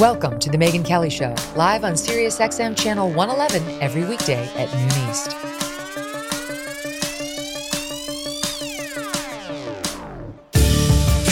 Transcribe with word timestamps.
Welcome 0.00 0.40
to 0.40 0.50
the 0.50 0.58
Megyn 0.58 0.84
Kelly 0.84 1.08
Show, 1.08 1.36
live 1.54 1.84
on 1.84 1.92
SiriusXM 1.92 2.76
Channel 2.76 3.12
111 3.12 3.80
every 3.80 4.04
weekday 4.04 4.44
at 4.56 4.68
noon 4.74 5.08
East. 5.08 5.32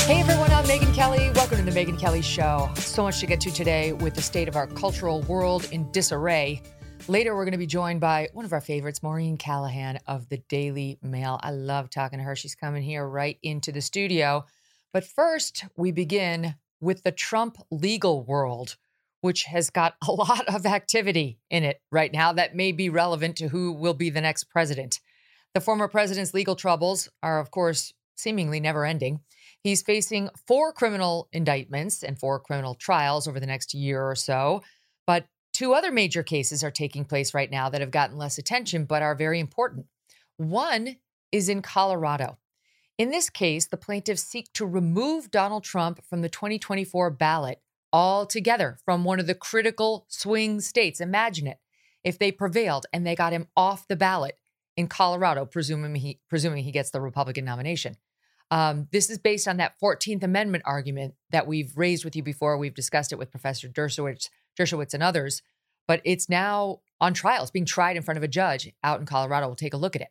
Hey 0.06 0.20
everyone, 0.20 0.52
I'm 0.52 0.64
Megyn 0.64 0.94
Kelly. 0.94 1.32
Welcome 1.34 1.58
to 1.58 1.64
the 1.64 1.72
Megyn 1.72 1.98
Kelly 1.98 2.22
Show. 2.22 2.70
So 2.76 3.02
much 3.02 3.18
to 3.18 3.26
get 3.26 3.40
to 3.40 3.50
today 3.50 3.94
with 3.94 4.14
the 4.14 4.22
state 4.22 4.46
of 4.46 4.54
our 4.54 4.68
cultural 4.68 5.22
world 5.22 5.68
in 5.72 5.90
disarray. 5.90 6.62
Later, 7.08 7.34
we're 7.34 7.44
going 7.44 7.52
to 7.52 7.58
be 7.58 7.66
joined 7.66 8.00
by 8.00 8.28
one 8.32 8.44
of 8.44 8.52
our 8.52 8.60
favorites, 8.60 9.02
Maureen 9.02 9.38
Callahan 9.38 9.98
of 10.06 10.28
the 10.28 10.36
Daily 10.36 11.00
Mail. 11.02 11.40
I 11.42 11.50
love 11.50 11.90
talking 11.90 12.20
to 12.20 12.24
her. 12.24 12.36
She's 12.36 12.54
coming 12.54 12.84
here 12.84 13.04
right 13.04 13.38
into 13.42 13.72
the 13.72 13.80
studio. 13.80 14.44
But 14.92 15.02
first, 15.02 15.64
we 15.76 15.90
begin 15.90 16.54
with 16.82 17.02
the 17.02 17.12
Trump 17.12 17.56
legal 17.70 18.22
world, 18.22 18.76
which 19.22 19.44
has 19.44 19.70
got 19.70 19.94
a 20.06 20.12
lot 20.12 20.46
of 20.48 20.66
activity 20.66 21.38
in 21.48 21.64
it 21.64 21.80
right 21.90 22.12
now 22.12 22.34
that 22.34 22.54
may 22.54 22.72
be 22.72 22.90
relevant 22.90 23.36
to 23.36 23.48
who 23.48 23.72
will 23.72 23.94
be 23.94 24.10
the 24.10 24.20
next 24.20 24.44
president. 24.44 25.00
The 25.54 25.60
former 25.60 25.88
president's 25.88 26.34
legal 26.34 26.56
troubles 26.56 27.08
are, 27.22 27.40
of 27.40 27.50
course, 27.50 27.94
seemingly 28.16 28.60
never 28.60 28.84
ending. 28.84 29.20
He's 29.62 29.82
facing 29.82 30.28
four 30.46 30.72
criminal 30.74 31.28
indictments 31.32 32.02
and 32.02 32.18
four 32.18 32.40
criminal 32.40 32.74
trials 32.74 33.26
over 33.26 33.40
the 33.40 33.46
next 33.46 33.72
year 33.72 34.02
or 34.02 34.14
so. 34.14 34.62
But 35.06 35.26
Two 35.52 35.74
other 35.74 35.92
major 35.92 36.22
cases 36.22 36.64
are 36.64 36.70
taking 36.70 37.04
place 37.04 37.34
right 37.34 37.50
now 37.50 37.68
that 37.68 37.82
have 37.82 37.90
gotten 37.90 38.16
less 38.16 38.38
attention 38.38 38.84
but 38.84 39.02
are 39.02 39.14
very 39.14 39.38
important. 39.38 39.86
One 40.38 40.96
is 41.30 41.48
in 41.48 41.60
Colorado. 41.60 42.38
In 42.98 43.10
this 43.10 43.30
case, 43.30 43.66
the 43.66 43.76
plaintiffs 43.76 44.22
seek 44.22 44.52
to 44.52 44.66
remove 44.66 45.30
Donald 45.30 45.64
Trump 45.64 46.04
from 46.04 46.20
the 46.20 46.28
2024 46.28 47.10
ballot 47.10 47.60
altogether 47.92 48.78
from 48.84 49.04
one 49.04 49.20
of 49.20 49.26
the 49.26 49.34
critical 49.34 50.06
swing 50.08 50.60
states. 50.60 51.00
Imagine 51.00 51.46
it 51.46 51.58
if 52.04 52.18
they 52.18 52.32
prevailed 52.32 52.86
and 52.92 53.06
they 53.06 53.14
got 53.14 53.32
him 53.32 53.48
off 53.56 53.88
the 53.88 53.96
ballot 53.96 54.38
in 54.76 54.88
Colorado, 54.88 55.44
presuming 55.44 55.94
he, 55.96 56.20
presuming 56.28 56.64
he 56.64 56.72
gets 56.72 56.90
the 56.90 57.00
Republican 57.00 57.44
nomination. 57.44 57.96
Um, 58.50 58.88
this 58.92 59.08
is 59.08 59.18
based 59.18 59.48
on 59.48 59.56
that 59.58 59.74
14th 59.82 60.22
Amendment 60.22 60.64
argument 60.66 61.14
that 61.30 61.46
we've 61.46 61.72
raised 61.76 62.04
with 62.04 62.14
you 62.14 62.22
before. 62.22 62.58
We've 62.58 62.74
discussed 62.74 63.12
it 63.12 63.18
with 63.18 63.30
Professor 63.30 63.68
Dershowitz 63.68 64.28
Dershowitz 64.58 64.94
and 64.94 65.02
others. 65.02 65.42
But 65.88 66.02
it's 66.04 66.28
now 66.28 66.80
on 67.00 67.14
trial. 67.14 67.42
It's 67.42 67.50
being 67.50 67.64
tried 67.64 67.96
in 67.96 68.02
front 68.02 68.18
of 68.18 68.22
a 68.22 68.28
judge 68.28 68.70
out 68.84 69.00
in 69.00 69.06
Colorado. 69.06 69.46
We'll 69.46 69.56
take 69.56 69.74
a 69.74 69.78
look 69.78 69.96
at 69.96 70.02
it. 70.02 70.08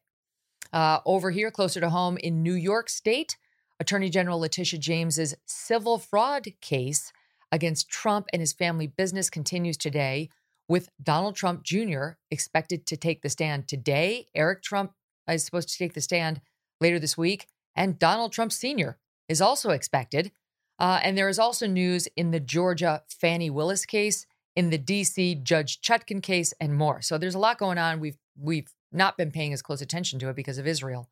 Uh, 0.74 1.00
over 1.06 1.32
here, 1.32 1.52
closer 1.52 1.80
to 1.80 1.90
home 1.90 2.18
in 2.18 2.44
New 2.44 2.54
York 2.54 2.90
State, 2.90 3.38
Attorney 3.80 4.10
General 4.10 4.40
Letitia 4.40 4.80
James's 4.80 5.36
civil 5.46 5.98
fraud 5.98 6.48
case 6.62 7.12
against 7.52 7.90
Trump 7.90 8.28
and 8.32 8.40
his 8.40 8.54
family 8.54 8.88
business 8.88 9.30
continues 9.30 9.78
today, 9.78 10.30
with 10.70 10.90
Donald 11.04 11.36
Trump 11.36 11.64
Jr. 11.64 12.12
expected 12.30 12.86
to 12.86 12.96
take 12.96 13.22
the 13.22 13.30
stand 13.30 13.68
today. 13.68 14.28
Eric 14.34 14.62
Trump 14.62 14.94
is 15.30 15.44
supposed 15.44 15.68
to 15.70 15.78
take 15.78 15.94
the 15.94 16.02
stand 16.02 16.40
later 16.80 17.00
this 17.00 17.18
week, 17.18 17.48
and 17.76 18.00
Donald 18.00 18.32
Trump 18.32 18.52
Sr. 18.52 18.98
is 19.28 19.42
also 19.42 19.72
expected. 19.72 20.32
Uh, 20.80 21.00
and 21.04 21.18
there 21.18 21.30
is 21.30 21.38
also 21.38 21.68
news 21.68 22.08
in 22.16 22.32
the 22.32 22.40
Georgia 22.40 23.04
Fani 23.10 23.50
Willis 23.50 23.86
case 23.86 24.26
in 24.56 24.70
the 24.70 24.80
DC 24.80 25.44
Judge 25.44 25.82
Chutkan 25.82 26.24
case 26.24 26.54
and 26.60 26.76
more. 26.76 27.02
So 27.02 27.18
there's 27.18 27.36
a 27.36 27.40
lot 27.40 27.58
going 27.58 27.78
on. 27.78 28.00
We've 28.00 28.18
we've 28.40 28.74
not 28.92 29.18
been 29.18 29.32
paying 29.32 29.54
as 29.54 29.62
close 29.62 29.82
attention 29.82 30.20
to 30.20 30.30
it 30.30 30.36
because 30.36 30.58
of 30.58 30.68
Israel. 30.68 31.10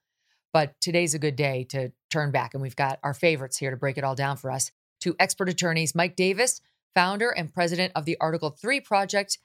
But 0.51 0.79
today's 0.81 1.13
a 1.13 1.19
good 1.19 1.35
day 1.35 1.63
to 1.69 1.91
turn 2.09 2.31
back 2.31 2.53
and 2.53 2.61
we've 2.61 2.75
got 2.75 2.99
our 3.03 3.13
favorites 3.13 3.57
here 3.57 3.71
to 3.71 3.77
break 3.77 3.97
it 3.97 4.03
all 4.03 4.15
down 4.15 4.37
for 4.37 4.51
us. 4.51 4.71
Two 4.99 5.15
expert 5.19 5.47
attorneys, 5.47 5.95
Mike 5.95 6.15
Davis, 6.15 6.61
founder 6.95 7.29
and 7.29 7.53
president 7.53 7.93
of 7.95 8.05
the 8.05 8.17
Article 8.19 8.49
3 8.49 8.81
project, 8.81 9.37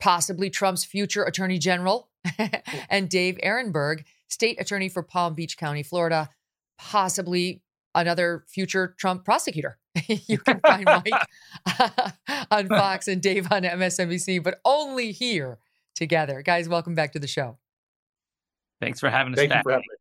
possibly 0.00 0.48
Trump's 0.48 0.84
future 0.84 1.24
attorney 1.24 1.58
general, 1.58 2.08
and 2.88 3.08
Dave 3.08 3.38
Aronberg, 3.44 4.04
state 4.28 4.60
attorney 4.60 4.88
for 4.88 5.02
Palm 5.02 5.34
Beach 5.34 5.58
County, 5.58 5.82
Florida, 5.82 6.30
possibly 6.78 7.62
another 7.94 8.44
future 8.46 8.94
Trump 8.98 9.24
prosecutor. 9.24 9.78
you 10.06 10.38
can 10.38 10.60
find 10.60 10.84
Mike 10.84 11.28
on 12.50 12.68
Fox 12.68 13.08
and 13.08 13.20
Dave 13.20 13.50
on 13.50 13.62
MSNBC, 13.62 14.42
but 14.42 14.60
only 14.64 15.10
here 15.12 15.58
together. 15.94 16.42
Guys, 16.42 16.68
welcome 16.68 16.94
back 16.94 17.12
to 17.12 17.18
the 17.18 17.26
show. 17.26 17.58
Thanks 18.80 19.00
for 19.00 19.10
having 19.10 19.32
us 19.32 19.38
Thank 19.38 19.50
back. 19.50 19.58
you 19.58 19.62
for 19.64 19.72
having 19.72 19.84
me. 19.88 19.96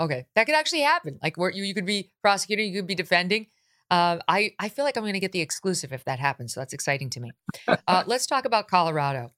Okay, 0.00 0.26
that 0.34 0.44
could 0.44 0.54
actually 0.54 0.82
happen. 0.82 1.18
Like 1.22 1.36
where 1.36 1.50
you, 1.50 1.64
you 1.64 1.74
could 1.74 1.86
be 1.86 2.12
prosecuting, 2.22 2.72
you 2.72 2.80
could 2.80 2.86
be 2.86 2.94
defending. 2.94 3.46
Uh, 3.90 4.18
I 4.28 4.52
I 4.58 4.68
feel 4.68 4.84
like 4.84 4.96
I'm 4.96 5.02
going 5.02 5.14
to 5.14 5.20
get 5.20 5.32
the 5.32 5.40
exclusive 5.40 5.92
if 5.92 6.04
that 6.04 6.18
happens. 6.18 6.54
So 6.54 6.60
that's 6.60 6.72
exciting 6.72 7.10
to 7.10 7.20
me. 7.20 7.30
Uh, 7.86 8.04
let's 8.06 8.26
talk 8.26 8.44
about 8.44 8.68
Colorado. 8.68 9.30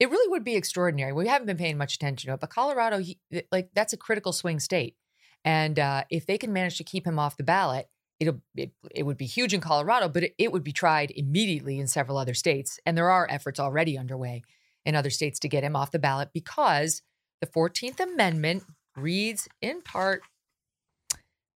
It 0.00 0.10
really 0.10 0.28
would 0.30 0.44
be 0.44 0.56
extraordinary. 0.56 1.12
We 1.12 1.26
haven't 1.26 1.46
been 1.46 1.58
paying 1.58 1.76
much 1.76 1.94
attention 1.94 2.28
to 2.28 2.34
it, 2.34 2.40
but 2.40 2.50
Colorado, 2.50 2.98
he, 2.98 3.18
like 3.52 3.68
that's 3.74 3.92
a 3.92 3.96
critical 3.98 4.32
swing 4.32 4.60
state, 4.60 4.96
and 5.44 5.78
uh, 5.78 6.04
if 6.10 6.24
they 6.24 6.38
can 6.38 6.52
manage 6.52 6.78
to 6.78 6.84
keep 6.84 7.06
him 7.06 7.18
off 7.18 7.36
the 7.36 7.44
ballot, 7.44 7.88
it'll 8.18 8.40
it, 8.54 8.72
it 8.94 9.02
would 9.04 9.16
be 9.16 9.26
huge 9.26 9.54
in 9.54 9.60
Colorado, 9.60 10.08
but 10.08 10.24
it, 10.24 10.34
it 10.38 10.52
would 10.52 10.64
be 10.64 10.72
tried 10.72 11.12
immediately 11.14 11.78
in 11.78 11.86
several 11.86 12.18
other 12.18 12.34
states. 12.34 12.78
And 12.86 12.96
there 12.96 13.10
are 13.10 13.26
efforts 13.30 13.60
already 13.60 13.98
underway 13.98 14.42
in 14.84 14.94
other 14.94 15.10
states 15.10 15.38
to 15.40 15.48
get 15.48 15.64
him 15.64 15.76
off 15.76 15.90
the 15.90 15.98
ballot 15.98 16.30
because 16.32 17.02
the 17.40 17.46
14th 17.46 18.00
Amendment 18.00 18.64
reads 18.96 19.48
in 19.60 19.82
part 19.82 20.22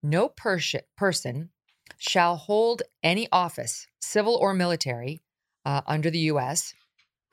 no 0.03 0.29
pers- 0.29 0.75
person 0.97 1.51
shall 1.99 2.37
hold 2.37 2.83
any 3.03 3.29
office, 3.31 3.87
civil 4.01 4.35
or 4.35 4.55
military, 4.55 5.23
uh, 5.65 5.83
under 5.87 6.11
the 6.11 6.19
U.S., 6.19 6.75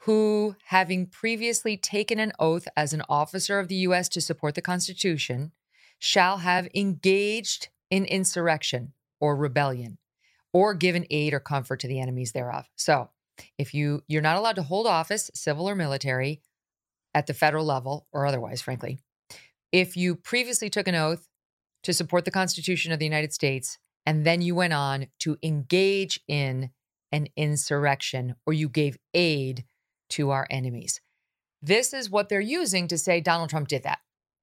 who, 0.04 0.56
having 0.66 1.08
previously 1.08 1.76
taken 1.76 2.20
an 2.20 2.32
oath 2.40 2.68
as 2.78 2.94
an 2.94 3.02
officer 3.10 3.60
of 3.60 3.68
the 3.68 3.76
U.S. 3.76 4.08
to 4.10 4.22
support 4.22 4.56
the 4.56 4.62
Constitution, 4.62 5.52
shall 5.98 6.38
have 6.38 6.70
engaged 6.74 7.70
in 7.90 8.06
insurrection 8.06 8.94
or 9.20 9.36
rebellion 9.36 9.98
or 10.54 10.74
given 10.74 11.06
aid 11.10 11.34
or 11.34 11.40
comfort 11.40 11.80
to 11.82 11.88
the 11.88 12.00
enemies 12.00 12.32
thereof. 12.32 12.70
So, 12.76 13.10
if 13.58 13.74
you 13.74 14.04
you're 14.08 14.22
not 14.22 14.38
allowed 14.38 14.56
to 14.56 14.64
hold 14.64 14.88
office, 14.88 15.32
civil 15.34 15.68
or 15.68 15.76
military, 15.76 16.42
at 17.14 17.28
the 17.28 17.34
federal 17.34 17.66
level 17.66 18.08
or 18.12 18.26
otherwise, 18.26 18.62
frankly, 18.62 19.00
if 19.72 19.96
you 19.96 20.16
previously 20.16 20.70
took 20.70 20.88
an 20.88 20.96
oath 20.96 21.28
to 21.84 21.94
support 21.94 22.26
the 22.26 22.32
Constitution 22.32 22.92
of 22.92 23.00
the 23.00 23.06
United 23.06 23.34
States 23.34 23.78
and 24.06 24.26
then 24.26 24.42
you 24.42 24.56
went 24.56 24.74
on 24.74 25.08
to 25.20 25.38
engage 25.44 26.20
in 26.28 26.72
an 27.12 27.28
insurrection 27.36 28.36
or 28.46 28.54
you 28.54 28.70
gave 28.70 28.98
aid 29.14 29.66
to 30.10 30.32
our 30.32 30.48
enemies. 30.50 31.02
This 31.62 31.94
is 31.94 32.10
what 32.10 32.30
they're 32.30 32.40
using 32.40 32.88
to 32.88 32.98
say 32.98 33.22
Donald 33.22 33.50
Trump 33.50 33.68
did 33.68 33.84
that. 33.84 34.00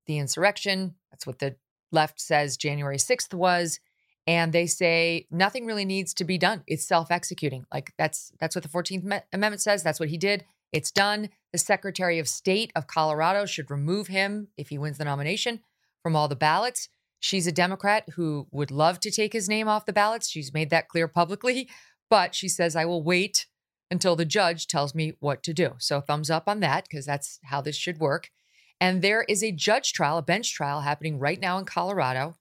The 0.06 0.18
insurrection, 0.18 0.94
that's 1.10 1.26
what 1.26 1.38
the 1.38 1.56
left 1.92 2.20
says 2.20 2.56
January 2.56 2.98
6th 2.98 3.32
was 3.34 3.80
and 4.26 4.52
they 4.52 4.66
say 4.66 5.26
nothing 5.30 5.66
really 5.66 5.84
needs 5.84 6.12
to 6.14 6.24
be 6.24 6.36
done. 6.36 6.62
It's 6.66 6.86
self-executing. 6.86 7.64
Like 7.72 7.92
that's 7.96 8.32
that's 8.40 8.56
what 8.56 8.64
the 8.64 8.68
14th 8.68 9.22
amendment 9.32 9.62
says. 9.62 9.82
That's 9.82 10.00
what 10.00 10.08
he 10.08 10.18
did. 10.18 10.44
It's 10.72 10.90
done 10.90 11.30
the 11.56 11.60
secretary 11.64 12.18
of 12.18 12.28
state 12.28 12.70
of 12.76 12.86
colorado 12.86 13.46
should 13.46 13.70
remove 13.70 14.08
him 14.08 14.48
if 14.58 14.68
he 14.68 14.76
wins 14.76 14.98
the 14.98 15.04
nomination 15.06 15.60
from 16.02 16.14
all 16.14 16.28
the 16.28 16.36
ballots 16.36 16.90
she's 17.18 17.46
a 17.46 17.52
democrat 17.52 18.04
who 18.16 18.46
would 18.50 18.70
love 18.70 19.00
to 19.00 19.10
take 19.10 19.32
his 19.32 19.48
name 19.48 19.66
off 19.66 19.86
the 19.86 19.92
ballots 19.92 20.28
she's 20.28 20.52
made 20.52 20.68
that 20.68 20.88
clear 20.88 21.08
publicly 21.08 21.66
but 22.10 22.34
she 22.34 22.48
says 22.48 22.76
i 22.76 22.84
will 22.84 23.02
wait 23.02 23.46
until 23.90 24.14
the 24.16 24.26
judge 24.26 24.66
tells 24.66 24.94
me 24.94 25.14
what 25.20 25.42
to 25.42 25.54
do 25.54 25.72
so 25.78 26.00
thumbs 26.00 26.28
up 26.28 26.44
on 26.46 26.60
that 26.60 26.84
because 26.84 27.06
that's 27.06 27.40
how 27.44 27.62
this 27.62 27.76
should 27.76 27.98
work 27.98 28.30
and 28.78 29.00
there 29.00 29.22
is 29.22 29.42
a 29.42 29.50
judge 29.50 29.94
trial 29.94 30.18
a 30.18 30.22
bench 30.22 30.52
trial 30.52 30.82
happening 30.82 31.18
right 31.18 31.40
now 31.40 31.56
in 31.56 31.64
colorado 31.64 32.36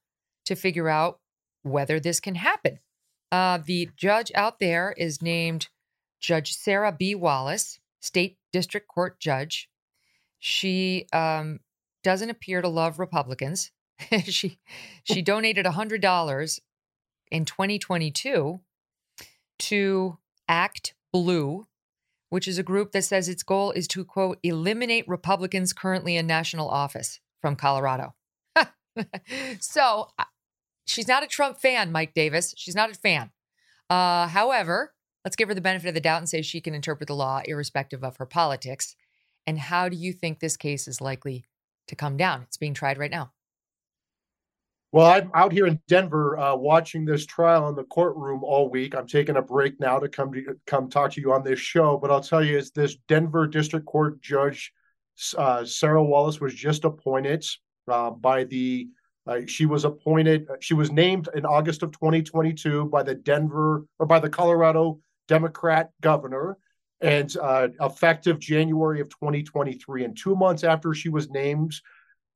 to 0.46 0.56
figure 0.56 0.90
out 0.90 1.20
whether 1.64 2.00
this 2.00 2.20
can 2.20 2.36
happen. 2.36 2.80
Uh, 3.32 3.58
the 3.64 3.90
judge 3.98 4.32
out 4.36 4.60
there 4.60 4.94
is 4.98 5.22
named 5.22 5.68
Judge 6.20 6.54
Sarah 6.54 6.92
B. 6.92 7.16
Wallace, 7.16 7.80
state 8.00 8.38
district 8.56 8.88
court 8.88 9.20
judge. 9.20 9.70
She 10.40 11.08
um, 11.12 11.60
doesn't 12.04 12.30
appear 12.30 12.62
to 12.62 12.70
love 12.70 13.00
Republicans. 13.00 13.72
she 14.24 14.60
she 15.04 15.22
donated 15.22 15.66
hundred 15.66 16.00
dollars 16.02 16.62
in 17.30 17.44
2022 17.44 18.62
to 19.60 20.18
Act 20.48 20.94
Blue, 21.12 21.68
which 22.30 22.48
is 22.48 22.58
a 22.58 22.64
group 22.64 22.94
that 22.94 23.02
says 23.02 23.28
its 23.28 23.44
goal 23.44 23.72
is 23.72 23.90
to 23.90 24.06
quote 24.06 24.40
eliminate 24.42 25.06
Republicans 25.06 25.74
currently 25.74 26.16
in 26.16 26.26
national 26.26 26.70
office 26.70 27.20
from 27.42 27.58
Colorado. 27.58 28.16
so 29.60 30.08
she's 30.86 31.10
not 31.10 31.24
a 31.24 31.28
Trump 31.28 31.60
fan, 31.60 31.92
Mike 31.92 32.14
Davis. 32.14 32.54
She's 32.56 32.76
not 32.76 32.90
a 32.90 32.94
fan. 32.94 33.32
Uh, 33.90 34.28
however, 34.28 34.95
let's 35.26 35.36
give 35.36 35.50
her 35.50 35.56
the 35.56 35.62
benefit 35.62 35.90
of 35.90 35.96
the 35.96 36.00
doubt 36.00 36.20
and 36.20 36.30
say 36.30 36.42
she 36.42 36.62
can 36.62 36.76
interpret 36.76 37.08
the 37.08 37.16
law 37.16 37.42
irrespective 37.46 38.04
of 38.04 38.18
her 38.18 38.28
politics. 38.28 38.96
And 39.48 39.60
how 39.60 39.90
do 39.90 39.98
you 39.98 40.14
think 40.14 40.40
this 40.40 40.56
case 40.56 40.88
is 40.88 41.02
likely 41.02 41.46
to 41.88 41.96
come 41.96 42.16
down? 42.16 42.44
It's 42.44 42.58
being 42.58 42.76
tried 42.76 43.00
right 43.00 43.12
now. 43.12 43.32
Well, 44.92 45.08
I'm 45.08 45.30
out 45.34 45.52
here 45.52 45.68
in 45.68 45.82
Denver 45.90 46.40
uh, 46.40 46.56
watching 46.56 47.04
this 47.04 47.26
trial 47.26 47.68
in 47.68 47.76
the 47.76 47.84
courtroom 47.84 48.44
all 48.44 48.70
week. 48.70 48.96
I'm 48.96 49.08
taking 49.08 49.36
a 49.36 49.42
break 49.42 49.78
now 49.80 50.00
to 50.00 50.08
come 50.08 50.32
to 50.32 50.56
come 50.68 50.90
talk 50.90 51.12
to 51.14 51.22
you 51.22 51.34
on 51.34 51.44
this 51.44 51.60
show. 51.60 51.98
But 51.98 52.12
I'll 52.12 52.22
tell 52.22 52.44
you, 52.44 52.58
is 52.58 52.72
this 52.72 52.96
Denver 53.10 53.46
District 53.46 53.86
Court 53.86 54.22
Judge 54.22 54.72
uh, 55.38 55.66
Sarah 55.66 56.04
Wallace 56.04 56.40
was 56.40 56.54
just 56.54 56.86
appointed 56.86 57.46
uh, 57.92 58.12
by 58.12 58.46
the. 58.46 58.88
Uh, 59.28 59.40
she 59.48 59.66
was 59.66 59.86
appointed. 59.86 60.48
She 60.60 60.76
was 60.76 60.92
named 60.92 61.28
in 61.36 61.46
August 61.46 61.82
of 61.84 61.92
2022 61.92 62.86
by 62.86 63.02
the 63.02 63.16
Denver 63.16 63.86
or 64.00 64.06
by 64.06 64.20
the 64.20 64.30
Colorado 64.30 65.00
Democrat 65.28 65.92
governor, 66.02 66.58
and 67.02 67.36
uh, 67.38 67.68
effective 67.82 68.40
January 68.40 69.02
of 69.02 69.10
2023. 69.10 70.06
And 70.06 70.18
two 70.18 70.36
months 70.36 70.64
after 70.64 70.94
she 70.94 71.10
was 71.10 71.30
named, 71.30 71.74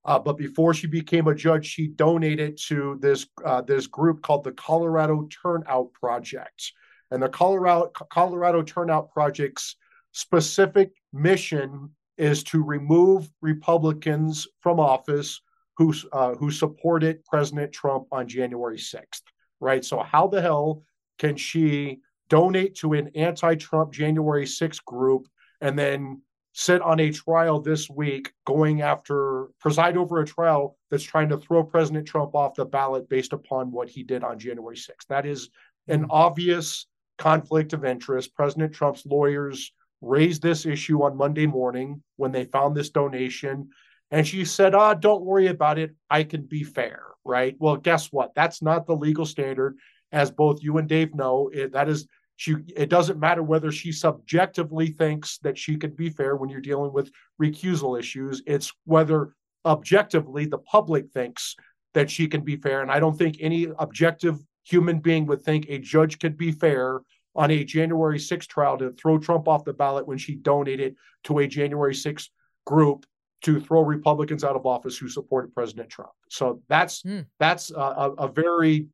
uh, 0.05 0.19
but 0.19 0.37
before 0.37 0.73
she 0.73 0.87
became 0.87 1.27
a 1.27 1.35
judge, 1.35 1.65
she 1.65 1.87
donated 1.87 2.57
to 2.67 2.97
this 3.01 3.27
uh, 3.45 3.61
this 3.61 3.87
group 3.87 4.21
called 4.21 4.43
the 4.43 4.51
Colorado 4.53 5.27
Turnout 5.41 5.91
Project. 5.93 6.71
And 7.11 7.21
the 7.21 7.29
Colorado 7.29 7.87
Colorado 8.09 8.61
Turnout 8.61 9.11
Project's 9.11 9.75
specific 10.11 10.91
mission 11.13 11.89
is 12.17 12.43
to 12.43 12.63
remove 12.63 13.29
Republicans 13.41 14.47
from 14.61 14.79
office 14.79 15.41
who 15.77 15.93
uh, 16.11 16.35
who 16.35 16.51
supported 16.51 17.23
President 17.25 17.71
Trump 17.71 18.07
on 18.11 18.27
January 18.27 18.77
6th. 18.77 19.21
Right. 19.59 19.83
So 19.83 19.99
how 19.99 20.27
the 20.27 20.41
hell 20.41 20.83
can 21.17 21.35
she 21.35 21.99
donate 22.29 22.75
to 22.75 22.93
an 22.93 23.09
anti-Trump 23.15 23.91
January 23.91 24.45
6th 24.45 24.83
group 24.85 25.27
and 25.61 25.77
then 25.77 26.21
sit 26.53 26.81
on 26.81 26.99
a 26.99 27.11
trial 27.11 27.59
this 27.59 27.89
week 27.89 28.31
going 28.45 28.81
after 28.81 29.47
preside 29.59 29.97
over 29.97 30.19
a 30.19 30.25
trial 30.25 30.77
that's 30.89 31.03
trying 31.03 31.29
to 31.29 31.37
throw 31.37 31.63
President 31.63 32.07
Trump 32.07 32.35
off 32.35 32.55
the 32.55 32.65
ballot 32.65 33.07
based 33.07 33.33
upon 33.33 33.71
what 33.71 33.89
he 33.89 34.03
did 34.03 34.23
on 34.23 34.39
January 34.39 34.75
6th. 34.75 35.07
That 35.07 35.25
is 35.25 35.49
an 35.87 36.01
mm-hmm. 36.01 36.11
obvious 36.11 36.87
conflict 37.17 37.73
of 37.73 37.85
interest. 37.85 38.35
President 38.35 38.73
Trump's 38.73 39.05
lawyers 39.05 39.71
raised 40.01 40.41
this 40.41 40.65
issue 40.65 41.03
on 41.03 41.17
Monday 41.17 41.45
morning 41.45 42.01
when 42.15 42.31
they 42.31 42.45
found 42.45 42.75
this 42.75 42.89
donation. 42.89 43.69
And 44.11 44.25
she 44.25 44.45
said, 44.45 44.73
Ah, 44.73 44.93
don't 44.93 45.25
worry 45.25 45.47
about 45.47 45.77
it. 45.77 45.95
I 46.09 46.23
can 46.23 46.43
be 46.43 46.63
fair, 46.63 47.03
right? 47.23 47.55
Well, 47.59 47.75
guess 47.77 48.11
what? 48.11 48.33
That's 48.33 48.61
not 48.61 48.87
the 48.87 48.95
legal 48.95 49.25
standard. 49.25 49.77
As 50.11 50.31
both 50.31 50.63
you 50.63 50.77
and 50.77 50.89
Dave 50.89 51.13
know, 51.13 51.51
it, 51.53 51.73
that 51.73 51.87
is 51.87 52.07
she 52.39 52.55
it 52.73 52.87
doesn't 52.87 53.19
matter 53.19 53.43
whether 53.43 53.69
she 53.69 53.91
subjectively 53.91 54.87
thinks 54.87 55.39
that 55.39 55.57
she 55.57 55.75
could 55.75 55.97
be 55.97 56.09
fair 56.09 56.37
when 56.37 56.49
you're 56.49 56.61
dealing 56.61 56.93
with 56.93 57.11
recusal 57.41 57.99
issues. 57.99 58.41
It's 58.47 58.71
whether 58.85 59.33
objectively 59.65 60.45
the 60.45 60.59
public 60.59 61.11
thinks 61.11 61.57
that 61.93 62.09
she 62.09 62.29
can 62.29 62.39
be 62.39 62.55
fair. 62.55 62.81
And 62.81 62.89
i 62.89 62.97
don't 62.97 63.17
think 63.17 63.35
any 63.41 63.67
objective 63.77 64.39
human 64.63 64.99
being 64.99 65.25
would 65.25 65.41
think 65.41 65.65
a 65.67 65.79
judge 65.79 66.17
could 66.17 66.37
be 66.37 66.53
fair 66.53 67.01
on 67.35 67.51
a 67.51 67.65
january 67.65 68.17
6th 68.17 68.47
trial 68.47 68.77
to 68.77 68.91
throw 68.93 69.17
trump 69.17 69.49
off 69.49 69.65
the 69.65 69.73
ballot 69.73 70.07
when 70.07 70.17
she 70.17 70.35
donated 70.35 70.95
to 71.25 71.39
a 71.39 71.47
january 71.47 71.93
6th 71.93 72.29
group 72.65 73.05
to 73.41 73.59
throw 73.59 73.81
republicans 73.81 74.45
out 74.45 74.55
of 74.55 74.65
office 74.65 74.97
who 74.97 75.09
supported 75.09 75.53
president 75.53 75.89
trump. 75.89 76.11
So 76.29 76.61
that's 76.69 77.03
mm. 77.03 77.25
that's 77.37 77.71
a, 77.71 78.13
a 78.17 78.27
very 78.29 78.87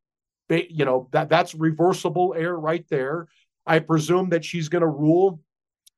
you 0.50 0.86
know 0.86 1.09
that 1.12 1.30
that's 1.30 1.56
reversible 1.56 2.36
error 2.38 2.59
right 2.59 2.86
there. 2.89 3.27
I 3.65 3.80
presume 3.80 4.30
that 4.30 4.45
she's 4.45 4.69
going 4.69 4.83
to 4.83 4.88
rule 4.88 5.39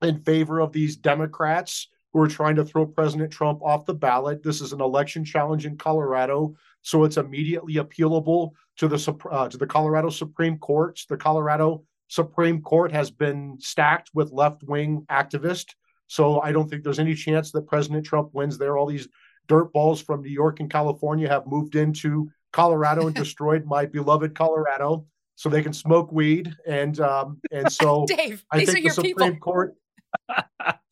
in 0.02 0.22
favor 0.24 0.60
of 0.60 0.72
these 0.72 0.96
Democrats 0.96 1.90
who 2.14 2.22
are 2.22 2.28
trying 2.28 2.56
to 2.56 2.66
throw 2.66 2.86
President 2.86 3.32
Trump 3.32 3.62
off 3.62 3.86
the 3.86 3.94
ballot. 3.94 4.44
This 4.44 4.62
is 4.62 4.74
an 4.74 4.82
election 4.82 5.26
challenge 5.26 5.66
in 5.66 5.78
Colorado, 5.78 6.56
so 6.82 7.04
it's 7.04 7.18
immediately 7.18 7.76
appealable 7.76 8.52
to 8.78 8.88
the 8.88 9.16
uh, 9.30 9.50
to 9.50 9.58
the 9.58 9.68
Colorado 9.68 10.10
Supreme 10.10 10.58
Court. 10.58 11.00
The 11.10 11.18
Colorado 11.18 11.84
Supreme 12.08 12.62
Court 12.62 12.92
has 12.92 13.12
been 13.12 13.58
stacked 13.60 14.12
with 14.14 14.32
left 14.32 14.64
wing 14.64 15.06
activists, 15.12 15.74
so 16.08 16.40
I 16.42 16.52
don't 16.52 16.70
think 16.70 16.84
there's 16.84 17.00
any 17.00 17.16
chance 17.16 17.52
that 17.52 17.68
President 17.68 18.06
Trump 18.06 18.30
wins 18.34 18.58
there. 18.58 18.78
All 18.78 18.86
these 18.86 19.10
dirt 19.48 19.74
balls 19.74 20.02
from 20.02 20.22
New 20.22 20.30
York 20.30 20.60
and 20.60 20.72
California 20.72 21.28
have 21.28 21.48
moved 21.48 21.76
into 21.76 22.30
Colorado 22.58 23.06
and 23.06 23.16
destroyed 23.26 23.66
my 23.66 23.86
beloved 23.86 24.34
Colorado 24.34 25.06
so 25.36 25.48
they 25.48 25.62
can 25.62 25.74
smoke 25.74 26.12
weed. 26.12 26.52
And 26.66 27.00
um, 27.00 27.40
and 27.52 27.72
so 27.72 28.06
Dave, 28.08 28.44
I 28.52 28.66
think 28.66 28.84
the 28.84 28.90
Supreme 28.90 29.16
people. 29.16 29.36
Court. 29.38 29.76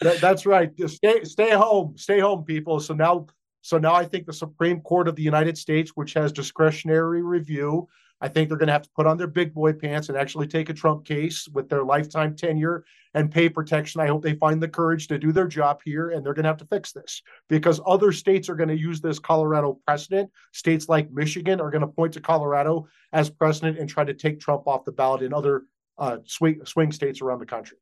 that, 0.01 0.21
that's 0.21 0.45
right. 0.45 0.75
Just 0.77 0.97
stay 0.97 1.23
stay 1.23 1.49
home, 1.51 1.97
stay 1.97 2.19
home, 2.19 2.43
people. 2.43 2.79
So 2.79 2.93
now 2.93 3.25
so 3.61 3.79
now 3.79 3.95
I 3.95 4.05
think 4.05 4.27
the 4.27 4.33
Supreme 4.33 4.79
Court 4.81 5.07
of 5.07 5.15
the 5.15 5.23
United 5.23 5.57
States, 5.57 5.91
which 5.95 6.13
has 6.13 6.31
discretionary 6.31 7.23
review, 7.23 7.87
I 8.21 8.29
think 8.29 8.47
they're 8.47 8.57
going 8.57 8.67
to 8.67 8.73
have 8.73 8.83
to 8.83 8.89
put 8.95 9.07
on 9.07 9.17
their 9.17 9.27
big 9.27 9.53
boy 9.53 9.73
pants 9.73 10.07
and 10.07 10.17
actually 10.17 10.47
take 10.47 10.69
a 10.69 10.73
Trump 10.73 11.05
case 11.05 11.47
with 11.53 11.69
their 11.69 11.83
lifetime 11.83 12.35
tenure 12.35 12.85
and 13.13 13.31
pay 13.31 13.49
protection. 13.49 14.01
I 14.01 14.07
hope 14.07 14.23
they 14.23 14.35
find 14.35 14.61
the 14.63 14.67
courage 14.67 15.07
to 15.07 15.17
do 15.17 15.31
their 15.31 15.47
job 15.47 15.81
here 15.83 16.09
and 16.09 16.25
they're 16.25 16.33
going 16.33 16.43
to 16.43 16.49
have 16.49 16.57
to 16.57 16.67
fix 16.67 16.91
this 16.93 17.21
because 17.49 17.81
other 17.85 18.11
states 18.11 18.49
are 18.49 18.55
going 18.55 18.69
to 18.69 18.77
use 18.77 19.01
this 19.01 19.19
Colorado 19.19 19.79
precedent. 19.85 20.31
States 20.53 20.87
like 20.87 21.11
Michigan 21.11 21.59
are 21.59 21.69
going 21.69 21.81
to 21.81 21.87
point 21.87 22.13
to 22.13 22.21
Colorado 22.21 22.87
as 23.11 23.29
precedent 23.29 23.77
and 23.77 23.89
try 23.89 24.03
to 24.03 24.13
take 24.13 24.39
Trump 24.39 24.65
off 24.65 24.85
the 24.85 24.91
ballot 24.91 25.21
in 25.21 25.33
other 25.33 25.63
uh, 25.97 26.17
swing, 26.25 26.61
swing 26.65 26.91
states 26.91 27.21
around 27.21 27.39
the 27.39 27.45
country. 27.45 27.77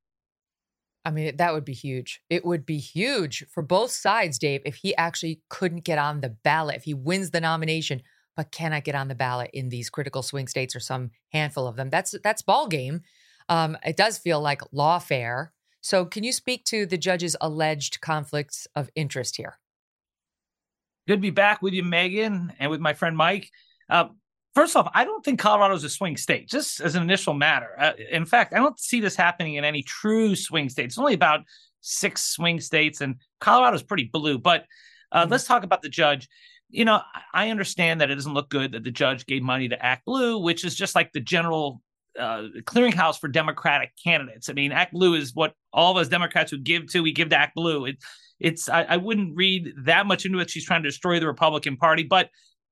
I 1.05 1.11
mean, 1.11 1.35
that 1.35 1.53
would 1.53 1.65
be 1.65 1.73
huge. 1.73 2.21
It 2.29 2.45
would 2.45 2.65
be 2.65 2.77
huge 2.77 3.45
for 3.49 3.61
both 3.61 3.91
sides, 3.91 4.39
Dave, 4.39 4.61
if 4.65 4.75
he 4.75 4.95
actually 4.95 5.41
couldn't 5.49 5.83
get 5.83 5.97
on 5.97 6.21
the 6.21 6.29
ballot, 6.29 6.77
if 6.77 6.83
he 6.83 6.93
wins 6.93 7.31
the 7.31 7.41
nomination 7.41 8.01
but 8.35 8.51
cannot 8.51 8.83
get 8.83 8.95
on 8.95 9.07
the 9.07 9.15
ballot 9.15 9.51
in 9.53 9.69
these 9.69 9.89
critical 9.89 10.23
swing 10.23 10.47
states 10.47 10.75
or 10.75 10.79
some 10.79 11.11
handful 11.31 11.67
of 11.67 11.75
them. 11.75 11.89
That's 11.89 12.15
that's 12.23 12.41
ball 12.41 12.67
game. 12.67 13.01
Um, 13.49 13.77
it 13.85 13.97
does 13.97 14.17
feel 14.17 14.41
like 14.41 14.61
lawfare. 14.73 15.49
So, 15.81 16.05
can 16.05 16.23
you 16.23 16.31
speak 16.31 16.63
to 16.65 16.85
the 16.85 16.97
judge's 16.97 17.35
alleged 17.41 17.99
conflicts 18.01 18.67
of 18.75 18.89
interest 18.95 19.35
here? 19.35 19.59
Good 21.07 21.17
to 21.17 21.21
be 21.21 21.29
back 21.29 21.61
with 21.61 21.73
you, 21.73 21.83
Megyn, 21.83 22.53
and 22.59 22.71
with 22.71 22.79
my 22.79 22.93
friend 22.93 23.17
Mike. 23.17 23.51
Uh, 23.89 24.05
first 24.55 24.75
off, 24.77 24.89
I 24.93 25.03
don't 25.03 25.23
think 25.23 25.39
Colorado's 25.39 25.83
a 25.83 25.89
swing 25.89 26.15
state, 26.15 26.47
just 26.47 26.79
as 26.79 26.95
an 26.95 27.03
initial 27.03 27.33
matter. 27.33 27.71
Uh, 27.77 27.91
in 28.09 28.25
fact, 28.25 28.53
I 28.53 28.59
don't 28.59 28.79
see 28.79 29.01
this 29.01 29.15
happening 29.15 29.55
in 29.55 29.65
any 29.65 29.83
true 29.83 30.35
swing 30.35 30.69
states. 30.69 30.93
It's 30.93 30.99
only 30.99 31.13
about 31.13 31.41
six 31.81 32.23
swing 32.23 32.61
states, 32.61 33.01
and 33.01 33.15
Colorado's 33.41 33.83
pretty 33.83 34.05
blue. 34.05 34.37
But 34.37 34.65
uh, 35.11 35.23
mm-hmm. 35.23 35.31
let's 35.31 35.43
talk 35.43 35.63
about 35.63 35.81
the 35.81 35.89
judge 35.89 36.29
you 36.73 36.85
know, 36.85 37.01
I 37.31 37.51
understand 37.51 38.01
that 38.01 38.09
it 38.09 38.15
doesn't 38.15 38.33
look 38.33 38.49
good 38.49 38.71
that 38.71 38.83
the 38.83 38.91
judge 38.91 39.27
gave 39.27 39.43
money 39.43 39.69
to 39.69 39.85
Act 39.85 40.05
Blue, 40.05 40.39
which 40.39 40.65
is 40.65 40.73
just 40.73 40.95
like 40.95 41.11
the 41.11 41.19
general 41.19 41.81
uh, 42.19 42.47
clearinghouse 42.61 43.19
for 43.19 43.27
Democratic 43.27 43.91
candidates. 44.03 44.49
I 44.49 44.53
mean, 44.53 44.71
Act 44.71 44.91
Blue 44.91 45.13
is 45.13 45.35
what 45.35 45.53
all 45.71 45.91
of 45.91 45.97
us 45.97 46.07
Democrats 46.07 46.51
would 46.51 46.63
give 46.63 46.87
to. 46.87 47.01
We 47.03 47.11
give 47.11 47.29
to 47.29 47.37
Act 47.37 47.53
Blue. 47.53 47.85
It, 47.85 47.97
it's 48.39 48.69
I, 48.69 48.83
I 48.83 48.97
wouldn't 48.97 49.35
read 49.35 49.71
that 49.85 50.07
much 50.07 50.25
into 50.25 50.39
it. 50.39 50.49
She's 50.49 50.65
trying 50.65 50.81
to 50.81 50.89
destroy 50.89 51.19
the 51.19 51.27
Republican 51.27 51.77
Party, 51.77 52.03
but 52.03 52.29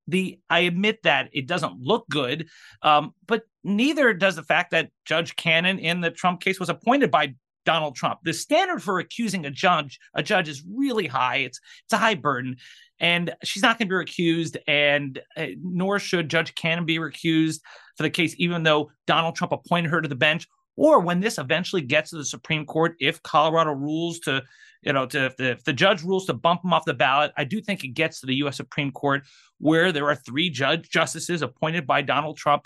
the 0.07 0.39
I 0.49 0.61
admit 0.61 1.03
that 1.03 1.29
it 1.31 1.45
doesn't 1.45 1.79
look 1.79 2.09
good. 2.09 2.49
Um, 2.81 3.13
but 3.27 3.43
neither 3.63 4.15
does 4.15 4.35
the 4.35 4.43
fact 4.43 4.71
that 4.71 4.89
Judge 5.05 5.35
Cannon 5.35 5.77
in 5.77 6.01
the 6.01 6.09
Trump 6.09 6.41
case 6.41 6.59
was 6.59 6.69
appointed 6.69 7.11
by 7.11 7.35
Donald 7.65 7.95
Trump. 7.95 8.19
The 8.23 8.33
standard 8.33 8.81
for 8.81 8.99
accusing 8.99 9.45
a 9.45 9.51
judge 9.51 9.99
a 10.15 10.23
judge 10.23 10.49
is 10.49 10.63
really 10.67 11.07
high. 11.07 11.37
It's 11.37 11.59
it's 11.85 11.93
a 11.93 11.97
high 11.97 12.15
burden 12.15 12.57
and 13.01 13.33
she's 13.43 13.63
not 13.63 13.79
going 13.79 13.89
to 13.89 13.93
be 13.93 14.05
recused, 14.05 14.57
and 14.67 15.19
uh, 15.35 15.47
nor 15.61 15.97
should 15.97 16.29
Judge 16.29 16.53
Cannon 16.53 16.85
be 16.85 16.99
recused 16.99 17.59
for 17.97 18.03
the 18.03 18.09
case, 18.11 18.35
even 18.37 18.61
though 18.61 18.91
Donald 19.07 19.35
Trump 19.35 19.51
appointed 19.51 19.89
her 19.89 20.01
to 20.01 20.07
the 20.07 20.15
bench. 20.15 20.47
Or 20.77 20.99
when 20.99 21.19
this 21.19 21.37
eventually 21.37 21.81
gets 21.81 22.11
to 22.11 22.17
the 22.17 22.25
Supreme 22.25 22.65
Court, 22.65 22.95
if 22.99 23.21
Colorado 23.23 23.71
rules 23.71 24.19
to, 24.19 24.43
you 24.83 24.93
know, 24.93 25.07
to 25.07 25.25
if 25.25 25.35
the, 25.35 25.51
if 25.51 25.63
the 25.63 25.73
judge 25.73 26.03
rules 26.03 26.27
to 26.27 26.33
bump 26.33 26.63
him 26.63 26.73
off 26.73 26.85
the 26.85 26.93
ballot, 26.93 27.31
I 27.35 27.43
do 27.43 27.59
think 27.59 27.83
it 27.83 27.89
gets 27.89 28.21
to 28.21 28.27
the 28.27 28.35
U.S. 28.35 28.57
Supreme 28.57 28.91
Court 28.91 29.23
where 29.57 29.91
there 29.91 30.07
are 30.07 30.15
three 30.15 30.51
judge 30.51 30.89
justices 30.89 31.41
appointed 31.41 31.87
by 31.87 32.03
Donald 32.03 32.37
Trump, 32.37 32.65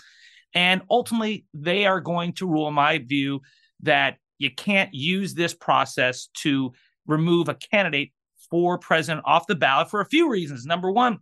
and 0.54 0.82
ultimately 0.90 1.46
they 1.54 1.86
are 1.86 2.00
going 2.00 2.34
to 2.34 2.46
rule, 2.46 2.68
in 2.68 2.74
my 2.74 2.98
view, 2.98 3.40
that 3.82 4.18
you 4.38 4.50
can't 4.50 4.92
use 4.92 5.34
this 5.34 5.54
process 5.54 6.28
to 6.42 6.72
remove 7.06 7.48
a 7.48 7.54
candidate 7.54 8.12
for 8.50 8.78
president 8.78 9.24
off 9.26 9.46
the 9.46 9.54
ballot 9.54 9.90
for 9.90 10.00
a 10.00 10.06
few 10.06 10.30
reasons. 10.30 10.66
Number 10.66 10.90
one, 10.90 11.18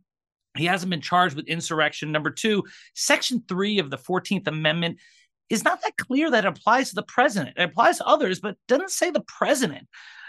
he 0.57 0.67
hasn't 0.67 0.91
been 0.91 1.01
charged 1.01 1.37
with 1.37 1.47
insurrection. 1.47 2.13
Number 2.13 2.31
two, 2.31 2.65
Section 2.95 3.43
3 3.49 3.79
of 3.79 3.91
the 3.91 3.99
14th 3.99 4.47
Amendment 4.47 4.99
is 5.51 5.65
not 5.65 5.83
that 5.83 5.97
clear 5.97 6.31
that 6.31 6.45
it 6.45 6.49
applies 6.49 6.91
to 6.91 6.95
the 6.95 7.03
president. 7.03 7.57
It 7.57 7.65
applies 7.65 7.99
to 7.99 8.07
others, 8.07 8.41
but 8.41 8.57
doesn't 8.69 8.91
say 8.91 9.11
the 9.11 9.25
president. 9.27 9.89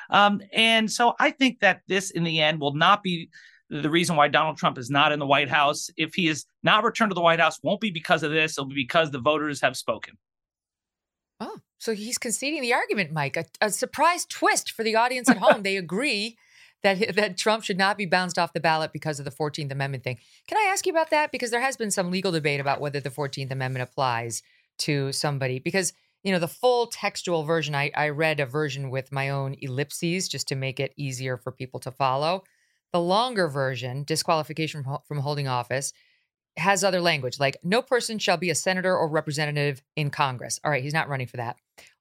Um, 0.09 0.41
and 0.51 0.91
so 0.91 1.13
I 1.19 1.31
think 1.31 1.59
that 1.61 1.81
this, 1.87 2.11
in 2.11 2.23
the 2.23 2.41
end, 2.41 2.59
will 2.59 2.73
not 2.73 3.01
be 3.01 3.29
the 3.69 3.89
reason 3.89 4.15
why 4.15 4.27
Donald 4.27 4.57
Trump 4.57 4.77
is 4.77 4.89
not 4.89 5.11
in 5.11 5.19
the 5.19 5.25
White 5.25 5.49
House. 5.49 5.89
If 5.97 6.13
he 6.13 6.27
is 6.27 6.45
not 6.63 6.83
returned 6.83 7.11
to 7.11 7.15
the 7.15 7.21
White 7.21 7.39
House, 7.39 7.59
won't 7.63 7.81
be 7.81 7.91
because 7.91 8.23
of 8.23 8.31
this. 8.31 8.57
It'll 8.57 8.67
be 8.67 8.75
because 8.75 9.11
the 9.11 9.19
voters 9.19 9.61
have 9.61 9.75
spoken. 9.75 10.17
Oh, 11.39 11.57
so 11.79 11.93
he's 11.93 12.17
conceding 12.17 12.61
the 12.61 12.73
argument, 12.73 13.11
Mike. 13.11 13.37
A, 13.37 13.45
a 13.61 13.69
surprise 13.71 14.25
twist 14.25 14.71
for 14.71 14.83
the 14.83 14.95
audience 14.95 15.29
at 15.29 15.37
home. 15.37 15.63
they 15.63 15.77
agree 15.77 16.37
that 16.85 17.15
that 17.15 17.37
Trump 17.37 17.63
should 17.63 17.77
not 17.77 17.97
be 17.97 18.05
bounced 18.05 18.39
off 18.39 18.53
the 18.53 18.59
ballot 18.59 18.93
because 18.93 19.19
of 19.19 19.25
the 19.25 19.31
14th 19.31 19.71
Amendment 19.71 20.03
thing. 20.03 20.17
Can 20.47 20.57
I 20.57 20.69
ask 20.71 20.85
you 20.85 20.93
about 20.93 21.09
that? 21.09 21.31
Because 21.31 21.51
there 21.51 21.61
has 21.61 21.75
been 21.75 21.91
some 21.91 22.11
legal 22.11 22.31
debate 22.31 22.59
about 22.61 22.79
whether 22.79 22.99
the 22.99 23.09
14th 23.09 23.51
Amendment 23.51 23.83
applies 23.83 24.41
to 24.79 25.11
somebody. 25.11 25.59
Because 25.59 25.93
you 26.23 26.31
know 26.31 26.39
the 26.39 26.47
full 26.47 26.87
textual 26.87 27.43
version, 27.43 27.75
I, 27.75 27.91
I 27.95 28.09
read 28.09 28.39
a 28.39 28.45
version 28.45 28.89
with 28.89 29.11
my 29.11 29.29
own 29.29 29.55
ellipses 29.61 30.27
just 30.27 30.47
to 30.47 30.55
make 30.55 30.79
it 30.79 30.93
easier 30.95 31.37
for 31.37 31.51
people 31.51 31.79
to 31.81 31.91
follow. 31.91 32.43
The 32.93 33.01
longer 33.01 33.47
version, 33.49 34.03
disqualification 34.03 34.83
from, 34.83 34.99
from 35.05 35.19
holding 35.19 35.47
office, 35.47 35.91
has 36.57 36.83
other 36.83 37.01
language 37.01 37.37
like 37.37 37.57
no 37.63 37.81
person 37.81 38.17
shall 38.17 38.37
be 38.37 38.49
a 38.49 38.55
senator 38.55 38.95
or 38.95 39.09
representative 39.09 39.83
in 39.95 40.09
Congress. 40.09 40.59
All 40.63 40.71
right, 40.71 40.81
he's 40.81 40.93
not 40.93 41.09
running 41.09 41.27
for 41.27 41.37
that. 41.37 41.57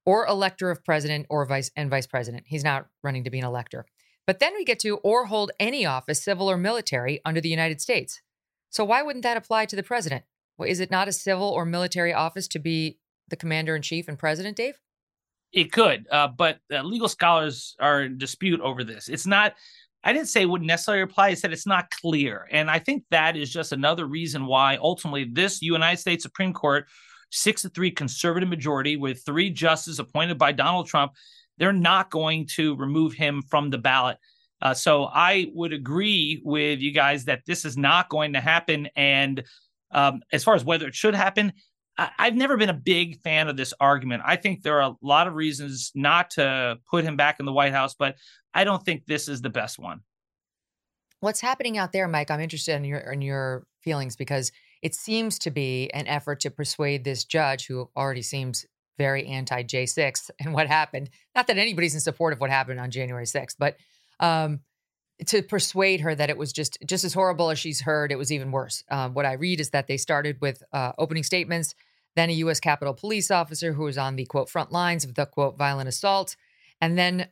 Or 0.07 0.27
elector 0.27 0.71
of 0.71 0.85
president 0.85 1.27
or 1.29 1.45
vice 1.47 1.71
and 1.77 1.91
vice 1.91 2.07
president. 2.07 2.45
He's 2.47 2.63
not 2.63 2.87
running 3.03 3.25
to 3.25 3.31
be 3.31 3.41
an 3.41 3.45
elector. 3.45 3.87
But 4.27 4.39
then 4.39 4.55
we 4.55 4.65
get 4.65 4.79
to 4.81 4.97
or 4.99 5.27
hold 5.27 5.53
any 5.61 5.85
office, 5.85 6.23
civil 6.23 6.51
or 6.51 6.57
military, 6.57 7.21
under 7.25 7.41
the 7.41 7.49
United 7.49 7.81
States. 7.81 8.23
So 8.71 8.85
why 8.85 9.03
wouldn't 9.03 9.23
that 9.23 9.37
apply 9.37 9.67
to 9.67 9.77
the 9.77 9.83
president? 9.83 10.25
Well, 10.57 10.69
is 10.69 10.81
it 10.81 10.91
not 10.91 11.09
a 11.09 11.13
civil 11.13 11.49
or 11.49 11.65
military 11.65 12.13
office 12.13 12.49
to 12.49 12.59
be 12.59 12.99
the 13.29 13.37
commander 13.37 13.77
in 13.77 13.83
chief 13.83 14.09
and 14.09 14.19
president, 14.19 14.57
Dave? 14.57 14.81
It 15.53 15.71
could, 15.71 16.07
uh, 16.11 16.29
but 16.29 16.59
uh, 16.73 16.83
legal 16.83 17.09
scholars 17.09 17.77
are 17.79 18.03
in 18.03 18.19
dispute 18.19 18.61
over 18.61 18.83
this. 18.83 19.09
It's 19.09 19.27
not. 19.27 19.55
I 20.03 20.13
didn't 20.13 20.29
say 20.29 20.43
it 20.43 20.47
wouldn't 20.47 20.67
necessarily 20.67 21.03
apply. 21.03 21.29
I 21.29 21.35
said 21.35 21.53
it's 21.53 21.67
not 21.67 21.91
clear, 21.91 22.49
and 22.51 22.71
I 22.71 22.79
think 22.79 23.05
that 23.11 23.37
is 23.37 23.53
just 23.53 23.73
another 23.73 24.07
reason 24.07 24.47
why 24.47 24.77
ultimately 24.77 25.25
this 25.33 25.63
United 25.63 25.99
States 25.99 26.25
Supreme 26.25 26.53
Court, 26.53 26.87
six 27.31 27.63
to 27.63 27.69
three 27.69 27.91
conservative 27.91 28.49
majority 28.49 28.97
with 28.97 29.25
three 29.25 29.49
justices 29.49 30.01
appointed 30.01 30.39
by 30.39 30.51
Donald 30.51 30.89
Trump, 30.89 31.13
they're 31.59 31.73
not 31.73 32.11
going 32.11 32.47
to 32.55 32.77
remove 32.77 33.15
him 33.15 33.43
from 33.43 33.71
the 33.71 33.79
ballot. 33.79 34.19
Uh, 34.61 34.75
so 34.75 35.05
I 35.05 35.51
would 35.53 35.73
agree 35.73 36.41
with 36.45 36.81
you 36.81 36.93
guys 36.93 37.27
that 37.27 37.43
this 37.47 37.65
is 37.65 37.77
not 37.77 38.09
going 38.09 38.33
to 38.33 38.41
happen. 38.41 38.89
And 38.97 39.45
um, 39.91 40.23
as 40.33 40.43
far 40.43 40.55
as 40.55 40.65
whether 40.65 40.87
it 40.87 40.95
should 40.95 41.15
happen, 41.15 41.53
I- 41.99 42.11
I've 42.19 42.35
never 42.35 42.57
been 42.57 42.71
a 42.71 42.75
big 42.75 43.21
fan 43.21 43.49
of 43.49 43.57
this 43.57 43.75
argument. 43.79 44.23
I 44.25 44.37
think 44.37 44.63
there 44.63 44.81
are 44.81 44.91
a 44.93 44.97
lot 45.03 45.27
of 45.27 45.35
reasons 45.35 45.93
not 45.95 46.31
to 46.31 46.79
put 46.91 47.05
him 47.05 47.17
back 47.17 47.41
in 47.41 47.47
the 47.47 47.53
White 47.53 47.73
House, 47.73 47.95
but 47.95 48.17
I 48.55 48.65
don't 48.65 48.83
think 48.85 49.05
this 49.07 49.29
is 49.29 49.43
the 49.43 49.51
best 49.51 49.79
one. 49.79 50.01
What's 51.21 51.41
happening 51.41 51.79
out 51.79 51.93
there, 51.93 52.07
Mike? 52.09 52.31
I'm 52.31 52.41
interested 52.41 52.77
in 52.77 52.85
your 52.85 52.99
in 52.99 53.23
your 53.23 53.67
feelings 53.83 54.15
because 54.17 54.53
it 54.83 54.95
seems 54.95 55.39
to 55.41 55.51
be 55.51 55.91
an 55.95 56.07
effort 56.07 56.41
to 56.41 56.51
persuade 56.51 57.05
this 57.05 57.25
judge 57.25 57.67
who 57.67 57.89
already 57.97 58.21
seems 58.21 58.67
very 58.99 59.27
anti 59.27 59.63
J6 59.63 60.31
and 60.41 60.55
what 60.55 60.69
happened. 60.69 61.11
Not 61.35 61.47
that 61.47 61.59
anybody's 61.59 61.95
in 61.95 62.01
support 62.01 62.33
of 62.33 62.41
what 62.41 62.51
happened 62.51 62.81
on 62.81 62.91
January 62.91 63.27
6th, 63.27 63.57
but 63.59 63.77
um, 64.21 64.61
to 65.27 65.43
persuade 65.43 66.01
her 66.01 66.15
that 66.15 66.31
it 66.31 66.37
was 66.37 66.53
just 66.53 66.79
just 66.87 67.05
as 67.05 67.15
horrible 67.15 67.51
as 67.51 67.59
she's 67.59 67.83
heard, 67.83 68.11
it 68.11 68.19
was 68.19 68.33
even 68.33 68.51
worse. 68.51 68.83
Um, 68.91 69.15
what 69.15 69.27
I 69.27 69.35
read 69.35 69.61
is 69.61 69.71
that 69.71 69.87
they 69.87 69.97
started 69.97 70.41
with 70.41 70.63
uh, 70.73 70.93
opening 70.99 71.23
statements, 71.23 71.75
then 72.17 72.31
a 72.31 72.35
U.S. 72.35 72.61
Capitol 72.61 72.95
police 72.95 73.31
officer 73.31 73.73
who 73.73 73.85
was 73.85 73.99
on 73.99 74.17
the 74.17 74.25
quote 74.25 74.49
front 74.49 74.73
lines 74.73 75.05
of 75.05 75.15
the 75.15 75.27
quote 75.27 75.57
violent 75.57 75.89
assault, 75.89 76.37
and 76.81 76.99
then, 76.99 77.29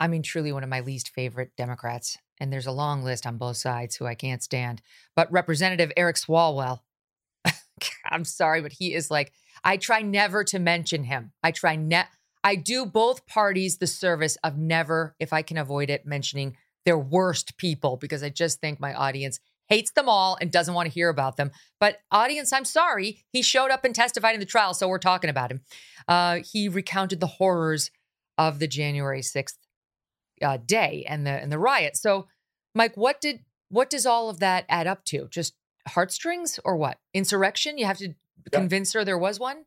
I 0.00 0.08
mean, 0.08 0.22
truly 0.22 0.52
one 0.52 0.64
of 0.64 0.70
my 0.70 0.80
least 0.80 1.10
favorite 1.10 1.52
Democrats. 1.56 2.18
And 2.40 2.52
there's 2.52 2.66
a 2.66 2.72
long 2.72 3.04
list 3.04 3.24
on 3.24 3.36
both 3.38 3.56
sides 3.56 3.94
who 3.94 4.06
I 4.06 4.16
can't 4.16 4.42
stand. 4.42 4.82
But 5.14 5.30
Representative 5.30 5.92
Eric 5.96 6.16
Swalwell, 6.16 6.80
I'm 8.10 8.24
sorry, 8.24 8.60
but 8.62 8.72
he 8.72 8.94
is 8.94 9.12
like 9.12 9.32
I 9.64 9.76
try 9.76 10.02
never 10.02 10.44
to 10.44 10.58
mention 10.58 11.04
him. 11.04 11.32
I 11.42 11.50
try 11.50 11.76
net. 11.76 12.08
I 12.44 12.56
do 12.56 12.84
both 12.84 13.26
parties 13.26 13.78
the 13.78 13.86
service 13.86 14.36
of 14.42 14.58
never, 14.58 15.14
if 15.20 15.32
I 15.32 15.42
can 15.42 15.56
avoid 15.56 15.90
it, 15.90 16.04
mentioning 16.04 16.56
their 16.84 16.98
worst 16.98 17.56
people 17.56 17.96
because 17.96 18.22
I 18.22 18.28
just 18.28 18.60
think 18.60 18.80
my 18.80 18.92
audience 18.92 19.38
hates 19.68 19.92
them 19.92 20.08
all 20.08 20.36
and 20.40 20.50
doesn't 20.50 20.74
want 20.74 20.88
to 20.88 20.92
hear 20.92 21.08
about 21.08 21.36
them. 21.36 21.52
But 21.78 21.98
audience, 22.10 22.52
I'm 22.52 22.64
sorry, 22.64 23.24
he 23.32 23.42
showed 23.42 23.70
up 23.70 23.84
and 23.84 23.94
testified 23.94 24.34
in 24.34 24.40
the 24.40 24.46
trial, 24.46 24.74
so 24.74 24.88
we're 24.88 24.98
talking 24.98 25.30
about 25.30 25.50
him. 25.50 25.60
Uh, 26.08 26.40
he 26.44 26.68
recounted 26.68 27.20
the 27.20 27.26
horrors 27.26 27.90
of 28.36 28.58
the 28.58 28.66
January 28.66 29.20
6th 29.20 29.54
uh, 30.42 30.58
day 30.64 31.04
and 31.08 31.26
the 31.26 31.30
and 31.30 31.52
the 31.52 31.58
riot. 31.58 31.96
So, 31.96 32.26
Mike, 32.74 32.96
what 32.96 33.20
did 33.20 33.40
what 33.68 33.88
does 33.88 34.04
all 34.04 34.28
of 34.28 34.40
that 34.40 34.64
add 34.68 34.86
up 34.86 35.04
to? 35.06 35.28
Just 35.30 35.54
heartstrings 35.88 36.60
or 36.64 36.76
what? 36.76 36.98
Insurrection? 37.14 37.78
You 37.78 37.86
have 37.86 37.98
to 37.98 38.08
Yeah. 38.08 38.14
convince 38.60 38.92
her 38.92 39.04
there 39.04 39.18
was 39.18 39.38
one? 39.38 39.64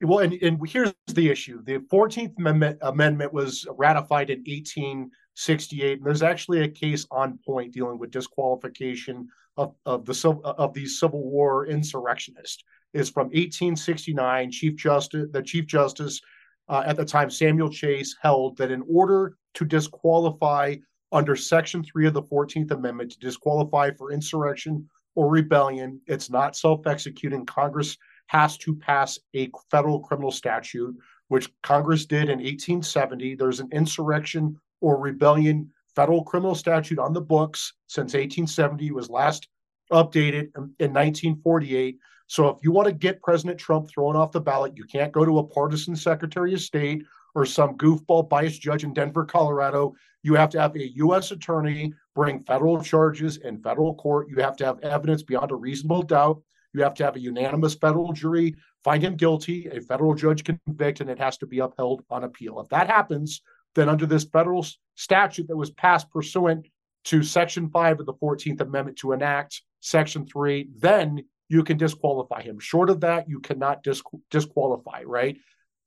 Well, 0.00 0.18
and, 0.20 0.34
and 0.34 0.58
here's 0.68 0.92
the 1.06 1.30
issue. 1.30 1.62
The 1.62 1.78
14th 1.78 2.36
Amendment, 2.38 2.78
amendment 2.82 3.32
was 3.32 3.66
ratified 3.78 4.28
in 4.30 4.40
1868. 4.40 5.98
And 5.98 6.06
there's 6.06 6.22
actually 6.22 6.62
a 6.62 6.68
case 6.68 7.06
on 7.10 7.38
point 7.44 7.72
dealing 7.72 7.98
with 7.98 8.10
disqualification 8.10 9.28
of, 9.56 9.74
of 9.86 10.04
the 10.04 10.40
of 10.44 10.74
these 10.74 10.98
Civil 10.98 11.22
War 11.30 11.66
insurrectionists. 11.66 12.62
Is 12.92 13.10
from 13.10 13.26
1869. 13.26 14.50
Chief 14.52 14.76
Justice, 14.76 15.26
the 15.32 15.42
Chief 15.42 15.66
Justice 15.66 16.20
uh, 16.68 16.84
at 16.86 16.96
the 16.96 17.04
time, 17.04 17.28
Samuel 17.28 17.68
Chase, 17.70 18.14
held 18.22 18.56
that 18.58 18.70
in 18.70 18.84
order 18.88 19.36
to 19.54 19.64
disqualify 19.64 20.76
under 21.14 21.36
Section 21.36 21.84
3 21.84 22.08
of 22.08 22.12
the 22.12 22.22
14th 22.22 22.72
Amendment, 22.72 23.12
to 23.12 23.18
disqualify 23.20 23.92
for 23.92 24.12
insurrection 24.12 24.86
or 25.14 25.30
rebellion, 25.30 26.00
it's 26.06 26.28
not 26.28 26.56
self 26.56 26.86
executing. 26.86 27.46
Congress 27.46 27.96
has 28.26 28.58
to 28.58 28.74
pass 28.74 29.18
a 29.34 29.48
federal 29.70 30.00
criminal 30.00 30.32
statute, 30.32 30.94
which 31.28 31.48
Congress 31.62 32.04
did 32.04 32.24
in 32.24 32.38
1870. 32.38 33.36
There's 33.36 33.60
an 33.60 33.68
insurrection 33.72 34.60
or 34.80 34.98
rebellion 34.98 35.70
federal 35.94 36.24
criminal 36.24 36.56
statute 36.56 36.98
on 36.98 37.12
the 37.12 37.20
books 37.20 37.72
since 37.86 38.14
1870. 38.14 38.88
It 38.88 38.94
was 38.94 39.08
last 39.08 39.46
updated 39.92 40.50
in, 40.56 40.74
in 40.80 40.92
1948. 40.92 41.98
So 42.26 42.48
if 42.48 42.58
you 42.62 42.72
want 42.72 42.88
to 42.88 42.94
get 42.94 43.22
President 43.22 43.58
Trump 43.58 43.88
thrown 43.88 44.16
off 44.16 44.32
the 44.32 44.40
ballot, 44.40 44.76
you 44.76 44.84
can't 44.84 45.12
go 45.12 45.24
to 45.24 45.38
a 45.38 45.46
partisan 45.46 45.94
Secretary 45.94 46.54
of 46.54 46.60
State 46.60 47.04
or 47.34 47.44
some 47.44 47.76
goofball 47.76 48.28
biased 48.28 48.60
judge 48.60 48.84
in 48.84 48.92
Denver, 48.92 49.24
Colorado. 49.24 49.94
You 50.22 50.34
have 50.34 50.50
to 50.50 50.60
have 50.60 50.74
a 50.76 50.94
U.S. 50.96 51.30
attorney 51.30 51.92
bring 52.14 52.42
federal 52.44 52.82
charges 52.82 53.38
in 53.38 53.62
federal 53.62 53.94
court. 53.94 54.28
You 54.28 54.36
have 54.36 54.56
to 54.56 54.64
have 54.64 54.80
evidence 54.80 55.22
beyond 55.22 55.50
a 55.50 55.56
reasonable 55.56 56.02
doubt. 56.02 56.40
You 56.72 56.82
have 56.82 56.94
to 56.94 57.04
have 57.04 57.16
a 57.16 57.20
unanimous 57.20 57.74
federal 57.74 58.12
jury 58.12 58.54
find 58.82 59.02
him 59.02 59.16
guilty, 59.16 59.68
a 59.68 59.80
federal 59.80 60.14
judge 60.14 60.44
convict, 60.44 61.00
and 61.00 61.08
it 61.08 61.18
has 61.18 61.38
to 61.38 61.46
be 61.46 61.60
upheld 61.60 62.04
on 62.10 62.24
appeal. 62.24 62.60
If 62.60 62.68
that 62.68 62.88
happens, 62.88 63.40
then 63.74 63.88
under 63.88 64.06
this 64.06 64.24
federal 64.24 64.66
statute 64.94 65.48
that 65.48 65.56
was 65.56 65.70
passed 65.70 66.10
pursuant 66.10 66.66
to 67.04 67.22
Section 67.22 67.68
5 67.70 68.00
of 68.00 68.06
the 68.06 68.14
14th 68.14 68.60
Amendment 68.60 68.98
to 68.98 69.12
enact 69.12 69.62
Section 69.80 70.26
3, 70.26 70.68
then 70.78 71.24
you 71.48 71.62
can 71.64 71.76
disqualify 71.76 72.42
him. 72.42 72.58
Short 72.58 72.90
of 72.90 73.00
that, 73.00 73.28
you 73.28 73.40
cannot 73.40 73.82
dis- 73.82 74.02
disqualify, 74.30 75.02
right? 75.04 75.36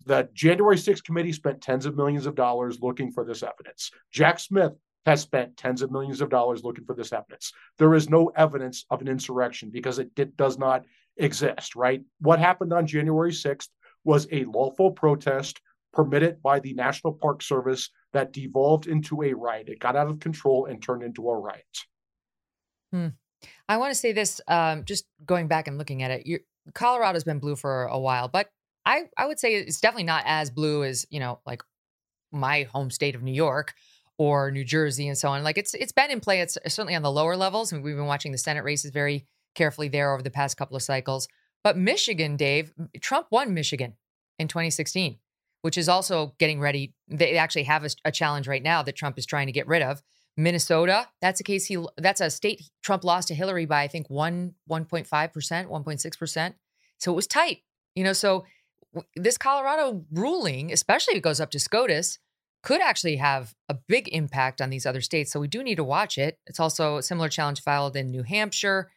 The 0.08 0.30
January 0.34 0.78
6th 0.78 1.04
committee 1.04 1.34
spent 1.34 1.62
tens 1.62 1.86
of 1.86 1.98
millions 1.98 2.26
of 2.26 2.36
dollars 2.36 2.80
looking 2.82 3.12
for 3.12 3.26
this 3.26 3.44
evidence. 3.44 3.92
Jack 4.10 4.40
Smith 4.40 4.72
has 5.06 5.20
spent 5.20 5.58
tens 5.58 5.82
of 5.82 5.92
millions 5.92 6.22
of 6.22 6.30
dollars 6.30 6.64
looking 6.64 6.86
for 6.86 6.96
this 6.96 7.12
evidence. 7.12 7.52
There 7.78 7.94
is 7.94 8.10
no 8.10 8.32
evidence 8.38 8.86
of 8.90 9.02
an 9.02 9.10
insurrection 9.10 9.70
because 9.70 10.00
it 10.00 10.16
did, 10.16 10.38
does 10.38 10.58
not 10.58 10.86
exist, 11.18 11.76
right? 11.76 12.02
What 12.22 12.40
happened 12.40 12.72
on 12.72 12.88
January 12.88 13.34
6th 13.34 13.68
was 14.06 14.28
a 14.32 14.46
lawful 14.46 14.92
protest 14.92 15.60
permitted 15.92 16.42
by 16.42 16.62
the 16.62 16.74
National 16.74 17.12
Park 17.12 17.42
Service 17.42 17.90
that 18.14 18.32
devolved 18.32 18.88
into 18.88 19.24
a 19.24 19.34
riot. 19.34 19.68
It 19.68 19.80
got 19.80 19.98
out 19.98 20.08
of 20.08 20.22
control 20.22 20.68
and 20.68 20.82
turned 20.82 21.04
into 21.04 21.28
a 21.28 21.38
riot. 21.38 21.66
Hmm. 22.94 23.08
I 23.68 23.76
want 23.76 23.92
to 23.92 23.96
say 23.96 24.14
this, 24.14 24.40
um, 24.48 24.86
just 24.86 25.06
going 25.26 25.50
back 25.50 25.68
and 25.68 25.78
looking 25.78 26.02
at 26.02 26.12
it. 26.12 26.42
Colorado's 26.74 27.26
been 27.26 27.40
blue 27.40 27.58
for 27.58 27.86
a 27.86 28.00
while, 28.00 28.30
but 28.30 28.48
I, 28.88 29.10
I 29.18 29.26
would 29.26 29.38
say 29.38 29.56
it's 29.56 29.82
definitely 29.82 30.06
not 30.06 30.24
as 30.26 30.50
blue 30.50 30.86
as 30.86 31.06
you 31.10 31.20
know, 31.20 31.42
like 31.46 31.62
my 32.32 32.64
home 32.64 32.90
state 32.90 33.16
of 33.16 33.22
New 33.22 33.34
York 33.34 33.74
or 34.18 34.50
New 34.50 34.64
Jersey 34.64 35.10
and 35.10 35.18
so 35.18 35.30
on. 35.30 35.44
Like 35.44 35.58
it's 35.58 35.74
it's 35.74 35.92
been 35.92 36.10
in 36.10 36.22
play. 36.22 36.40
It's 36.40 36.58
certainly 36.68 36.96
on 36.96 37.02
the 37.02 37.12
lower 37.12 37.36
levels. 37.36 37.74
and 37.74 37.84
we've 37.84 37.98
been 37.98 38.06
watching 38.06 38.32
the 38.32 38.38
Senate 38.38 38.64
races 38.64 38.92
very 38.92 39.26
carefully 39.56 39.90
there 39.90 40.14
over 40.14 40.24
the 40.24 40.32
past 40.32 40.56
couple 40.56 40.78
of 40.78 40.82
cycles. 40.82 41.28
But 41.64 41.78
Michigan, 41.78 42.38
Dave, 42.38 42.72
Trump 43.02 43.28
won 43.30 43.54
Michigan 43.54 43.96
in 44.40 44.48
2016, 44.48 45.18
which 45.64 45.78
is 45.78 45.90
also 45.90 46.34
getting 46.40 46.62
ready. 46.62 46.94
They 47.10 47.38
actually 47.38 47.64
have 47.64 47.84
a, 47.84 47.90
a 48.06 48.12
challenge 48.12 48.48
right 48.48 48.64
now 48.64 48.84
that 48.84 48.96
Trump 48.96 49.20
is 49.20 49.26
trying 49.26 49.48
to 49.48 49.52
get 49.52 49.68
rid 49.68 49.82
of. 49.82 50.02
Minnesota, 50.38 51.10
that's 51.20 51.42
a 51.42 51.44
case 51.44 51.66
he 51.66 51.78
that's 51.98 52.22
a 52.22 52.30
state 52.30 52.62
Trump 52.84 53.04
lost 53.04 53.28
to 53.28 53.36
Hillary 53.36 53.66
by 53.66 53.82
I 53.84 53.88
think 53.90 54.10
1 54.10 54.54
1.5%, 54.70 55.08
1.6%. 55.10 56.54
So 57.00 57.12
it 57.12 57.16
was 57.16 57.28
tight. 57.28 57.64
You 57.96 58.04
know, 58.04 58.14
so 58.14 58.46
this 59.16 59.38
Colorado 59.38 60.06
ruling, 60.12 60.72
especially 60.72 61.14
if 61.14 61.20
it 61.20 61.24
goes 61.24 61.40
up 61.40 61.52
to 61.52 61.60
SCOTUS, 61.60 62.20
could 62.64 62.82
actually 62.82 63.18
have 63.18 63.56
a 63.70 63.74
big 63.74 64.10
impact 64.10 64.62
on 64.62 64.70
these 64.70 64.86
other 64.86 65.02
states. 65.02 65.32
So 65.32 65.40
we 65.40 65.48
do 65.48 65.64
need 65.64 65.76
to 65.76 65.84
watch 65.84 66.18
it. 66.18 66.40
It's 66.48 66.60
also 66.60 66.98
a 66.98 67.04
similar 67.04 67.30
challenge 67.30 67.62
filed 67.62 67.96
in 67.96 68.12
New 68.12 68.24
Hampshire 68.24 68.92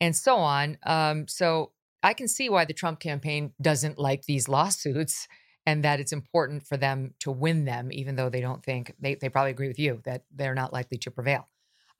and 0.00 0.14
so 0.14 0.36
on. 0.36 0.78
Um, 0.84 1.26
so 1.26 1.72
I 2.02 2.14
can 2.14 2.28
see 2.28 2.48
why 2.48 2.64
the 2.64 2.72
Trump 2.72 3.00
campaign 3.00 3.52
doesn't 3.60 3.98
like 3.98 4.24
these 4.24 4.48
lawsuits 4.48 5.26
and 5.66 5.84
that 5.84 6.00
it's 6.00 6.12
important 6.12 6.66
for 6.66 6.76
them 6.76 7.14
to 7.20 7.30
win 7.30 7.64
them, 7.64 7.90
even 7.92 8.16
though 8.16 8.30
they 8.30 8.40
don't 8.40 8.64
think 8.64 8.94
they, 9.00 9.16
they 9.16 9.28
probably 9.28 9.50
agree 9.50 9.68
with 9.68 9.78
you 9.78 10.00
that 10.04 10.24
they're 10.34 10.54
not 10.54 10.72
likely 10.72 10.98
to 10.98 11.10
prevail. 11.10 11.46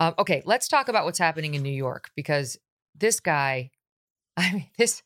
Um, 0.00 0.14
okay, 0.18 0.42
let's 0.46 0.68
talk 0.68 0.88
about 0.88 1.04
what's 1.04 1.18
happening 1.18 1.54
in 1.54 1.62
New 1.62 1.68
York 1.68 2.10
because 2.14 2.56
this 2.94 3.20
guy, 3.20 3.70
I 4.36 4.52
mean, 4.52 4.70
this 4.78 5.02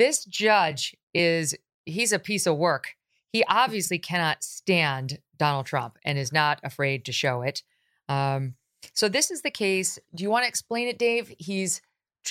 this 0.00 0.24
judge 0.24 0.96
is 1.12 1.54
he's 1.84 2.12
a 2.12 2.18
piece 2.18 2.46
of 2.46 2.56
work. 2.56 2.94
He 3.32 3.44
obviously 3.44 3.98
cannot 3.98 4.42
stand 4.42 5.18
Donald 5.36 5.66
Trump 5.66 5.98
and 6.04 6.18
is 6.18 6.32
not 6.32 6.58
afraid 6.64 7.04
to 7.04 7.12
show 7.12 7.42
it. 7.42 7.62
Um, 8.08 8.54
so 8.94 9.10
this 9.10 9.30
is 9.30 9.42
the 9.42 9.50
case. 9.50 9.98
Do 10.14 10.24
you 10.24 10.30
want 10.30 10.44
to 10.44 10.48
explain 10.48 10.88
it, 10.88 10.98
Dave? 10.98 11.32
He's 11.38 11.82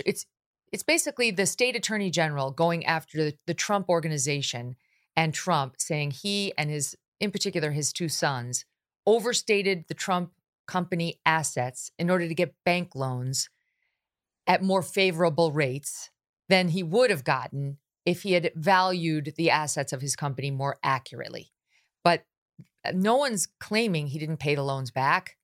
it's 0.04 0.26
it's 0.74 0.82
basically 0.82 1.30
the 1.30 1.46
state 1.46 1.76
attorney 1.76 2.10
general 2.10 2.50
going 2.50 2.86
after 2.88 3.24
the, 3.24 3.38
the 3.46 3.54
Trump 3.54 3.88
organization 3.88 4.76
and 5.16 5.32
Trump 5.34 5.76
saying 5.78 6.12
he 6.12 6.54
and 6.58 6.72
his, 6.72 6.96
in 7.20 7.30
particular, 7.32 7.72
his 7.72 7.94
two 7.94 8.10
sons, 8.10 8.66
overstated 9.06 9.86
the 9.88 9.94
Trump 9.94 10.32
company 10.68 11.20
assets 11.24 11.92
in 12.00 12.10
order 12.10 12.28
to 12.28 12.36
get 12.36 12.56
bank 12.66 12.96
loans 12.96 13.50
at 14.48 14.64
more 14.64 14.82
favorable 14.82 15.52
rates 15.52 16.10
than 16.50 16.70
he 16.70 16.84
would 16.84 17.10
have 17.10 17.24
gotten 17.24 17.78
if 18.06 18.24
he 18.24 18.34
had 18.34 18.52
valued 18.56 19.34
the 19.38 19.50
assets 19.50 19.94
of 19.94 20.02
his 20.02 20.16
company 20.16 20.52
more 20.52 20.78
accurately. 20.84 21.52
But 22.04 22.26
uh, 22.84 22.92
no 22.94 23.16
one's 23.18 23.48
claiming 23.60 24.08
he 24.08 24.20
didn't 24.20 24.38
pay 24.38 24.56
the 24.56 24.64
loans 24.64 24.92
back 24.92 25.38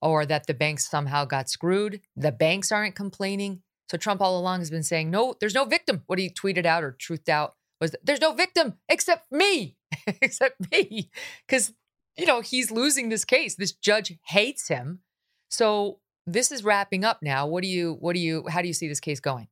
or 0.00 0.26
that 0.26 0.46
the 0.46 0.54
banks 0.54 0.88
somehow 0.88 1.24
got 1.24 1.48
screwed. 1.48 2.00
The 2.16 2.32
banks 2.32 2.72
aren't 2.72 2.94
complaining. 2.94 3.62
So 3.90 3.96
Trump 3.96 4.20
all 4.20 4.38
along 4.38 4.60
has 4.60 4.70
been 4.70 4.82
saying, 4.82 5.10
no, 5.10 5.34
there's 5.38 5.54
no 5.54 5.64
victim. 5.64 6.02
What 6.06 6.18
he 6.18 6.30
tweeted 6.30 6.66
out 6.66 6.82
or 6.82 6.96
truthed 6.98 7.28
out 7.28 7.54
was 7.80 7.94
there's 8.02 8.20
no 8.20 8.32
victim 8.32 8.74
except 8.88 9.30
me, 9.30 9.76
except 10.22 10.56
me, 10.72 11.10
because 11.46 11.72
you 12.16 12.26
know 12.26 12.40
he's 12.40 12.70
losing 12.70 13.08
this 13.08 13.24
case. 13.24 13.54
This 13.54 13.72
judge 13.72 14.18
hates 14.26 14.68
him. 14.68 15.00
So 15.50 16.00
this 16.26 16.50
is 16.50 16.64
wrapping 16.64 17.04
up 17.04 17.18
now. 17.22 17.46
What 17.46 17.62
do 17.62 17.68
you? 17.68 17.96
What 18.00 18.14
do 18.14 18.20
you? 18.20 18.44
How 18.48 18.62
do 18.62 18.68
you 18.68 18.74
see 18.74 18.88
this 18.88 19.00
case 19.00 19.20
going? 19.20 19.48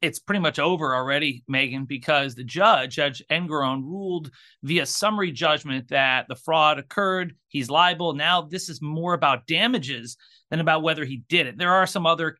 It's 0.00 0.20
pretty 0.20 0.40
much 0.40 0.58
over 0.60 0.94
already, 0.94 1.42
Megyn, 1.50 1.88
because 1.88 2.34
the 2.34 2.44
judge, 2.44 2.94
Judge 2.94 3.22
Engoron, 3.30 3.82
ruled 3.82 4.30
via 4.62 4.86
summary 4.86 5.32
judgment 5.32 5.88
that 5.88 6.26
the 6.28 6.36
fraud 6.36 6.78
occurred. 6.78 7.34
He's 7.48 7.68
liable. 7.68 8.14
Now 8.14 8.42
this 8.42 8.68
is 8.68 8.80
more 8.80 9.14
about 9.14 9.46
damages 9.46 10.16
than 10.50 10.60
about 10.60 10.82
whether 10.82 11.04
he 11.04 11.24
did 11.28 11.48
it. 11.48 11.58
There 11.58 11.72
are 11.72 11.86
some 11.86 12.06
other 12.06 12.38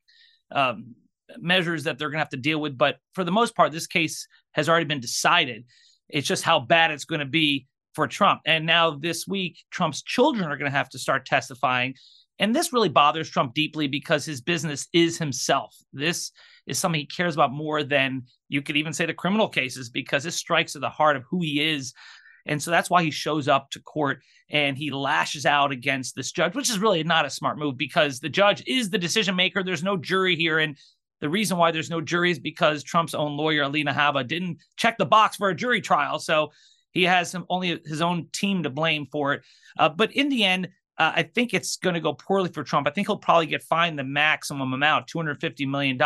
um, 0.52 0.94
measures 1.36 1.84
that 1.84 1.98
they're 1.98 2.08
going 2.08 2.18
to 2.18 2.24
have 2.24 2.28
to 2.30 2.36
deal 2.36 2.60
with. 2.60 2.78
But 2.78 2.98
for 3.14 3.24
the 3.24 3.32
most 3.32 3.56
part, 3.56 3.72
this 3.72 3.86
case 3.86 4.28
has 4.52 4.68
already 4.68 4.86
been 4.86 5.00
decided. 5.00 5.64
It's 6.08 6.28
just 6.28 6.44
how 6.44 6.60
bad 6.60 6.90
it's 6.90 7.04
going 7.04 7.20
to 7.20 7.26
be 7.26 7.66
for 7.94 8.06
Trump. 8.06 8.42
And 8.46 8.66
now 8.66 8.92
this 8.92 9.26
week, 9.26 9.58
Trump's 9.70 10.02
children 10.02 10.48
are 10.50 10.56
going 10.56 10.70
to 10.70 10.76
have 10.76 10.88
to 10.90 10.98
start 10.98 11.26
testifying. 11.26 11.94
And 12.38 12.54
this 12.54 12.72
really 12.72 12.88
bothers 12.88 13.28
Trump 13.28 13.54
deeply 13.54 13.88
because 13.88 14.24
his 14.24 14.40
business 14.40 14.86
is 14.92 15.18
himself. 15.18 15.76
This 15.92 16.30
is 16.66 16.78
something 16.78 17.00
he 17.00 17.06
cares 17.06 17.34
about 17.34 17.52
more 17.52 17.82
than 17.82 18.22
you 18.48 18.62
could 18.62 18.76
even 18.76 18.92
say 18.92 19.06
the 19.06 19.14
criminal 19.14 19.48
cases 19.48 19.90
because 19.90 20.24
it 20.26 20.32
strikes 20.32 20.76
at 20.76 20.82
the 20.82 20.90
heart 20.90 21.16
of 21.16 21.24
who 21.28 21.40
he 21.42 21.60
is. 21.60 21.94
And 22.46 22.62
so 22.62 22.70
that's 22.70 22.88
why 22.88 23.02
he 23.02 23.10
shows 23.10 23.48
up 23.48 23.70
to 23.70 23.80
court 23.80 24.22
and 24.50 24.76
he 24.78 24.90
lashes 24.90 25.44
out 25.44 25.72
against 25.72 26.14
this 26.14 26.32
judge, 26.32 26.54
which 26.54 26.70
is 26.70 26.78
really 26.78 27.02
not 27.04 27.26
a 27.26 27.30
smart 27.30 27.58
move 27.58 27.76
because 27.76 28.20
the 28.20 28.28
judge 28.28 28.62
is 28.66 28.88
the 28.88 28.98
decision 28.98 29.36
maker. 29.36 29.62
There's 29.62 29.82
no 29.82 29.96
jury 29.96 30.36
here. 30.36 30.58
And 30.58 30.76
the 31.20 31.28
reason 31.28 31.58
why 31.58 31.72
there's 31.72 31.90
no 31.90 32.00
jury 32.00 32.30
is 32.30 32.38
because 32.38 32.82
Trump's 32.82 33.14
own 33.14 33.36
lawyer, 33.36 33.62
Alina 33.62 33.92
Habba, 33.92 34.26
didn't 34.26 34.58
check 34.76 34.96
the 34.96 35.04
box 35.04 35.36
for 35.36 35.48
a 35.48 35.54
jury 35.54 35.80
trial. 35.80 36.18
So 36.18 36.52
he 36.92 37.04
has 37.04 37.30
some, 37.30 37.44
only 37.50 37.80
his 37.84 38.00
own 38.00 38.28
team 38.32 38.62
to 38.62 38.70
blame 38.70 39.06
for 39.10 39.34
it. 39.34 39.42
Uh, 39.78 39.88
but 39.88 40.12
in 40.12 40.28
the 40.28 40.44
end, 40.44 40.68
uh, 40.98 41.12
I 41.14 41.22
think 41.22 41.54
it's 41.54 41.76
going 41.76 41.94
to 41.94 42.00
go 42.00 42.12
poorly 42.12 42.50
for 42.50 42.64
Trump. 42.64 42.88
I 42.88 42.90
think 42.90 43.06
he'll 43.06 43.16
probably 43.16 43.46
get 43.46 43.62
fined 43.62 43.98
the 43.98 44.04
maximum 44.04 44.72
amount, 44.72 45.06
$250 45.06 45.68
million. 45.68 45.98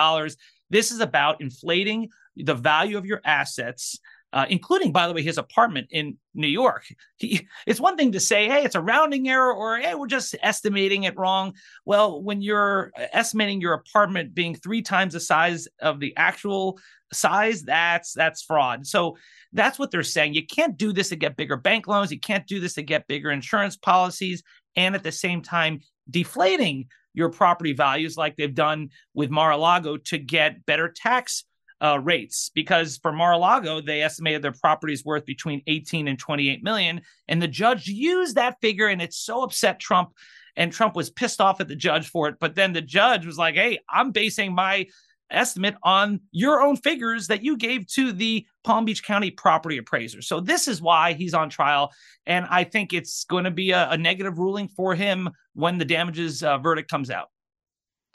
This 0.70 0.90
is 0.90 1.00
about 1.00 1.40
inflating 1.40 2.10
the 2.36 2.54
value 2.54 2.98
of 2.98 3.06
your 3.06 3.20
assets 3.24 3.98
uh, 4.32 4.46
including, 4.48 4.92
by 4.92 5.06
the 5.06 5.12
way, 5.12 5.22
his 5.22 5.38
apartment 5.38 5.88
in 5.90 6.16
New 6.34 6.48
York. 6.48 6.84
He, 7.18 7.46
it's 7.68 7.78
one 7.78 7.96
thing 7.96 8.10
to 8.12 8.20
say, 8.20 8.48
hey, 8.48 8.64
it's 8.64 8.74
a 8.74 8.80
rounding 8.80 9.28
error, 9.28 9.54
or 9.54 9.78
hey, 9.78 9.94
we're 9.94 10.08
just 10.08 10.34
estimating 10.42 11.04
it 11.04 11.16
wrong. 11.16 11.52
Well, 11.84 12.20
when 12.20 12.42
you're 12.42 12.90
estimating 12.96 13.60
your 13.60 13.74
apartment 13.74 14.34
being 14.34 14.56
three 14.56 14.82
times 14.82 15.12
the 15.12 15.20
size 15.20 15.68
of 15.80 16.00
the 16.00 16.16
actual 16.16 16.80
size, 17.12 17.62
that's 17.62 18.12
that's 18.12 18.42
fraud. 18.42 18.88
So 18.88 19.16
that's 19.52 19.78
what 19.78 19.92
they're 19.92 20.02
saying. 20.02 20.34
You 20.34 20.44
can't 20.44 20.76
do 20.76 20.92
this 20.92 21.10
to 21.10 21.16
get 21.16 21.36
bigger 21.36 21.56
bank 21.56 21.86
loans. 21.86 22.10
You 22.10 22.18
can't 22.18 22.46
do 22.48 22.58
this 22.58 22.74
to 22.74 22.82
get 22.82 23.06
bigger 23.06 23.30
insurance 23.30 23.76
policies, 23.76 24.42
and 24.74 24.96
at 24.96 25.04
the 25.04 25.12
same 25.12 25.42
time, 25.42 25.78
deflating 26.10 26.86
your 27.14 27.30
property 27.30 27.72
values 27.72 28.16
like 28.16 28.34
they've 28.34 28.54
done 28.54 28.88
with 29.14 29.30
Mar-a-Lago 29.30 29.98
to 29.98 30.18
get 30.18 30.66
better 30.66 30.88
tax 30.88 31.44
uh, 31.82 31.98
rates 31.98 32.50
because 32.54 32.98
for 32.98 33.12
Mar-a-Lago, 33.12 33.80
they 33.80 34.02
estimated 34.02 34.40
their 34.40 34.52
properties 34.52 35.04
worth 35.04 35.24
between 35.24 35.62
18 35.66 36.08
and 36.08 36.18
28 36.18 36.62
million. 36.62 37.00
And 37.28 37.42
the 37.42 37.48
judge 37.48 37.88
used 37.88 38.36
that 38.36 38.60
figure 38.60 38.86
and 38.86 39.02
it 39.02 39.12
so 39.12 39.42
upset 39.42 39.80
Trump. 39.80 40.10
And 40.54 40.72
Trump 40.72 40.94
was 40.94 41.10
pissed 41.10 41.40
off 41.40 41.60
at 41.60 41.68
the 41.68 41.74
judge 41.74 42.08
for 42.08 42.28
it. 42.28 42.36
But 42.38 42.54
then 42.54 42.72
the 42.72 42.82
judge 42.82 43.26
was 43.26 43.38
like, 43.38 43.54
hey, 43.54 43.78
I'm 43.88 44.12
basing 44.12 44.54
my 44.54 44.86
estimate 45.30 45.74
on 45.82 46.20
your 46.30 46.60
own 46.60 46.76
figures 46.76 47.26
that 47.28 47.42
you 47.42 47.56
gave 47.56 47.86
to 47.86 48.12
the 48.12 48.46
Palm 48.62 48.84
Beach 48.84 49.02
County 49.02 49.30
property 49.30 49.78
appraiser. 49.78 50.22
So 50.22 50.40
this 50.40 50.68
is 50.68 50.82
why 50.82 51.14
he's 51.14 51.34
on 51.34 51.48
trial. 51.48 51.90
And 52.26 52.46
I 52.50 52.64
think 52.64 52.92
it's 52.92 53.24
going 53.24 53.44
to 53.44 53.50
be 53.50 53.70
a, 53.70 53.90
a 53.90 53.96
negative 53.96 54.38
ruling 54.38 54.68
for 54.68 54.94
him 54.94 55.30
when 55.54 55.78
the 55.78 55.86
damages 55.86 56.42
uh, 56.42 56.58
verdict 56.58 56.90
comes 56.90 57.10
out. 57.10 57.28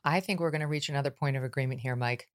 I 0.04 0.20
think 0.20 0.40
we're 0.40 0.52
going 0.52 0.62
to 0.62 0.68
reach 0.68 0.90
another 0.90 1.12
point 1.12 1.36
of 1.36 1.44
agreement 1.44 1.82
here, 1.82 1.96
Mike. 1.96 2.30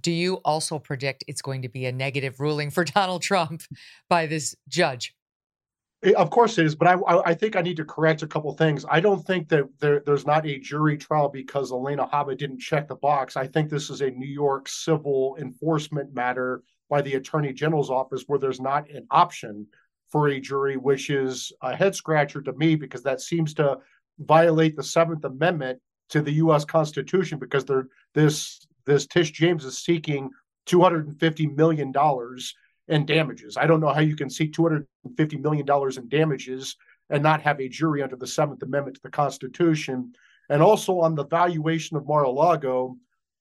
Do 0.00 0.12
you 0.12 0.34
also 0.44 0.78
predict 0.78 1.24
it's 1.26 1.42
going 1.42 1.62
to 1.62 1.68
be 1.68 1.86
a 1.86 1.92
negative 1.92 2.40
ruling 2.40 2.70
for 2.70 2.84
Donald 2.96 3.22
Trump 3.22 3.62
by 4.08 4.26
this 4.26 4.54
judge? 4.68 5.14
Eh, 6.02 6.12
of 6.12 6.30
course 6.30 6.58
it 6.58 6.66
is, 6.66 6.74
but 6.74 6.88
I, 6.88 7.20
I 7.24 7.34
think 7.34 7.56
I 7.56 7.62
need 7.62 7.76
to 7.78 7.84
correct 7.84 8.22
a 8.22 8.26
couple 8.26 8.52
things. 8.54 8.84
I 8.90 9.00
don't 9.00 9.24
think 9.26 9.48
that 9.48 9.64
there, 9.80 10.02
there's 10.04 10.26
not 10.26 10.46
a 10.46 10.58
jury 10.58 10.96
trial 10.96 11.28
because 11.28 11.70
Alina 11.70 12.06
Habba 12.06 12.36
didn't 12.36 12.60
check 12.60 12.88
the 12.88 12.96
box. 12.96 13.36
I 13.36 13.46
think 13.46 13.70
this 13.70 13.90
is 13.90 14.00
a 14.02 14.10
New 14.10 14.28
York 14.28 14.68
civil 14.68 15.36
enforcement 15.40 16.14
matter 16.14 16.62
by 16.88 17.02
the 17.02 17.14
Attorney 17.14 17.52
General's 17.52 17.90
office 17.90 18.24
where 18.26 18.38
there's 18.38 18.60
not 18.60 18.88
an 18.90 19.06
option 19.10 19.66
for 20.10 20.28
a 20.28 20.40
jury, 20.40 20.76
which 20.76 21.10
is 21.10 21.52
a 21.62 21.74
head 21.74 21.94
scratcher 21.94 22.40
to 22.42 22.52
me 22.52 22.76
because 22.76 23.02
that 23.02 23.20
seems 23.20 23.54
to 23.54 23.78
violate 24.20 24.76
the 24.76 24.82
Seventh 24.82 25.24
Amendment 25.24 25.80
to 26.10 26.22
the 26.22 26.32
U.S. 26.32 26.64
Constitution 26.64 27.38
because 27.38 27.64
there 27.64 27.88
this 28.14 28.65
this 28.86 29.06
Tish 29.06 29.32
James 29.32 29.64
is 29.64 29.78
seeking 29.78 30.30
$250 30.66 31.56
million 31.56 31.92
in 32.88 33.06
damages. 33.06 33.56
I 33.56 33.66
don't 33.66 33.80
know 33.80 33.92
how 33.92 34.00
you 34.00 34.16
can 34.16 34.30
seek 34.30 34.52
$250 34.52 34.86
million 35.40 35.66
in 35.96 36.08
damages 36.08 36.76
and 37.10 37.22
not 37.22 37.42
have 37.42 37.60
a 37.60 37.68
jury 37.68 38.02
under 38.02 38.16
the 38.16 38.26
Seventh 38.26 38.62
Amendment 38.62 38.96
to 38.96 39.02
the 39.02 39.10
Constitution. 39.10 40.12
And 40.48 40.62
also 40.62 41.00
on 41.00 41.14
the 41.14 41.26
valuation 41.26 41.96
of 41.96 42.06
Mar-a-Lago, 42.06 42.96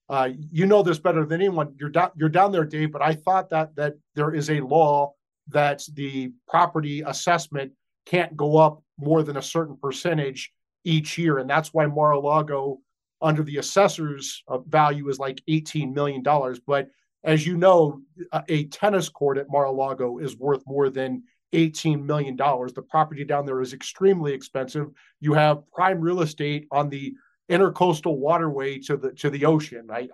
uh, 0.09 0.29
you 0.51 0.65
know 0.65 0.83
this 0.83 0.99
better 0.99 1.25
than 1.25 1.41
anyone. 1.41 1.75
You're 1.79 1.89
down, 1.89 2.11
you're 2.15 2.29
down 2.29 2.51
there, 2.51 2.65
Dave. 2.65 2.91
But 2.91 3.01
I 3.01 3.13
thought 3.13 3.49
that 3.49 3.75
that 3.75 3.95
there 4.13 4.33
is 4.33 4.51
a 4.51 4.61
law 4.61 5.13
that 5.47 5.83
the 5.93 6.31
property 6.47 7.01
assessment 7.01 7.71
can't 8.05 8.35
go 8.37 8.57
up 8.57 8.83
more 8.99 9.23
than 9.23 9.37
a 9.37 9.41
certain 9.41 9.77
percentage 9.77 10.51
each 10.83 11.17
year, 11.17 11.39
and 11.39 11.49
that's 11.49 11.73
why 11.73 11.87
Mar-a-Lago 11.87 12.79
under 13.25 13.41
the 13.41 13.57
assessor's 13.57 14.43
uh, 14.47 14.59
value 14.59 15.09
is 15.09 15.17
like 15.17 15.41
$18 15.49 15.91
million. 15.93 16.23
But 16.67 16.89
as 17.23 17.45
you 17.45 17.57
know, 17.57 18.01
a 18.47 18.65
tennis 18.65 19.09
court 19.09 19.39
at 19.39 19.49
Mar-a-Lago 19.49 20.19
is 20.19 20.37
worth 20.37 20.61
more 20.67 20.91
than 20.91 21.23
$18 21.51 22.05
million. 22.05 22.35
The 22.35 22.85
property 22.87 23.25
down 23.25 23.47
there 23.47 23.61
is 23.61 23.73
extremely 23.73 24.31
expensive. 24.31 24.89
You 25.21 25.33
have 25.33 25.63
prime 25.71 26.01
real 26.01 26.21
estate 26.21 26.67
on 26.69 26.87
the 26.87 27.15
intercoastal 27.49 28.15
waterway 28.15 28.77
to 28.79 28.95
the 28.95 29.11
to 29.13 29.31
the 29.31 29.45
ocean. 29.45 29.87
I 29.91 30.07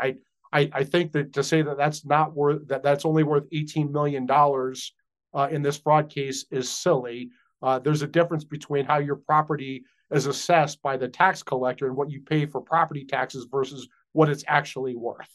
I 0.53 0.69
I 0.73 0.83
think 0.85 1.11
that 1.11 1.33
to 1.33 1.43
say 1.43 1.61
that 1.63 1.77
that's 1.77 2.05
not 2.05 2.33
worth 2.33 2.65
that 2.69 2.81
that's 2.81 3.05
only 3.05 3.23
worth 3.23 3.43
18 3.51 3.91
million 3.91 4.25
dollars 4.25 4.93
uh, 5.33 5.49
in 5.51 5.61
this 5.61 5.77
fraud 5.77 6.09
case 6.09 6.45
is 6.49 6.69
silly. 6.69 7.29
Uh, 7.61 7.79
there's 7.79 8.01
a 8.01 8.07
difference 8.07 8.43
between 8.43 8.85
how 8.85 8.97
your 8.97 9.15
property 9.15 9.83
is 10.11 10.25
assessed 10.25 10.81
by 10.81 10.97
the 10.97 11.07
tax 11.07 11.43
collector 11.43 11.87
and 11.87 11.95
what 11.95 12.11
you 12.11 12.21
pay 12.21 12.45
for 12.45 12.61
property 12.61 13.05
taxes 13.05 13.47
versus 13.49 13.87
what 14.13 14.29
it's 14.29 14.43
actually 14.47 14.95
worth. 14.95 15.29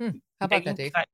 Hmm. 0.00 0.10
How 0.40 0.46
about 0.46 0.64
that, 0.64 0.76
Dave? 0.76 0.92
I, 0.94 1.04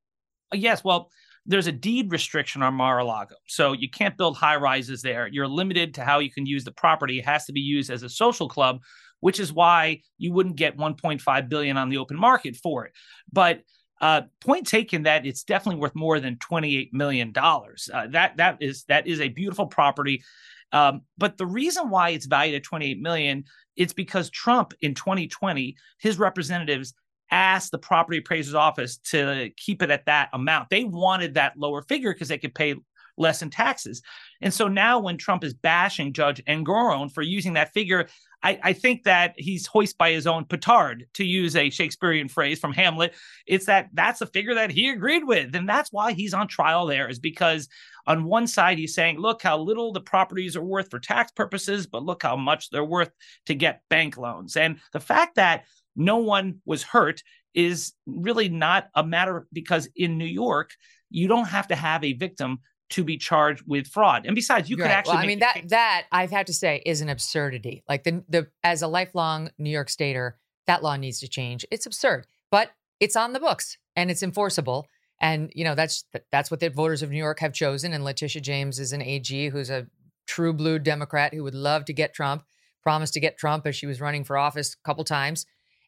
yes. 0.53 0.83
Well, 0.83 1.09
there's 1.45 1.67
a 1.67 1.71
deed 1.71 2.11
restriction 2.11 2.61
on 2.61 2.73
Mar-a-Lago, 2.73 3.35
so 3.47 3.73
you 3.73 3.89
can't 3.89 4.17
build 4.17 4.37
high 4.37 4.57
rises 4.57 5.01
there. 5.01 5.27
You're 5.27 5.47
limited 5.47 5.93
to 5.95 6.03
how 6.03 6.19
you 6.19 6.31
can 6.31 6.45
use 6.45 6.63
the 6.63 6.71
property. 6.71 7.19
It 7.19 7.25
has 7.25 7.45
to 7.45 7.53
be 7.53 7.61
used 7.61 7.89
as 7.89 8.03
a 8.03 8.09
social 8.09 8.49
club, 8.49 8.81
which 9.19 9.39
is 9.39 9.53
why 9.53 10.01
you 10.17 10.33
wouldn't 10.33 10.57
get 10.57 10.77
1.5 10.77 11.49
billion 11.49 11.77
on 11.77 11.89
the 11.89 11.97
open 11.97 12.19
market 12.19 12.55
for 12.55 12.85
it. 12.85 12.93
But 13.31 13.61
Uh, 14.01 14.21
point 14.41 14.65
taken 14.65 15.03
that 15.03 15.25
it's 15.25 15.43
definitely 15.43 15.79
worth 15.79 15.95
more 15.95 16.19
than 16.19 16.37
$28 16.37 16.93
million. 16.93 17.33
Uh, 17.35 18.07
that 18.07 18.37
that 18.37 18.57
is 18.61 18.85
that 18.85 19.07
is 19.07 19.19
a 19.19 19.27
beautiful 19.27 19.67
property. 19.67 20.23
Um, 20.71 21.01
but 21.17 21.37
the 21.37 21.45
reason 21.45 21.89
why 21.89 22.09
it's 22.09 22.25
valued 22.25 22.55
at 22.55 22.63
28 22.63 23.01
million, 23.01 23.43
it's 23.75 23.93
because 23.93 24.29
Trump 24.29 24.73
in 24.81 24.93
2020, 24.93 25.75
his 25.99 26.19
representatives 26.19 26.93
asked 27.31 27.71
the 27.71 27.77
property 27.77 28.19
appraiser's 28.19 28.55
office 28.55 28.97
to 28.97 29.49
keep 29.57 29.81
it 29.81 29.91
at 29.91 30.05
that 30.05 30.29
amount. 30.33 30.69
They 30.69 30.83
wanted 30.83 31.35
that 31.35 31.57
lower 31.57 31.81
figure 31.81 32.13
because 32.13 32.27
they 32.27 32.37
could 32.37 32.55
pay 32.55 32.75
less 33.17 33.41
in 33.41 33.49
taxes. 33.49 34.01
And 34.41 34.53
so 34.53 34.67
now 34.67 34.99
when 34.99 35.17
Trump 35.17 35.43
is 35.43 35.53
bashing 35.53 36.13
Judge 36.13 36.43
Engoron 36.45 37.11
for 37.11 37.21
using 37.21 37.53
that 37.53 37.73
figure, 37.73 38.07
I, 38.41 38.59
I, 38.63 38.73
think 38.73 39.03
that 39.03 39.33
he's 39.37 39.67
hoist 39.67 39.97
by 39.97 40.11
his 40.11 40.25
own 40.25 40.45
petard, 40.45 41.07
to 41.15 41.25
use 41.25 41.55
a 41.55 41.69
Shakespearean 41.69 42.29
phrase 42.29 42.59
from 42.59 42.71
Hamlet. 42.71 43.13
It's 43.45 43.65
that 43.65 43.89
that's 43.93 44.21
a 44.21 44.27
figure 44.27 44.55
that 44.55 44.71
he 44.71 44.89
agreed 44.89 45.25
with. 45.25 45.53
And 45.55 45.67
that's 45.67 45.91
why 45.91 46.13
he's 46.13 46.33
on 46.33 46.47
trial 46.47 46.85
there, 46.85 47.09
is 47.09 47.19
because 47.19 47.67
on 48.07 48.23
one 48.23 48.47
side, 48.47 48.77
he's 48.77 48.95
saying, 48.95 49.19
look 49.19 49.41
how 49.41 49.57
little 49.57 49.91
the 49.91 50.01
properties 50.01 50.55
are 50.55 50.63
worth 50.63 50.89
for 50.89 50.99
tax 50.99 51.31
purposes, 51.31 51.85
but 51.85 52.03
look 52.03 52.23
how 52.23 52.35
much 52.35 52.69
they're 52.69 52.83
worth 52.83 53.11
to 53.47 53.55
get 53.55 53.83
bank 53.89 54.17
loans. 54.17 54.55
And 54.55 54.79
the 54.93 54.99
fact 54.99 55.35
that 55.35 55.65
no 55.95 56.17
one 56.17 56.61
was 56.65 56.81
hurt 56.81 57.21
is 57.53 57.93
really 58.05 58.47
not 58.47 58.87
a 58.95 59.03
matter 59.03 59.47
because 59.51 59.89
in 59.95 60.17
New 60.17 60.25
York, 60.25 60.71
you 61.09 61.27
don't 61.27 61.47
have 61.47 61.67
to 61.67 61.75
have 61.75 62.03
a 62.03 62.13
victim 62.13 62.59
to 62.89 63.03
be 63.03 63.17
charged 63.17 63.63
with 63.67 63.87
fraud. 63.87 64.25
And 64.25 64.35
besides, 64.35 64.69
you 64.69 64.77
You're 64.77 64.85
could 64.85 64.91
right. 64.91 64.97
actually. 64.97 65.15
Well, 65.15 65.23
I 65.23 65.27
mean 65.27 65.39
that 65.39 65.55
case. 65.55 65.69
that 65.69 66.05
I've 66.11 66.31
had 66.31 66.47
to 66.47 66.53
say 66.53 66.81
is 66.85 67.01
an 67.01 67.09
absurdity. 67.09 67.83
Like 67.87 68.03
the 68.03 68.23
the 68.27 68.47
as 68.63 68.81
a 68.81 68.87
lifelong 68.87 69.51
New 69.57 69.69
York 69.69 69.89
Stater, 69.89 70.37
that 70.67 70.83
law 70.83 70.95
needs 70.95 71.19
to 71.19 71.27
change. 71.27 71.65
It's 71.71 71.85
absurd, 71.85 72.25
but 72.51 72.71
it's 72.99 73.15
on 73.15 73.33
the 73.33 73.39
books 73.39 73.77
and 73.95 74.09
it's 74.09 74.23
enforceable. 74.23 74.87
And 75.21 75.51
you 75.53 75.63
know 75.63 75.75
that's 75.75 76.05
that's 76.31 76.49
what 76.49 76.59
the 76.59 76.69
voters 76.69 77.01
of 77.03 77.11
New 77.11 77.17
York 77.17 77.39
have 77.39 77.53
chosen. 77.53 77.93
And 77.93 78.03
Letitia 78.03 78.41
James 78.41 78.79
is 78.79 78.93
an 78.93 79.01
AG 79.01 79.49
who's 79.49 79.69
a 79.69 79.87
true 80.27 80.53
blue 80.53 80.79
Democrat 80.79 81.33
who 81.33 81.43
would 81.43 81.55
love 81.55 81.85
to 81.85 81.93
get 81.93 82.13
Trump. 82.13 82.43
Promised 82.81 83.13
to 83.15 83.19
get 83.19 83.37
Trump 83.37 83.67
as 83.67 83.75
she 83.75 83.85
was 83.85 83.99
running 83.99 84.23
for 84.23 84.37
office 84.37 84.73
a 84.73 84.87
couple 84.87 85.03
times. 85.03 85.45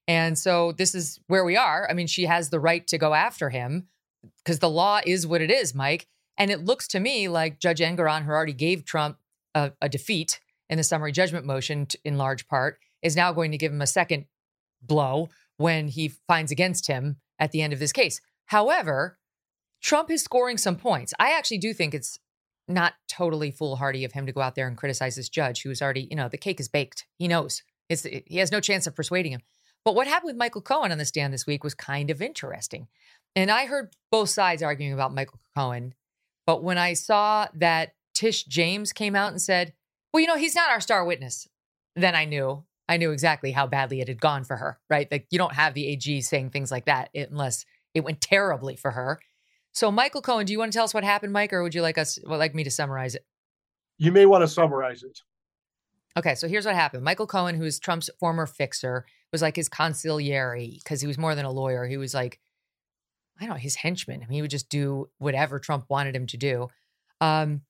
And 0.10 0.38
so 0.38 0.74
this 0.74 0.94
is 0.94 1.20
where 1.28 1.46
we 1.46 1.56
are. 1.56 1.88
I 1.90 1.94
mean, 1.94 2.08
she 2.08 2.26
has 2.26 2.50
the 2.50 2.60
right 2.60 2.86
to 2.88 2.98
go 2.98 3.14
after 3.14 3.50
him 3.50 3.88
because 4.44 4.60
the 4.60 4.70
law 4.70 5.00
is 5.06 5.26
what 5.26 5.42
it 5.42 5.50
is, 5.50 5.74
Mike. 5.74 6.08
And 6.38 6.50
it 6.50 6.66
looks 6.66 6.88
to 6.90 7.00
me 7.00 7.28
like 7.28 7.60
Judge 7.60 7.80
Engoron, 7.80 8.24
who 8.24 8.32
already 8.32 8.54
gave 8.54 8.86
Trump 8.86 9.18
a, 9.54 9.72
a 9.82 9.90
defeat 9.90 10.40
in 10.70 10.78
the 10.78 10.84
summary 10.84 11.12
judgment 11.12 11.46
motion, 11.46 11.86
t- 11.86 12.00
in 12.04 12.18
large 12.18 12.48
part, 12.48 12.80
is 13.02 13.16
now 13.16 13.32
going 13.34 13.52
to 13.52 13.58
give 13.58 13.72
him 13.72 13.82
a 13.82 13.88
second 13.88 14.26
blow 14.82 15.30
when 15.58 15.88
he 15.88 16.08
finds 16.28 16.52
against 16.52 16.88
him 16.88 17.18
at 17.38 17.52
the 17.52 17.62
end 17.62 17.74
of 17.74 17.80
this 17.80 17.92
case. 17.92 18.22
However, 18.46 19.18
Trump 19.82 20.10
is 20.10 20.24
scoring 20.24 20.58
some 20.58 20.76
points. 20.76 21.14
I 21.20 21.32
actually 21.32 21.58
do 21.58 21.74
think 21.74 21.94
it's 21.94 22.20
not 22.68 22.94
totally 23.08 23.52
foolhardy 23.52 24.06
of 24.06 24.14
him 24.14 24.26
to 24.26 24.32
go 24.32 24.42
out 24.42 24.56
there 24.56 24.68
and 24.68 24.78
criticize 24.78 25.16
this 25.16 25.30
judge 25.30 25.64
who's 25.64 25.82
already, 25.82 26.08
you 26.10 26.16
know, 26.16 26.30
the 26.30 26.38
cake 26.38 26.60
is 26.60 26.70
baked. 26.70 27.06
He 27.18 27.28
knows. 27.28 27.64
It's, 27.90 28.04
he 28.04 28.38
has 28.38 28.52
no 28.52 28.60
chance 28.60 28.88
of 28.88 28.96
persuading 28.96 29.34
him. 29.34 29.42
But 29.84 29.96
what 29.96 30.08
happened 30.08 30.30
with 30.30 30.38
Michael 30.38 30.62
Cohen 30.62 30.92
on 30.92 30.98
the 30.98 31.06
stand 31.06 31.34
this 31.34 31.48
week 31.48 31.64
was 31.64 31.74
kind 31.74 32.10
of 32.12 32.22
interesting. 32.22 32.88
And 33.36 33.50
I 33.50 33.66
heard 33.66 33.94
both 34.12 34.30
sides 34.30 34.62
arguing 34.62 34.94
about 34.94 35.14
Michael 35.14 35.40
Cohen 35.56 35.96
but 36.52 36.64
when 36.64 36.78
I 36.78 36.96
saw 36.96 37.48
that 37.54 37.94
Tish 38.14 38.44
James 38.44 38.92
came 38.92 39.16
out 39.16 39.32
and 39.32 39.42
said, 39.42 39.72
well, 40.12 40.20
you 40.20 40.28
know, 40.28 40.36
he's 40.36 40.54
not 40.54 40.70
our 40.70 40.82
star 40.82 41.06
witness, 41.06 41.48
then 41.96 42.14
I 42.14 42.26
knew. 42.26 42.66
I 42.90 42.98
knew 42.98 43.12
exactly 43.12 43.54
how 43.54 43.68
badly 43.68 44.02
it 44.02 44.10
had 44.10 44.20
gone 44.20 44.44
for 44.44 44.58
her, 44.58 44.78
right? 44.90 45.10
Like 45.10 45.28
you 45.30 45.38
don't 45.38 45.54
have 45.54 45.76
the 45.76 45.88
AG 45.88 46.20
saying 46.20 46.50
things 46.50 46.70
like 46.70 46.88
that 46.88 47.10
unless 47.16 47.64
it 47.94 48.04
went 48.04 48.20
terribly 48.20 48.76
for 48.76 48.92
her. 48.92 49.22
So, 49.72 49.94
Michael 49.94 50.22
Cohen, 50.22 50.46
do 50.46 50.52
you 50.52 50.60
want 50.60 50.74
to 50.74 50.76
tell 50.76 50.84
us 50.84 50.94
what 50.94 51.06
happened, 51.06 51.32
Mike, 51.32 51.54
or 51.54 51.64
would 51.64 51.74
you 51.74 51.82
like 51.82 51.98
us, 51.98 52.20
well, 52.28 52.38
like 52.38 52.54
me 52.54 52.66
to 52.66 52.70
summarize 52.70 53.16
it? 53.16 53.26
You 53.98 54.12
may 54.12 54.26
want 54.26 54.42
to 54.42 54.48
summarize 54.50 55.04
it. 55.04 55.22
Okay, 56.18 56.36
so 56.36 56.50
here's 56.50 56.66
what 56.66 56.76
happened. 56.76 57.06
Michael 57.06 57.28
Cohen, 57.28 57.56
who 57.56 57.64
is 57.64 57.80
Trump's 57.80 58.10
former 58.20 58.46
fixer, 58.46 59.06
was 59.32 59.42
like 59.42 59.56
his 59.56 59.70
consigliere 59.70 60.80
because 60.84 61.00
he 61.00 61.08
was 61.08 61.18
more 61.18 61.34
than 61.34 61.46
a 61.46 61.52
lawyer. 61.52 61.86
He 61.86 61.96
was 61.96 62.14
like 62.14 62.42
I 63.42 63.46
don't 63.46 63.56
know, 63.56 63.60
his 63.60 63.76
henchman. 63.76 64.22
I 64.24 64.28
mean, 64.28 64.36
he 64.36 64.42
would 64.42 64.52
just 64.52 64.70
do 64.70 65.10
whatever 65.18 65.58
Trump 65.58 65.86
wanted 65.90 66.16
him 66.16 66.28
to 66.28 66.38
do. 66.38 66.68
Um, 67.20 67.62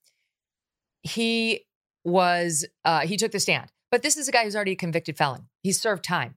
he 1.01 1.65
was, 2.03 2.65
uh, 2.83 3.01
he 3.01 3.15
took 3.15 3.31
the 3.31 3.39
stand. 3.39 3.71
But 3.89 4.03
this 4.03 4.17
is 4.17 4.27
a 4.27 4.31
guy 4.31 4.43
who's 4.43 4.55
already 4.55 4.73
a 4.73 4.75
convicted 4.77 5.17
felon. 5.17 5.47
He's 5.63 5.79
served 5.79 6.03
time. 6.03 6.35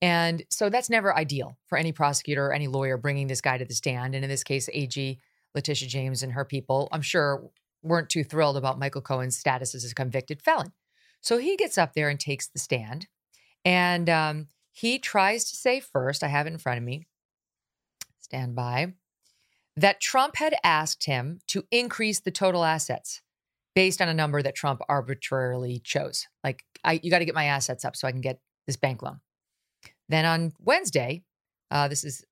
And 0.00 0.44
so 0.50 0.68
that's 0.68 0.90
never 0.90 1.16
ideal 1.16 1.56
for 1.66 1.78
any 1.78 1.92
prosecutor 1.92 2.46
or 2.46 2.52
any 2.52 2.68
lawyer 2.68 2.96
bringing 2.96 3.26
this 3.26 3.40
guy 3.40 3.58
to 3.58 3.64
the 3.64 3.74
stand. 3.74 4.14
And 4.14 4.24
in 4.24 4.30
this 4.30 4.44
case, 4.44 4.68
AG 4.72 5.18
Letitia 5.54 5.88
James 5.88 6.22
and 6.22 6.32
her 6.32 6.44
people, 6.44 6.88
I'm 6.92 7.02
sure, 7.02 7.50
weren't 7.82 8.10
too 8.10 8.24
thrilled 8.24 8.56
about 8.56 8.78
Michael 8.78 9.00
Cohen's 9.00 9.38
status 9.38 9.74
as 9.74 9.90
a 9.90 9.94
convicted 9.94 10.42
felon. 10.42 10.72
So 11.20 11.38
he 11.38 11.56
gets 11.56 11.78
up 11.78 11.94
there 11.94 12.08
and 12.08 12.20
takes 12.20 12.46
the 12.46 12.58
stand. 12.58 13.06
And 13.64 14.08
um, 14.10 14.48
he 14.72 14.98
tries 14.98 15.44
to 15.50 15.56
say 15.56 15.80
first, 15.80 16.22
I 16.22 16.28
have 16.28 16.46
it 16.46 16.52
in 16.52 16.58
front 16.58 16.78
of 16.78 16.84
me, 16.84 17.06
stand 18.26 18.54
by, 18.56 18.92
that 19.76 20.00
Trump 20.00 20.36
had 20.36 20.54
asked 20.64 21.04
him 21.04 21.38
to 21.46 21.64
increase 21.70 22.20
the 22.20 22.30
total 22.30 22.64
assets 22.64 23.22
based 23.74 24.02
on 24.02 24.08
a 24.08 24.14
number 24.14 24.42
that 24.42 24.54
Trump 24.54 24.80
arbitrarily 24.88 25.78
chose. 25.78 26.26
Like, 26.42 26.64
I, 26.82 26.98
you 27.02 27.10
got 27.10 27.20
to 27.20 27.24
get 27.24 27.34
my 27.34 27.44
assets 27.44 27.84
up 27.84 27.94
so 27.94 28.08
I 28.08 28.12
can 28.12 28.20
get 28.20 28.40
this 28.66 28.76
bank 28.76 29.02
loan. 29.02 29.20
Then 30.08 30.24
on 30.24 30.52
Wednesday, 30.58 31.22
uh, 31.70 31.88
this 31.88 32.02
is, 32.02 32.24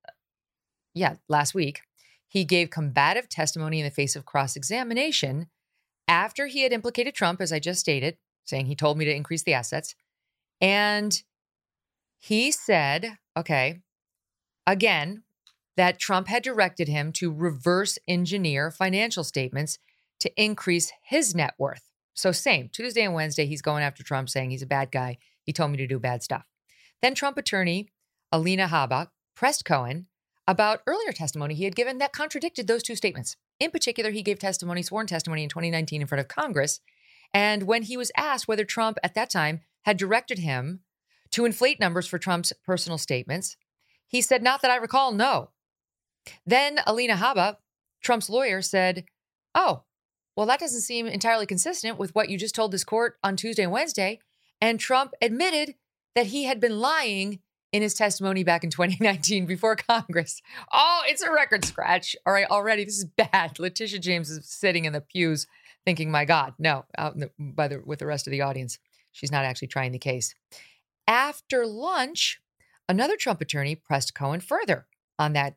yeah, 0.93 1.15
last 1.29 1.53
week, 1.53 1.81
he 2.27 2.45
gave 2.45 2.69
combative 2.69 3.29
testimony 3.29 3.79
in 3.79 3.85
the 3.85 3.91
face 3.91 4.15
of 4.15 4.25
cross 4.25 4.55
examination 4.55 5.47
after 6.07 6.47
he 6.47 6.63
had 6.63 6.73
implicated 6.73 7.13
Trump, 7.13 7.41
as 7.41 7.53
I 7.53 7.59
just 7.59 7.79
stated, 7.79 8.17
saying 8.45 8.65
he 8.65 8.75
told 8.75 8.97
me 8.97 9.05
to 9.05 9.15
increase 9.15 9.43
the 9.43 9.53
assets. 9.53 9.95
And 10.59 11.21
he 12.17 12.51
said, 12.51 13.17
okay, 13.37 13.81
again, 14.65 15.23
that 15.77 15.99
Trump 15.99 16.27
had 16.27 16.43
directed 16.43 16.87
him 16.87 17.11
to 17.13 17.31
reverse 17.31 17.99
engineer 18.07 18.71
financial 18.71 19.23
statements 19.23 19.77
to 20.19 20.31
increase 20.41 20.91
his 21.03 21.35
net 21.35 21.53
worth. 21.57 21.89
So, 22.13 22.31
same 22.31 22.69
Tuesday 22.69 23.03
and 23.03 23.13
Wednesday, 23.13 23.45
he's 23.45 23.61
going 23.61 23.83
after 23.83 24.03
Trump 24.03 24.29
saying 24.29 24.49
he's 24.49 24.61
a 24.61 24.67
bad 24.67 24.91
guy. 24.91 25.17
He 25.43 25.51
told 25.51 25.71
me 25.71 25.77
to 25.77 25.87
do 25.87 25.99
bad 25.99 26.23
stuff. 26.23 26.45
Then 27.01 27.13
Trump 27.13 27.37
attorney 27.37 27.89
Alina 28.31 28.67
Habba 28.67 29.09
pressed 29.35 29.65
Cohen 29.65 30.07
about 30.47 30.81
earlier 30.87 31.11
testimony 31.11 31.55
he 31.55 31.63
had 31.63 31.75
given 31.75 31.97
that 31.97 32.13
contradicted 32.13 32.67
those 32.67 32.83
two 32.83 32.95
statements. 32.95 33.35
In 33.59 33.71
particular, 33.71 34.11
he 34.11 34.21
gave 34.21 34.39
testimony, 34.39 34.81
sworn 34.81 35.07
testimony 35.07 35.43
in 35.43 35.49
2019 35.49 36.01
in 36.01 36.07
front 36.07 36.19
of 36.19 36.27
Congress. 36.27 36.79
And 37.33 37.63
when 37.63 37.83
he 37.83 37.97
was 37.97 38.11
asked 38.15 38.47
whether 38.47 38.65
Trump 38.65 38.97
at 39.03 39.13
that 39.15 39.29
time 39.29 39.61
had 39.83 39.97
directed 39.97 40.39
him 40.39 40.81
to 41.31 41.45
inflate 41.45 41.79
numbers 41.79 42.07
for 42.07 42.17
Trump's 42.17 42.53
personal 42.65 42.97
statements, 42.97 43.57
he 44.07 44.21
said, 44.21 44.43
Not 44.43 44.61
that 44.61 44.71
I 44.71 44.75
recall, 44.75 45.11
no. 45.11 45.49
Then 46.45 46.79
Alina 46.85 47.15
Habba, 47.15 47.57
Trump's 48.01 48.29
lawyer, 48.29 48.61
said, 48.61 49.05
Oh, 49.53 49.83
well, 50.35 50.45
that 50.47 50.59
doesn't 50.59 50.81
seem 50.81 51.07
entirely 51.07 51.45
consistent 51.45 51.97
with 51.97 52.13
what 52.13 52.29
you 52.29 52.37
just 52.37 52.55
told 52.55 52.71
this 52.71 52.83
court 52.83 53.17
on 53.23 53.35
Tuesday 53.35 53.63
and 53.63 53.71
Wednesday. 53.71 54.19
And 54.61 54.79
Trump 54.79 55.13
admitted 55.21 55.75
that 56.15 56.27
he 56.27 56.43
had 56.43 56.59
been 56.59 56.79
lying 56.79 57.39
in 57.71 57.81
his 57.81 57.93
testimony 57.93 58.43
back 58.43 58.63
in 58.63 58.69
2019 58.71 59.45
before 59.45 59.75
Congress. 59.75 60.41
Oh, 60.71 61.01
it's 61.05 61.21
a 61.21 61.31
record 61.31 61.65
scratch. 61.65 62.15
All 62.25 62.33
right, 62.33 62.49
already 62.49 62.85
this 62.85 62.97
is 62.97 63.05
bad. 63.05 63.59
Letitia 63.59 63.99
James 63.99 64.29
is 64.29 64.47
sitting 64.47 64.85
in 64.85 64.93
the 64.93 65.01
pews 65.01 65.47
thinking, 65.85 66.09
"My 66.11 66.25
God, 66.25 66.53
no!" 66.57 66.85
The, 66.97 67.29
by 67.37 67.67
the 67.67 67.81
with 67.85 67.99
the 67.99 68.05
rest 68.05 68.27
of 68.27 68.31
the 68.31 68.41
audience, 68.41 68.79
she's 69.11 69.31
not 69.31 69.45
actually 69.45 69.67
trying 69.67 69.91
the 69.91 69.99
case. 69.99 70.35
After 71.07 71.65
lunch, 71.65 72.41
another 72.89 73.15
Trump 73.15 73.41
attorney 73.41 73.75
pressed 73.75 74.15
Cohen 74.15 74.39
further 74.39 74.87
on 75.19 75.33
that 75.33 75.55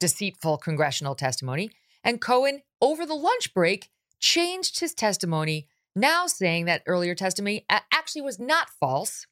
deceitful 0.00 0.58
congressional 0.58 1.14
testimony. 1.14 1.70
And 2.04 2.20
Cohen, 2.20 2.62
over 2.80 3.06
the 3.06 3.14
lunch 3.14 3.52
break, 3.54 3.90
changed 4.20 4.80
his 4.80 4.94
testimony, 4.94 5.66
now 5.94 6.26
saying 6.26 6.66
that 6.66 6.82
earlier 6.86 7.14
testimony 7.14 7.64
actually 7.92 8.22
was 8.22 8.38
not 8.38 8.68
false. 8.70 9.26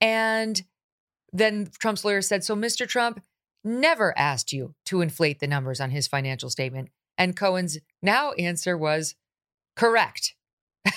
And 0.00 0.62
then 1.32 1.70
Trump's 1.78 2.04
lawyer 2.04 2.22
said, 2.22 2.44
So 2.44 2.56
Mr. 2.56 2.86
Trump 2.86 3.22
never 3.62 4.16
asked 4.18 4.52
you 4.52 4.74
to 4.86 5.00
inflate 5.00 5.40
the 5.40 5.46
numbers 5.46 5.80
on 5.80 5.90
his 5.90 6.06
financial 6.06 6.50
statement. 6.50 6.90
And 7.16 7.36
Cohen's 7.36 7.78
now 8.02 8.32
answer 8.32 8.76
was 8.76 9.14
correct. 9.76 10.34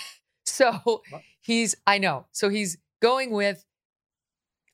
so 0.45 1.01
he's, 1.39 1.75
I 1.85 1.97
know. 1.97 2.25
So 2.31 2.49
he's 2.49 2.77
going 3.01 3.31
with 3.31 3.63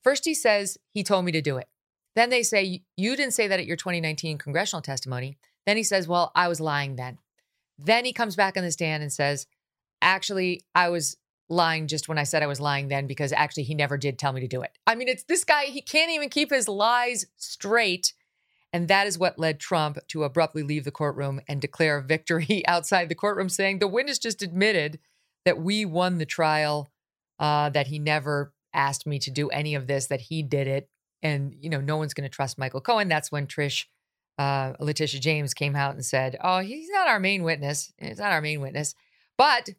first 0.02 0.24
he 0.24 0.34
says 0.34 0.78
he 0.92 1.02
told 1.02 1.24
me 1.24 1.32
to 1.32 1.42
do 1.42 1.56
it. 1.56 1.66
Then 2.14 2.30
they 2.30 2.42
say, 2.42 2.82
You 2.96 3.16
didn't 3.16 3.34
say 3.34 3.48
that 3.48 3.60
at 3.60 3.66
your 3.66 3.76
2019 3.76 4.38
congressional 4.38 4.82
testimony. 4.82 5.38
Then 5.66 5.76
he 5.76 5.82
says, 5.82 6.08
Well, 6.08 6.32
I 6.34 6.48
was 6.48 6.60
lying 6.60 6.96
then. 6.96 7.18
Then 7.78 8.04
he 8.04 8.12
comes 8.12 8.36
back 8.36 8.56
on 8.56 8.62
the 8.62 8.70
stand 8.70 9.02
and 9.02 9.12
says, 9.12 9.46
Actually, 10.02 10.62
I 10.74 10.90
was 10.90 11.16
lying 11.48 11.86
just 11.86 12.08
when 12.08 12.18
I 12.18 12.24
said 12.24 12.42
I 12.42 12.46
was 12.46 12.60
lying 12.60 12.88
then 12.88 13.06
because 13.06 13.32
actually 13.32 13.64
he 13.64 13.74
never 13.74 13.96
did 13.96 14.18
tell 14.18 14.32
me 14.32 14.40
to 14.40 14.48
do 14.48 14.62
it. 14.62 14.76
I 14.86 14.94
mean, 14.94 15.08
it's 15.08 15.24
this 15.24 15.44
guy, 15.44 15.64
he 15.64 15.82
can't 15.82 16.10
even 16.10 16.28
keep 16.28 16.50
his 16.50 16.68
lies 16.68 17.26
straight. 17.36 18.14
And 18.72 18.88
that 18.88 19.06
is 19.06 19.18
what 19.18 19.38
led 19.38 19.60
Trump 19.60 19.98
to 20.08 20.24
abruptly 20.24 20.62
leave 20.62 20.84
the 20.84 20.90
courtroom 20.90 21.40
and 21.46 21.60
declare 21.60 22.00
victory 22.00 22.64
outside 22.68 23.08
the 23.08 23.14
courtroom, 23.14 23.48
saying 23.48 23.78
the 23.78 23.86
witness 23.86 24.18
just 24.18 24.42
admitted 24.42 24.98
that 25.44 25.60
we 25.60 25.84
won 25.84 26.18
the 26.18 26.26
trial, 26.26 26.90
uh, 27.38 27.68
that 27.70 27.88
he 27.88 27.98
never 27.98 28.52
asked 28.72 29.06
me 29.06 29.18
to 29.20 29.30
do 29.30 29.48
any 29.50 29.74
of 29.74 29.86
this, 29.86 30.06
that 30.06 30.22
he 30.22 30.42
did 30.42 30.66
it. 30.66 30.88
And, 31.24 31.56
you 31.60 31.70
know, 31.70 31.80
no 31.80 31.96
one's 31.96 32.14
going 32.14 32.28
to 32.28 32.34
trust 32.34 32.58
Michael 32.58 32.80
Cohen. 32.80 33.08
That's 33.08 33.32
when 33.32 33.48
Trish, 33.48 33.86
uh, 34.38 34.74
Letitia 34.78 35.18
James 35.18 35.54
came 35.54 35.74
out 35.74 35.94
and 35.94 36.04
said, 36.04 36.36
oh, 36.40 36.60
he's 36.60 36.90
not 36.90 37.08
our 37.08 37.18
main 37.18 37.42
witness. 37.42 37.92
He's 37.98 38.18
not 38.18 38.30
our 38.30 38.42
main 38.42 38.60
witness. 38.60 38.94
But 39.36 39.70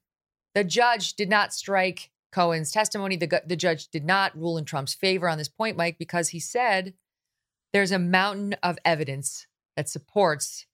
the 0.55 0.63
judge 0.63 1.13
did 1.13 1.29
not 1.29 1.53
strike 1.53 2.09
Cohen's 2.31 2.71
testimony. 2.71 3.15
The, 3.15 3.43
the 3.45 3.55
judge 3.55 3.87
did 3.87 4.03
not 4.03 4.37
rule 4.37 4.57
in 4.57 4.65
Trump's 4.65 4.93
favor 4.93 5.29
on 5.29 5.37
this 5.37 5.47
point, 5.47 5.77
Mike, 5.77 5.97
because 5.97 6.29
he 6.29 6.39
said 6.39 6.95
there's 7.71 7.91
a 7.91 7.99
mountain 7.99 8.55
of 8.63 8.77
evidence 8.83 9.47
that 9.77 9.87
supports 9.87 10.65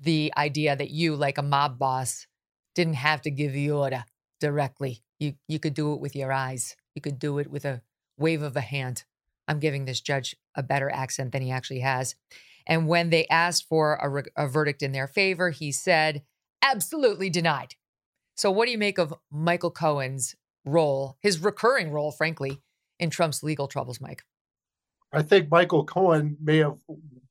the 0.00 0.32
idea 0.36 0.74
that 0.76 0.90
you, 0.90 1.14
like 1.14 1.38
a 1.38 1.42
mob 1.42 1.78
boss, 1.78 2.26
didn't 2.74 2.94
have 2.94 3.22
to 3.22 3.30
give 3.30 3.52
the 3.52 3.70
order 3.70 4.04
directly. 4.40 5.02
You 5.18 5.34
you 5.48 5.58
could 5.58 5.74
do 5.74 5.92
it 5.94 6.00
with 6.00 6.14
your 6.14 6.32
eyes. 6.32 6.76
You 6.94 7.02
could 7.02 7.18
do 7.18 7.38
it 7.38 7.50
with 7.50 7.64
a 7.64 7.82
wave 8.16 8.42
of 8.42 8.56
a 8.56 8.60
hand. 8.60 9.04
I'm 9.48 9.58
giving 9.58 9.84
this 9.84 10.00
judge 10.00 10.36
a 10.54 10.62
better 10.62 10.90
accent 10.90 11.32
than 11.32 11.42
he 11.42 11.50
actually 11.50 11.80
has. 11.80 12.14
And 12.66 12.86
when 12.86 13.10
they 13.10 13.26
asked 13.28 13.66
for 13.66 13.98
a, 14.00 14.08
re- 14.08 14.22
a 14.36 14.46
verdict 14.46 14.82
in 14.82 14.92
their 14.92 15.08
favor, 15.08 15.50
he 15.50 15.72
said, 15.72 16.22
absolutely 16.62 17.30
denied. 17.30 17.74
So, 18.36 18.50
what 18.50 18.66
do 18.66 18.72
you 18.72 18.78
make 18.78 18.98
of 18.98 19.14
Michael 19.32 19.70
Cohen's 19.70 20.36
role, 20.64 21.16
his 21.20 21.40
recurring 21.40 21.90
role, 21.90 22.12
frankly, 22.12 22.60
in 23.00 23.10
Trump's 23.10 23.42
legal 23.42 23.66
troubles, 23.66 24.00
Mike? 24.00 24.22
I 25.12 25.22
think 25.22 25.50
Michael 25.50 25.84
Cohen 25.84 26.36
may 26.40 26.58
have 26.58 26.76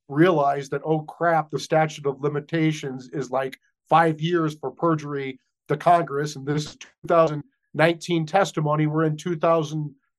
realized 0.09 0.71
that, 0.71 0.81
oh 0.83 1.01
crap, 1.01 1.51
the 1.51 1.59
statute 1.59 2.07
of 2.07 2.21
limitations 2.21 3.09
is 3.09 3.29
like 3.29 3.59
five 3.87 4.19
years 4.19 4.55
for 4.55 4.71
perjury 4.71 5.39
to 5.67 5.77
Congress. 5.77 6.35
And 6.35 6.45
this 6.45 6.65
is 6.65 6.77
2019 7.07 8.25
testimony. 8.25 8.87
We're 8.87 9.03
in 9.03 9.17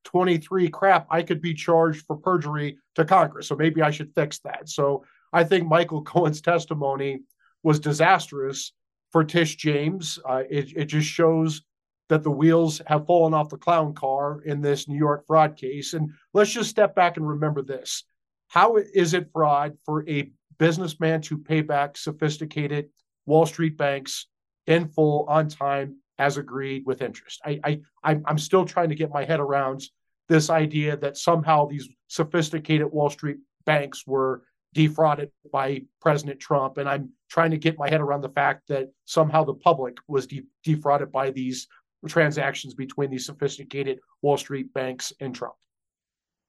2023. 0.04 0.68
Crap, 0.70 1.06
I 1.10 1.22
could 1.22 1.40
be 1.40 1.54
charged 1.54 2.04
for 2.06 2.16
perjury 2.16 2.78
to 2.94 3.04
Congress. 3.04 3.48
So 3.48 3.56
maybe 3.56 3.82
I 3.82 3.90
should 3.90 4.14
fix 4.14 4.38
that. 4.40 4.68
So 4.68 5.04
I 5.32 5.44
think 5.44 5.66
Michael 5.66 6.02
Cohen's 6.04 6.40
testimony 6.40 7.20
was 7.62 7.80
disastrous 7.80 8.72
for 9.10 9.24
Tish 9.24 9.56
James. 9.56 10.18
Uh, 10.28 10.42
it, 10.48 10.72
it 10.76 10.84
just 10.86 11.08
shows 11.08 11.62
that 12.08 12.22
the 12.22 12.30
wheels 12.30 12.80
have 12.86 13.06
fallen 13.06 13.34
off 13.34 13.50
the 13.50 13.56
clown 13.56 13.94
car 13.94 14.40
in 14.42 14.60
this 14.60 14.88
New 14.88 14.96
York 14.96 15.26
fraud 15.26 15.56
case. 15.56 15.92
And 15.92 16.10
let's 16.32 16.50
just 16.50 16.70
step 16.70 16.94
back 16.94 17.16
and 17.16 17.28
remember 17.28 17.62
this. 17.62 18.04
How 18.48 18.76
is 18.76 19.12
it 19.12 19.30
fraud 19.32 19.76
for 19.84 20.08
a 20.08 20.30
businessman 20.58 21.20
to 21.22 21.38
pay 21.38 21.60
back 21.60 21.96
sophisticated 21.96 22.88
Wall 23.26 23.44
Street 23.46 23.76
banks 23.76 24.26
in 24.66 24.88
full 24.88 25.26
on 25.28 25.48
time 25.48 25.96
as 26.18 26.36
agreed 26.36 26.84
with 26.86 27.02
interest? 27.02 27.40
I, 27.44 27.80
I 28.04 28.20
I'm 28.24 28.38
still 28.38 28.64
trying 28.64 28.88
to 28.88 28.94
get 28.94 29.10
my 29.12 29.24
head 29.24 29.40
around 29.40 29.82
this 30.28 30.50
idea 30.50 30.96
that 30.98 31.16
somehow 31.16 31.66
these 31.66 31.88
sophisticated 32.08 32.90
Wall 32.90 33.10
Street 33.10 33.38
banks 33.64 34.06
were 34.06 34.42
defrauded 34.74 35.30
by 35.52 35.82
President 36.00 36.38
Trump. 36.38 36.78
And 36.78 36.88
I'm 36.88 37.10
trying 37.30 37.50
to 37.50 37.58
get 37.58 37.78
my 37.78 37.88
head 37.88 38.00
around 38.00 38.20
the 38.20 38.28
fact 38.28 38.68
that 38.68 38.90
somehow 39.06 39.44
the 39.44 39.54
public 39.54 39.96
was 40.06 40.26
de- 40.26 40.44
defrauded 40.62 41.10
by 41.10 41.30
these 41.30 41.66
transactions 42.06 42.74
between 42.74 43.10
these 43.10 43.26
sophisticated 43.26 43.98
Wall 44.22 44.36
Street 44.36 44.72
banks 44.72 45.12
and 45.20 45.34
Trump. 45.34 45.54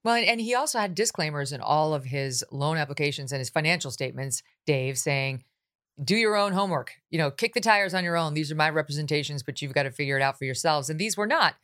Well, 0.04 0.16
and 0.16 0.40
he 0.40 0.56
also 0.56 0.80
had 0.80 0.96
disclaimers 0.96 1.52
in 1.52 1.60
all 1.60 1.94
of 1.94 2.06
his 2.06 2.44
loan 2.52 2.78
applications 2.78 3.32
and 3.32 3.40
his 3.40 3.50
financial 3.50 3.92
statements, 3.92 4.44
Dave, 4.66 4.98
saying, 4.98 5.44
do 6.04 6.16
your 6.16 6.36
own 6.36 6.54
homework. 6.54 6.94
You 7.10 7.18
know, 7.18 7.32
kick 7.32 7.54
the 7.54 7.62
tires 7.62 7.94
on 7.94 8.04
your 8.04 8.16
own. 8.16 8.34
These 8.34 8.52
are 8.52 8.56
my 8.56 8.70
representations, 8.70 9.44
but 9.44 9.62
you've 9.62 9.74
got 9.74 9.84
to 9.84 9.92
figure 9.92 10.18
it 10.18 10.22
out 10.22 10.38
for 10.38 10.46
yourselves. 10.46 10.90
And 10.90 11.00
these 11.00 11.18
were 11.18 11.28
not 11.28 11.56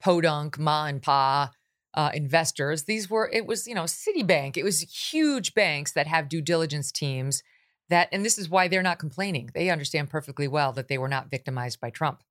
podunk, 0.00 0.58
ma 0.58 0.86
and 0.86 1.02
pa 1.02 1.50
uh, 1.94 2.10
investors. 2.14 2.84
These 2.84 3.08
were, 3.08 3.30
it 3.32 3.46
was, 3.46 3.66
you 3.66 3.74
know, 3.74 3.84
Citibank. 3.84 4.56
It 4.56 4.64
was 4.64 4.80
huge 5.12 5.54
banks 5.54 5.92
that 5.92 6.06
have 6.06 6.28
due 6.28 6.42
diligence 6.42 6.90
teams 6.90 7.42
that, 7.88 8.08
and 8.12 8.24
this 8.24 8.38
is 8.38 8.48
why 8.48 8.68
they're 8.68 8.82
not 8.82 8.98
complaining. 8.98 9.50
They 9.54 9.70
understand 9.70 10.10
perfectly 10.10 10.48
well 10.48 10.72
that 10.72 10.88
they 10.88 10.98
were 10.98 11.08
not 11.08 11.30
victimized 11.30 11.80
by 11.80 11.90
Trump. 11.90 12.22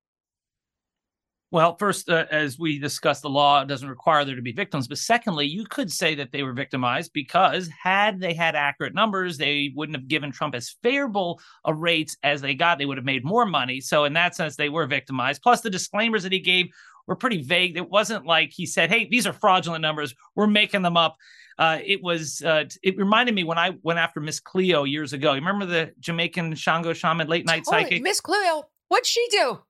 Well, 1.50 1.76
first, 1.76 2.10
uh, 2.10 2.24
as 2.32 2.58
we 2.58 2.80
discussed, 2.80 3.22
the 3.22 3.30
law 3.30 3.62
doesn't 3.64 3.88
require 3.88 4.24
there 4.24 4.34
to 4.34 4.42
be 4.42 4.52
victims. 4.52 4.88
But 4.88 4.98
secondly, 4.98 5.46
you 5.46 5.64
could 5.66 5.92
say 5.92 6.16
that 6.16 6.32
they 6.32 6.42
were 6.42 6.52
victimized 6.52 7.12
because 7.12 7.68
had 7.68 8.18
they 8.18 8.34
had 8.34 8.56
accurate 8.56 8.94
numbers, 8.94 9.38
they 9.38 9.72
wouldn't 9.76 9.96
have 9.96 10.08
given 10.08 10.32
Trump 10.32 10.56
as 10.56 10.74
favorable 10.82 11.40
a 11.64 11.72
rates 11.72 12.16
as 12.24 12.40
they 12.40 12.54
got. 12.54 12.78
They 12.78 12.86
would 12.86 12.98
have 12.98 13.04
made 13.04 13.24
more 13.24 13.46
money. 13.46 13.80
So, 13.80 14.04
in 14.04 14.14
that 14.14 14.34
sense, 14.34 14.56
they 14.56 14.68
were 14.68 14.86
victimized. 14.86 15.42
Plus, 15.42 15.60
the 15.60 15.70
disclaimers 15.70 16.24
that 16.24 16.32
he 16.32 16.40
gave 16.40 16.66
were 17.06 17.14
pretty 17.14 17.42
vague. 17.42 17.76
It 17.76 17.88
wasn't 17.88 18.26
like 18.26 18.50
he 18.52 18.66
said, 18.66 18.90
"Hey, 18.90 19.06
these 19.08 19.26
are 19.26 19.32
fraudulent 19.32 19.82
numbers. 19.82 20.14
We're 20.34 20.48
making 20.48 20.82
them 20.82 20.96
up." 20.96 21.16
Uh, 21.56 21.78
it 21.84 22.02
was. 22.02 22.42
Uh, 22.42 22.64
it 22.82 22.96
reminded 22.96 23.34
me 23.34 23.44
when 23.44 23.58
I 23.58 23.76
went 23.82 24.00
after 24.00 24.20
Miss 24.20 24.40
Cleo 24.40 24.84
years 24.84 25.12
ago. 25.12 25.34
You 25.34 25.40
remember 25.40 25.66
the 25.66 25.92
Jamaican 26.00 26.56
Shango 26.56 26.92
shaman, 26.94 27.28
late 27.28 27.46
night 27.46 27.64
psychic? 27.64 28.02
Miss 28.02 28.20
Cleo, 28.20 28.64
what'd 28.88 29.06
she 29.06 29.24
do? 29.30 29.60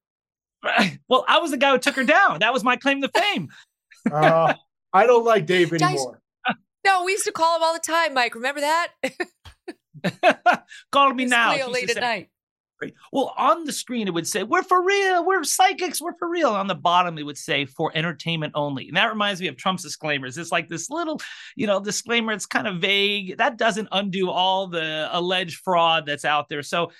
well, 1.08 1.24
I 1.28 1.38
was 1.38 1.50
the 1.50 1.56
guy 1.56 1.70
who 1.72 1.78
took 1.78 1.96
her 1.96 2.04
down. 2.04 2.40
That 2.40 2.52
was 2.52 2.64
my 2.64 2.76
claim 2.76 3.02
to 3.02 3.08
fame. 3.08 3.48
uh, 4.12 4.54
I 4.92 5.06
don't 5.06 5.24
like 5.24 5.46
Dave 5.46 5.72
anymore. 5.72 6.20
No, 6.84 7.04
we 7.04 7.12
used 7.12 7.24
to 7.24 7.32
call 7.32 7.56
him 7.56 7.62
all 7.62 7.72
the 7.72 7.80
time, 7.80 8.12
Mike. 8.12 8.34
Remember 8.34 8.60
that? 8.60 8.92
call 10.92 11.14
me 11.14 11.24
now. 11.24 11.56
Late 11.68 11.90
at 11.90 12.00
night. 12.00 12.28
Well, 13.12 13.34
on 13.36 13.64
the 13.64 13.72
screen, 13.72 14.08
it 14.08 14.14
would 14.14 14.26
say, 14.26 14.42
We're 14.42 14.62
for 14.62 14.84
real. 14.84 15.24
We're 15.24 15.44
psychics. 15.44 16.00
We're 16.00 16.16
for 16.18 16.28
real. 16.28 16.50
On 16.50 16.66
the 16.66 16.74
bottom, 16.74 17.18
it 17.18 17.22
would 17.22 17.38
say, 17.38 17.64
For 17.64 17.92
entertainment 17.94 18.52
only. 18.54 18.88
And 18.88 18.96
that 18.96 19.10
reminds 19.10 19.40
me 19.40 19.48
of 19.48 19.56
Trump's 19.56 19.82
disclaimers. 19.82 20.36
It's 20.36 20.52
like 20.52 20.68
this 20.68 20.90
little, 20.90 21.20
you 21.56 21.66
know, 21.66 21.80
disclaimer. 21.80 22.32
It's 22.32 22.46
kind 22.46 22.66
of 22.66 22.80
vague. 22.80 23.36
That 23.38 23.56
doesn't 23.56 23.88
undo 23.92 24.30
all 24.30 24.66
the 24.66 25.08
alleged 25.12 25.60
fraud 25.64 26.06
that's 26.06 26.24
out 26.24 26.48
there. 26.48 26.62
So 26.62 26.90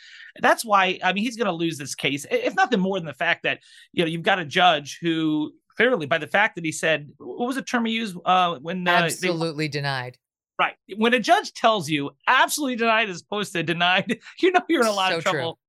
that's 0.40 0.64
why, 0.64 0.98
I 1.02 1.12
mean, 1.12 1.24
he's 1.24 1.36
going 1.36 1.46
to 1.46 1.52
lose 1.52 1.78
this 1.78 1.94
case, 1.94 2.26
if 2.30 2.54
nothing 2.54 2.80
more 2.80 2.98
than 2.98 3.06
the 3.06 3.12
fact 3.12 3.44
that, 3.44 3.60
you 3.92 4.04
know, 4.04 4.08
you've 4.08 4.22
got 4.22 4.38
a 4.38 4.44
judge 4.44 4.98
who 5.00 5.52
clearly, 5.76 6.06
by 6.06 6.18
the 6.18 6.26
fact 6.26 6.56
that 6.56 6.64
he 6.64 6.72
said, 6.72 7.10
what 7.18 7.46
was 7.46 7.56
the 7.56 7.62
term 7.62 7.84
he 7.84 7.92
used 7.92 8.16
uh, 8.24 8.56
when 8.56 8.86
uh, 8.86 8.92
absolutely 8.92 9.66
they, 9.66 9.72
denied? 9.72 10.18
Right. 10.58 10.74
When 10.96 11.14
a 11.14 11.20
judge 11.20 11.52
tells 11.52 11.88
you 11.88 12.12
absolutely 12.28 12.76
denied 12.76 13.10
as 13.10 13.22
opposed 13.22 13.52
to 13.52 13.62
denied, 13.62 14.20
you 14.40 14.52
know 14.52 14.60
you're 14.68 14.82
in 14.82 14.86
a 14.86 14.92
lot 14.92 15.10
so 15.10 15.18
of 15.18 15.24
trouble. 15.24 15.40
True. 15.40 15.63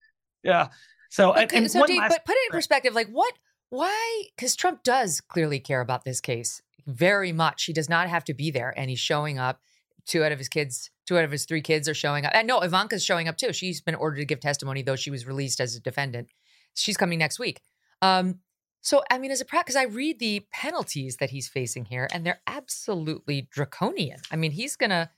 Yeah. 0.45 0.69
So, 1.09 1.33
but, 1.33 1.51
and, 1.53 1.63
and 1.63 1.71
so 1.71 1.85
Dave, 1.85 1.97
last, 1.97 2.09
but 2.09 2.25
put 2.25 2.35
it 2.35 2.47
in 2.47 2.51
perspective, 2.51 2.93
like 2.93 3.09
what, 3.09 3.33
why? 3.69 4.23
Because 4.35 4.55
Trump 4.55 4.83
does 4.83 5.21
clearly 5.21 5.59
care 5.59 5.81
about 5.81 6.05
this 6.05 6.21
case 6.21 6.61
very 6.85 7.31
much. 7.31 7.63
He 7.65 7.73
does 7.73 7.89
not 7.89 8.07
have 8.09 8.23
to 8.25 8.33
be 8.33 8.51
there, 8.51 8.73
and 8.77 8.89
he's 8.89 8.99
showing 8.99 9.39
up. 9.39 9.59
Two 10.05 10.23
out 10.23 10.31
of 10.31 10.37
his 10.37 10.49
kids, 10.49 10.91
two 11.07 11.17
out 11.17 11.23
of 11.23 11.31
his 11.31 11.45
three 11.45 11.61
kids 11.61 11.89
are 11.89 11.95
showing 11.95 12.27
up. 12.27 12.31
And 12.35 12.47
no, 12.47 12.59
Ivanka's 12.59 13.03
showing 13.03 13.27
up 13.27 13.37
too. 13.37 13.51
She's 13.53 13.81
been 13.81 13.95
ordered 13.95 14.17
to 14.17 14.25
give 14.25 14.39
testimony, 14.39 14.83
though 14.83 14.95
she 14.95 15.09
was 15.09 15.25
released 15.25 15.59
as 15.59 15.75
a 15.75 15.79
defendant. 15.79 16.27
She's 16.75 16.95
coming 16.95 17.17
next 17.17 17.39
week. 17.39 17.61
Um, 18.03 18.41
so, 18.81 19.01
I 19.09 19.17
mean, 19.17 19.31
as 19.31 19.41
a 19.41 19.45
practice, 19.45 19.75
I 19.75 19.85
read 19.85 20.19
the 20.19 20.45
penalties 20.51 21.17
that 21.17 21.31
he's 21.31 21.47
facing 21.47 21.85
here, 21.85 22.07
and 22.13 22.23
they're 22.23 22.41
absolutely 22.45 23.47
draconian. 23.49 24.19
I 24.29 24.35
mean, 24.35 24.51
he's 24.51 24.75
gonna, 24.75 25.09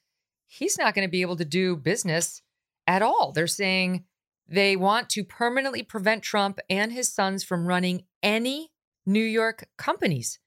he's 0.46 0.78
not 0.78 0.96
gonna 0.96 1.10
be 1.10 1.22
able 1.22 1.36
to 1.36 1.44
do 1.44 1.76
business 1.76 2.42
at 2.88 3.02
all. 3.02 3.34
They're 3.34 3.46
saying 3.46 4.06
they 4.48 4.76
want 4.76 5.10
to 5.10 5.24
permanently 5.24 5.84
prevent 5.84 6.24
Trump 6.24 6.60
and 6.70 6.92
his 6.92 7.14
sons 7.14 7.44
from 7.44 7.68
running 7.68 8.04
any 8.24 8.72
New 9.06 9.24
York 9.24 9.68
companies. 9.78 10.40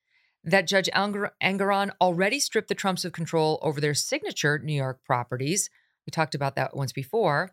That 0.43 0.67
Judge 0.67 0.89
Engoron 0.95 1.91
already 2.01 2.41
stripped 2.41 2.69
the 2.69 2.75
Trumps 2.75 3.05
of 3.05 3.13
control 3.13 3.59
over 3.61 3.81
their 3.81 3.93
signature 3.93 4.59
New 4.59 4.73
York 4.73 5.01
properties. 5.05 5.69
We 6.07 6.11
talked 6.11 6.35
about 6.35 6.57
that 6.57 6.75
once 6.75 6.93
before. 6.93 7.51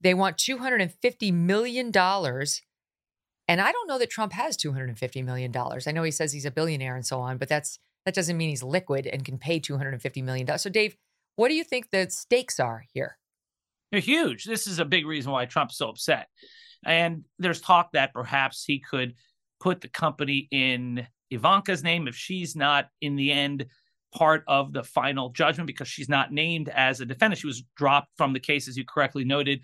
They 0.00 0.14
want 0.14 0.38
$250 0.38 1.32
million. 1.32 1.92
And 3.48 3.60
I 3.60 3.72
don't 3.72 3.88
know 3.88 3.98
that 3.98 4.10
Trump 4.10 4.32
has 4.32 4.56
$250 4.56 5.24
million. 5.24 5.52
I 5.54 5.92
know 5.92 6.02
he 6.02 6.10
says 6.10 6.32
he's 6.32 6.46
a 6.46 6.50
billionaire 6.50 6.96
and 6.96 7.04
so 7.04 7.20
on, 7.20 7.36
but 7.36 7.48
that's 7.48 7.78
that 8.04 8.14
doesn't 8.14 8.36
mean 8.36 8.48
he's 8.48 8.62
liquid 8.62 9.06
and 9.06 9.24
can 9.24 9.38
pay 9.38 9.60
$250 9.60 10.24
million. 10.24 10.58
So, 10.58 10.70
Dave, 10.70 10.96
what 11.36 11.48
do 11.48 11.54
you 11.54 11.64
think 11.64 11.90
the 11.90 12.08
stakes 12.10 12.58
are 12.58 12.84
here? 12.92 13.18
They're 13.92 14.00
huge. 14.00 14.44
This 14.44 14.66
is 14.66 14.78
a 14.78 14.84
big 14.84 15.06
reason 15.06 15.30
why 15.30 15.44
Trump's 15.44 15.76
so 15.76 15.90
upset. 15.90 16.26
And 16.84 17.24
there's 17.38 17.60
talk 17.60 17.92
that 17.92 18.12
perhaps 18.12 18.64
he 18.64 18.80
could 18.80 19.14
put 19.60 19.82
the 19.82 19.88
company 19.88 20.48
in 20.50 21.06
Ivanka's 21.30 21.84
name 21.84 22.08
if 22.08 22.16
she's 22.16 22.56
not 22.56 22.88
in 23.00 23.14
the 23.16 23.30
end 23.30 23.66
part 24.14 24.44
of 24.48 24.72
the 24.72 24.82
final 24.82 25.30
judgment 25.30 25.66
because 25.66 25.88
she's 25.88 26.08
not 26.08 26.32
named 26.32 26.68
as 26.68 27.00
a 27.00 27.06
defendant. 27.06 27.40
She 27.40 27.46
was 27.46 27.62
dropped 27.76 28.08
from 28.16 28.32
the 28.32 28.40
case, 28.40 28.66
as 28.66 28.76
you 28.76 28.84
correctly 28.84 29.24
noted. 29.24 29.60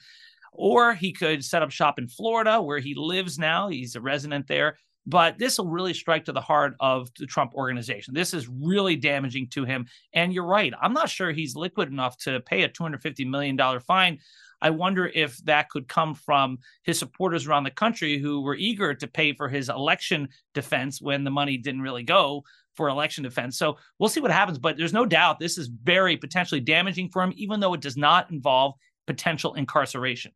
Or 0.52 0.94
he 0.94 1.12
could 1.12 1.44
set 1.44 1.62
up 1.62 1.70
shop 1.70 1.98
in 1.98 2.08
Florida 2.08 2.60
where 2.60 2.78
he 2.78 2.94
lives 2.94 3.38
now. 3.38 3.68
He's 3.68 3.96
a 3.96 4.00
resident 4.00 4.46
there. 4.46 4.76
But 5.08 5.38
this 5.38 5.56
will 5.56 5.68
really 5.68 5.94
strike 5.94 6.26
to 6.26 6.32
the 6.32 6.40
heart 6.40 6.74
of 6.80 7.08
the 7.18 7.24
Trump 7.24 7.54
organization. 7.54 8.12
This 8.12 8.34
is 8.34 8.46
really 8.46 8.94
damaging 8.94 9.48
to 9.48 9.64
him. 9.64 9.86
And 10.12 10.34
you're 10.34 10.44
right. 10.44 10.74
I'm 10.82 10.92
not 10.92 11.08
sure 11.08 11.32
he's 11.32 11.56
liquid 11.56 11.88
enough 11.88 12.18
to 12.18 12.40
pay 12.40 12.62
a 12.62 12.68
$250 12.68 13.26
million 13.26 13.58
fine. 13.80 14.18
I 14.60 14.68
wonder 14.68 15.06
if 15.06 15.38
that 15.46 15.70
could 15.70 15.88
come 15.88 16.14
from 16.14 16.58
his 16.82 16.98
supporters 16.98 17.46
around 17.46 17.64
the 17.64 17.70
country 17.70 18.18
who 18.18 18.42
were 18.42 18.54
eager 18.54 18.92
to 18.92 19.06
pay 19.06 19.32
for 19.32 19.48
his 19.48 19.70
election 19.70 20.28
defense 20.52 21.00
when 21.00 21.24
the 21.24 21.30
money 21.30 21.56
didn't 21.56 21.80
really 21.80 22.02
go 22.02 22.44
for 22.74 22.90
election 22.90 23.24
defense. 23.24 23.56
So 23.56 23.78
we'll 23.98 24.10
see 24.10 24.20
what 24.20 24.30
happens. 24.30 24.58
But 24.58 24.76
there's 24.76 24.92
no 24.92 25.06
doubt 25.06 25.38
this 25.38 25.56
is 25.56 25.68
very 25.68 26.18
potentially 26.18 26.60
damaging 26.60 27.08
for 27.08 27.22
him, 27.22 27.32
even 27.34 27.60
though 27.60 27.72
it 27.72 27.80
does 27.80 27.96
not 27.96 28.30
involve 28.30 28.74
potential 29.06 29.54
incarceration. 29.54 30.32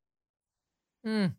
Mm. 1.07 1.35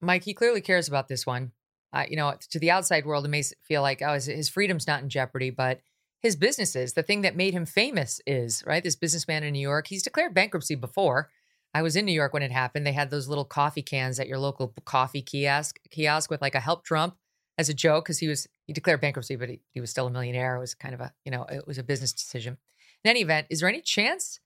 Mike, 0.00 0.24
he 0.24 0.32
clearly 0.32 0.62
cares 0.62 0.88
about 0.88 1.08
this 1.08 1.26
one 1.26 1.52
uh, 1.92 2.04
you 2.08 2.16
know, 2.16 2.34
to 2.50 2.58
the 2.58 2.70
outside 2.70 3.04
world, 3.04 3.24
it 3.24 3.28
may 3.28 3.42
feel 3.62 3.82
like 3.82 4.02
oh, 4.02 4.14
his, 4.14 4.48
freedom's 4.48 4.86
not 4.86 5.02
in 5.02 5.08
jeopardy, 5.08 5.50
but 5.50 5.80
his 6.22 6.36
businesses, 6.36 6.92
the 6.92 7.02
thing 7.02 7.22
that 7.22 7.36
made 7.36 7.54
him 7.54 7.66
famous 7.66 8.20
is 8.26 8.62
right. 8.66 8.82
This 8.82 8.96
businessman 8.96 9.42
in 9.42 9.52
New 9.52 9.60
York, 9.60 9.86
he's 9.88 10.02
declared 10.02 10.34
bankruptcy 10.34 10.74
before. 10.74 11.30
I 11.72 11.82
was 11.82 11.96
in 11.96 12.04
New 12.04 12.12
York 12.12 12.32
when 12.32 12.42
it 12.42 12.52
happened. 12.52 12.86
They 12.86 12.92
had 12.92 13.10
those 13.10 13.28
little 13.28 13.44
coffee 13.44 13.82
cans 13.82 14.18
at 14.20 14.28
your 14.28 14.38
local 14.38 14.74
coffee 14.84 15.22
kiosk 15.22 15.78
kiosk 15.90 16.30
with 16.30 16.42
like 16.42 16.54
a 16.54 16.60
help 16.60 16.84
Trump 16.84 17.16
as 17.58 17.68
a 17.68 17.74
joke 17.74 18.04
because 18.04 18.18
he 18.18 18.28
was 18.28 18.48
he 18.66 18.72
declared 18.72 19.00
bankruptcy, 19.00 19.36
but 19.36 19.48
he, 19.48 19.60
he 19.72 19.80
was 19.80 19.90
still 19.90 20.08
a 20.08 20.10
millionaire. 20.10 20.56
It 20.56 20.60
was 20.60 20.74
kind 20.74 20.94
of 20.94 21.00
a 21.00 21.12
you 21.24 21.30
know 21.30 21.44
it 21.44 21.66
was 21.66 21.78
a 21.78 21.82
business 21.82 22.12
decision. 22.12 22.58
In 23.04 23.10
any 23.10 23.20
event, 23.20 23.46
is 23.50 23.60
there 23.60 23.68
any 23.68 23.80
chance 23.80 24.40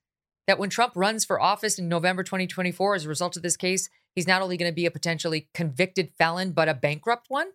that 0.47 0.59
when 0.59 0.71
Trump 0.71 0.93
runs 0.95 1.25
for 1.25 1.41
office 1.41 1.79
in 1.79 1.89
November 1.89 2.23
2024 2.23 2.95
as 2.95 3.05
a 3.05 3.09
result 3.09 3.37
of 3.37 3.43
this 3.43 3.57
case, 3.57 3.89
he's 4.15 4.27
not 4.27 4.43
only 4.43 4.57
going 4.57 4.71
to 4.71 4.75
be 4.75 4.87
a 4.87 4.91
potentially 4.91 5.49
convicted 5.55 6.11
felon, 6.19 6.53
but 6.53 6.69
a 6.69 6.75
bankrupt 6.75 7.27
one? 7.29 7.49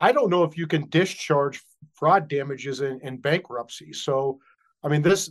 I 0.00 0.12
don't 0.12 0.30
know 0.30 0.44
if 0.44 0.56
you 0.58 0.66
can 0.66 0.88
discharge 0.88 1.62
fraud 1.94 2.28
damages 2.28 2.80
in, 2.80 3.00
in 3.02 3.16
bankruptcy. 3.18 3.92
So, 3.92 4.38
I 4.82 4.88
mean, 4.88 5.02
this 5.02 5.30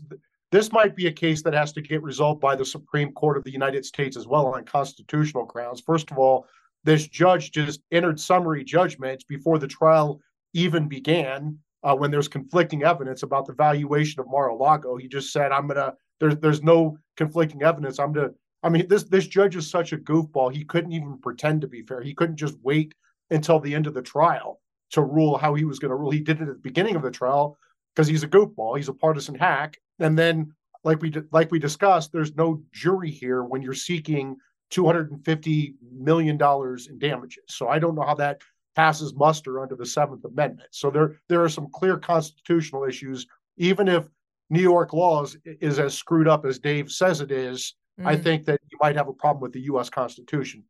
this 0.52 0.72
might 0.72 0.96
be 0.96 1.08
a 1.08 1.12
case 1.12 1.42
that 1.44 1.54
has 1.54 1.74
to 1.74 1.82
get 1.82 2.02
resolved 2.02 2.40
by 2.40 2.56
the 2.56 2.66
Supreme 2.66 3.12
Court 3.12 3.38
of 3.38 3.44
the 3.44 3.52
United 3.52 3.86
States 3.86 4.16
as 4.16 4.28
well 4.28 4.48
on 4.48 4.64
constitutional 4.64 5.46
grounds. 5.46 5.82
First 5.82 6.12
of 6.12 6.18
all, 6.18 6.48
this 6.84 7.08
judge 7.08 7.52
just 7.52 7.82
entered 7.92 8.20
summary 8.20 8.64
judgments 8.64 9.24
before 9.24 9.60
the 9.60 9.68
trial 9.68 10.22
even 10.54 10.88
began. 10.88 11.60
Uh, 11.84 11.96
when 11.96 12.10
there's 12.10 12.28
conflicting 12.28 12.84
evidence 12.84 13.22
about 13.22 13.46
the 13.46 13.54
valuation 13.54 14.20
of 14.20 14.28
Mar-a-Lago, 14.28 14.96
he 14.98 15.08
just 15.08 15.32
said, 15.32 15.52
"I'm 15.52 15.68
gonna." 15.68 15.94
There's 16.20 16.38
there's 16.38 16.64
no 16.64 16.98
conflicting 17.18 17.62
evidence. 17.62 18.00
I'm 18.00 18.14
gonna 18.14 18.32
I 18.66 18.70
mean, 18.70 18.88
this 18.88 19.04
this 19.04 19.28
judge 19.28 19.56
is 19.56 19.70
such 19.70 19.94
a 19.94 19.98
goofball. 19.98 20.52
He 20.52 20.66
couldn't 20.66 20.92
even 20.92 21.20
pretend 21.20 21.62
to 21.62 21.68
be 21.68 21.84
fair. 21.84 22.02
He 22.02 22.16
couldn't 22.16 22.38
just 22.38 22.58
wait 22.64 22.96
until 23.30 23.60
the 23.60 23.76
end 23.76 23.86
of 23.86 23.94
the 23.94 24.02
trial 24.02 24.60
to 24.92 25.04
rule 25.04 25.38
how 25.38 25.54
he 25.54 25.66
was 25.66 25.78
going 25.78 25.90
to 25.90 25.96
rule. 25.96 26.10
He 26.10 26.20
did 26.20 26.42
it 26.42 26.50
at 26.50 26.56
the 26.56 26.62
beginning 26.62 26.96
of 26.96 27.04
the 27.04 27.12
trial 27.12 27.60
because 27.94 28.08
he's 28.08 28.24
a 28.24 28.28
goofball. 28.28 28.76
He's 28.76 28.90
a 28.90 28.94
partisan 28.94 29.36
hack. 29.36 29.78
And 30.00 30.18
then, 30.18 30.52
like 30.84 31.00
we 31.00 31.14
like 31.32 31.52
we 31.52 31.60
discussed, 31.60 32.12
there's 32.12 32.36
no 32.36 32.64
jury 32.74 33.12
here 33.12 33.44
when 33.44 33.62
you're 33.62 33.76
seeking 33.76 34.36
250 34.72 35.76
million 35.96 36.36
dollars 36.36 36.88
in 36.88 36.98
damages. 36.98 37.44
So 37.50 37.70
I 37.70 37.78
don't 37.78 37.94
know 37.94 38.06
how 38.06 38.16
that 38.16 38.42
passes 38.76 39.14
muster 39.14 39.62
under 39.62 39.76
the 39.76 39.86
Seventh 39.86 40.26
Amendment. 40.26 40.70
So 40.72 40.90
there 40.90 41.20
there 41.30 41.44
are 41.44 41.50
some 41.50 41.68
clear 41.72 41.98
constitutional 41.98 42.84
issues, 42.86 43.28
even 43.58 43.88
if 43.88 44.08
New 44.50 44.62
York 44.62 44.92
laws 44.92 45.38
is 45.46 45.78
as 45.78 45.94
screwed 45.96 46.28
up 46.28 46.46
as 46.46 46.58
Dave 46.58 46.92
says 46.92 47.22
it 47.22 47.32
is 47.32 47.76
mm. 48.00 48.06
I 48.06 48.16
think 48.16 48.46
that 48.46 48.60
you 48.72 48.78
might 48.82 48.96
have 48.96 49.08
a 49.08 49.14
problem 49.14 49.42
with 49.42 49.54
the 49.54 49.62
U.S. 49.62 49.90
Constitution. 49.90 50.64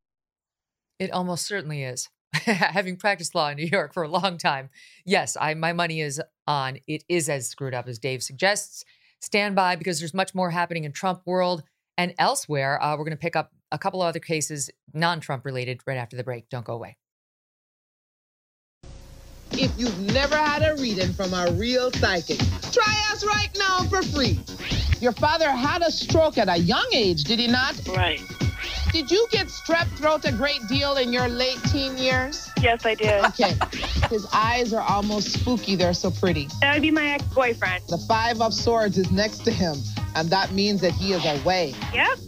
It 0.99 1.11
almost 1.11 1.45
certainly 1.45 1.83
is. 1.83 2.09
Having 2.33 2.97
practiced 2.97 3.35
law 3.35 3.49
in 3.49 3.57
New 3.57 3.67
York 3.71 3.93
for 3.93 4.03
a 4.03 4.09
long 4.09 4.37
time, 4.37 4.69
yes, 5.05 5.37
I 5.39 5.53
my 5.53 5.73
money 5.73 6.01
is 6.01 6.21
on 6.47 6.79
it 6.87 7.03
is 7.07 7.29
as 7.29 7.47
screwed 7.47 7.73
up 7.73 7.87
as 7.87 7.99
Dave 7.99 8.23
suggests. 8.23 8.83
Stand 9.21 9.55
by 9.55 9.75
because 9.75 9.99
there's 9.99 10.13
much 10.13 10.35
more 10.35 10.51
happening 10.51 10.83
in 10.83 10.91
Trump 10.91 11.21
world 11.25 11.63
and 11.97 12.13
elsewhere. 12.19 12.81
Uh, 12.81 12.91
we're 12.91 13.05
going 13.05 13.11
to 13.11 13.17
pick 13.17 13.35
up 13.35 13.51
a 13.71 13.77
couple 13.77 14.01
of 14.01 14.07
other 14.07 14.19
cases, 14.19 14.69
non-Trump 14.93 15.45
related, 15.45 15.81
right 15.87 15.97
after 15.97 16.15
the 16.15 16.23
break. 16.23 16.49
Don't 16.49 16.65
go 16.65 16.73
away. 16.73 16.97
If 19.51 19.71
you've 19.77 20.13
never 20.13 20.35
had 20.35 20.63
a 20.63 20.75
reading 20.81 21.13
from 21.13 21.33
a 21.33 21.49
real 21.51 21.91
psychic, 21.91 22.39
try 22.71 22.93
us 23.11 23.25
right 23.25 23.49
now 23.57 23.83
for 23.89 24.01
free. 24.03 24.39
Your 25.01 25.11
father 25.11 25.49
had 25.51 25.81
a 25.81 25.91
stroke 25.91 26.37
at 26.37 26.49
a 26.49 26.57
young 26.57 26.87
age, 26.93 27.23
did 27.23 27.39
he 27.39 27.47
not? 27.47 27.75
Right. 27.89 28.21
Did 28.91 29.11
you 29.11 29.27
get 29.29 29.47
strep 29.47 29.87
throat 29.97 30.23
a 30.23 30.31
great 30.31 30.65
deal 30.67 30.95
in 30.95 31.11
your 31.11 31.27
late 31.27 31.59
teen 31.65 31.97
years? 31.97 32.49
Yes, 32.61 32.85
I 32.85 32.95
did. 32.95 33.25
Okay. 33.25 33.53
His 34.09 34.25
eyes 34.33 34.73
are 34.73 34.81
almost 34.81 35.33
spooky. 35.33 35.75
They're 35.75 35.93
so 35.93 36.11
pretty. 36.11 36.47
That 36.61 36.73
would 36.75 36.81
be 36.81 36.91
my 36.91 37.07
ex 37.07 37.23
boyfriend. 37.25 37.83
The 37.89 37.97
Five 38.07 38.39
of 38.39 38.53
Swords 38.53 38.97
is 38.97 39.11
next 39.11 39.39
to 39.39 39.51
him, 39.51 39.75
and 40.15 40.29
that 40.29 40.53
means 40.53 40.79
that 40.79 40.93
he 40.93 41.11
is 41.11 41.25
away. 41.25 41.73
Yep. 41.93 42.19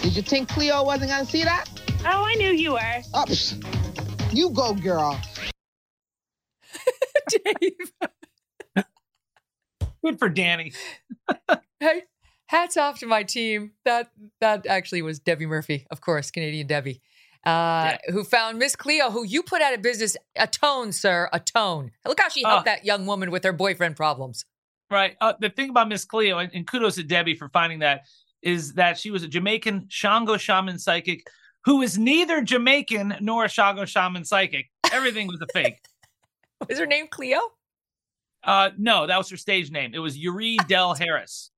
Did 0.00 0.16
you 0.16 0.22
think 0.22 0.48
Cleo 0.48 0.82
wasn't 0.82 1.10
going 1.10 1.26
to 1.26 1.30
see 1.30 1.44
that? 1.44 1.66
Oh, 2.06 2.24
I 2.24 2.34
knew 2.36 2.52
you 2.52 2.72
were. 2.72 3.02
Oh, 3.12 3.26
you 4.32 4.48
go, 4.50 4.72
girl. 4.72 5.20
Dave. 7.28 8.86
Good 10.02 10.18
for 10.18 10.28
Danny. 10.28 10.72
hey, 11.80 12.02
hats 12.46 12.76
off 12.76 12.98
to 13.00 13.06
my 13.06 13.22
team. 13.22 13.72
That 13.84 14.10
that 14.40 14.66
actually 14.66 15.02
was 15.02 15.18
Debbie 15.18 15.46
Murphy, 15.46 15.86
of 15.90 16.00
course, 16.00 16.30
Canadian 16.30 16.66
Debbie, 16.66 17.02
uh, 17.46 17.96
yeah. 17.96 17.98
who 18.12 18.24
found 18.24 18.58
Miss 18.58 18.76
Cleo, 18.76 19.10
who 19.10 19.24
you 19.24 19.42
put 19.42 19.62
out 19.62 19.74
of 19.74 19.82
business. 19.82 20.16
Atone, 20.36 20.92
sir, 20.92 21.28
atone. 21.32 21.90
Look 22.06 22.20
how 22.20 22.28
she 22.28 22.42
helped 22.42 22.68
uh, 22.68 22.72
that 22.72 22.84
young 22.84 23.06
woman 23.06 23.30
with 23.30 23.44
her 23.44 23.52
boyfriend 23.52 23.96
problems. 23.96 24.44
Right. 24.90 25.16
Uh, 25.20 25.32
the 25.40 25.50
thing 25.50 25.70
about 25.70 25.88
Miss 25.88 26.04
Cleo, 26.04 26.38
and, 26.38 26.50
and 26.54 26.66
kudos 26.66 26.96
to 26.96 27.02
Debbie 27.02 27.34
for 27.34 27.48
finding 27.48 27.80
that, 27.80 28.02
is 28.42 28.74
that 28.74 28.98
she 28.98 29.10
was 29.10 29.22
a 29.22 29.28
Jamaican 29.28 29.86
Shango 29.88 30.36
shaman 30.36 30.78
psychic 30.78 31.26
who 31.64 31.82
is 31.82 31.98
neither 31.98 32.42
Jamaican 32.42 33.16
nor 33.20 33.46
a 33.46 33.48
Shango 33.48 33.84
shaman 33.84 34.24
psychic. 34.24 34.70
Everything 34.92 35.26
was 35.26 35.40
a 35.40 35.46
fake. 35.52 35.80
was 36.68 36.78
her 36.78 36.86
name 36.86 37.06
Cleo? 37.08 37.40
Uh, 38.42 38.70
no, 38.76 39.06
that 39.06 39.16
was 39.16 39.30
her 39.30 39.36
stage 39.36 39.70
name. 39.70 39.94
It 39.94 39.98
was 39.98 40.18
Youree 40.18 40.58
Dell 40.68 40.94
Harris. 40.94 41.50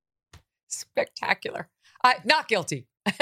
Spectacular. 0.68 1.68
I 2.05 2.16
not 2.24 2.48
guilty. 2.48 2.87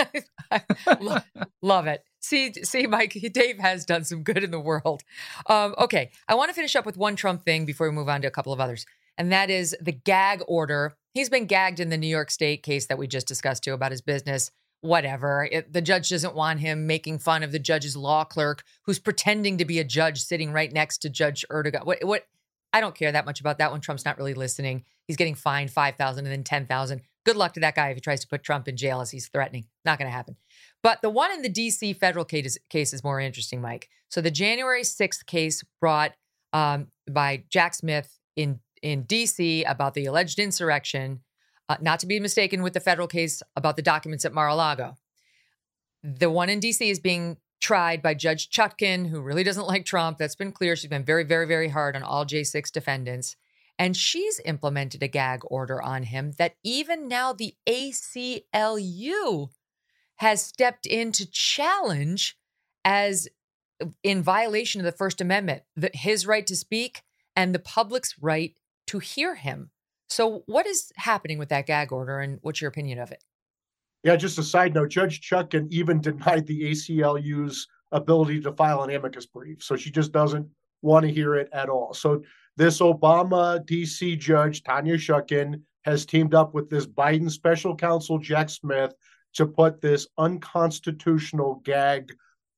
love, 1.01 1.25
love, 1.63 1.87
it. 1.87 2.03
See, 2.21 2.53
see, 2.63 2.87
Mike, 2.87 3.13
Dave 3.33 3.59
has 3.59 3.85
done 3.85 4.05
some 4.05 4.23
good 4.23 4.43
in 4.43 4.51
the 4.51 4.61
world. 4.61 5.03
Um, 5.47 5.75
okay, 5.79 6.11
I 6.27 6.35
want 6.35 6.49
to 6.49 6.55
finish 6.55 6.75
up 6.75 6.87
with 6.87 6.97
one 6.97 7.17
Trump 7.17 7.45
thing 7.45 7.67
before 7.67 7.89
we 7.89 7.95
move 7.95 8.09
on 8.09 8.23
to 8.23 8.29
a 8.29 8.31
couple 8.31 8.53
of 8.53 8.61
others, 8.61 8.87
and 9.19 9.31
that 9.33 9.51
is 9.51 9.77
the 9.81 9.93
gag 9.93 10.43
order. 10.49 10.95
He's 11.13 11.29
been 11.29 11.47
gagged 11.47 11.81
in 11.81 11.91
the 11.91 11.99
New 11.99 12.09
York 12.09 12.31
State 12.31 12.63
case 12.63 12.87
that 12.87 12.99
we 12.99 13.07
just 13.07 13.29
discussed 13.29 13.65
too 13.65 13.75
about 13.75 13.91
his 13.91 14.01
business. 14.01 14.51
Whatever. 14.81 15.49
It, 15.51 15.73
the 15.73 15.81
judge 15.81 16.11
doesn't 16.11 16.35
want 16.35 16.61
him 16.61 16.87
making 16.87 17.19
fun 17.19 17.43
of 17.43 17.53
the 17.53 17.59
judge's 17.59 17.97
law 17.97 18.25
clerk 18.25 18.63
who's 18.83 18.99
pretending 18.99 19.57
to 19.59 19.65
be 19.65 19.79
a 19.79 19.85
judge 19.85 20.21
sitting 20.21 20.53
right 20.53 20.71
next 20.71 20.99
to 20.99 21.09
Judge 21.09 21.45
Engoron. 21.51 21.87
What? 21.87 22.05
What? 22.05 22.27
I 22.73 22.81
don't 22.81 22.95
care 22.95 23.13
that 23.13 23.25
much 23.25 23.41
about 23.41 23.59
that 23.59 23.71
one. 23.71 23.81
Trump's 23.81 24.05
not 24.05 24.19
really 24.19 24.35
listening. 24.35 24.85
He's 25.07 25.17
getting 25.17 25.37
fined 25.37 25.71
five 25.71 25.97
thousand 25.97 26.27
and 26.27 26.33
then 26.33 26.45
ten 26.45 26.67
thousand. 26.67 27.03
Good 27.25 27.37
luck 27.37 27.55
to 27.55 27.61
that 27.61 27.75
guy 27.75 27.89
if 27.89 27.97
he 27.97 28.01
tries 28.01 28.21
to 28.21 28.29
put 28.29 28.43
Trump 28.43 28.69
in 28.69 28.77
jail 28.77 29.01
as 29.01 29.11
he's 29.11 29.29
threatening. 29.29 29.65
Not 29.85 29.99
going 29.99 30.09
to 30.09 30.15
happen. 30.15 30.37
But 30.83 31.01
the 31.01 31.11
one 31.11 31.33
in 31.33 31.43
the 31.43 31.49
DC 31.49 31.97
federal 31.97 32.25
case, 32.25 32.59
case 32.69 32.93
is 32.93 33.03
more 33.03 33.19
interesting, 33.19 33.61
Mike. 33.63 33.89
So 34.11 34.21
the 34.21 34.31
January 34.31 34.83
6th 34.83 35.25
case 35.27 35.65
brought 35.81 36.13
um, 36.53 36.89
by 37.11 37.45
Jack 37.49 37.75
Smith 37.75 38.19
in, 38.37 38.61
in 38.83 39.05
DC 39.05 39.69
about 39.69 39.95
the 39.95 40.05
alleged 40.05 40.39
insurrection, 40.39 41.21
uh, 41.69 41.77
not 41.81 41.99
to 42.01 42.07
be 42.07 42.21
mistaken 42.21 42.63
with 42.63 42.75
the 42.75 42.81
federal 42.81 43.09
case 43.09 43.43
about 43.57 43.77
the 43.77 43.83
documents 43.83 44.25
at 44.27 44.35
Mar 44.35 44.49
a 44.49 44.55
Lago. 44.55 44.95
The 46.03 46.31
one 46.31 46.51
in 46.51 46.61
DC 46.61 46.83
is 46.83 47.01
being 47.01 47.39
tried 47.61 48.03
by 48.03 48.13
Judge 48.13 48.51
Chutkan, 48.51 49.09
who 49.09 49.23
really 49.23 49.43
doesn't 49.43 49.67
like 49.67 49.87
Trump. 49.87 50.19
That's 50.19 50.37
been 50.37 50.53
clear. 50.53 50.77
She's 50.77 50.91
been 50.91 51.05
very, 51.05 51.25
very, 51.25 51.47
very 51.47 51.71
hard 51.71 51.97
on 51.97 52.03
all 52.03 52.27
J6 52.27 52.71
defendants. 52.71 53.37
And 53.79 53.97
she's 53.97 54.41
implemented 54.45 55.03
a 55.03 55.09
gag 55.09 55.41
order 55.45 55.83
on 55.83 56.05
him 56.05 56.33
that 56.39 56.55
even 56.63 57.09
now 57.09 57.33
the 57.33 57.55
ACLU 57.69 59.49
has 60.17 60.43
stepped 60.43 60.87
in 60.87 61.11
to 61.13 61.29
challenge 61.31 62.39
as 62.85 63.29
uh, 63.83 63.87
in 64.03 64.23
violation 64.23 64.81
of 64.81 64.85
the 64.85 64.93
First 64.93 65.21
Amendment, 65.21 65.63
the, 65.75 65.91
his 65.93 66.27
right 66.27 66.47
to 66.47 66.55
speak 66.55 67.03
and 67.35 67.55
the 67.55 67.59
public's 67.59 68.15
right 68.21 68.55
to 68.87 68.99
hear 69.01 69.35
him. 69.35 69.71
So, 70.09 70.43
what 70.47 70.67
is 70.67 70.93
happening 70.97 71.39
with 71.39 71.49
that 71.49 71.67
gag 71.67 71.91
order, 71.91 72.21
and 72.21 72.39
what's 72.43 72.61
your 72.61 72.69
opinion 72.69 72.99
of 72.99 73.11
it? 73.11 73.25
Yeah, 74.05 74.17
just 74.17 74.39
a 74.39 74.43
side 74.43 74.75
note 74.75 74.91
Judge 74.91 75.21
Chutkan 75.21 75.67
even 75.71 76.01
denied 76.01 76.47
the 76.47 76.71
ACLU's 76.71 77.67
ability 77.91 78.41
to 78.43 78.53
file 78.53 78.83
an 78.83 78.91
amicus 78.91 79.27
brief. 79.27 79.63
So, 79.63 79.77
she 79.77 79.91
just 79.91 80.13
doesn't 80.13 80.47
want 80.83 81.07
to 81.07 81.13
hear 81.13 81.35
it 81.35 81.49
at 81.53 81.69
all. 81.69 81.95
So, 81.95 82.23
this 82.57 82.81
Obama 82.81 83.65
DC 83.65 84.19
judge, 84.19 84.63
Tanya 84.63 84.97
Chutkan, 84.97 85.63
has 85.85 86.07
teamed 86.07 86.35
up 86.35 86.55
with 86.55 86.71
this 86.71 86.87
Biden 86.87 87.31
special 87.31 87.77
counsel, 87.77 88.19
Jack 88.19 88.49
Smith, 88.49 88.95
to 89.35 89.47
put 89.47 89.81
this 89.81 90.07
unconstitutional 90.19 91.61
gag 91.65 92.13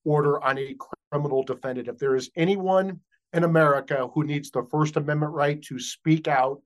order 0.05 0.43
on 0.45 0.59
a 0.59 0.77
criminal 1.11 1.43
defendant. 1.43 1.89
If 1.89 1.99
there 1.99 2.15
is 2.15 2.31
anyone 2.37 3.01
in 3.33 3.45
America 3.45 4.09
who 4.15 4.25
needs 4.25 4.51
the 4.51 4.63
First 4.71 4.97
Amendment 4.97 5.33
right 5.33 5.61
to 5.63 5.79
speak 5.79 6.29
out, 6.29 6.61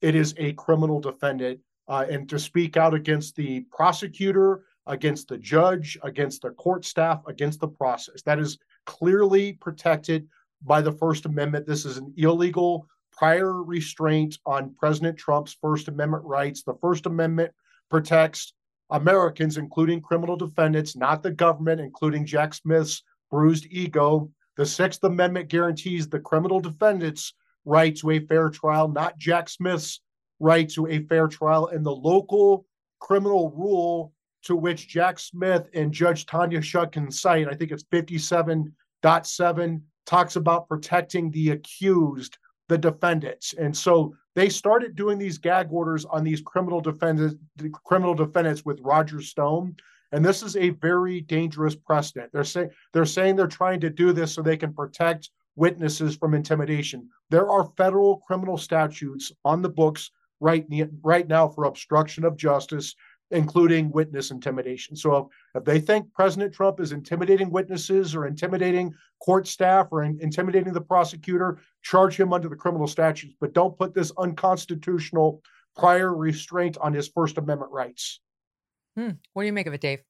it 0.00 0.14
is 0.14 0.34
a 0.38 0.52
criminal 0.54 1.00
defendant. 1.00 1.60
Uh, 1.88 2.04
and 2.10 2.28
to 2.28 2.38
speak 2.38 2.76
out 2.76 2.94
against 2.94 3.36
the 3.36 3.60
prosecutor, 3.70 4.64
against 4.86 5.28
the 5.28 5.38
judge, 5.38 5.98
against 6.02 6.42
the 6.42 6.50
court 6.50 6.84
staff, 6.84 7.20
against 7.26 7.60
the 7.60 7.68
process. 7.68 8.22
That 8.22 8.38
is 8.38 8.58
clearly 8.86 9.52
protected 9.52 10.26
by 10.62 10.80
the 10.80 10.92
First 10.92 11.26
Amendment. 11.26 11.66
This 11.66 11.84
is 11.84 11.96
an 11.96 12.12
illegal 12.16 12.86
prior 13.12 13.62
restraint 13.62 14.38
on 14.44 14.74
President 14.78 15.18
Trump's 15.18 15.56
First 15.60 15.88
Amendment 15.88 16.24
rights. 16.24 16.62
The 16.62 16.76
First 16.80 17.06
Amendment 17.06 17.52
protects 17.90 18.52
Americans, 18.90 19.56
including 19.56 20.00
criminal 20.00 20.36
defendants, 20.36 20.96
not 20.96 21.22
the 21.22 21.30
government, 21.30 21.80
including 21.80 22.26
Jack 22.26 22.54
Smith's 22.54 23.02
bruised 23.30 23.66
ego. 23.70 24.30
The 24.56 24.66
Sixth 24.66 25.02
Amendment 25.04 25.48
guarantees 25.48 26.08
the 26.08 26.20
criminal 26.20 26.60
defendants' 26.60 27.34
right 27.64 27.96
to 27.96 28.10
a 28.10 28.20
fair 28.20 28.48
trial, 28.48 28.88
not 28.88 29.18
Jack 29.18 29.48
Smith's 29.48 30.00
right 30.38 30.68
to 30.70 30.86
a 30.86 31.00
fair 31.00 31.26
trial. 31.26 31.66
And 31.68 31.84
the 31.84 31.94
local 31.94 32.66
criminal 33.00 33.50
rule 33.50 34.12
to 34.44 34.54
which 34.54 34.88
Jack 34.88 35.18
Smith 35.18 35.68
and 35.74 35.92
Judge 35.92 36.24
Tanya 36.26 36.60
Chutkan 36.60 37.12
cite, 37.12 37.48
I 37.48 37.54
think 37.54 37.72
it's 37.72 37.82
57.7, 37.84 39.80
talks 40.06 40.36
about 40.36 40.68
protecting 40.68 41.30
the 41.30 41.50
accused, 41.50 42.38
the 42.68 42.78
defendants. 42.78 43.54
And 43.54 43.76
so 43.76 44.14
they 44.34 44.48
started 44.48 44.96
doing 44.96 45.18
these 45.18 45.38
gag 45.38 45.68
orders 45.70 46.04
on 46.04 46.24
these 46.24 46.40
criminal 46.40 46.80
defendants, 46.80 47.36
criminal 47.84 48.14
defendants 48.14 48.64
with 48.64 48.80
Roger 48.82 49.20
Stone. 49.20 49.76
And 50.12 50.24
this 50.24 50.42
is 50.42 50.56
a 50.56 50.70
very 50.70 51.20
dangerous 51.20 51.74
precedent. 51.74 52.30
They're 52.32 52.44
saying 52.44 52.70
they're 52.92 53.04
saying 53.04 53.36
they're 53.36 53.46
trying 53.48 53.80
to 53.80 53.90
do 53.90 54.12
this 54.12 54.32
so 54.32 54.42
they 54.42 54.56
can 54.56 54.72
protect 54.72 55.30
witnesses 55.56 56.16
from 56.16 56.34
intimidation. 56.34 57.08
There 57.30 57.50
are 57.50 57.72
federal 57.76 58.18
criminal 58.18 58.58
statutes 58.58 59.32
on 59.44 59.62
the 59.62 59.68
books 59.68 60.10
right, 60.40 60.66
right 61.02 61.26
now 61.26 61.48
for 61.48 61.64
obstruction 61.64 62.24
of 62.24 62.36
justice 62.36 62.94
including 63.30 63.90
witness 63.90 64.30
intimidation. 64.30 64.96
So 64.96 65.16
if, 65.16 65.24
if, 65.56 65.64
they 65.64 65.80
think 65.80 66.12
President 66.12 66.54
Trump 66.54 66.80
is 66.80 66.92
intimidating 66.92 67.50
witnesses 67.50 68.14
or 68.14 68.26
intimidating 68.26 68.94
court 69.20 69.48
staff 69.48 69.88
or 69.90 70.04
in, 70.04 70.18
intimidating 70.20 70.72
the 70.72 70.80
prosecutor, 70.80 71.58
charge 71.82 72.18
him 72.18 72.32
under 72.32 72.48
the 72.48 72.56
criminal 72.56 72.86
statutes, 72.86 73.34
but 73.40 73.52
don't 73.52 73.76
put 73.76 73.94
this 73.94 74.12
unconstitutional 74.18 75.42
prior 75.76 76.14
restraint 76.14 76.78
on 76.80 76.92
his 76.92 77.08
First 77.08 77.36
Amendment 77.38 77.72
rights. 77.72 78.20
Hmm. 78.96 79.10
What 79.32 79.42
do 79.42 79.46
you 79.46 79.52
make 79.52 79.66
of 79.66 79.74
it, 79.74 79.80
Dave? 79.80 80.00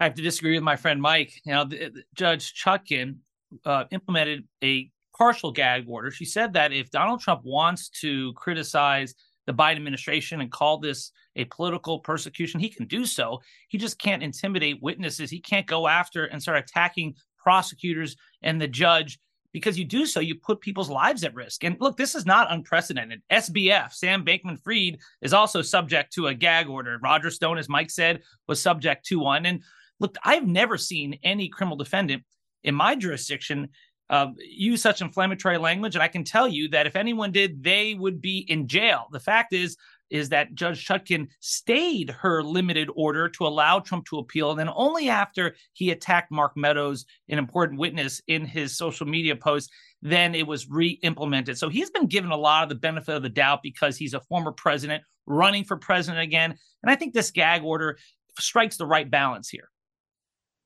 I 0.00 0.04
have 0.04 0.14
to 0.14 0.22
disagree 0.22 0.54
with 0.54 0.64
my 0.64 0.76
friend 0.76 1.00
Mike. 1.00 1.32
Now, 1.46 1.64
the, 1.64 1.90
the, 1.90 2.02
Judge 2.14 2.52
Chutkan 2.60 3.16
uh, 3.64 3.84
implemented 3.92 4.44
a 4.62 4.90
partial 5.16 5.52
gag 5.52 5.84
order. 5.88 6.10
She 6.10 6.24
said 6.24 6.52
that 6.54 6.72
if 6.72 6.90
Donald 6.90 7.20
Trump 7.20 7.42
wants 7.44 7.88
to 8.00 8.32
criticize 8.34 9.14
the 9.46 9.54
Biden 9.54 9.76
administration 9.76 10.40
and 10.40 10.50
call 10.50 10.78
this 10.78 11.12
a 11.36 11.44
political 11.46 11.98
persecution, 11.98 12.60
he 12.60 12.68
can 12.68 12.86
do 12.86 13.04
so. 13.04 13.40
He 13.68 13.78
just 13.78 13.98
can't 13.98 14.22
intimidate 14.22 14.82
witnesses. 14.82 15.30
He 15.30 15.40
can't 15.40 15.66
go 15.66 15.88
after 15.88 16.26
and 16.26 16.40
start 16.40 16.58
attacking 16.58 17.14
prosecutors 17.38 18.16
and 18.42 18.60
the 18.60 18.68
judge 18.68 19.18
because 19.54 19.78
you 19.78 19.84
do 19.84 20.04
so, 20.04 20.18
you 20.18 20.34
put 20.34 20.60
people's 20.60 20.90
lives 20.90 21.22
at 21.22 21.34
risk. 21.34 21.62
And 21.62 21.76
look, 21.78 21.96
this 21.96 22.16
is 22.16 22.26
not 22.26 22.52
unprecedented. 22.52 23.22
SBF, 23.30 23.92
Sam 23.92 24.24
Bankman 24.24 24.60
Fried, 24.60 24.98
is 25.22 25.32
also 25.32 25.62
subject 25.62 26.12
to 26.14 26.26
a 26.26 26.34
gag 26.34 26.68
order. 26.68 26.98
Roger 27.00 27.30
Stone, 27.30 27.58
as 27.58 27.68
Mike 27.68 27.90
said, 27.90 28.22
was 28.48 28.60
subject 28.60 29.06
to 29.06 29.20
one. 29.20 29.46
And 29.46 29.62
look, 30.00 30.16
I've 30.24 30.46
never 30.46 30.76
seen 30.76 31.20
any 31.22 31.48
criminal 31.48 31.76
defendant 31.76 32.24
in 32.64 32.74
my 32.74 32.96
jurisdiction 32.96 33.68
uh, 34.10 34.28
use 34.38 34.82
such 34.82 35.00
inflammatory 35.00 35.58
language. 35.58 35.94
And 35.94 36.02
I 36.02 36.08
can 36.08 36.24
tell 36.24 36.48
you 36.48 36.68
that 36.70 36.88
if 36.88 36.96
anyone 36.96 37.30
did, 37.30 37.62
they 37.62 37.94
would 37.94 38.20
be 38.20 38.38
in 38.38 38.66
jail. 38.66 39.06
The 39.12 39.20
fact 39.20 39.52
is, 39.52 39.76
is 40.10 40.28
that 40.28 40.54
Judge 40.54 40.86
Chutkan 40.86 41.28
stayed 41.40 42.10
her 42.10 42.42
limited 42.42 42.88
order 42.94 43.28
to 43.30 43.46
allow 43.46 43.80
Trump 43.80 44.06
to 44.06 44.18
appeal. 44.18 44.50
And 44.50 44.58
then 44.58 44.70
only 44.74 45.08
after 45.08 45.54
he 45.72 45.90
attacked 45.90 46.30
Mark 46.30 46.56
Meadows, 46.56 47.04
an 47.28 47.38
important 47.38 47.80
witness 47.80 48.20
in 48.28 48.44
his 48.44 48.76
social 48.76 49.06
media 49.06 49.34
post, 49.34 49.70
then 50.02 50.34
it 50.34 50.46
was 50.46 50.68
re 50.68 50.98
implemented. 51.02 51.58
So 51.58 51.68
he's 51.68 51.90
been 51.90 52.06
given 52.06 52.30
a 52.30 52.36
lot 52.36 52.62
of 52.62 52.68
the 52.68 52.74
benefit 52.74 53.16
of 53.16 53.22
the 53.22 53.28
doubt 53.28 53.60
because 53.62 53.96
he's 53.96 54.14
a 54.14 54.20
former 54.20 54.52
president 54.52 55.02
running 55.26 55.64
for 55.64 55.76
president 55.76 56.22
again. 56.22 56.54
And 56.82 56.90
I 56.90 56.96
think 56.96 57.14
this 57.14 57.30
gag 57.30 57.62
order 57.62 57.98
strikes 58.38 58.76
the 58.76 58.86
right 58.86 59.10
balance 59.10 59.48
here. 59.48 59.70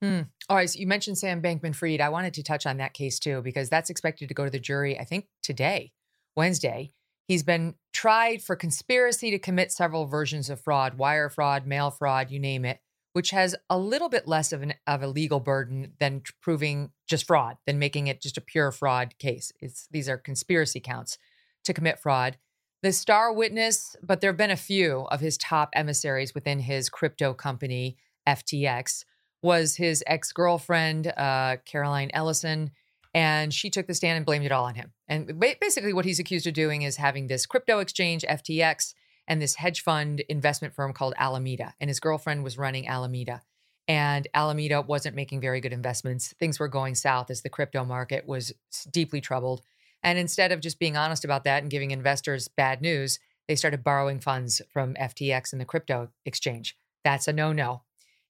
Hmm. 0.02 0.22
All 0.48 0.56
right. 0.56 0.70
So 0.70 0.78
you 0.78 0.86
mentioned 0.86 1.18
Sam 1.18 1.42
Bankman 1.42 1.74
Fried. 1.74 2.00
I 2.00 2.08
wanted 2.08 2.34
to 2.34 2.42
touch 2.42 2.66
on 2.66 2.76
that 2.78 2.94
case 2.94 3.18
too, 3.18 3.42
because 3.42 3.68
that's 3.68 3.90
expected 3.90 4.28
to 4.28 4.34
go 4.34 4.44
to 4.44 4.50
the 4.50 4.60
jury, 4.60 4.98
I 4.98 5.04
think 5.04 5.26
today, 5.42 5.92
Wednesday. 6.36 6.92
He's 7.28 7.42
been 7.42 7.74
tried 7.92 8.42
for 8.42 8.56
conspiracy 8.56 9.30
to 9.30 9.38
commit 9.38 9.70
several 9.70 10.06
versions 10.06 10.48
of 10.48 10.62
fraud, 10.62 10.94
wire 10.94 11.28
fraud, 11.28 11.66
mail 11.66 11.90
fraud, 11.90 12.30
you 12.30 12.40
name 12.40 12.64
it, 12.64 12.80
which 13.12 13.30
has 13.30 13.54
a 13.68 13.78
little 13.78 14.08
bit 14.08 14.26
less 14.26 14.50
of 14.50 14.62
an 14.62 14.72
of 14.86 15.02
a 15.02 15.06
legal 15.08 15.38
burden 15.38 15.92
than 16.00 16.22
proving 16.40 16.90
just 17.06 17.26
fraud, 17.26 17.58
than 17.66 17.78
making 17.78 18.06
it 18.06 18.22
just 18.22 18.38
a 18.38 18.40
pure 18.40 18.72
fraud 18.72 19.14
case. 19.18 19.52
It's 19.60 19.86
these 19.90 20.08
are 20.08 20.16
conspiracy 20.16 20.80
counts 20.80 21.18
to 21.64 21.74
commit 21.74 22.00
fraud. 22.00 22.38
The 22.82 22.92
star 22.92 23.30
witness, 23.32 23.94
but 24.02 24.20
there 24.20 24.30
have 24.30 24.38
been 24.38 24.50
a 24.50 24.56
few 24.56 25.06
of 25.10 25.20
his 25.20 25.36
top 25.36 25.68
emissaries 25.74 26.34
within 26.34 26.60
his 26.60 26.88
crypto 26.88 27.34
company, 27.34 27.98
FTX 28.26 29.04
was 29.42 29.76
his 29.76 30.02
ex 30.06 30.32
girlfriend, 30.32 31.08
uh, 31.08 31.58
Caroline 31.66 32.10
Ellison, 32.14 32.70
and 33.14 33.52
she 33.52 33.70
took 33.70 33.86
the 33.86 33.94
stand 33.94 34.16
and 34.16 34.26
blamed 34.26 34.44
it 34.44 34.52
all 34.52 34.64
on 34.64 34.74
him. 34.74 34.92
And 35.06 35.38
basically, 35.38 35.92
what 35.92 36.04
he's 36.04 36.18
accused 36.18 36.46
of 36.46 36.54
doing 36.54 36.82
is 36.82 36.96
having 36.96 37.26
this 37.26 37.46
crypto 37.46 37.78
exchange, 37.78 38.24
FTX, 38.28 38.94
and 39.26 39.40
this 39.40 39.56
hedge 39.56 39.82
fund 39.82 40.20
investment 40.28 40.74
firm 40.74 40.92
called 40.92 41.14
Alameda. 41.16 41.74
And 41.80 41.88
his 41.88 42.00
girlfriend 42.00 42.44
was 42.44 42.58
running 42.58 42.88
Alameda. 42.88 43.42
And 43.86 44.28
Alameda 44.34 44.82
wasn't 44.82 45.16
making 45.16 45.40
very 45.40 45.60
good 45.60 45.72
investments. 45.72 46.34
Things 46.38 46.60
were 46.60 46.68
going 46.68 46.94
south 46.94 47.30
as 47.30 47.40
the 47.40 47.48
crypto 47.48 47.84
market 47.84 48.26
was 48.26 48.52
deeply 48.90 49.20
troubled. 49.20 49.62
And 50.02 50.18
instead 50.18 50.52
of 50.52 50.60
just 50.60 50.78
being 50.78 50.96
honest 50.96 51.24
about 51.24 51.44
that 51.44 51.62
and 51.62 51.70
giving 51.70 51.90
investors 51.90 52.48
bad 52.48 52.82
news, 52.82 53.18
they 53.48 53.56
started 53.56 53.82
borrowing 53.82 54.20
funds 54.20 54.60
from 54.70 54.94
FTX 54.94 55.52
and 55.52 55.60
the 55.60 55.64
crypto 55.64 56.10
exchange. 56.26 56.76
That's 57.02 57.26
a 57.28 57.32
no 57.32 57.52
no. 57.52 57.82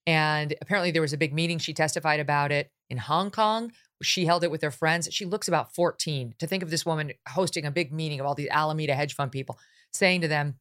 And 0.07 0.55
apparently, 0.62 0.91
there 0.91 1.03
was 1.03 1.12
a 1.12 1.18
big 1.18 1.35
meeting. 1.35 1.59
She 1.59 1.74
testified 1.74 2.20
about 2.20 2.51
it 2.53 2.70
in 2.89 2.97
Hong 2.97 3.31
Kong. 3.31 3.72
She 4.03 4.26
held 4.26 4.44
it 4.44 4.51
with 4.51 4.62
her 4.62 4.70
friends. 4.70 5.09
She 5.11 5.24
looks 5.24 5.49
about 5.49 5.74
14. 5.74 6.34
To 6.38 6.46
think 6.46 6.62
of 6.62 6.70
this 6.70 6.86
woman 6.86 7.12
hosting 7.28 7.64
a 7.64 7.70
big 7.70 7.92
meeting 7.92 8.20
of 8.20 8.26
all 8.26 8.34
these 8.34 8.49
Alameda 8.51 8.94
hedge 8.94 9.14
fund 9.14 9.32
people, 9.32 9.59
saying 9.92 10.20
to 10.20 10.28
them, 10.28 10.57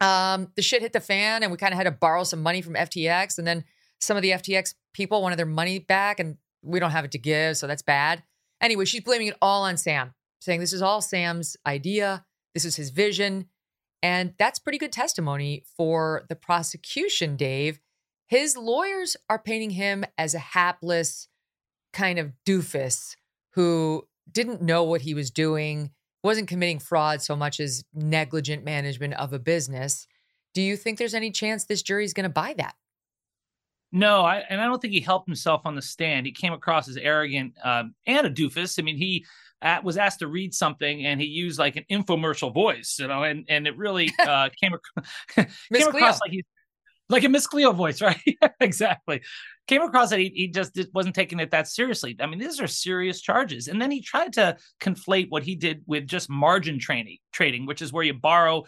um, 0.00 0.48
the 0.56 0.62
shit 0.62 0.82
hit 0.82 0.92
the 0.92 1.00
fan 1.00 1.42
and 1.42 1.52
we 1.52 1.58
kind 1.58 1.72
of 1.72 1.76
had 1.76 1.84
to 1.84 1.90
borrow 1.90 2.24
some 2.24 2.42
money 2.42 2.62
from 2.62 2.74
FTX. 2.74 3.38
And 3.38 3.46
then 3.46 3.64
some 4.00 4.16
of 4.16 4.22
the 4.22 4.30
FTX 4.30 4.74
people 4.92 5.22
wanted 5.22 5.38
their 5.38 5.46
money 5.46 5.78
back 5.78 6.18
and 6.18 6.36
we 6.62 6.80
don't 6.80 6.90
have 6.90 7.04
it 7.04 7.12
to 7.12 7.18
give. 7.18 7.56
So 7.56 7.66
that's 7.66 7.82
bad. 7.82 8.22
Anyway, 8.60 8.86
she's 8.86 9.02
blaming 9.02 9.28
it 9.28 9.36
all 9.42 9.64
on 9.64 9.76
Sam, 9.76 10.14
saying 10.40 10.60
this 10.60 10.72
is 10.72 10.82
all 10.82 11.00
Sam's 11.00 11.56
idea. 11.66 12.24
This 12.54 12.64
is 12.64 12.76
his 12.76 12.90
vision. 12.90 13.46
And 14.02 14.34
that's 14.38 14.58
pretty 14.58 14.78
good 14.78 14.92
testimony 14.92 15.64
for 15.76 16.24
the 16.28 16.36
prosecution, 16.36 17.36
Dave, 17.36 17.80
his 18.26 18.56
lawyers 18.56 19.16
are 19.28 19.38
painting 19.38 19.70
him 19.70 20.04
as 20.16 20.34
a 20.34 20.38
hapless 20.38 21.28
kind 21.94 22.18
of 22.18 22.32
doofus 22.46 23.16
who 23.52 24.06
didn't 24.30 24.60
know 24.60 24.82
what 24.82 25.00
he 25.00 25.14
was 25.14 25.30
doing, 25.30 25.90
wasn't 26.22 26.48
committing 26.48 26.78
fraud 26.78 27.22
so 27.22 27.36
much 27.36 27.60
as 27.60 27.84
negligent 27.94 28.64
management 28.64 29.14
of 29.14 29.32
a 29.32 29.38
business. 29.38 30.06
Do 30.52 30.62
you 30.62 30.76
think 30.76 30.98
there's 30.98 31.14
any 31.14 31.30
chance 31.30 31.64
this 31.64 31.82
jury 31.82 32.04
is 32.04 32.12
going 32.12 32.24
to 32.24 32.30
buy 32.30 32.54
that? 32.58 32.74
No, 33.92 34.22
I, 34.22 34.42
and 34.50 34.60
I 34.60 34.64
don't 34.64 34.82
think 34.82 34.92
he 34.92 35.00
helped 35.00 35.28
himself 35.28 35.62
on 35.64 35.76
the 35.76 35.82
stand. 35.82 36.26
He 36.26 36.32
came 36.32 36.52
across 36.52 36.88
as 36.88 36.96
arrogant 36.96 37.54
um, 37.62 37.94
and 38.06 38.26
a 38.26 38.30
doofus. 38.30 38.78
I 38.78 38.82
mean, 38.82 38.96
he 38.96 39.24
at, 39.62 39.84
was 39.84 39.96
asked 39.96 40.18
to 40.18 40.26
read 40.26 40.52
something 40.52 41.06
and 41.06 41.20
he 41.20 41.26
used 41.28 41.60
like 41.60 41.76
an 41.76 41.84
infomercial 41.90 42.52
voice, 42.52 42.98
you 42.98 43.06
know, 43.06 43.22
and 43.22 43.44
and 43.48 43.68
it 43.68 43.76
really 43.76 44.10
uh, 44.26 44.48
came, 44.60 44.74
ac- 44.74 45.48
came 45.72 45.88
across 45.88 46.20
like 46.20 46.32
he's 46.32 46.44
like 47.08 47.24
a 47.24 47.28
Miss 47.28 47.46
Cleo 47.46 47.72
voice, 47.72 48.02
right? 48.02 48.18
exactly. 48.60 49.22
Came 49.66 49.82
across 49.82 50.10
that 50.10 50.18
he, 50.18 50.30
he 50.34 50.48
just 50.48 50.78
wasn't 50.92 51.14
taking 51.14 51.40
it 51.40 51.50
that 51.50 51.68
seriously. 51.68 52.16
I 52.20 52.26
mean, 52.26 52.38
these 52.38 52.60
are 52.60 52.66
serious 52.66 53.20
charges. 53.20 53.68
And 53.68 53.80
then 53.80 53.90
he 53.90 54.02
tried 54.02 54.32
to 54.34 54.56
conflate 54.80 55.30
what 55.30 55.42
he 55.42 55.54
did 55.54 55.82
with 55.86 56.06
just 56.06 56.28
margin 56.28 56.78
trading, 56.78 57.16
trading, 57.32 57.64
which 57.64 57.80
is 57.80 57.92
where 57.92 58.04
you 58.04 58.12
borrow 58.12 58.64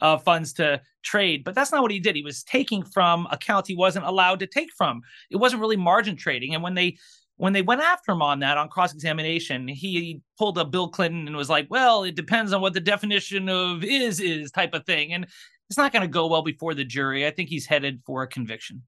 uh, 0.00 0.18
funds 0.18 0.52
to 0.54 0.80
trade. 1.02 1.44
But 1.44 1.54
that's 1.54 1.72
not 1.72 1.82
what 1.82 1.90
he 1.90 2.00
did. 2.00 2.16
He 2.16 2.22
was 2.22 2.42
taking 2.42 2.82
from 2.82 3.28
accounts 3.30 3.68
he 3.68 3.76
wasn't 3.76 4.06
allowed 4.06 4.40
to 4.40 4.46
take 4.46 4.70
from. 4.76 5.02
It 5.30 5.36
wasn't 5.36 5.60
really 5.60 5.76
margin 5.76 6.16
trading. 6.16 6.54
And 6.54 6.62
when 6.62 6.74
they 6.74 6.98
when 7.36 7.54
they 7.54 7.62
went 7.62 7.80
after 7.80 8.12
him 8.12 8.20
on 8.20 8.40
that 8.40 8.58
on 8.58 8.68
cross 8.68 8.92
examination, 8.92 9.66
he 9.66 10.20
pulled 10.36 10.58
a 10.58 10.64
Bill 10.64 10.88
Clinton 10.88 11.26
and 11.26 11.36
was 11.36 11.48
like, 11.48 11.66
"Well, 11.70 12.04
it 12.04 12.14
depends 12.14 12.52
on 12.52 12.60
what 12.60 12.74
the 12.74 12.80
definition 12.80 13.48
of 13.48 13.82
is 13.82 14.20
is 14.20 14.50
type 14.50 14.74
of 14.74 14.84
thing." 14.84 15.14
And 15.14 15.26
it's 15.70 15.78
not 15.78 15.92
going 15.92 16.02
to 16.02 16.08
go 16.08 16.26
well 16.26 16.42
before 16.42 16.74
the 16.74 16.84
jury. 16.84 17.26
I 17.26 17.30
think 17.30 17.48
he's 17.48 17.64
headed 17.64 18.02
for 18.04 18.22
a 18.22 18.26
conviction. 18.26 18.82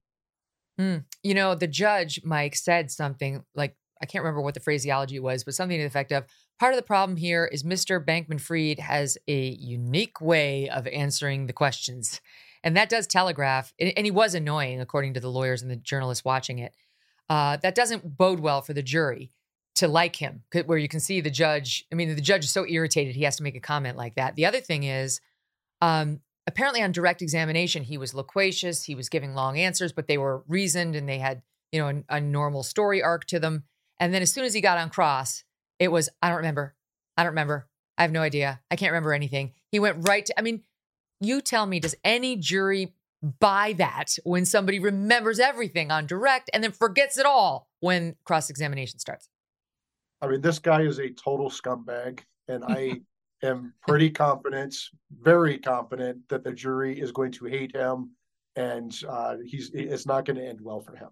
Mm. 0.79 1.05
You 1.21 1.33
know, 1.33 1.55
the 1.55 1.67
judge, 1.67 2.21
Mike, 2.23 2.55
said 2.55 2.91
something 2.91 3.43
like, 3.55 3.75
I 4.01 4.05
can't 4.05 4.23
remember 4.23 4.41
what 4.41 4.53
the 4.53 4.59
phraseology 4.59 5.19
was, 5.19 5.43
but 5.43 5.53
something 5.53 5.77
to 5.77 5.83
the 5.83 5.87
effect 5.87 6.11
of 6.11 6.25
part 6.59 6.73
of 6.73 6.77
the 6.77 6.85
problem 6.85 7.17
here 7.17 7.45
is 7.45 7.63
Mr. 7.63 8.03
Bankman 8.03 8.41
Fried 8.41 8.79
has 8.79 9.17
a 9.27 9.49
unique 9.49 10.19
way 10.19 10.69
of 10.69 10.87
answering 10.87 11.45
the 11.45 11.53
questions. 11.53 12.19
And 12.63 12.77
that 12.77 12.89
does 12.89 13.07
telegraph, 13.07 13.73
and 13.77 14.05
he 14.05 14.11
was 14.11 14.33
annoying, 14.33 14.79
according 14.79 15.15
to 15.15 15.19
the 15.19 15.29
lawyers 15.29 15.61
and 15.61 15.69
the 15.69 15.75
journalists 15.75 16.23
watching 16.23 16.59
it. 16.59 16.73
Uh, 17.29 17.57
that 17.57 17.75
doesn't 17.75 18.17
bode 18.17 18.39
well 18.39 18.61
for 18.61 18.73
the 18.73 18.83
jury 18.83 19.31
to 19.75 19.87
like 19.87 20.15
him, 20.15 20.43
where 20.65 20.77
you 20.77 20.87
can 20.87 20.99
see 20.99 21.19
the 21.19 21.29
judge. 21.29 21.85
I 21.91 21.95
mean, 21.95 22.15
the 22.15 22.21
judge 22.21 22.45
is 22.45 22.51
so 22.51 22.65
irritated 22.65 23.15
he 23.15 23.23
has 23.23 23.35
to 23.37 23.43
make 23.43 23.55
a 23.55 23.61
comment 23.61 23.97
like 23.97 24.15
that. 24.15 24.35
The 24.35 24.45
other 24.45 24.61
thing 24.61 24.83
is, 24.83 25.19
um, 25.81 26.21
apparently 26.47 26.81
on 26.81 26.91
direct 26.91 27.21
examination, 27.21 27.83
he 27.83 27.97
was 27.97 28.13
loquacious. 28.13 28.83
He 28.83 28.95
was 28.95 29.09
giving 29.09 29.33
long 29.33 29.57
answers, 29.57 29.91
but 29.91 30.07
they 30.07 30.17
were 30.17 30.43
reasoned 30.47 30.95
and 30.95 31.07
they 31.07 31.19
had, 31.19 31.41
you 31.71 31.79
know, 31.79 32.03
a, 32.09 32.17
a 32.17 32.21
normal 32.21 32.63
story 32.63 33.01
arc 33.01 33.25
to 33.25 33.39
them. 33.39 33.63
And 33.99 34.13
then 34.13 34.21
as 34.21 34.31
soon 34.31 34.45
as 34.45 34.53
he 34.53 34.61
got 34.61 34.77
on 34.77 34.89
cross, 34.89 35.43
it 35.79 35.91
was, 35.91 36.09
I 36.21 36.29
don't 36.29 36.37
remember. 36.37 36.75
I 37.17 37.23
don't 37.23 37.31
remember. 37.31 37.67
I 37.97 38.01
have 38.01 38.11
no 38.11 38.21
idea. 38.21 38.61
I 38.71 38.75
can't 38.75 38.91
remember 38.91 39.13
anything. 39.13 39.53
He 39.71 39.79
went 39.79 40.07
right 40.07 40.25
to, 40.25 40.39
I 40.39 40.41
mean, 40.41 40.63
you 41.19 41.41
tell 41.41 41.65
me, 41.65 41.79
does 41.79 41.95
any 42.03 42.35
jury 42.35 42.93
buy 43.39 43.73
that 43.77 44.17
when 44.23 44.45
somebody 44.45 44.79
remembers 44.79 45.39
everything 45.39 45.91
on 45.91 46.05
direct 46.05 46.49
and 46.53 46.63
then 46.63 46.71
forgets 46.71 47.17
it 47.17 47.25
all 47.25 47.69
when 47.79 48.15
cross 48.25 48.49
examination 48.49 48.99
starts? 48.99 49.29
I 50.21 50.27
mean, 50.27 50.41
this 50.41 50.59
guy 50.59 50.81
is 50.81 50.99
a 50.99 51.09
total 51.09 51.49
scumbag, 51.49 52.21
and 52.47 52.63
I 52.65 53.01
am 53.43 53.73
pretty 53.87 54.09
confident, 54.09 54.75
very 55.21 55.57
confident, 55.57 56.17
that 56.29 56.43
the 56.43 56.51
jury 56.51 56.99
is 56.99 57.11
going 57.11 57.31
to 57.33 57.45
hate 57.45 57.75
him, 57.75 58.11
and 58.55 58.93
uh, 59.07 59.35
he's 59.45 59.71
it's 59.73 60.05
not 60.05 60.25
going 60.25 60.37
to 60.37 60.47
end 60.47 60.59
well 60.61 60.81
for 60.81 60.95
him. 60.95 61.09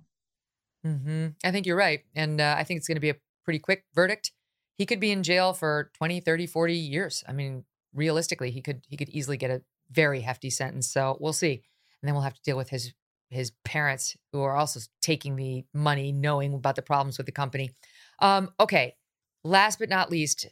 Mm-hmm. 0.86 1.28
I 1.44 1.52
think 1.52 1.66
you're 1.66 1.78
right, 1.78 2.02
and 2.16 2.42
uh, 2.42 2.56
I 2.58 2.64
think 2.64 2.80
it's 2.80 2.88
going 2.88 2.96
to 2.96 3.02
be 3.02 3.10
a 3.10 3.16
pretty 3.44 3.60
quick 3.60 3.86
verdict. 3.94 4.32
He 4.78 4.86
could 4.86 5.00
be 5.00 5.12
in 5.12 5.24
jail 5.24 5.54
for 5.54 5.92
20, 5.96 6.22
30, 6.22 6.48
40 6.48 6.74
years. 6.74 7.24
I 7.28 7.34
mean, 7.34 7.66
realistically, 7.94 8.52
he 8.52 8.62
could 8.62 8.82
he 8.88 8.98
could 8.98 9.10
easily 9.10 9.38
get 9.38 9.52
a 9.52 9.62
very 9.92 10.22
hefty 10.22 10.50
sentence. 10.50 10.90
So 10.90 11.18
we'll 11.20 11.34
see, 11.34 11.64
and 12.02 12.08
then 12.08 12.14
we'll 12.14 12.24
have 12.24 12.36
to 12.36 12.42
deal 12.42 12.58
with 12.58 12.70
his 12.70 12.94
his 13.30 13.52
parents 13.64 14.18
who 14.34 14.42
are 14.42 14.58
also 14.58 14.80
taking 15.02 15.36
the 15.36 15.64
money, 15.74 16.12
knowing 16.12 16.54
about 16.54 16.76
the 16.76 16.82
problems 16.82 17.18
with 17.18 17.26
the 17.26 17.32
company. 17.32 17.72
Um, 18.20 18.50
okay, 18.60 18.96
Last 19.44 19.80
but 19.80 19.90
not 19.90 20.12
least, 20.12 20.48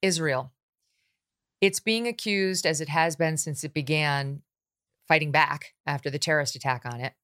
Israel. 0.00 0.52
It's 1.62 1.78
being 1.78 2.08
accused, 2.08 2.66
as 2.66 2.80
it 2.80 2.88
has 2.88 3.14
been 3.14 3.36
since 3.36 3.62
it 3.62 3.72
began 3.72 4.42
fighting 5.06 5.30
back 5.30 5.74
after 5.86 6.10
the 6.10 6.18
terrorist 6.18 6.56
attack 6.56 6.82
on 6.84 7.00
it, 7.00 7.14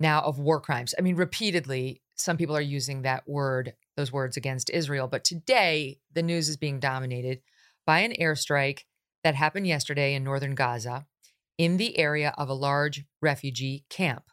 now 0.00 0.20
of 0.20 0.40
war 0.40 0.60
crimes. 0.60 0.94
I 0.98 1.00
mean, 1.00 1.14
repeatedly, 1.14 2.02
some 2.16 2.36
people 2.36 2.56
are 2.56 2.60
using 2.60 3.02
that 3.02 3.28
word, 3.28 3.74
those 3.96 4.12
words 4.12 4.36
against 4.36 4.68
Israel. 4.70 5.06
But 5.06 5.22
today, 5.22 6.00
the 6.12 6.24
news 6.24 6.48
is 6.48 6.56
being 6.56 6.80
dominated 6.80 7.40
by 7.86 8.00
an 8.00 8.14
airstrike 8.20 8.80
that 9.22 9.36
happened 9.36 9.68
yesterday 9.68 10.14
in 10.14 10.24
northern 10.24 10.56
Gaza 10.56 11.06
in 11.56 11.76
the 11.76 11.96
area 11.96 12.34
of 12.36 12.48
a 12.48 12.54
large 12.54 13.04
refugee 13.22 13.84
camp. 13.88 14.24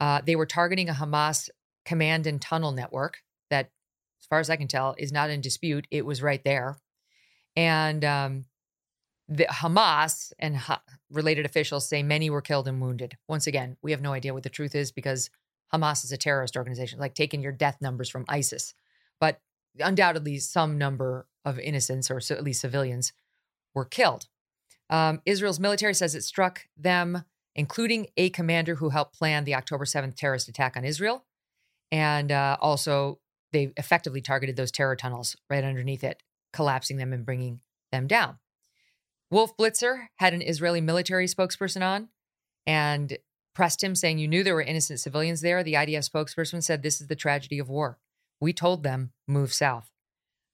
Uh, 0.00 0.20
they 0.26 0.34
were 0.34 0.46
targeting 0.46 0.88
a 0.88 0.94
Hamas 0.94 1.48
command 1.84 2.26
and 2.26 2.42
tunnel 2.42 2.72
network 2.72 3.18
that 3.50 3.70
as 4.20 4.26
far 4.26 4.40
as 4.40 4.50
I 4.50 4.56
can 4.56 4.66
tell, 4.66 4.96
is 4.98 5.12
not 5.12 5.30
in 5.30 5.40
dispute. 5.40 5.86
It 5.92 6.04
was 6.04 6.22
right 6.22 6.42
there. 6.42 6.78
And 7.54 8.04
um, 8.04 8.44
the 9.30 9.44
Hamas 9.44 10.32
and 10.40 10.56
ha- 10.56 10.82
related 11.08 11.46
officials 11.46 11.88
say 11.88 12.02
many 12.02 12.28
were 12.28 12.42
killed 12.42 12.66
and 12.66 12.80
wounded. 12.80 13.16
Once 13.28 13.46
again, 13.46 13.76
we 13.80 13.92
have 13.92 14.02
no 14.02 14.12
idea 14.12 14.34
what 14.34 14.42
the 14.42 14.50
truth 14.50 14.74
is 14.74 14.90
because 14.90 15.30
Hamas 15.72 16.04
is 16.04 16.10
a 16.10 16.16
terrorist 16.16 16.56
organization, 16.56 16.98
like 16.98 17.14
taking 17.14 17.40
your 17.40 17.52
death 17.52 17.78
numbers 17.80 18.10
from 18.10 18.24
ISIS. 18.28 18.74
But 19.20 19.40
undoubtedly, 19.78 20.38
some 20.38 20.76
number 20.76 21.28
of 21.44 21.60
innocents, 21.60 22.10
or 22.10 22.18
at 22.18 22.42
least 22.42 22.60
civilians, 22.60 23.12
were 23.72 23.84
killed. 23.84 24.26
Um, 24.90 25.22
Israel's 25.24 25.60
military 25.60 25.94
says 25.94 26.16
it 26.16 26.24
struck 26.24 26.66
them, 26.76 27.22
including 27.54 28.08
a 28.16 28.30
commander 28.30 28.74
who 28.74 28.88
helped 28.88 29.14
plan 29.16 29.44
the 29.44 29.54
October 29.54 29.84
7th 29.84 30.16
terrorist 30.16 30.48
attack 30.48 30.76
on 30.76 30.84
Israel, 30.84 31.24
and 31.92 32.32
uh, 32.32 32.56
also 32.60 33.20
they 33.52 33.72
effectively 33.76 34.20
targeted 34.20 34.56
those 34.56 34.72
terror 34.72 34.96
tunnels 34.96 35.36
right 35.48 35.62
underneath 35.62 36.02
it, 36.02 36.20
collapsing 36.52 36.96
them 36.96 37.12
and 37.12 37.24
bringing 37.24 37.60
them 37.92 38.08
down. 38.08 38.38
Wolf 39.30 39.56
Blitzer 39.56 40.06
had 40.16 40.34
an 40.34 40.42
Israeli 40.42 40.80
military 40.80 41.26
spokesperson 41.26 41.82
on 41.82 42.08
and 42.66 43.16
pressed 43.54 43.82
him, 43.82 43.94
saying, 43.94 44.18
You 44.18 44.28
knew 44.28 44.42
there 44.42 44.54
were 44.54 44.62
innocent 44.62 45.00
civilians 45.00 45.40
there. 45.40 45.62
The 45.62 45.74
IDF 45.74 46.08
spokesperson 46.10 46.62
said, 46.62 46.82
This 46.82 47.00
is 47.00 47.06
the 47.06 47.16
tragedy 47.16 47.58
of 47.58 47.68
war. 47.68 47.98
We 48.40 48.52
told 48.52 48.82
them, 48.82 49.12
move 49.28 49.52
south. 49.52 49.90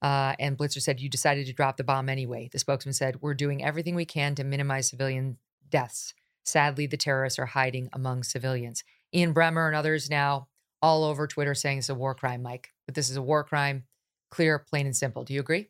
Uh, 0.01 0.35
and 0.39 0.57
Blitzer 0.57 0.81
said, 0.81 0.99
You 0.99 1.09
decided 1.09 1.47
to 1.47 1.53
drop 1.53 1.77
the 1.77 1.83
bomb 1.83 2.09
anyway. 2.09 2.49
The 2.51 2.59
spokesman 2.59 2.93
said, 2.93 3.21
We're 3.21 3.33
doing 3.33 3.63
everything 3.63 3.95
we 3.95 4.05
can 4.05 4.35
to 4.35 4.43
minimize 4.43 4.89
civilian 4.89 5.37
deaths. 5.69 6.13
Sadly, 6.45 6.85
the 6.85 6.97
terrorists 6.97 7.39
are 7.39 7.47
hiding 7.47 7.89
among 7.93 8.23
civilians. 8.23 8.83
Ian 9.13 9.33
Bremmer 9.33 9.67
and 9.67 9.75
others 9.75 10.09
now 10.09 10.47
all 10.81 11.03
over 11.03 11.27
Twitter 11.27 11.55
saying 11.55 11.79
it's 11.79 11.89
a 11.89 11.95
war 11.95 12.13
crime, 12.13 12.43
Mike, 12.43 12.73
that 12.85 12.93
this 12.93 13.09
is 13.09 13.17
a 13.17 13.21
war 13.21 13.43
crime, 13.43 13.85
clear, 14.29 14.59
plain, 14.59 14.85
and 14.85 14.95
simple. 14.95 15.23
Do 15.23 15.33
you 15.33 15.39
agree? 15.39 15.69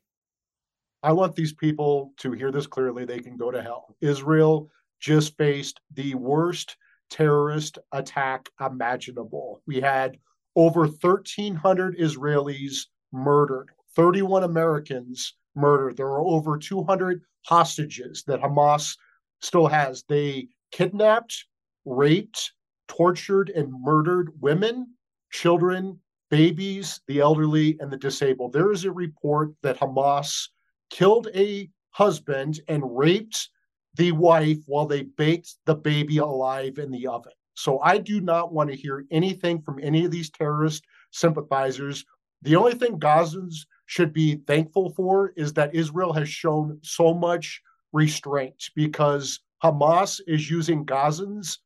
I 1.03 1.11
want 1.11 1.35
these 1.35 1.53
people 1.53 2.13
to 2.17 2.31
hear 2.31 2.51
this 2.51 2.67
clearly. 2.67 3.05
They 3.05 3.19
can 3.19 3.37
go 3.37 3.51
to 3.51 3.61
hell. 3.61 3.95
Israel 4.01 4.69
just 4.99 5.37
faced 5.37 5.79
the 5.93 6.15
worst 6.15 6.75
terrorist 7.09 7.77
attack 7.91 8.49
imaginable. 8.59 9.61
We 9.67 9.79
had 9.79 10.17
over 10.55 10.81
1,300 10.81 11.97
Israelis 11.97 12.87
murdered, 13.13 13.69
31 13.95 14.43
Americans 14.43 15.35
murdered. 15.55 15.97
There 15.97 16.07
are 16.07 16.21
over 16.21 16.57
200 16.57 17.21
hostages 17.45 18.23
that 18.27 18.41
Hamas 18.41 18.97
still 19.41 19.67
has. 19.67 20.03
They 20.09 20.47
kidnapped, 20.71 21.45
raped, 21.85 22.53
tortured, 22.87 23.49
and 23.49 23.71
murdered 23.81 24.31
women 24.41 24.87
children, 25.31 25.99
babies, 26.29 27.01
the 27.07 27.19
elderly, 27.19 27.77
and 27.79 27.91
the 27.91 27.97
disabled. 27.97 28.53
There 28.53 28.71
is 28.71 28.85
a 28.85 28.91
report 28.91 29.51
that 29.61 29.79
Hamas 29.79 30.47
killed 30.89 31.27
a 31.35 31.69
husband 31.91 32.59
and 32.67 32.97
raped 32.97 33.49
the 33.95 34.11
wife 34.11 34.59
while 34.67 34.85
they 34.85 35.03
baked 35.03 35.55
the 35.65 35.75
baby 35.75 36.17
alive 36.17 36.77
in 36.77 36.91
the 36.91 37.07
oven. 37.07 37.31
So 37.55 37.79
I 37.79 37.97
do 37.97 38.21
not 38.21 38.53
want 38.53 38.69
to 38.69 38.75
hear 38.75 39.05
anything 39.09 39.61
from 39.61 39.79
any 39.81 40.05
of 40.05 40.11
these 40.11 40.29
terrorist 40.29 40.85
sympathizers. 41.11 42.05
The 42.43 42.55
only 42.55 42.75
thing 42.75 42.99
Gazans 42.99 43.65
should 43.87 44.13
be 44.13 44.35
thankful 44.45 44.93
for 44.95 45.33
is 45.35 45.53
that 45.53 45.73
Israel 45.73 46.13
has 46.13 46.29
shown 46.29 46.79
so 46.83 47.13
much 47.13 47.61
restraint 47.93 48.69
because 48.75 49.39
Hamas 49.63 50.21
is 50.27 50.51
using 50.51 50.85
Gazans 50.85 51.57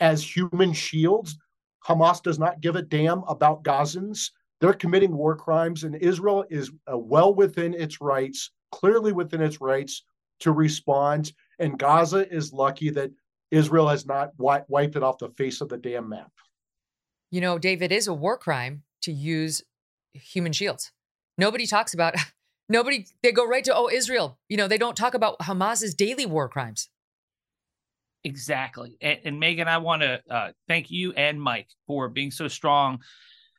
as 0.00 0.22
human 0.22 0.72
shields 0.72 1.38
Hamas 1.86 2.22
does 2.22 2.38
not 2.38 2.60
give 2.60 2.76
a 2.76 2.82
damn 2.82 3.22
about 3.24 3.62
Gazans. 3.62 4.30
They're 4.60 4.72
committing 4.72 5.16
war 5.16 5.36
crimes, 5.36 5.84
and 5.84 5.94
Israel 5.96 6.44
is 6.48 6.70
uh, 6.90 6.96
well 6.96 7.34
within 7.34 7.74
its 7.74 8.00
rights, 8.00 8.50
clearly 8.72 9.12
within 9.12 9.40
its 9.40 9.60
rights 9.60 10.04
to 10.40 10.52
respond. 10.52 11.32
And 11.58 11.78
Gaza 11.78 12.30
is 12.32 12.52
lucky 12.52 12.90
that 12.90 13.10
Israel 13.50 13.88
has 13.88 14.06
not 14.06 14.36
wi- 14.36 14.64
wiped 14.68 14.96
it 14.96 15.02
off 15.02 15.18
the 15.18 15.28
face 15.30 15.60
of 15.60 15.68
the 15.68 15.76
damn 15.76 16.08
map. 16.08 16.30
You 17.30 17.40
know, 17.40 17.58
David, 17.58 17.92
is 17.92 18.06
a 18.06 18.14
war 18.14 18.38
crime 18.38 18.82
to 19.02 19.12
use 19.12 19.62
human 20.12 20.52
shields. 20.52 20.92
Nobody 21.36 21.66
talks 21.66 21.94
about 21.94 22.14
nobody 22.68 23.06
they 23.22 23.32
go 23.32 23.46
right 23.46 23.64
to 23.64 23.74
oh 23.74 23.88
Israel. 23.88 24.38
You 24.48 24.56
know, 24.56 24.68
they 24.68 24.78
don't 24.78 24.96
talk 24.96 25.14
about 25.14 25.42
Hamas's 25.42 25.94
daily 25.94 26.26
war 26.26 26.48
crimes. 26.48 26.88
Exactly. 28.22 28.96
And, 29.02 29.18
and 29.24 29.42
Megyn, 29.42 29.66
I 29.66 29.78
want 29.78 30.02
to 30.02 30.22
uh, 30.30 30.52
thank 30.66 30.90
you 30.90 31.12
and 31.12 31.40
Mike 31.40 31.68
for 31.86 32.08
being 32.08 32.30
so 32.30 32.48
strong 32.48 33.00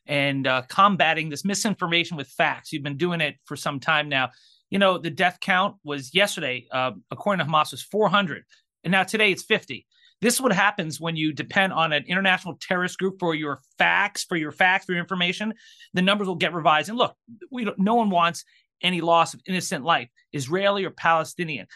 and 0.08 0.48
uh, 0.48 0.64
combating 0.68 1.30
this 1.30 1.46
misinformation 1.46 2.18
with 2.18 2.28
facts. 2.28 2.72
You've 2.72 2.84
been 2.84 2.98
doing 2.98 3.22
it 3.22 3.36
for 3.46 3.56
some 3.56 3.80
time 3.80 4.10
now. 4.10 4.30
You 4.70 4.80
know, 4.80 4.98
the 4.98 5.10
death 5.10 5.40
count 5.42 5.76
was 5.84 6.14
yesterday, 6.14 6.68
uh, 6.72 6.92
according 7.12 7.46
to 7.46 7.52
Hamas, 7.52 7.72
was 7.72 7.84
400. 7.84 8.44
And 8.84 8.92
now 8.92 9.04
today 9.04 9.32
it's 9.32 9.44
50. 9.44 9.86
This 10.22 10.36
is 10.36 10.42
what 10.42 10.54
happens 10.54 11.00
when 11.00 11.16
you 11.16 11.34
depend 11.34 11.74
on 11.74 11.94
an 11.94 12.06
international 12.08 12.58
terrorist 12.62 12.98
group 12.98 13.20
for 13.20 13.36
your 13.36 13.62
facts, 13.78 14.24
for 14.24 14.36
your 14.38 14.52
facts, 14.52 14.86
for 14.86 14.94
your 14.94 15.02
information. 15.02 15.54
The 15.94 16.02
numbers 16.02 16.28
will 16.28 16.36
get 16.36 16.54
revised. 16.54 16.90
And 16.90 16.98
look, 16.98 17.16
we 17.52 17.66
don't, 17.66 17.78
no 17.78 17.96
one 17.96 18.10
wants 18.10 18.46
any 18.82 19.02
loss 19.02 19.34
of 19.34 19.42
innocent 19.46 19.84
life, 19.84 20.10
Israeli 20.32 20.86
or 20.86 20.92
Palestinian. 20.92 21.68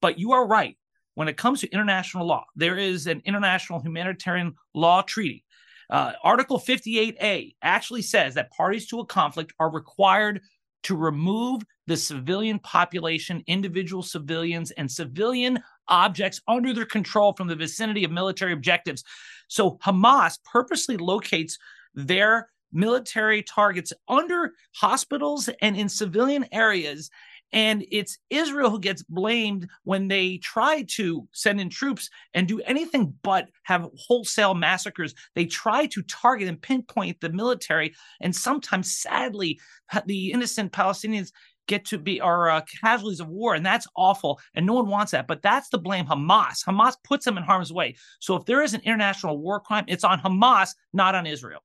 But 0.00 0.18
you 0.18 0.32
are 0.32 0.46
right 0.46 0.76
when 1.14 1.28
it 1.28 1.36
comes 1.36 1.60
to 1.60 1.70
international 1.70 2.26
law, 2.26 2.44
there 2.56 2.76
is 2.76 3.06
an 3.06 3.22
international 3.24 3.80
humanitarian 3.80 4.54
law 4.74 5.02
treaty. 5.02 5.43
Uh, 5.90 6.12
Article 6.22 6.58
58A 6.58 7.54
actually 7.62 8.02
says 8.02 8.34
that 8.34 8.50
parties 8.50 8.86
to 8.88 9.00
a 9.00 9.06
conflict 9.06 9.52
are 9.58 9.70
required 9.70 10.40
to 10.84 10.96
remove 10.96 11.62
the 11.86 11.96
civilian 11.96 12.58
population, 12.58 13.42
individual 13.46 14.02
civilians, 14.02 14.70
and 14.72 14.90
civilian 14.90 15.58
objects 15.88 16.40
under 16.48 16.72
their 16.72 16.86
control 16.86 17.32
from 17.32 17.48
the 17.48 17.56
vicinity 17.56 18.04
of 18.04 18.10
military 18.10 18.52
objectives. 18.52 19.04
So 19.48 19.72
Hamas 19.78 20.38
purposely 20.44 20.96
locates 20.96 21.58
their 21.94 22.48
military 22.72 23.42
targets 23.42 23.92
under 24.08 24.52
hospitals 24.74 25.48
and 25.62 25.76
in 25.76 25.88
civilian 25.88 26.46
areas. 26.52 27.10
And 27.54 27.86
it's 27.92 28.18
Israel 28.30 28.68
who 28.68 28.80
gets 28.80 29.04
blamed 29.04 29.68
when 29.84 30.08
they 30.08 30.38
try 30.38 30.82
to 30.96 31.26
send 31.30 31.60
in 31.60 31.70
troops 31.70 32.10
and 32.34 32.48
do 32.48 32.60
anything 32.62 33.14
but 33.22 33.48
have 33.62 33.88
wholesale 33.96 34.54
massacres. 34.54 35.14
They 35.36 35.46
try 35.46 35.86
to 35.86 36.02
target 36.02 36.48
and 36.48 36.60
pinpoint 36.60 37.20
the 37.20 37.30
military. 37.30 37.94
And 38.20 38.34
sometimes, 38.34 38.96
sadly, 38.96 39.60
the 40.04 40.32
innocent 40.32 40.72
Palestinians 40.72 41.30
get 41.68 41.84
to 41.86 41.96
be 41.96 42.20
are 42.20 42.50
uh, 42.50 42.60
casualties 42.82 43.20
of 43.20 43.28
war, 43.28 43.54
and 43.54 43.64
that's 43.64 43.86
awful, 43.96 44.38
and 44.54 44.66
no 44.66 44.74
one 44.74 44.88
wants 44.88 45.12
that. 45.12 45.26
But 45.26 45.40
that's 45.40 45.68
the 45.68 45.78
blame 45.78 46.06
Hamas. 46.06 46.64
Hamas 46.64 46.96
puts 47.04 47.24
them 47.24 47.38
in 47.38 47.44
harm's 47.44 47.72
way. 47.72 47.94
So 48.18 48.36
if 48.36 48.44
there 48.44 48.62
is 48.62 48.74
an 48.74 48.82
international 48.84 49.38
war 49.38 49.60
crime, 49.60 49.84
it's 49.88 50.04
on 50.04 50.20
Hamas, 50.20 50.74
not 50.92 51.14
on 51.14 51.26
Israel. 51.26 51.60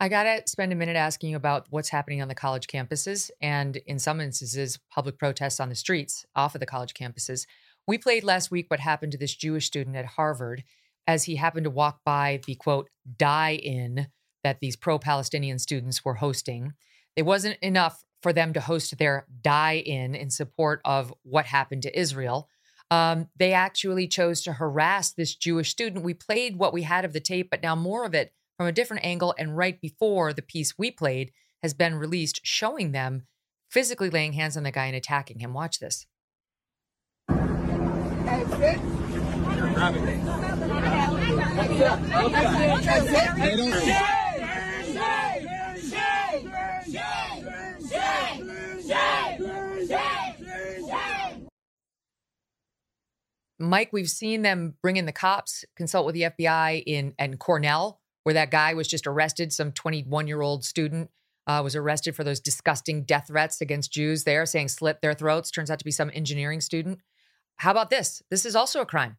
I 0.00 0.08
got 0.08 0.22
to 0.22 0.42
spend 0.46 0.72
a 0.72 0.76
minute 0.76 0.94
asking 0.94 1.30
you 1.30 1.36
about 1.36 1.66
what's 1.70 1.88
happening 1.88 2.22
on 2.22 2.28
the 2.28 2.34
college 2.34 2.68
campuses 2.68 3.30
and, 3.40 3.76
in 3.78 3.98
some 3.98 4.20
instances, 4.20 4.78
public 4.90 5.18
protests 5.18 5.58
on 5.58 5.70
the 5.70 5.74
streets 5.74 6.24
off 6.36 6.54
of 6.54 6.60
the 6.60 6.66
college 6.66 6.94
campuses. 6.94 7.46
We 7.86 7.98
played 7.98 8.22
last 8.22 8.50
week 8.50 8.66
what 8.68 8.78
happened 8.78 9.12
to 9.12 9.18
this 9.18 9.34
Jewish 9.34 9.66
student 9.66 9.96
at 9.96 10.04
Harvard 10.04 10.62
as 11.08 11.24
he 11.24 11.34
happened 11.36 11.64
to 11.64 11.70
walk 11.70 12.00
by 12.04 12.40
the 12.46 12.54
quote, 12.54 12.90
die 13.16 13.54
in 13.54 14.06
that 14.44 14.60
these 14.60 14.76
pro 14.76 15.00
Palestinian 15.00 15.58
students 15.58 16.04
were 16.04 16.14
hosting. 16.14 16.74
It 17.16 17.22
wasn't 17.22 17.58
enough 17.60 18.04
for 18.22 18.32
them 18.32 18.52
to 18.52 18.60
host 18.60 18.96
their 18.98 19.26
die 19.42 19.78
in 19.78 20.14
in 20.14 20.30
support 20.30 20.80
of 20.84 21.12
what 21.22 21.46
happened 21.46 21.82
to 21.82 21.98
Israel. 21.98 22.48
Um, 22.90 23.28
they 23.36 23.52
actually 23.52 24.06
chose 24.06 24.42
to 24.42 24.52
harass 24.52 25.10
this 25.12 25.34
Jewish 25.34 25.70
student. 25.70 26.04
We 26.04 26.14
played 26.14 26.56
what 26.56 26.72
we 26.72 26.82
had 26.82 27.04
of 27.04 27.12
the 27.12 27.20
tape, 27.20 27.50
but 27.50 27.62
now 27.62 27.74
more 27.74 28.04
of 28.04 28.14
it 28.14 28.32
from 28.58 28.66
a 28.66 28.72
different 28.72 29.04
angle 29.04 29.34
and 29.38 29.56
right 29.56 29.80
before 29.80 30.32
the 30.32 30.42
piece 30.42 30.76
we 30.76 30.90
played 30.90 31.32
has 31.62 31.74
been 31.74 31.94
released, 31.94 32.40
showing 32.42 32.90
them 32.90 33.22
physically 33.70 34.10
laying 34.10 34.32
hands 34.32 34.56
on 34.56 34.64
the 34.64 34.72
guy 34.72 34.86
and 34.86 34.96
attacking 34.96 35.38
him. 35.38 35.54
Watch 35.54 35.78
this. 35.78 36.06
Mike, 53.60 53.92
we've 53.92 54.08
seen 54.08 54.42
them 54.42 54.74
bring 54.82 54.96
in 54.96 55.06
the 55.06 55.12
cops, 55.12 55.64
consult 55.76 56.06
with 56.06 56.14
the 56.14 56.22
FBI 56.22 56.82
in 56.86 57.14
and 57.18 57.38
Cornell, 57.38 57.97
where 58.28 58.34
that 58.34 58.50
guy 58.50 58.74
was 58.74 58.86
just 58.86 59.06
arrested. 59.06 59.54
Some 59.54 59.72
21 59.72 60.26
year 60.26 60.42
old 60.42 60.62
student 60.62 61.08
uh, 61.46 61.62
was 61.64 61.74
arrested 61.74 62.14
for 62.14 62.24
those 62.24 62.40
disgusting 62.40 63.04
death 63.04 63.28
threats 63.28 63.62
against 63.62 63.90
Jews 63.90 64.24
there, 64.24 64.44
saying 64.44 64.68
slit 64.68 65.00
their 65.00 65.14
throats. 65.14 65.50
Turns 65.50 65.70
out 65.70 65.78
to 65.78 65.84
be 65.86 65.90
some 65.90 66.10
engineering 66.12 66.60
student. 66.60 67.00
How 67.56 67.70
about 67.70 67.88
this? 67.88 68.22
This 68.28 68.44
is 68.44 68.54
also 68.54 68.82
a 68.82 68.84
crime. 68.84 69.16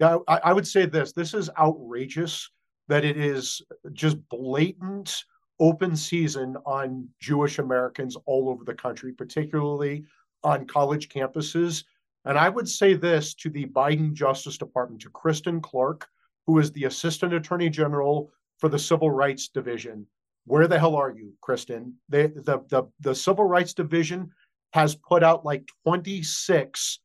Yeah, 0.00 0.18
I, 0.28 0.40
I 0.44 0.52
would 0.52 0.66
say 0.66 0.84
this. 0.84 1.12
This 1.12 1.32
is 1.32 1.48
outrageous 1.58 2.50
that 2.88 3.06
it 3.06 3.16
is 3.16 3.62
just 3.94 4.18
blatant 4.28 5.24
open 5.58 5.96
season 5.96 6.58
on 6.66 7.08
Jewish 7.18 7.58
Americans 7.58 8.18
all 8.26 8.50
over 8.50 8.64
the 8.64 8.74
country, 8.74 9.14
particularly 9.14 10.04
on 10.44 10.66
college 10.66 11.08
campuses. 11.08 11.84
And 12.26 12.36
I 12.36 12.50
would 12.50 12.68
say 12.68 12.92
this 12.92 13.32
to 13.36 13.48
the 13.48 13.64
Biden 13.64 14.12
Justice 14.12 14.58
Department, 14.58 15.00
to 15.00 15.08
Kristen 15.08 15.62
Clarke, 15.62 16.06
who 16.46 16.58
is 16.58 16.72
the 16.72 16.84
Assistant 16.84 17.34
Attorney 17.34 17.68
General 17.68 18.30
for 18.58 18.68
the 18.68 18.78
Civil 18.78 19.10
Rights 19.10 19.48
Division. 19.48 20.06
Where 20.44 20.68
the 20.68 20.78
hell 20.78 20.94
are 20.94 21.10
you, 21.10 21.32
Kristen? 21.40 21.94
The, 22.08 22.28
the, 22.68 22.84
the 23.00 23.14
Civil 23.14 23.44
Rights 23.44 23.74
Division 23.74 24.30
has 24.72 24.94
put 24.94 25.22
out 25.22 25.44
like 25.44 25.68
26 25.84 27.00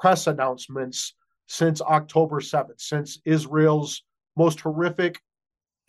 press 0.00 0.26
announcements 0.26 1.14
since 1.46 1.80
October 1.80 2.40
7th, 2.40 2.80
since 2.80 3.20
Israel's 3.24 4.02
most 4.36 4.60
horrific 4.60 5.20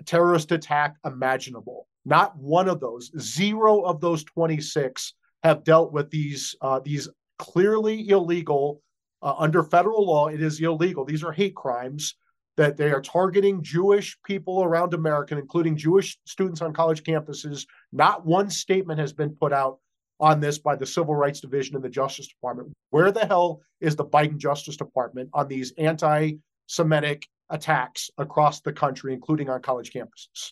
terrorist 0.05 0.51
attack 0.51 0.95
imaginable. 1.05 1.87
Not 2.05 2.35
one 2.37 2.67
of 2.67 2.79
those, 2.79 3.11
zero 3.19 3.81
of 3.81 4.01
those 4.01 4.23
26 4.23 5.13
have 5.43 5.63
dealt 5.63 5.93
with 5.93 6.09
these 6.09 6.55
uh, 6.61 6.79
these 6.79 7.07
clearly 7.37 8.09
illegal 8.09 8.81
uh, 9.21 9.35
under 9.37 9.63
federal 9.63 10.05
law. 10.05 10.27
It 10.27 10.41
is 10.41 10.59
illegal. 10.59 11.05
These 11.05 11.23
are 11.23 11.31
hate 11.31 11.55
crimes 11.55 12.15
that 12.59 12.75
they 12.75 12.91
are 12.91 12.99
targeting 12.99 13.63
Jewish 13.63 14.17
people 14.25 14.65
around 14.65 14.93
America, 14.93 15.37
including 15.37 15.77
Jewish 15.77 16.19
students 16.25 16.61
on 16.61 16.73
college 16.73 17.03
campuses. 17.03 17.65
Not 17.93 18.25
one 18.25 18.49
statement 18.49 18.99
has 18.99 19.13
been 19.13 19.29
put 19.29 19.53
out 19.53 19.79
on 20.19 20.41
this 20.41 20.57
by 20.57 20.75
the 20.75 20.85
Civil 20.85 21.15
Rights 21.15 21.39
Division 21.39 21.77
and 21.77 21.85
the 21.85 21.89
Justice 21.89 22.27
Department. 22.27 22.73
Where 22.89 23.13
the 23.13 23.25
hell 23.25 23.61
is 23.79 23.95
the 23.95 24.03
Biden 24.03 24.35
Justice 24.35 24.75
Department 24.75 25.29
on 25.33 25.47
these 25.47 25.71
anti 25.77 26.33
Semitic 26.67 27.25
attacks 27.49 28.11
across 28.17 28.59
the 28.59 28.73
country, 28.73 29.13
including 29.13 29.49
on 29.49 29.61
college 29.61 29.93
campuses? 29.93 30.51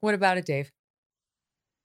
What 0.00 0.14
about 0.14 0.38
it, 0.38 0.46
Dave? 0.46 0.72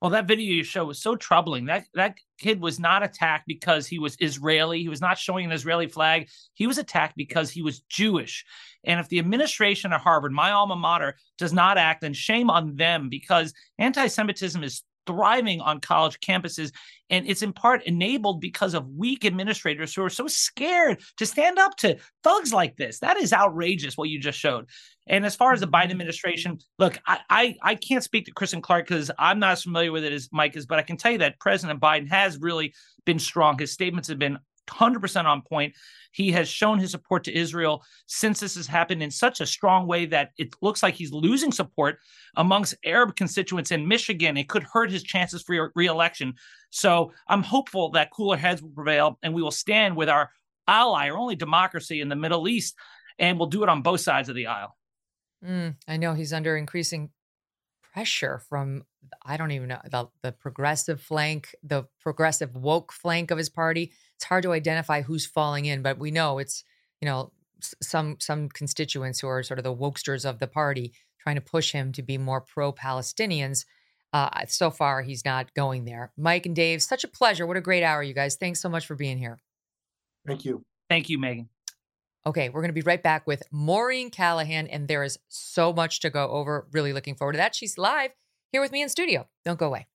Well, 0.02 0.12
that 0.12 0.28
video 0.28 0.54
you 0.54 0.64
show 0.64 0.86
was 0.86 1.02
so 1.02 1.16
troubling. 1.16 1.66
That 1.66 1.86
that 1.94 2.18
kid 2.38 2.62
was 2.62 2.80
not 2.80 3.04
attacked 3.04 3.46
because 3.48 3.86
he 3.86 4.00
was 4.00 4.16
Israeli. 4.20 4.82
He 4.82 4.88
was 4.88 5.02
not 5.02 5.18
showing 5.18 5.46
an 5.46 5.52
Israeli 5.52 5.88
flag. 5.88 6.30
He 6.54 6.68
was 6.68 6.78
attacked 6.78 7.18
because 7.18 7.52
he 7.52 7.62
was 7.62 7.82
Jewish. 7.82 8.46
And 8.86 9.00
if 9.00 9.10
the 9.10 9.20
administration 9.20 9.92
at 9.92 10.00
Harvard, 10.00 10.32
my 10.32 10.52
alma 10.52 10.78
mater, 10.78 11.18
does 11.38 11.52
not 11.52 11.78
act, 11.78 12.02
then 12.02 12.14
shame 12.14 12.50
on 12.50 12.78
them 12.78 13.10
because 13.10 13.54
anti-Semitism 13.78 14.64
is 14.64 14.84
thriving 15.10 15.60
on 15.62 15.82
college 15.82 16.20
campuses. 16.20 16.72
And 17.10 17.28
it's 17.28 17.42
in 17.42 17.54
part 17.54 17.84
enabled 17.86 18.40
because 18.40 18.76
of 18.76 18.88
weak 18.88 19.26
administrators 19.26 19.96
who 19.96 20.04
are 20.04 20.12
so 20.12 20.28
scared 20.28 21.02
to 21.18 21.26
stand 21.26 21.58
up 21.58 21.76
to 21.78 21.98
thugs 22.24 22.54
like 22.54 22.76
this. 22.76 23.00
That 23.00 23.18
is 23.18 23.34
outrageous 23.34 23.98
what 23.98 24.10
you 24.10 24.20
just 24.20 24.38
showed. 24.38 24.70
And 25.08 25.26
as 25.26 25.36
far 25.36 25.54
as 25.54 25.60
the 25.60 25.68
Biden 25.68 25.86
Mm-hmm. 25.86 25.92
administration, 25.92 26.60
look, 26.78 27.00
I 27.08 27.20
I, 27.30 27.56
I 27.64 27.76
can't 27.76 28.04
speak 28.04 28.26
to 28.26 28.32
Kristen 28.32 28.62
Clarke 28.62 28.88
because 28.88 29.10
I'm 29.18 29.40
not 29.40 29.54
as 29.54 29.64
familiar 29.64 29.92
with 29.92 30.04
it 30.04 30.14
as 30.14 30.30
Mike 30.32 30.56
is, 30.56 30.68
but 30.68 30.78
I 30.78 30.84
can 30.84 30.98
tell 30.98 31.12
you 31.12 31.18
that 31.20 31.40
President 31.40 31.80
Biden 31.80 32.10
has 32.10 32.38
really 32.40 32.74
been 33.06 33.20
strong. 33.20 33.58
His 33.58 33.72
statements 33.72 34.10
have 34.10 34.20
been 34.20 34.38
100% 34.70 35.26
on 35.26 35.42
point. 35.42 35.76
He 36.12 36.32
has 36.32 36.48
shown 36.48 36.80
his 36.80 36.92
support 36.92 37.24
to 37.26 37.36
Israel 37.36 37.84
since 38.08 38.40
this 38.40 38.56
has 38.56 38.68
happened 38.68 39.04
in 39.04 39.12
such 39.12 39.42
a 39.42 39.46
strong 39.46 39.88
way 39.88 40.06
that 40.08 40.32
it 40.38 40.56
looks 40.62 40.82
like 40.82 40.96
he's 40.96 41.12
losing 41.12 41.52
support 41.52 42.00
amongst 42.36 42.76
Arab 42.86 43.16
constituents 43.16 43.72
in 43.72 43.88
Michigan. 43.88 44.38
It 44.38 44.50
could 44.50 44.64
hurt 44.64 44.92
his 44.92 45.04
chances 45.04 45.44
for 45.44 45.72
re-election. 45.76 46.34
So 46.70 47.12
I'm 47.28 47.44
hopeful 47.44 47.92
that 47.92 48.12
cooler 48.12 48.38
heads 48.38 48.62
will 48.62 48.70
prevail 48.70 49.20
and 49.22 49.34
we 49.34 49.42
will 49.42 49.52
stand 49.52 49.96
with 49.96 50.10
our 50.10 50.32
ally, 50.68 51.10
our 51.10 51.18
only 51.18 51.36
democracy 51.36 52.02
in 52.02 52.10
the 52.10 52.16
Middle 52.16 52.48
East, 52.48 52.76
and 53.18 53.38
we'll 53.38 53.48
do 53.48 53.64
it 53.64 53.70
on 53.70 53.82
both 53.82 54.02
sides 54.02 54.30
of 54.30 54.36
the 54.36 54.48
aisle. 54.48 54.76
Mm, 55.46 55.76
I 55.88 55.98
know 55.98 56.14
he's 56.14 56.34
under 56.34 56.58
increasing 56.58 57.10
pressure 57.94 58.40
from 58.50 58.84
I 59.26 59.38
don't 59.38 59.52
even 59.52 59.70
know 59.70 59.82
the 59.84 60.10
the 60.22 60.32
progressive 60.32 61.02
flank, 61.02 61.56
the 61.64 61.86
progressive 62.00 62.56
woke 62.56 62.92
flank 62.92 63.32
of 63.32 63.38
his 63.38 63.50
party. 63.50 63.92
It's 64.16 64.26
hard 64.26 64.44
to 64.44 64.54
identify 64.54 65.02
who's 65.02 65.26
falling 65.26 65.66
in, 65.66 65.82
but 65.82 65.98
we 65.98 66.12
know 66.12 66.40
it's 66.40 66.64
you 67.02 67.08
know 67.08 67.32
some 67.82 68.18
some 68.20 68.50
constituents 68.50 69.20
who 69.20 69.28
are 69.28 69.44
sort 69.44 69.60
of 69.60 69.64
the 69.64 69.76
wokesters 69.76 70.30
of 70.30 70.40
the 70.40 70.48
party 70.48 70.94
trying 71.20 71.36
to 71.36 71.42
push 71.42 71.72
him 71.72 71.92
to 71.94 72.02
be 72.02 72.18
more 72.18 72.42
pro 72.42 72.72
Palestinians. 72.72 73.66
Uh, 74.12 74.46
so 74.48 74.72
far, 74.72 75.04
he's 75.04 75.24
not 75.24 75.54
going 75.54 75.86
there. 75.86 76.12
Mike 76.18 76.46
and 76.46 76.56
Dave, 76.56 76.82
such 76.82 77.04
a 77.04 77.08
pleasure. 77.08 77.46
What 77.46 77.58
a 77.58 77.62
great 77.62 77.84
hour, 77.84 78.02
you 78.02 78.14
guys. 78.14 78.36
Thanks 78.36 78.60
so 78.60 78.70
much 78.70 78.88
for 78.88 78.96
being 78.96 79.20
here. 79.20 79.38
Thank 80.26 80.46
you. 80.46 80.64
Thank 80.90 81.10
you, 81.10 81.20
Megyn. 81.20 81.48
Okay, 82.30 82.50
we're 82.50 82.62
going 82.62 82.70
to 82.70 82.74
be 82.74 82.82
right 82.82 83.02
back 83.02 83.26
with 83.26 83.42
Maureen 83.50 84.12
Callahan, 84.12 84.68
and 84.68 84.88
there 84.88 85.04
is 85.04 85.18
so 85.30 85.74
much 85.74 86.00
to 86.02 86.12
go 86.12 86.30
over. 86.30 86.68
Really 86.72 86.94
looking 86.94 87.16
forward 87.16 87.32
to 87.32 87.38
that. 87.38 87.56
She's 87.56 87.76
live 87.76 88.12
here 88.52 88.62
with 88.62 88.72
me 88.72 88.84
in 88.84 88.90
studio. 88.90 89.28
Don't 89.44 89.58
go 89.58 89.66
away. 89.66 89.88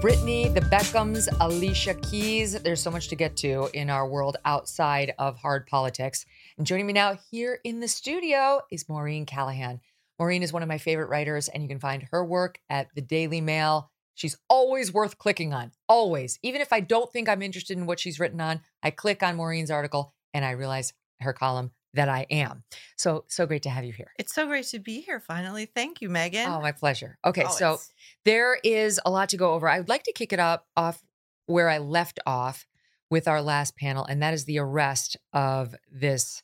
Britney, 0.00 0.54
the 0.54 0.60
Beckhams, 0.70 1.26
Alicia 1.40 1.94
Keys. 1.94 2.52
There's 2.62 2.80
so 2.80 2.92
much 2.92 3.08
to 3.08 3.16
get 3.16 3.36
to 3.38 3.68
in 3.74 3.90
our 3.90 4.06
world 4.06 4.36
outside 4.44 5.12
of 5.18 5.36
hard 5.36 5.66
politics. 5.66 6.24
And 6.56 6.64
joining 6.64 6.86
me 6.86 6.92
now 6.92 7.18
here 7.32 7.58
in 7.64 7.80
the 7.80 7.88
studio 7.88 8.60
is 8.70 8.88
Maureen 8.88 9.26
Callahan. 9.26 9.80
Maureen 10.20 10.44
is 10.44 10.52
one 10.52 10.62
of 10.62 10.68
my 10.68 10.78
favorite 10.78 11.08
writers, 11.08 11.48
and 11.48 11.64
you 11.64 11.68
can 11.68 11.80
find 11.80 12.04
her 12.12 12.24
work 12.24 12.60
at 12.70 12.94
the 12.94 13.02
Daily 13.02 13.40
Mail. 13.40 13.90
She's 14.16 14.36
always 14.48 14.92
worth 14.92 15.18
clicking 15.18 15.52
on, 15.52 15.72
always. 15.88 16.38
Even 16.42 16.62
if 16.62 16.72
I 16.72 16.80
don't 16.80 17.12
think 17.12 17.28
I'm 17.28 17.42
interested 17.42 17.76
in 17.76 17.86
what 17.86 18.00
she's 18.00 18.18
written 18.18 18.40
on, 18.40 18.62
I 18.82 18.90
click 18.90 19.22
on 19.22 19.36
Maureen's 19.36 19.70
article 19.70 20.14
and 20.32 20.44
I 20.44 20.52
realize 20.52 20.94
her 21.20 21.34
column 21.34 21.70
that 21.92 22.08
I 22.08 22.26
am. 22.30 22.64
So, 22.96 23.24
so 23.28 23.46
great 23.46 23.62
to 23.64 23.70
have 23.70 23.84
you 23.84 23.92
here. 23.92 24.12
It's 24.18 24.34
so 24.34 24.46
great 24.46 24.64
to 24.66 24.78
be 24.78 25.02
here 25.02 25.20
finally. 25.20 25.66
Thank 25.66 26.00
you, 26.00 26.08
Megyn. 26.08 26.46
Oh, 26.46 26.60
my 26.62 26.72
pleasure. 26.72 27.18
Okay, 27.24 27.44
so 27.50 27.78
there 28.24 28.58
is 28.64 28.98
a 29.04 29.10
lot 29.10 29.28
to 29.30 29.36
go 29.36 29.52
over. 29.52 29.68
I 29.68 29.78
would 29.78 29.88
like 29.88 30.04
to 30.04 30.12
kick 30.12 30.32
it 30.32 30.40
up 30.40 30.66
off 30.76 31.02
where 31.44 31.68
I 31.68 31.78
left 31.78 32.18
off 32.26 32.66
with 33.10 33.28
our 33.28 33.42
last 33.42 33.76
panel, 33.76 34.04
and 34.04 34.22
that 34.22 34.34
is 34.34 34.46
the 34.46 34.58
arrest 34.58 35.16
of 35.32 35.74
this 35.90 36.42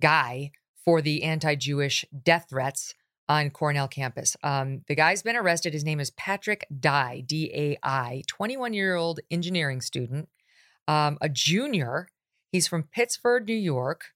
guy 0.00 0.52
for 0.84 1.02
the 1.02 1.24
anti 1.24 1.56
Jewish 1.56 2.04
death 2.24 2.46
threats 2.48 2.94
on 3.30 3.48
Cornell 3.48 3.86
campus. 3.86 4.36
Um, 4.42 4.82
the 4.88 4.96
guy's 4.96 5.22
been 5.22 5.36
arrested. 5.36 5.72
His 5.72 5.84
name 5.84 6.00
is 6.00 6.10
Patrick 6.10 6.66
Dai, 6.80 7.22
D 7.24 7.50
A 7.54 7.78
I, 7.80 8.24
21 8.26 8.74
year 8.74 8.96
old 8.96 9.20
engineering 9.30 9.80
student, 9.80 10.28
um, 10.88 11.16
a 11.20 11.28
junior. 11.28 12.08
He's 12.50 12.66
from 12.66 12.82
Pittsford, 12.82 13.46
New 13.46 13.54
York. 13.54 14.06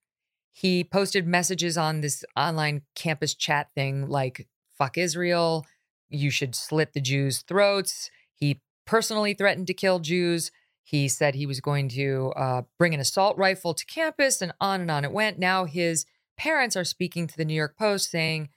He 0.51 0.83
posted 0.83 1.29
messages 1.29 1.79
on 1.79 2.01
this 2.01 2.25
online 2.37 2.83
campus 2.97 3.35
chat 3.37 3.69
thing 3.77 4.09
like, 4.09 4.49
fuck 4.77 4.99
Israel, 4.99 5.65
you 6.09 6.31
should 6.31 6.57
slit 6.57 6.93
the 6.93 7.01
Jews' 7.01 7.43
throats. 7.43 8.11
He 8.35 8.61
personally 8.85 9.35
threatened 9.35 9.69
to 9.69 9.75
kill 9.75 10.01
Jews. 10.01 10.51
He 10.83 11.07
said 11.07 11.37
he 11.37 11.47
was 11.47 11.61
going 11.61 11.89
to 11.91 12.33
uh, 12.37 12.63
bring 12.81 12.95
an 12.95 13.01
assault 13.01 13.39
rifle 13.39 13.75
to 13.75 13.87
campus, 13.87 14.43
and 14.43 14.53
on 14.61 14.81
and 14.81 14.91
on 14.91 15.05
it 15.05 15.13
went. 15.13 15.39
Now 15.39 15.67
his 15.67 16.05
parents 16.37 16.77
are 16.77 16.85
speaking 16.85 17.29
to 17.29 17.37
the 17.37 17.45
New 17.45 17.55
York 17.55 17.79
Post 17.79 18.11
saying 18.11 18.49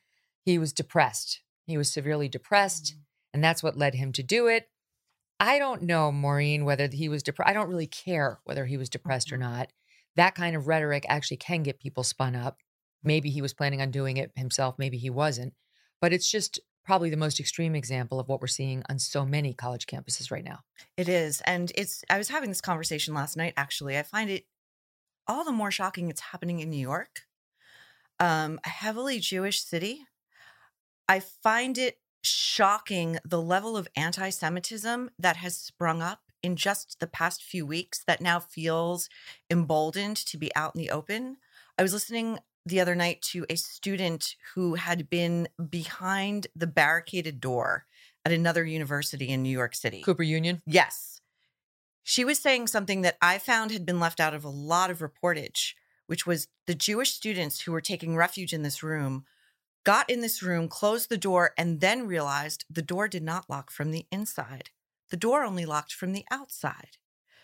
he 0.48 0.58
was 0.58 0.72
depressed. 0.72 1.42
He 1.66 1.78
was 1.78 1.92
severely 1.92 2.30
depressed, 2.30 2.96
and 3.34 3.44
that's 3.44 3.62
what 3.62 3.76
led 3.76 3.96
him 3.96 4.14
to 4.14 4.24
do 4.24 4.48
it. 4.48 4.70
I 5.42 5.60
don't 5.60 5.82
know, 5.82 6.10
Maureen, 6.10 6.64
whether 6.64 6.88
he 6.88 7.10
was 7.10 7.22
depressed. 7.22 7.50
I 7.50 7.54
don't 7.54 7.68
really 7.68 7.86
care 7.86 8.40
whether 8.46 8.66
he 8.66 8.78
was 8.78 8.90
depressed 8.90 9.34
or 9.34 9.38
not. 9.38 9.74
That 10.16 10.36
kind 10.36 10.56
of 10.56 10.70
rhetoric 10.70 11.06
actually 11.10 11.36
can 11.36 11.64
get 11.64 11.82
people 11.82 12.02
spun 12.02 12.34
up. 12.34 12.60
Maybe 13.04 13.30
he 13.30 13.42
was 13.42 13.54
planning 13.54 13.82
on 13.82 13.92
doing 13.92 14.16
it 14.16 14.32
himself, 14.38 14.76
maybe 14.80 14.98
he 14.98 15.10
wasn't. 15.10 15.54
But 16.00 16.14
it's 16.14 16.32
just 16.32 16.62
probably 16.86 17.10
the 17.10 17.18
most 17.18 17.42
extreme 17.42 17.76
example 17.76 18.18
of 18.18 18.30
what 18.30 18.40
we're 18.40 18.48
seeing 18.48 18.84
on 18.90 19.00
so 19.00 19.26
many 19.26 19.54
college 19.54 19.86
campuses 19.86 20.32
right 20.32 20.46
now. 20.46 20.60
It 20.96 21.10
is. 21.10 21.42
And 21.42 21.74
it's, 21.76 22.06
I 22.10 22.18
was 22.18 22.30
having 22.30 22.48
this 22.48 22.62
conversation 22.62 23.14
last 23.14 23.36
night, 23.36 23.54
actually. 23.58 23.98
I 23.98 24.04
find 24.04 24.30
it 24.30 24.46
all 25.28 25.44
the 25.44 25.52
more 25.52 25.72
shocking 25.72 26.10
it's 26.10 26.22
happening 26.22 26.62
in 26.62 26.70
New 26.70 26.80
York, 26.80 27.24
um, 28.18 28.62
a 28.66 28.70
heavily 28.70 29.20
Jewish 29.20 29.62
city. 29.62 30.06
I 31.08 31.20
find 31.20 31.78
it 31.78 32.00
shocking 32.22 33.18
the 33.24 33.42
level 33.42 33.78
of 33.78 33.88
anti 33.96 34.30
Semitism 34.30 35.10
that 35.18 35.38
has 35.38 35.56
sprung 35.56 36.02
up 36.02 36.22
in 36.44 36.56
just 36.56 37.00
the 37.00 37.08
past 37.08 37.44
few 37.44 37.66
weeks 37.66 38.04
that 38.06 38.22
now 38.22 38.40
feels 38.40 39.10
emboldened 39.50 40.18
to 40.18 40.38
be 40.38 40.54
out 40.56 40.76
in 40.76 40.80
the 40.80 40.92
open. 40.92 41.38
I 41.78 41.84
was 41.84 41.94
listening 41.94 42.40
the 42.66 42.80
other 42.80 42.96
night 42.96 43.22
to 43.22 43.46
a 43.50 43.56
student 43.56 44.36
who 44.54 44.76
had 44.76 45.10
been 45.10 45.48
behind 45.70 46.48
the 46.56 46.68
barricaded 46.68 47.40
door 47.40 47.86
at 48.26 48.34
another 48.34 48.66
university 48.66 49.30
in 49.30 49.42
New 49.42 49.50
York 49.50 49.74
City. 49.74 50.02
Cooper 50.02 50.24
Union? 50.24 50.62
Yes. 50.66 51.22
She 52.04 52.26
was 52.26 52.40
saying 52.40 52.68
something 52.68 53.02
that 53.02 53.18
I 53.22 53.38
found 53.38 53.72
had 53.72 53.86
been 53.86 54.00
left 54.00 54.20
out 54.20 54.34
of 54.34 54.44
a 54.44 54.50
lot 54.50 54.92
of 54.92 55.00
reportage, 55.00 55.74
which 56.08 56.26
was 56.26 56.48
the 56.66 56.76
Jewish 56.76 57.14
students 57.14 57.62
who 57.62 57.72
were 57.72 57.82
taking 57.82 58.16
refuge 58.16 58.54
in 58.54 58.64
this 58.64 58.84
room 58.84 59.26
got 59.88 60.10
in 60.10 60.20
this 60.20 60.44
room, 60.44 60.68
closed 60.68 61.08
the 61.08 61.18
door, 61.18 61.54
and 61.58 61.80
then 61.80 62.06
realized 62.06 62.66
the 62.70 62.82
door 62.82 63.08
did 63.08 63.24
not 63.24 63.50
lock 63.50 63.72
from 63.72 63.92
the 63.92 64.06
inside. 64.12 64.70
The 65.12 65.16
door 65.16 65.46
only 65.46 65.66
locked 65.66 65.94
from 65.94 66.12
the 66.12 66.26
outside. 66.30 66.98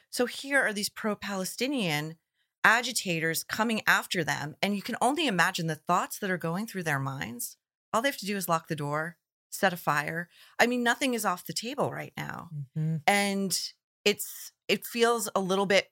So 0.10 0.26
here 0.26 0.62
are 0.62 0.74
these 0.74 0.90
pro 0.90 1.16
Palestinian 1.16 2.18
agitators 2.66 3.46
coming 3.46 3.82
after 3.88 4.26
them. 4.26 4.58
And 4.62 4.76
you 4.76 4.82
can 4.82 4.98
only 5.00 5.26
imagine 5.26 5.68
the 5.68 5.76
thoughts 5.76 6.20
that 6.20 6.30
are 6.30 6.38
going 6.38 6.68
through 6.68 6.84
their 6.84 7.00
minds. 7.00 7.56
All 7.94 8.02
they 8.02 8.10
have 8.10 8.18
to 8.18 8.26
do 8.26 8.36
is 8.36 8.50
lock 8.50 8.68
the 8.68 8.76
door, 8.76 9.16
set 9.50 9.72
a 9.72 9.78
fire. 9.78 10.28
I 10.60 10.68
mean, 10.68 10.84
nothing 10.84 11.14
is 11.14 11.24
off 11.24 11.46
the 11.46 11.54
table 11.54 11.92
right 11.92 12.14
now. 12.18 12.50
Mm-hmm. 12.78 12.98
And 13.08 13.58
it's, 14.04 14.52
it 14.68 14.86
feels 14.86 15.30
a 15.34 15.40
little 15.40 15.66
bit, 15.66 15.92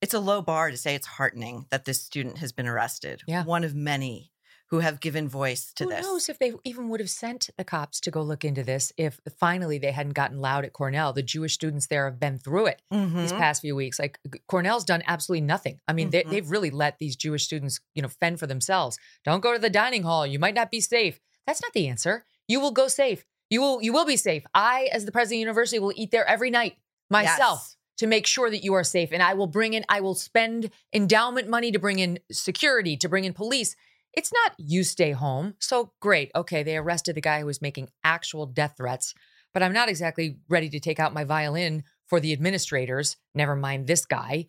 it's 0.00 0.14
a 0.14 0.20
low 0.20 0.42
bar 0.42 0.70
to 0.70 0.76
say 0.76 0.94
it's 0.94 1.06
heartening 1.06 1.66
that 1.70 1.84
this 1.84 2.02
student 2.02 2.38
has 2.38 2.52
been 2.52 2.66
arrested. 2.68 3.22
Yeah. 3.26 3.44
One 3.44 3.64
of 3.64 3.74
many 3.74 4.32
who 4.70 4.80
have 4.80 5.00
given 5.00 5.26
voice 5.28 5.72
to 5.72 5.84
Who 5.84 5.90
this. 5.90 6.00
Who 6.04 6.12
knows 6.12 6.28
if 6.28 6.38
they 6.38 6.52
even 6.62 6.90
would 6.90 7.00
have 7.00 7.08
sent 7.08 7.48
the 7.56 7.64
cops 7.64 8.00
to 8.00 8.10
go 8.10 8.20
look 8.20 8.44
into 8.44 8.62
this 8.62 8.92
if 8.98 9.18
finally 9.38 9.78
they 9.78 9.92
hadn't 9.92 10.12
gotten 10.12 10.40
loud 10.42 10.66
at 10.66 10.74
Cornell. 10.74 11.14
The 11.14 11.22
Jewish 11.22 11.54
students 11.54 11.86
there 11.86 12.04
have 12.04 12.20
been 12.20 12.38
through 12.38 12.66
it 12.66 12.82
these 12.90 13.32
Mhm. 13.32 13.38
past 13.38 13.62
few 13.62 13.74
weeks. 13.74 13.98
Like 13.98 14.18
Cornell's 14.46 14.84
done 14.84 15.02
absolutely 15.06 15.46
nothing. 15.46 15.80
I 15.88 15.94
mean, 15.94 16.10
they, 16.10 16.22
Mhm. 16.22 16.30
they've 16.30 16.50
really 16.50 16.70
let 16.70 16.98
these 16.98 17.16
Jewish 17.16 17.44
students, 17.44 17.80
you 17.94 18.02
know, 18.02 18.08
fend 18.08 18.38
for 18.40 18.46
themselves. 18.46 18.98
Don't 19.24 19.40
go 19.40 19.54
to 19.54 19.58
the 19.58 19.70
dining 19.70 20.02
hall. 20.02 20.26
You 20.26 20.38
might 20.38 20.54
not 20.54 20.70
be 20.70 20.82
safe. 20.82 21.18
That's 21.46 21.62
not 21.62 21.72
the 21.72 21.88
answer. 21.88 22.26
You 22.46 22.60
will 22.60 22.72
go 22.72 22.88
safe. 22.88 23.24
You 23.48 23.62
will. 23.62 23.80
You 23.82 23.94
will 23.94 24.04
be 24.04 24.18
safe. 24.18 24.44
I, 24.54 24.90
as 24.92 25.06
the 25.06 25.12
president 25.12 25.36
of 25.36 25.38
the 25.38 25.40
university, 25.40 25.78
will 25.78 25.94
eat 25.96 26.10
there 26.10 26.26
every 26.28 26.50
night 26.50 26.76
myself. 27.08 27.60
Yes. 27.62 27.76
To 27.98 28.06
make 28.06 28.26
sure 28.26 28.48
that 28.48 28.62
you 28.62 28.74
are 28.74 28.84
safe. 28.84 29.10
And 29.12 29.22
I 29.22 29.34
will 29.34 29.48
bring 29.48 29.74
in, 29.74 29.84
I 29.88 30.00
will 30.00 30.14
spend 30.14 30.70
endowment 30.92 31.48
money 31.48 31.72
to 31.72 31.78
bring 31.80 31.98
in 31.98 32.20
security, 32.30 32.96
to 32.96 33.08
bring 33.08 33.24
in 33.24 33.32
police. 33.32 33.74
It's 34.14 34.32
not 34.32 34.52
you 34.56 34.84
stay 34.84 35.10
home. 35.10 35.54
So 35.58 35.92
great. 36.00 36.30
Okay, 36.34 36.62
they 36.62 36.76
arrested 36.76 37.16
the 37.16 37.20
guy 37.20 37.40
who 37.40 37.46
was 37.46 37.60
making 37.60 37.88
actual 38.04 38.46
death 38.46 38.74
threats, 38.76 39.14
but 39.52 39.62
I'm 39.62 39.72
not 39.72 39.88
exactly 39.88 40.38
ready 40.48 40.68
to 40.70 40.80
take 40.80 41.00
out 41.00 41.12
my 41.12 41.24
violin 41.24 41.82
for 42.06 42.20
the 42.20 42.32
administrators. 42.32 43.16
Never 43.34 43.56
mind 43.56 43.86
this 43.86 44.06
guy. 44.06 44.46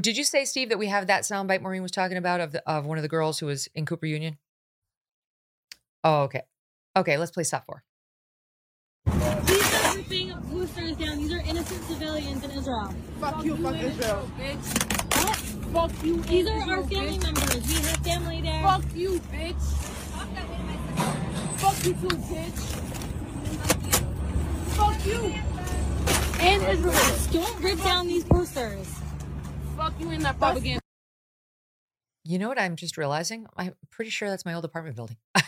Did 0.00 0.16
you 0.16 0.24
say, 0.24 0.44
Steve, 0.44 0.70
that 0.70 0.78
we 0.78 0.86
have 0.86 1.08
that 1.08 1.24
soundbite 1.24 1.60
Maureen 1.60 1.82
was 1.82 1.90
talking 1.90 2.16
about 2.16 2.40
of 2.40 2.52
the, 2.52 2.68
of 2.68 2.86
one 2.86 2.98
of 2.98 3.02
the 3.02 3.08
girls 3.08 3.38
who 3.38 3.46
was 3.46 3.68
in 3.74 3.84
Cooper 3.84 4.06
Union? 4.06 4.38
Oh, 6.02 6.22
okay. 6.22 6.42
Okay, 6.96 7.18
let's 7.18 7.30
play 7.30 7.44
stop 7.44 7.66
four. 7.66 7.84
These 9.44 9.74
are 9.74 9.96
ripping 9.96 10.34
boosters 10.50 10.96
down. 10.96 11.18
These 11.18 11.32
are 11.32 11.40
innocent 11.40 11.82
civilians 12.22 12.44
in 12.44 12.50
Israel. 12.50 12.94
Fuck 13.20 13.44
you, 13.44 13.56
fuck 13.56 13.76
Israel, 13.76 14.30
bitch. 14.38 15.24
What? 15.24 15.90
Fuck 15.90 16.04
you. 16.04 16.22
These 16.22 16.48
are 16.48 16.70
our 16.70 16.82
family 16.84 17.18
members. 17.18 17.66
We 17.66 17.74
have 17.74 17.96
family 17.98 18.42
there. 18.42 18.62
Fuck 18.62 18.84
you, 18.94 19.20
bitch. 19.32 19.62
Fuck 21.58 21.84
you 21.84 21.92
too, 21.94 22.16
bitch. 22.16 22.60
Fuck 24.76 25.06
you. 25.06 25.34
And 26.40 26.62
Israel. 26.62 27.18
Don't 27.32 27.62
rip 27.62 27.82
down 27.82 28.06
these 28.08 28.24
posters. 28.24 28.88
Fuck 29.76 29.94
you 30.00 30.10
in 30.10 30.22
that 30.22 30.38
propaganda. 30.38 30.80
You 32.24 32.38
know 32.38 32.48
what 32.48 32.58
I'm 32.58 32.76
just 32.76 32.96
realizing? 32.96 33.46
I'm 33.56 33.74
pretty 33.90 34.10
sure 34.10 34.30
that's 34.30 34.44
my 34.44 34.54
old 34.54 34.64
apartment 34.64 34.94
building. 34.94 35.16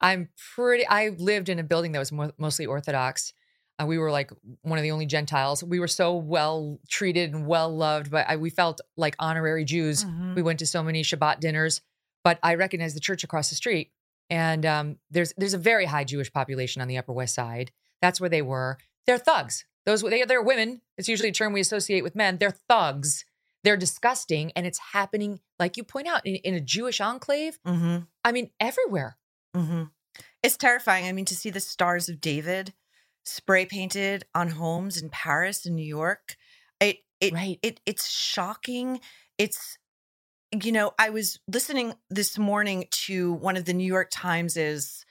I'm 0.00 0.28
pretty, 0.54 0.86
I 0.86 1.08
lived 1.08 1.48
in 1.48 1.58
a 1.58 1.62
building 1.62 1.92
that 1.92 1.98
was 1.98 2.12
mo- 2.12 2.32
mostly 2.36 2.66
Orthodox. 2.66 3.32
Uh, 3.80 3.86
we 3.86 3.98
were 3.98 4.10
like 4.10 4.30
one 4.62 4.78
of 4.78 4.82
the 4.82 4.90
only 4.90 5.06
Gentiles. 5.06 5.62
We 5.64 5.80
were 5.80 5.88
so 5.88 6.14
well 6.16 6.78
treated 6.88 7.32
and 7.34 7.46
well 7.46 7.74
loved, 7.74 8.10
but 8.10 8.26
I, 8.28 8.36
we 8.36 8.50
felt 8.50 8.80
like 8.96 9.16
honorary 9.18 9.64
Jews. 9.64 10.04
Mhm. 10.04 10.34
We 10.34 10.42
went 10.42 10.58
to 10.58 10.66
so 10.66 10.82
many 10.82 11.02
Shabbat 11.02 11.40
dinners, 11.40 11.80
but 12.24 12.38
I 12.42 12.54
recognized 12.54 12.96
the 12.96 13.00
church 13.00 13.24
across 13.24 13.48
the 13.48 13.54
street. 13.56 13.92
And 14.28 14.64
um, 14.66 14.98
there's 15.10 15.32
there's 15.36 15.54
a 15.54 15.58
very 15.58 15.86
high 15.86 16.04
Jewish 16.04 16.32
population 16.32 16.82
on 16.82 16.88
the 16.88 16.98
Upper 16.98 17.12
West 17.12 17.34
Side. 17.34 17.72
That's 18.02 18.20
where 18.20 18.30
they 18.30 18.42
were. 18.42 18.78
They're 19.06 19.18
thugs. 19.18 19.64
Those 19.86 20.02
they 20.02 20.24
they're 20.24 20.42
women. 20.42 20.82
It's 20.98 21.08
usually 21.08 21.30
a 21.30 21.32
term 21.32 21.52
we 21.52 21.60
associate 21.60 22.02
with 22.02 22.14
men. 22.14 22.38
They're 22.38 22.56
thugs. 22.68 23.24
They're 23.64 23.76
disgusting, 23.76 24.52
and 24.56 24.66
it's 24.66 24.78
happening, 24.94 25.40
like 25.58 25.76
you 25.76 25.84
point 25.84 26.06
out, 26.06 26.24
in, 26.26 26.36
in 26.36 26.54
a 26.54 26.60
Jewish 26.60 26.98
enclave. 27.00 27.58
Mhm. 27.66 28.06
I 28.24 28.32
mean, 28.32 28.50
everywhere. 28.58 29.18
hmm 29.54 29.84
It's 30.42 30.56
terrifying. 30.56 31.04
I 31.06 31.12
mean, 31.12 31.26
to 31.26 31.34
see 31.34 31.50
the 31.50 31.60
stars 31.60 32.08
of 32.08 32.20
David 32.22 32.72
spray 33.24 33.66
painted 33.66 34.24
on 34.34 34.50
homes 34.50 35.00
in 35.00 35.10
Paris 35.10 35.66
and 35.66 35.76
New 35.76 35.84
York, 35.86 36.36
it 36.80 36.98
it 37.20 37.32
Right. 37.32 37.58
it 37.62 37.80
it's 37.86 38.08
shocking. 38.08 39.00
It's 39.38 39.78
you 40.52 40.72
know, 40.72 40.92
I 40.98 41.10
was 41.10 41.38
listening 41.46 41.94
this 42.08 42.36
morning 42.36 42.86
to 42.90 43.32
one 43.34 43.56
of 43.56 43.66
the 43.66 43.72
New 43.72 43.86
York 43.86 44.08
Times's 44.10 45.04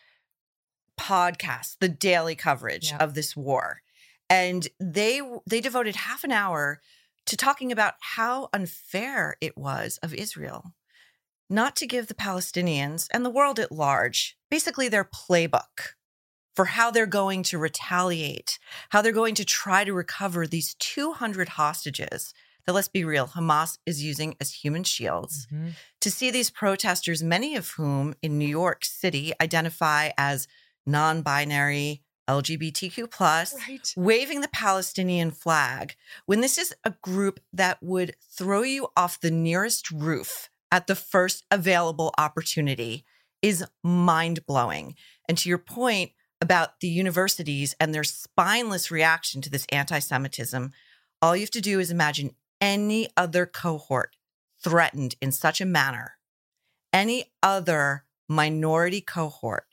podcasts, 0.99 1.77
the 1.79 1.87
daily 1.89 2.35
coverage 2.35 2.89
Yeah. 2.91 2.97
of 2.97 3.13
this 3.13 3.35
war, 3.35 3.81
and 4.29 4.67
they 4.79 5.21
they 5.47 5.61
devoted 5.61 5.95
half 5.95 6.23
an 6.23 6.31
hour 6.31 6.81
to 7.25 7.37
talking 7.37 7.71
about 7.71 7.93
how 8.01 8.49
unfair 8.53 9.37
it 9.39 9.57
was 9.57 9.97
of 9.99 10.13
Israel 10.13 10.73
not 11.51 11.75
to 11.75 11.87
give 11.87 12.07
the 12.07 12.13
Palestinians 12.13 13.07
and 13.11 13.25
the 13.25 13.29
world 13.29 13.59
at 13.59 13.71
large 13.71 14.37
basically 14.51 14.87
their 14.87 15.03
playbook 15.03 15.93
for 16.59 16.65
how 16.65 16.91
they're 16.91 17.05
going 17.05 17.41
to 17.41 17.57
retaliate, 17.57 18.59
how 18.89 19.01
they're 19.01 19.13
going 19.13 19.33
to 19.33 19.45
try 19.45 19.85
to 19.85 19.93
recover 19.93 20.45
these 20.45 20.75
200 20.79 21.47
hostages 21.47 22.33
that, 22.65 22.73
let's 22.73 22.89
be 22.89 23.05
real, 23.05 23.27
Hamas 23.27 23.77
is 23.85 24.03
using 24.03 24.35
as 24.41 24.51
human 24.55 24.83
shields. 24.83 25.47
Mhm. 25.53 25.71
To 26.01 26.11
see 26.11 26.29
these 26.31 26.49
protesters, 26.49 27.23
many 27.23 27.55
of 27.55 27.69
whom 27.77 28.13
in 28.21 28.37
New 28.37 28.45
York 28.61 28.83
City 28.83 29.31
identify 29.39 30.11
as 30.17 30.49
non 30.85 31.21
binary, 31.21 32.03
LGBTQ, 32.27 33.07
plus, 33.07 33.53
Right. 33.65 33.93
waving 33.95 34.41
the 34.41 34.49
Palestinian 34.49 35.31
flag 35.31 35.95
when 36.25 36.41
this 36.41 36.57
is 36.57 36.75
a 36.83 36.89
group 37.01 37.39
that 37.53 37.81
would 37.81 38.17
throw 38.37 38.63
you 38.63 38.89
off 38.97 39.21
the 39.21 39.31
nearest 39.31 39.89
roof 39.91 40.49
at 40.73 40.87
the 40.87 40.95
first 40.95 41.45
available 41.49 42.13
opportunity 42.17 43.05
is 43.41 43.63
mind 43.81 44.45
blowing. 44.45 44.95
And 45.29 45.37
to 45.37 45.47
your 45.47 45.57
point 45.57 46.11
about 46.41 46.79
the 46.79 46.87
universities 46.87 47.75
and 47.79 47.93
their 47.93 48.03
spineless 48.03 48.91
reaction 48.91 49.41
to 49.41 49.49
this 49.49 49.65
anti 49.71 49.99
Semitism, 49.99 50.71
all 51.21 51.35
you 51.35 51.41
have 51.41 51.51
to 51.51 51.61
do 51.61 51.79
is 51.79 51.91
imagine 51.91 52.35
any 52.61 53.07
other 53.17 53.45
cohort 53.45 54.15
threatened 54.63 55.15
in 55.21 55.31
such 55.31 55.61
a 55.61 55.65
manner 55.65 56.19
any 56.93 57.25
other 57.41 58.05
minority 58.27 59.01
cohort 59.01 59.67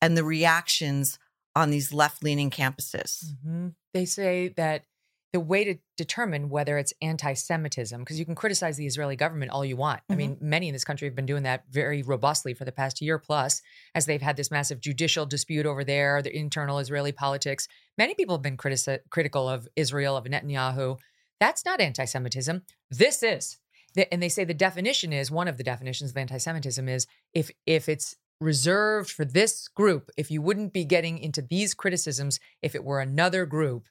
and 0.00 0.16
the 0.16 0.24
reactions 0.24 1.18
on 1.54 1.70
these 1.70 1.92
left 1.92 2.22
leaning 2.22 2.50
campuses. 2.50 3.34
Mhm. 3.44 3.74
They 3.92 4.06
say 4.06 4.48
that 4.48 4.84
the 5.32 5.40
way 5.40 5.64
to 5.64 5.76
determine 5.96 6.50
whether 6.50 6.76
it's 6.76 6.92
anti 7.00 7.32
Semitism, 7.32 8.00
because 8.00 8.18
you 8.18 8.26
can 8.26 8.34
criticize 8.34 8.76
the 8.76 8.86
Israeli 8.86 9.16
government 9.16 9.50
all 9.50 9.64
you 9.64 9.76
want. 9.76 10.00
I 10.08 10.12
mm-hmm. 10.12 10.18
mean, 10.18 10.38
many 10.40 10.68
in 10.68 10.74
this 10.74 10.84
country 10.84 11.08
have 11.08 11.14
been 11.14 11.26
doing 11.26 11.44
that 11.44 11.64
very 11.70 12.02
robustly 12.02 12.52
for 12.52 12.64
the 12.64 12.72
past 12.72 13.00
year 13.00 13.18
plus, 13.18 13.62
as 13.94 14.06
they've 14.06 14.20
had 14.20 14.36
this 14.36 14.50
massive 14.50 14.80
judicial 14.80 15.24
dispute 15.24 15.64
over 15.64 15.84
there, 15.84 16.20
the 16.20 16.36
internal 16.36 16.78
Israeli 16.78 17.12
politics. 17.12 17.66
Many 17.96 18.14
people 18.14 18.36
have 18.36 18.42
been 18.42 18.58
critici- 18.58 19.00
critical 19.10 19.48
of 19.48 19.66
Israel, 19.74 20.16
of 20.16 20.24
Netanyahu. 20.24 20.98
That's 21.40 21.64
not 21.64 21.80
anti 21.80 22.04
Semitism. 22.04 22.62
This 22.90 23.22
is. 23.22 23.58
And 24.10 24.22
they 24.22 24.28
say 24.28 24.44
the 24.44 24.54
definition 24.54 25.12
is 25.12 25.30
one 25.30 25.48
of 25.48 25.56
the 25.56 25.64
definitions 25.64 26.10
of 26.10 26.16
anti 26.16 26.38
Semitism 26.38 26.88
is 26.88 27.06
if 27.32 27.50
if 27.66 27.88
it's 27.88 28.16
reserved 28.42 29.10
for 29.10 29.24
this 29.24 29.68
group, 29.68 30.10
if 30.16 30.30
you 30.30 30.42
wouldn't 30.42 30.72
be 30.72 30.84
getting 30.84 31.18
into 31.18 31.40
these 31.40 31.74
criticisms 31.74 32.40
if 32.60 32.74
it 32.74 32.84
were 32.84 33.00
another 33.00 33.46
group, 33.46 33.86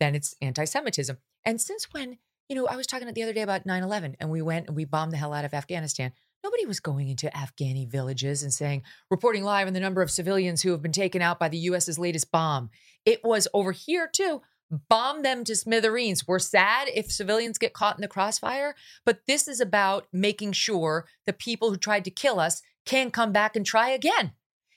then 0.00 0.14
it's 0.14 0.34
anti 0.40 0.64
Semitism. 0.64 1.16
And 1.44 1.60
since 1.60 1.88
when, 1.92 2.18
you 2.48 2.56
know, 2.56 2.66
I 2.66 2.76
was 2.76 2.86
talking 2.86 3.12
the 3.12 3.22
other 3.22 3.32
day 3.32 3.42
about 3.42 3.66
9 3.66 3.82
11 3.82 4.16
and 4.20 4.30
we 4.30 4.42
went 4.42 4.66
and 4.66 4.76
we 4.76 4.84
bombed 4.84 5.12
the 5.12 5.16
hell 5.16 5.32
out 5.32 5.44
of 5.44 5.54
Afghanistan. 5.54 6.12
Nobody 6.44 6.66
was 6.66 6.80
going 6.80 7.08
into 7.08 7.28
Afghani 7.28 7.88
villages 7.88 8.42
and 8.42 8.52
saying, 8.52 8.82
reporting 9.10 9.42
live 9.42 9.66
on 9.66 9.72
the 9.72 9.80
number 9.80 10.02
of 10.02 10.10
civilians 10.10 10.62
who 10.62 10.70
have 10.70 10.82
been 10.82 10.92
taken 10.92 11.20
out 11.20 11.40
by 11.40 11.48
the 11.48 11.58
US's 11.58 11.98
latest 11.98 12.30
bomb. 12.30 12.70
It 13.04 13.24
was 13.24 13.48
over 13.52 13.72
here 13.72 14.08
too. 14.12 14.42
Bomb 14.88 15.22
them 15.22 15.44
to 15.44 15.56
smithereens. 15.56 16.26
We're 16.26 16.38
sad 16.38 16.88
if 16.94 17.10
civilians 17.10 17.58
get 17.58 17.72
caught 17.72 17.96
in 17.96 18.02
the 18.02 18.08
crossfire, 18.08 18.74
but 19.04 19.20
this 19.26 19.48
is 19.48 19.60
about 19.60 20.06
making 20.12 20.52
sure 20.52 21.06
the 21.24 21.32
people 21.32 21.70
who 21.70 21.76
tried 21.76 22.04
to 22.04 22.10
kill 22.10 22.38
us 22.38 22.62
can 22.84 23.10
come 23.10 23.32
back 23.32 23.56
and 23.56 23.64
try 23.64 23.90
again. 23.90 24.32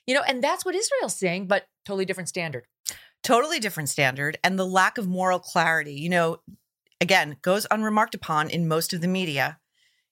You 0.07 0.15
know, 0.15 0.24
and 0.28 0.43
that's 0.43 0.65
what 0.65 0.76
Israel's 0.76 1.15
saying, 1.15 1.47
but 1.47 1.65
totally 1.86 2.05
different 2.05 2.30
standard. 2.30 2.65
Totally 3.24 3.59
different 3.59 3.89
standard 3.89 4.38
and 4.43 4.57
the 4.57 4.65
lack 4.65 4.97
of 4.97 5.07
moral 5.07 5.39
clarity 5.39 5.93
you 5.93 6.09
know 6.09 6.39
again 7.01 7.38
goes 7.41 7.67
unremarked 7.72 8.15
upon 8.15 8.49
in 8.49 8.67
most 8.67 8.93
of 8.93 9.01
the 9.01 9.07
media. 9.07 9.59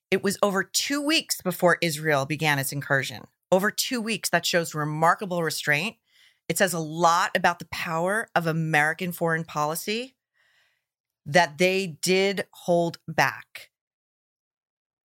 It 0.09 0.23
was 0.23 0.37
over 0.41 0.63
two 0.63 1.01
weeks 1.01 1.41
before 1.41 1.77
israel 1.81 2.25
began 2.25 2.59
its 2.59 2.71
incursion. 2.71 3.25
Over 3.51 3.71
two 3.71 4.01
weeks 4.01 4.29
that 4.29 4.45
shows 4.45 4.75
remarkable 4.75 5.43
restraint. 5.43 5.97
It 6.47 6.57
says 6.57 6.73
a 6.73 6.79
lot 6.79 7.31
about 7.35 7.59
the 7.59 7.67
power 7.71 8.29
of 8.35 8.47
american 8.47 9.11
foreign 9.11 9.43
policy 9.43 10.15
that 11.25 11.57
they 11.57 11.97
did 12.01 12.45
hold 12.51 12.99
back. 13.07 13.69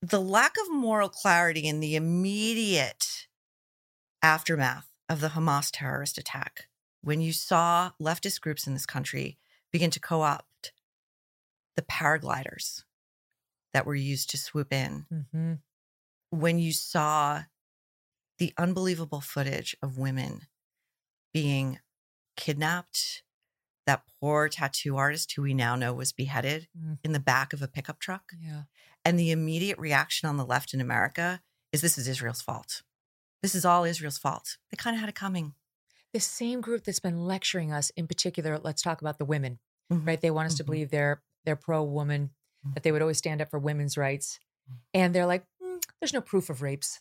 The 0.00 0.20
lack 0.20 0.54
of 0.60 0.72
moral 0.72 1.08
clarity 1.08 1.66
in 1.66 1.80
the 1.80 1.96
immediate 1.96 3.26
aftermath 4.22 4.88
of 5.08 5.20
the 5.20 5.28
hamas 5.28 5.70
terrorist 5.72 6.16
attack 6.16 6.68
when 7.02 7.20
you 7.20 7.32
saw 7.32 7.90
leftist 8.00 8.40
groups 8.40 8.66
in 8.66 8.72
this 8.74 8.86
country 8.86 9.38
begin 9.70 9.90
to 9.90 10.00
co 10.00 10.22
opt 10.22 10.72
the 11.76 11.82
paragliders 11.82 12.84
that 13.72 13.86
were 13.86 13.94
used 13.94 14.30
to 14.30 14.36
swoop 14.38 14.72
in, 14.72 15.06
Mm-hmm. 15.12 15.52
when 16.30 16.58
you 16.58 16.72
saw 16.72 17.42
the 18.38 18.52
unbelievable 18.58 19.20
footage 19.20 19.76
of 19.82 19.98
women 19.98 20.42
being 21.32 21.78
kidnapped, 22.36 23.22
that 23.86 24.02
poor 24.20 24.48
tattoo 24.48 24.96
artist 24.96 25.32
who 25.32 25.42
we 25.42 25.54
now 25.54 25.74
know 25.76 25.92
was 25.92 26.12
beheaded 26.12 26.68
Mm. 26.78 26.98
in 27.04 27.12
the 27.12 27.20
back 27.20 27.52
of 27.52 27.62
a 27.62 27.68
pickup 27.68 27.98
truck, 27.98 28.32
Yeah. 28.38 28.64
and 29.04 29.18
the 29.18 29.30
immediate 29.30 29.78
reaction 29.78 30.28
on 30.28 30.36
the 30.36 30.46
left 30.46 30.72
in 30.74 30.80
America 30.80 31.42
is 31.72 31.80
this 31.80 31.98
is 31.98 32.06
Israel's 32.08 32.42
fault. 32.42 32.82
This 33.42 33.54
is 33.54 33.64
all 33.64 33.84
Israel's 33.84 34.18
fault. 34.18 34.58
They 34.70 34.76
kind 34.76 34.94
of 34.94 35.00
had 35.00 35.08
it 35.08 35.14
coming. 35.14 35.54
The 36.12 36.20
same 36.20 36.60
group 36.60 36.84
that's 36.84 37.00
been 37.00 37.26
lecturing 37.26 37.72
us, 37.72 37.90
in 37.90 38.06
particular, 38.06 38.58
let's 38.58 38.82
talk 38.82 39.00
about 39.00 39.18
the 39.18 39.24
women, 39.24 39.58
Mhm. 39.90 40.06
right? 40.06 40.20
They 40.20 40.30
want 40.30 40.46
us 40.46 40.54
to 40.56 40.62
Mhm. 40.62 40.66
believe 40.66 40.90
they're 40.90 41.22
they're 41.44 41.56
pro 41.56 41.82
woman, 41.82 42.30
Mhm. 42.64 42.74
that 42.74 42.84
they 42.84 42.92
would 42.92 43.02
always 43.02 43.18
stand 43.18 43.40
up 43.40 43.50
for 43.50 43.58
women's 43.58 43.96
rights, 43.96 44.38
and 44.94 45.12
they're 45.12 45.26
like, 45.26 45.44
"Mm, 45.60 45.82
there's 45.98 46.12
no 46.12 46.20
proof 46.20 46.48
of 46.50 46.62
rapes. 46.62 47.00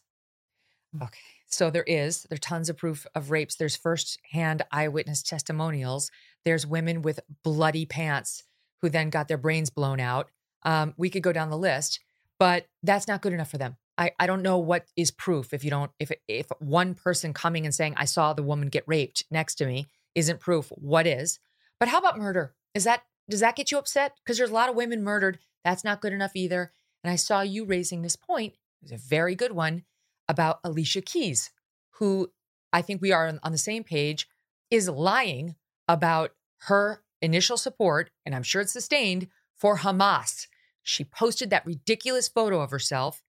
Mm. 0.95 1.03
Okay, 1.03 1.21
so 1.45 1.69
there 1.69 1.83
is. 1.83 2.23
There 2.23 2.37
are 2.37 2.39
tons 2.39 2.67
of 2.67 2.75
proof 2.77 3.05
of 3.13 3.29
rapes. 3.29 3.55
There's 3.55 3.75
first-hand 3.75 4.63
eyewitness 4.71 5.21
testimonials. 5.21 6.09
There's 6.43 6.65
women 6.65 7.03
with 7.03 7.19
bloody 7.43 7.85
pants 7.85 8.43
who 8.81 8.89
then 8.89 9.11
got 9.11 9.27
their 9.27 9.37
brains 9.37 9.69
blown 9.69 9.99
out. 9.99 10.31
Um, 10.63 10.95
we 10.97 11.11
could 11.11 11.21
go 11.21 11.31
down 11.31 11.51
the 11.51 11.57
list, 11.57 11.99
but 12.39 12.67
that's 12.81 13.07
not 13.07 13.21
good 13.21 13.31
enough 13.33 13.51
for 13.51 13.59
them. 13.59 13.77
I, 14.01 14.11
I 14.19 14.25
don't 14.25 14.41
know 14.41 14.57
what 14.57 14.87
is 14.97 15.11
proof 15.11 15.53
if 15.53 15.63
you 15.63 15.69
don't 15.69 15.91
if 15.99 16.11
if 16.27 16.47
one 16.59 16.95
person 16.95 17.33
coming 17.33 17.65
and 17.65 17.75
saying 17.75 17.93
I 17.97 18.05
saw 18.05 18.33
the 18.33 18.41
woman 18.41 18.69
get 18.69 18.83
raped 18.87 19.23
next 19.29 19.55
to 19.55 19.65
me 19.67 19.85
isn't 20.15 20.39
proof. 20.39 20.69
What 20.69 21.05
is? 21.05 21.39
But 21.79 21.87
how 21.87 21.99
about 21.99 22.17
murder? 22.17 22.55
Is 22.73 22.83
that 22.85 23.03
does 23.29 23.41
that 23.41 23.55
get 23.55 23.69
you 23.69 23.77
upset? 23.77 24.15
Because 24.17 24.39
there's 24.39 24.49
a 24.49 24.55
lot 24.55 24.69
of 24.69 24.75
women 24.75 25.03
murdered. 25.03 25.37
That's 25.63 25.83
not 25.83 26.01
good 26.01 26.13
enough 26.13 26.35
either. 26.35 26.71
And 27.03 27.13
I 27.13 27.15
saw 27.15 27.41
you 27.41 27.63
raising 27.63 28.01
this 28.01 28.15
point. 28.15 28.53
It 28.53 28.85
was 28.85 28.91
a 28.91 28.97
very 28.97 29.35
good 29.35 29.51
one 29.51 29.83
about 30.27 30.59
Alicia 30.63 31.01
Keys, 31.01 31.51
who 31.91 32.31
I 32.73 32.81
think 32.81 33.03
we 33.03 33.11
are 33.11 33.27
on, 33.27 33.39
on 33.43 33.51
the 33.51 33.57
same 33.59 33.83
page, 33.83 34.27
is 34.71 34.89
lying 34.89 35.55
about 35.87 36.31
her 36.61 37.03
initial 37.21 37.57
support, 37.57 38.09
and 38.25 38.33
I'm 38.33 38.43
sure 38.43 38.61
it's 38.61 38.73
sustained, 38.73 39.27
for 39.55 39.79
Hamas. 39.79 40.47
She 40.81 41.03
posted 41.03 41.51
that 41.51 41.65
ridiculous 41.65 42.27
photo 42.27 42.61
of 42.61 42.71
herself 42.71 43.21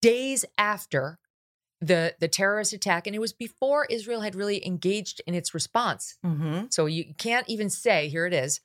days 0.00 0.44
after 0.58 1.18
the 1.80 2.14
the 2.20 2.28
terrorist 2.28 2.72
attack 2.72 3.06
and 3.06 3.14
it 3.14 3.18
was 3.18 3.32
before 3.34 3.84
Israel 3.90 4.22
had 4.22 4.34
really 4.34 4.66
engaged 4.66 5.20
in 5.26 5.34
its 5.34 5.52
response. 5.52 6.16
Mhm. 6.24 6.72
So 6.72 6.86
you 6.86 7.14
can't 7.18 7.48
even 7.48 7.68
say 7.68 8.08
here 8.08 8.26
it 8.26 8.32
is 8.32 8.60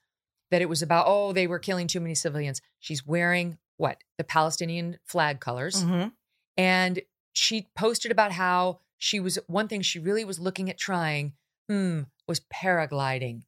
that 0.50 0.62
it 0.62 0.70
was 0.70 0.82
about 0.82 1.06
oh 1.08 1.34
they 1.34 1.48
were 1.48 1.60
killing 1.60 1.88
too 1.88 2.00
many 2.00 2.16
civilians. 2.16 2.62
She's 2.80 3.06
wearing 3.06 3.58
what? 3.78 4.02
The 4.18 4.24
Palestinian 4.24 4.98
flag 5.04 5.40
colors 5.42 5.84
Mhm. 5.84 6.14
and 6.58 7.02
she 7.34 7.70
posted 7.76 8.12
about 8.12 8.32
how 8.34 8.80
she 8.98 9.20
was 9.20 9.38
one 9.48 9.68
thing 9.68 9.82
she 9.82 10.00
really 10.00 10.24
was 10.24 10.40
looking 10.40 10.70
at 10.70 10.78
trying 10.78 11.34
hmm 11.68 12.04
was 12.28 12.40
paragliding. 12.40 13.44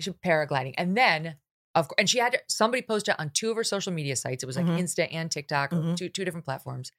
She 0.00 0.10
paragliding. 0.10 0.74
And 0.76 0.96
then 0.96 1.36
of 1.76 1.88
course 1.88 1.96
and 1.98 2.10
she 2.10 2.18
had 2.18 2.40
somebody 2.48 2.82
posted 2.82 3.14
on 3.18 3.30
two 3.30 3.50
of 3.50 3.56
her 3.56 3.64
social 3.64 3.92
media 3.92 4.16
sites. 4.16 4.42
It 4.42 4.46
was 4.46 4.56
like 4.56 4.66
Mhm. 4.66 4.80
Insta 4.80 5.08
and 5.12 5.30
TikTok, 5.30 5.70
Mhm. 5.70 5.96
two 5.96 6.08
two 6.08 6.24
different 6.24 6.44
platforms. 6.44 6.90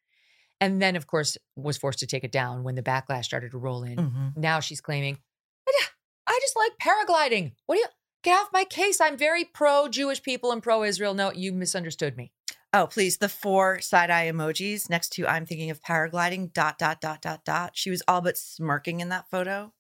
And 0.60 0.82
then, 0.82 0.96
of 0.96 1.06
course, 1.08 1.38
was 1.56 1.78
forced 1.78 2.00
to 2.00 2.08
take 2.08 2.24
it 2.24 2.32
down 2.32 2.64
when 2.64 2.76
the 2.76 2.82
backlash 2.84 3.26
started 3.26 3.52
to 3.52 3.58
roll 3.58 3.84
in. 3.84 3.98
Mhm. 3.98 4.38
Now 4.38 4.60
she's 4.60 4.82
claiming, 4.82 5.20
"I 5.68 5.88
I 6.30 6.40
just 6.42 6.56
like 6.56 6.74
paragliding. 6.82 7.54
What 7.68 7.76
do 7.76 7.80
you 7.82 7.88
get 8.24 8.40
off 8.40 8.50
my 8.52 8.66
case? 8.66 9.00
I'm 9.00 9.18
very 9.18 9.46
pro 9.46 9.88
Jewish 9.88 10.22
people 10.22 10.52
and 10.52 10.62
pro 10.62 10.84
Israel. 10.84 11.14
No, 11.14 11.32
you 11.32 11.54
misunderstood 11.54 12.18
me. 12.18 12.32
Oh, 12.74 12.86
please. 12.88 13.18
The 13.18 13.30
four 13.30 13.80
side 13.80 14.10
eye 14.10 14.30
emojis 14.30 14.90
next 14.90 15.10
to 15.14 15.26
I'm 15.26 15.46
thinking 15.46 15.70
of 15.70 15.82
paragliding, 15.82 16.52
dot, 16.52 16.78
dot, 16.78 17.00
dot, 17.00 17.22
dot, 17.22 17.46
dot. 17.46 17.72
She 17.76 17.90
was 17.90 18.04
all 18.08 18.22
but 18.22 18.38
smirking 18.38 19.00
in 19.00 19.10
that 19.10 19.30
photo. 19.30 19.74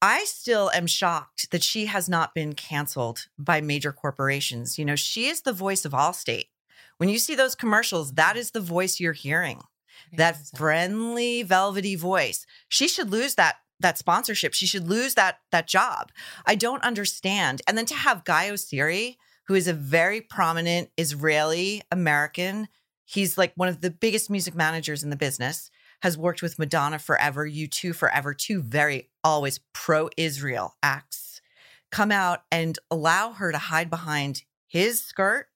I 0.00 0.24
still 0.24 0.70
am 0.70 0.86
shocked 0.86 1.50
that 1.50 1.62
she 1.62 1.86
has 1.86 2.08
not 2.08 2.34
been 2.34 2.54
canceled 2.54 3.28
by 3.38 3.60
major 3.60 3.92
corporations. 3.92 4.78
You 4.78 4.84
know, 4.84 4.96
she 4.96 5.26
is 5.26 5.42
the 5.42 5.52
voice 5.52 5.84
of 5.84 5.92
Allstate. 5.92 6.48
When 6.98 7.08
you 7.08 7.18
see 7.18 7.34
those 7.34 7.54
commercials, 7.54 8.14
that 8.14 8.36
is 8.36 8.50
the 8.50 8.60
voice 8.60 9.00
you're 9.00 9.12
hearing. 9.12 9.62
That 10.12 10.38
friendly, 10.56 11.42
velvety 11.42 11.96
voice. 11.96 12.46
She 12.68 12.88
should 12.88 13.10
lose 13.10 13.34
that 13.34 13.56
that 13.80 13.98
sponsorship. 13.98 14.54
She 14.54 14.66
should 14.66 14.88
lose 14.88 15.14
that 15.14 15.38
that 15.52 15.68
job. 15.68 16.10
I 16.46 16.54
don't 16.54 16.82
understand. 16.82 17.60
And 17.66 17.76
then 17.76 17.86
to 17.86 17.94
have 17.94 18.24
Guy 18.24 18.48
Oseary, 18.48 19.16
who 19.46 19.54
is 19.54 19.68
a 19.68 19.74
very 19.74 20.20
prominent 20.20 20.90
Israeli 20.96 21.82
American, 21.90 22.68
he's 23.04 23.36
like 23.36 23.52
one 23.54 23.68
of 23.68 23.80
the 23.80 23.90
biggest 23.90 24.30
music 24.30 24.54
managers 24.54 25.02
in 25.02 25.10
the 25.10 25.16
business, 25.16 25.70
has 26.02 26.16
worked 26.16 26.42
with 26.42 26.58
Madonna 26.58 26.98
forever, 26.98 27.48
U2 27.48 27.94
forever, 27.94 28.32
two 28.34 28.62
very 28.62 29.10
always 29.22 29.60
pro-Israel 29.72 30.76
acts, 30.82 31.40
come 31.90 32.12
out 32.12 32.42
and 32.50 32.78
allow 32.90 33.32
her 33.32 33.52
to 33.52 33.58
hide 33.58 33.90
behind 33.90 34.42
his 34.66 35.04
skirt 35.04 35.46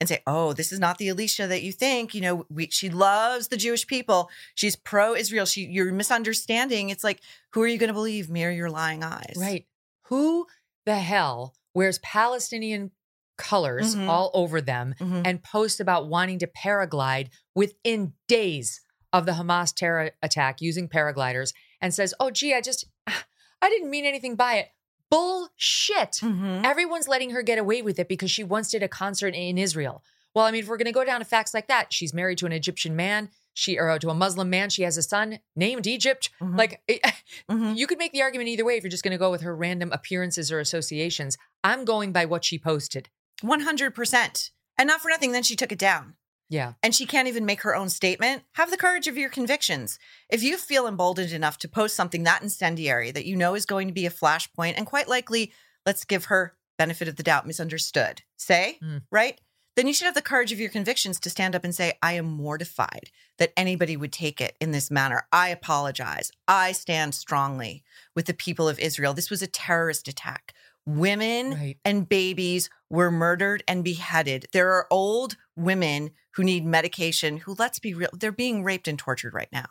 and 0.00 0.08
say, 0.08 0.22
"Oh, 0.26 0.52
this 0.52 0.70
is 0.72 0.78
not 0.78 0.98
the 0.98 1.08
Alicia 1.08 1.46
that 1.48 1.62
you 1.62 1.72
think. 1.72 2.14
You 2.14 2.20
know, 2.20 2.46
we, 2.48 2.68
she 2.70 2.88
loves 2.90 3.48
the 3.48 3.56
Jewish 3.56 3.86
people. 3.86 4.30
She's 4.54 4.76
pro-Israel. 4.76 5.44
She, 5.46 5.62
you're 5.62 5.92
misunderstanding. 5.92 6.90
It's 6.90 7.02
like, 7.04 7.20
who 7.52 7.62
are 7.62 7.66
you 7.66 7.78
going 7.78 7.88
to 7.88 7.94
believe? 7.94 8.30
Me 8.30 8.44
or 8.44 8.50
your 8.50 8.70
lying 8.70 9.02
eyes? 9.02 9.34
Right. 9.36 9.66
Who 10.04 10.46
the 10.86 10.96
hell 10.96 11.54
wears 11.74 11.98
Palestinian 11.98 12.92
colors 13.36 13.94
Mhm. 13.94 14.08
all 14.08 14.30
over 14.34 14.60
them 14.60 14.94
Mhm. 14.98 15.22
and 15.24 15.42
posts 15.42 15.78
about 15.80 16.08
wanting 16.08 16.38
to 16.40 16.46
paraglide 16.48 17.28
within 17.54 18.14
days 18.26 18.80
of 19.12 19.26
the 19.26 19.32
Hamas 19.32 19.72
terror 19.74 20.10
attack 20.22 20.60
using 20.60 20.88
paragliders 20.88 21.52
and 21.80 21.94
says, 21.94 22.14
"Oh, 22.18 22.30
gee, 22.30 22.52
I 22.54 22.60
just, 22.60 22.84
I 23.06 23.68
didn't 23.70 23.90
mean 23.90 24.04
anything 24.04 24.34
by 24.36 24.54
it." 24.56 24.68
Bullshit. 25.10 26.12
Mhm. 26.22 26.64
Everyone's 26.64 27.08
letting 27.08 27.30
her 27.30 27.42
get 27.42 27.58
away 27.58 27.82
with 27.82 27.98
it 27.98 28.08
because 28.08 28.30
she 28.30 28.44
once 28.44 28.70
did 28.70 28.82
a 28.82 28.88
concert 28.88 29.34
in 29.34 29.58
Israel. 29.58 30.02
Well, 30.34 30.44
I 30.44 30.50
mean, 30.50 30.62
if 30.62 30.68
we're 30.68 30.76
going 30.76 30.86
to 30.86 30.92
go 30.92 31.04
down 31.04 31.20
to 31.20 31.24
facts 31.24 31.54
like 31.54 31.68
that, 31.68 31.92
she's 31.92 32.12
married 32.14 32.38
to 32.38 32.46
an 32.46 32.52
Egyptian 32.52 32.94
man. 32.94 33.30
She 33.54 33.76
or 33.78 33.98
to 33.98 34.10
a 34.10 34.14
Muslim 34.14 34.50
man. 34.50 34.70
She 34.70 34.82
has 34.82 34.96
a 34.96 35.02
son 35.02 35.40
named 35.56 35.86
Egypt. 35.86 36.30
Mhm. 36.40 36.56
Like 36.56 36.80
it, 36.86 37.00
Mhm. 37.50 37.76
you 37.76 37.86
could 37.88 37.98
make 37.98 38.12
the 38.12 38.22
argument 38.22 38.48
either 38.48 38.64
way 38.64 38.76
if 38.76 38.84
you're 38.84 38.90
just 38.90 39.02
going 39.02 39.12
to 39.12 39.18
go 39.18 39.30
with 39.30 39.40
her 39.40 39.56
random 39.56 39.90
appearances 39.90 40.52
or 40.52 40.60
associations. 40.60 41.36
I'm 41.64 41.84
going 41.84 42.12
by 42.12 42.24
what 42.26 42.44
she 42.44 42.58
posted. 42.58 43.08
100%. 43.42 44.50
And 44.76 44.86
not 44.86 45.00
for 45.00 45.08
nothing, 45.08 45.32
then 45.32 45.42
she 45.42 45.56
took 45.56 45.72
it 45.72 45.78
down. 45.78 46.14
Yeah. 46.50 46.72
and 46.82 46.94
she 46.94 47.04
can't 47.06 47.28
even 47.28 47.44
make 47.46 47.62
her 47.62 47.76
own 47.76 47.88
statement, 47.90 48.42
have 48.52 48.70
the 48.70 48.76
courage 48.76 49.06
of 49.06 49.16
your 49.18 49.28
convictions. 49.30 49.98
If 50.30 50.42
you 50.42 50.56
feel 50.56 50.86
emboldened 50.86 51.32
enough 51.32 51.58
to 51.58 51.68
post 51.68 51.94
something 51.94 52.22
that 52.24 52.42
incendiary 52.42 53.10
that 53.10 53.26
you 53.26 53.36
know 53.36 53.54
is 53.54 53.66
going 53.66 53.86
to 53.88 53.94
be 53.94 54.06
a 54.06 54.10
flashpoint 54.10 54.74
and 54.76 54.86
quite 54.86 55.08
likely, 55.08 55.52
let's 55.84 56.04
give 56.04 56.26
her 56.26 56.54
benefit 56.78 57.08
of 57.08 57.16
the 57.16 57.22
doubt, 57.22 57.46
misunderstood, 57.46 58.22
say, 58.36 58.78
Mm. 58.82 59.02
right? 59.10 59.40
Then 59.76 59.86
you 59.86 59.92
should 59.92 60.06
have 60.06 60.14
the 60.14 60.22
courage 60.22 60.50
of 60.50 60.58
your 60.58 60.70
convictions 60.70 61.20
to 61.20 61.30
stand 61.30 61.54
up 61.54 61.62
and 61.62 61.72
say, 61.74 61.92
I 62.02 62.14
am 62.14 62.24
mortified 62.26 63.10
that 63.38 63.52
anybody 63.56 63.96
would 63.96 64.12
take 64.12 64.40
it 64.40 64.56
in 64.60 64.72
this 64.72 64.90
manner. 64.90 65.26
I 65.30 65.50
apologize. 65.50 66.32
I 66.48 66.72
stand 66.72 67.14
strongly 67.14 67.84
with 68.14 68.26
the 68.26 68.34
people 68.34 68.68
of 68.68 68.78
Israel. 68.80 69.14
This 69.14 69.30
was 69.30 69.40
a 69.42 69.46
terrorist 69.46 70.08
attack. 70.08 70.52
Women 70.84 71.52
Right. 71.54 71.76
and 71.84 72.08
babies 72.08 72.70
were 72.90 73.10
murdered 73.10 73.62
and 73.68 73.84
beheaded. 73.84 74.46
There 74.52 74.72
are 74.72 74.86
old 74.90 75.36
women 75.54 76.10
who 76.38 76.44
need 76.44 76.64
medication 76.64 77.38
who 77.38 77.56
let's 77.58 77.80
be 77.80 77.92
real 77.94 78.08
they're 78.12 78.30
being 78.30 78.62
raped 78.62 78.86
and 78.86 78.96
tortured 78.96 79.34
right 79.34 79.48
now. 79.52 79.66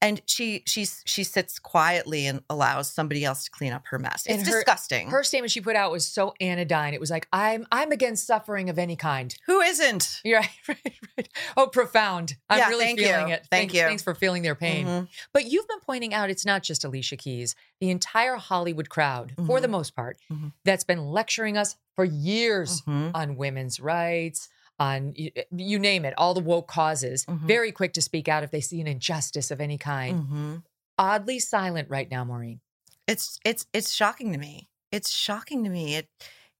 And 0.00 0.20
she 0.26 0.62
she's 0.66 1.02
she 1.06 1.24
sits 1.24 1.58
quietly 1.58 2.26
and 2.26 2.42
allows 2.50 2.92
somebody 2.92 3.24
else 3.24 3.44
to 3.44 3.50
clean 3.50 3.72
up 3.72 3.86
her 3.86 3.98
mess. 3.98 4.24
It's 4.26 4.46
her- 4.46 4.56
disgusting. 4.56 5.08
Her 5.08 5.24
statement 5.24 5.50
she 5.50 5.62
put 5.62 5.76
out 5.76 5.90
was 5.90 6.04
so 6.06 6.34
anodyne. 6.42 6.92
It 6.92 7.00
was 7.00 7.10
like, 7.10 7.26
I'm 7.32 7.66
I'm 7.72 7.90
against 7.90 8.26
suffering 8.26 8.68
of 8.68 8.78
any 8.78 8.96
kind. 8.96 9.34
who 9.46 9.60
isn't? 9.62 10.20
You're 10.22 10.40
right, 10.40 10.50
right, 10.68 10.94
right. 11.16 11.28
Oh, 11.56 11.68
profound. 11.68 12.36
I'm 12.50 12.58
Yeah, 12.58 12.68
really 12.68 12.94
feeling 12.96 13.28
you. 13.28 13.34
it. 13.34 13.46
Thank 13.50 13.72
you. 13.72 13.80
Thanks 13.80 14.02
for 14.02 14.14
feeling 14.14 14.42
their 14.42 14.54
pain. 14.54 14.86
Mhm. 14.86 15.08
But 15.32 15.46
you've 15.46 15.66
been 15.68 15.80
pointing 15.80 16.12
out 16.12 16.28
it's 16.28 16.44
not 16.44 16.62
just 16.62 16.84
Alicia 16.84 17.16
Keys, 17.16 17.56
the 17.80 17.88
entire 17.90 18.36
Hollywood 18.36 18.90
crowd, 18.90 19.32
for 19.46 19.58
Mhm. 19.58 19.62
the 19.62 19.68
most 19.68 19.96
part, 19.96 20.18
Mhm. 20.30 20.52
that's 20.66 20.84
been 20.84 21.02
lecturing 21.06 21.56
us 21.56 21.76
for 21.96 22.04
years 22.04 22.82
Mhm. 22.82 23.12
on 23.14 23.36
women's 23.36 23.80
rights, 23.80 24.50
on 24.78 25.12
you, 25.14 25.30
you 25.54 25.78
name 25.78 26.04
it, 26.04 26.14
all 26.18 26.34
the 26.34 26.40
woke 26.40 26.68
causes. 26.68 27.24
Mhm. 27.26 27.46
Very 27.46 27.72
quick 27.72 27.92
to 27.94 28.02
speak 28.02 28.28
out 28.28 28.42
if 28.42 28.50
they 28.50 28.60
see 28.60 28.80
an 28.80 28.86
injustice 28.86 29.50
of 29.50 29.60
any 29.60 29.78
kind. 29.78 30.26
Mhm. 30.26 30.62
Oddly 30.98 31.38
silent 31.38 31.88
right 31.88 32.10
now, 32.10 32.24
Maureen. 32.24 32.60
It's 33.06 33.38
it's 33.44 33.66
it's 33.72 33.92
shocking 33.92 34.32
to 34.32 34.38
me. 34.38 34.68
It's 34.90 35.10
shocking 35.10 35.64
to 35.64 35.70
me. 35.70 35.96
It 35.96 36.08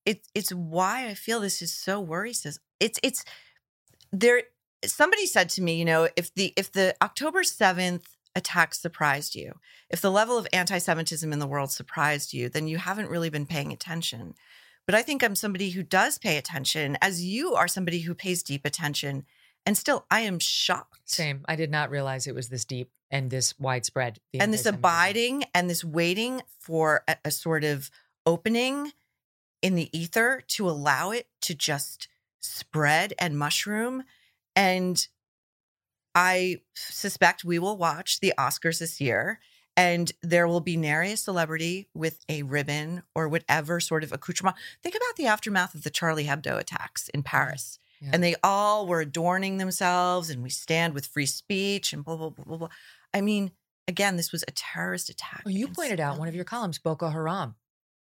it 0.05 0.27
it's 0.35 0.53
why 0.53 1.07
I 1.07 1.15
feel 1.15 1.41
this 1.41 1.63
is 1.63 1.73
so 1.73 2.01
worrisome. 2.01 2.55
It's 2.81 2.99
it's 3.03 3.25
there 4.13 4.43
somebody 4.85 5.27
said 5.27 5.49
to 5.51 5.63
me, 5.63 5.77
you 5.77 5.85
know, 5.85 6.09
if 6.17 6.33
the 6.35 6.53
if 6.57 6.71
the 6.71 6.95
October 7.03 7.43
7th 7.43 8.17
attack 8.37 8.75
surprised 8.75 9.35
you, 9.35 9.55
if 9.89 10.01
the 10.01 10.11
level 10.11 10.37
of 10.37 10.47
anti-Semitism 10.53 11.33
in 11.33 11.39
the 11.39 11.47
world 11.47 11.71
surprised 11.71 12.33
you, 12.33 12.49
then 12.49 12.67
you 12.69 12.79
haven't 12.79 13.09
really 13.09 13.31
been 13.31 13.47
paying 13.47 13.73
attention. 13.73 14.35
But 14.87 14.95
I 14.95 15.03
think 15.03 15.23
I'm 15.23 15.35
somebody 15.35 15.71
who 15.71 15.83
does 15.83 16.19
pay 16.19 16.37
attention, 16.37 16.99
as 17.01 17.25
you 17.25 17.55
are 17.55 17.69
somebody 17.69 18.01
who 18.01 18.15
pays 18.15 18.43
deep 18.43 18.67
attention. 18.67 19.25
And 19.67 19.79
still, 19.79 20.05
I 20.11 20.21
am 20.21 20.39
shocked. 20.39 21.01
Same. 21.05 21.43
I 21.49 21.57
did 21.57 21.71
not 21.71 21.91
realize 21.91 22.27
it 22.27 22.35
was 22.35 22.51
this 22.51 22.67
deep 22.67 22.91
and 23.11 23.31
this 23.31 23.59
widespread. 23.59 24.19
and 24.39 24.53
this 24.53 24.67
abiding 24.67 25.45
and 25.55 25.71
this 25.71 25.85
waiting 25.85 26.43
for 26.59 27.03
a, 27.09 27.17
a 27.25 27.31
sort 27.31 27.65
of 27.65 27.91
opening 28.27 28.93
in 29.63 29.77
the 29.77 29.89
ether 29.99 30.43
to 30.49 30.69
allow 30.69 31.11
it 31.11 31.27
to 31.41 31.55
just 31.55 32.09
spread 32.41 33.15
and 33.19 33.39
mushroom 33.39 34.05
and 34.55 35.09
i 36.15 36.61
suspect 36.75 37.45
we 37.45 37.59
will 37.59 37.79
watch 37.79 38.21
the 38.21 38.35
oscars 38.39 38.81
this 38.81 39.01
year 39.01 39.41
and 39.77 40.13
there 40.23 40.47
will 40.47 40.61
be 40.61 40.77
nary 40.77 41.13
a 41.13 41.17
celebrity 41.17 41.89
with 41.95 42.25
a 42.29 42.43
ribbon 42.43 43.03
or 43.15 43.29
whatever 43.29 43.81
sort 43.81 44.05
of 44.05 44.13
accoutrement 44.13 44.57
think 44.83 44.95
about 44.95 45.17
the 45.17 45.27
aftermath 45.27 45.75
of 45.75 45.83
the 45.83 45.91
charlie 45.91 46.27
hebdo 46.27 46.59
attacks 46.59 47.09
in 47.11 47.23
paris 47.23 47.79
Yeah. 48.01 48.11
and 48.13 48.23
they 48.23 48.35
all 48.43 48.87
were 48.87 49.01
adorning 49.01 49.59
themselves 49.59 50.31
and 50.31 50.43
we 50.43 50.51
stand 50.51 50.95
with 50.95 51.07
free 51.07 51.27
speech 51.27 51.93
and 51.93 52.05
blah 52.05 52.17
blah 52.17 52.31
blah 52.31 52.45
blah 52.45 52.57
blah 52.57 52.69
i 53.13 53.21
mean 53.21 53.53
again, 53.87 54.17
this 54.17 54.33
was 54.33 54.43
a 54.49 54.51
terrorist 54.53 55.11
attack. 55.11 55.43
Well, 55.45 55.53
you 55.53 55.69
pointed 55.69 56.01
out 56.01 56.19
one 56.19 56.27
of 56.27 56.35
your 56.35 56.47
columns, 56.47 56.79
Boko 56.79 57.11
Haram. 57.11 57.55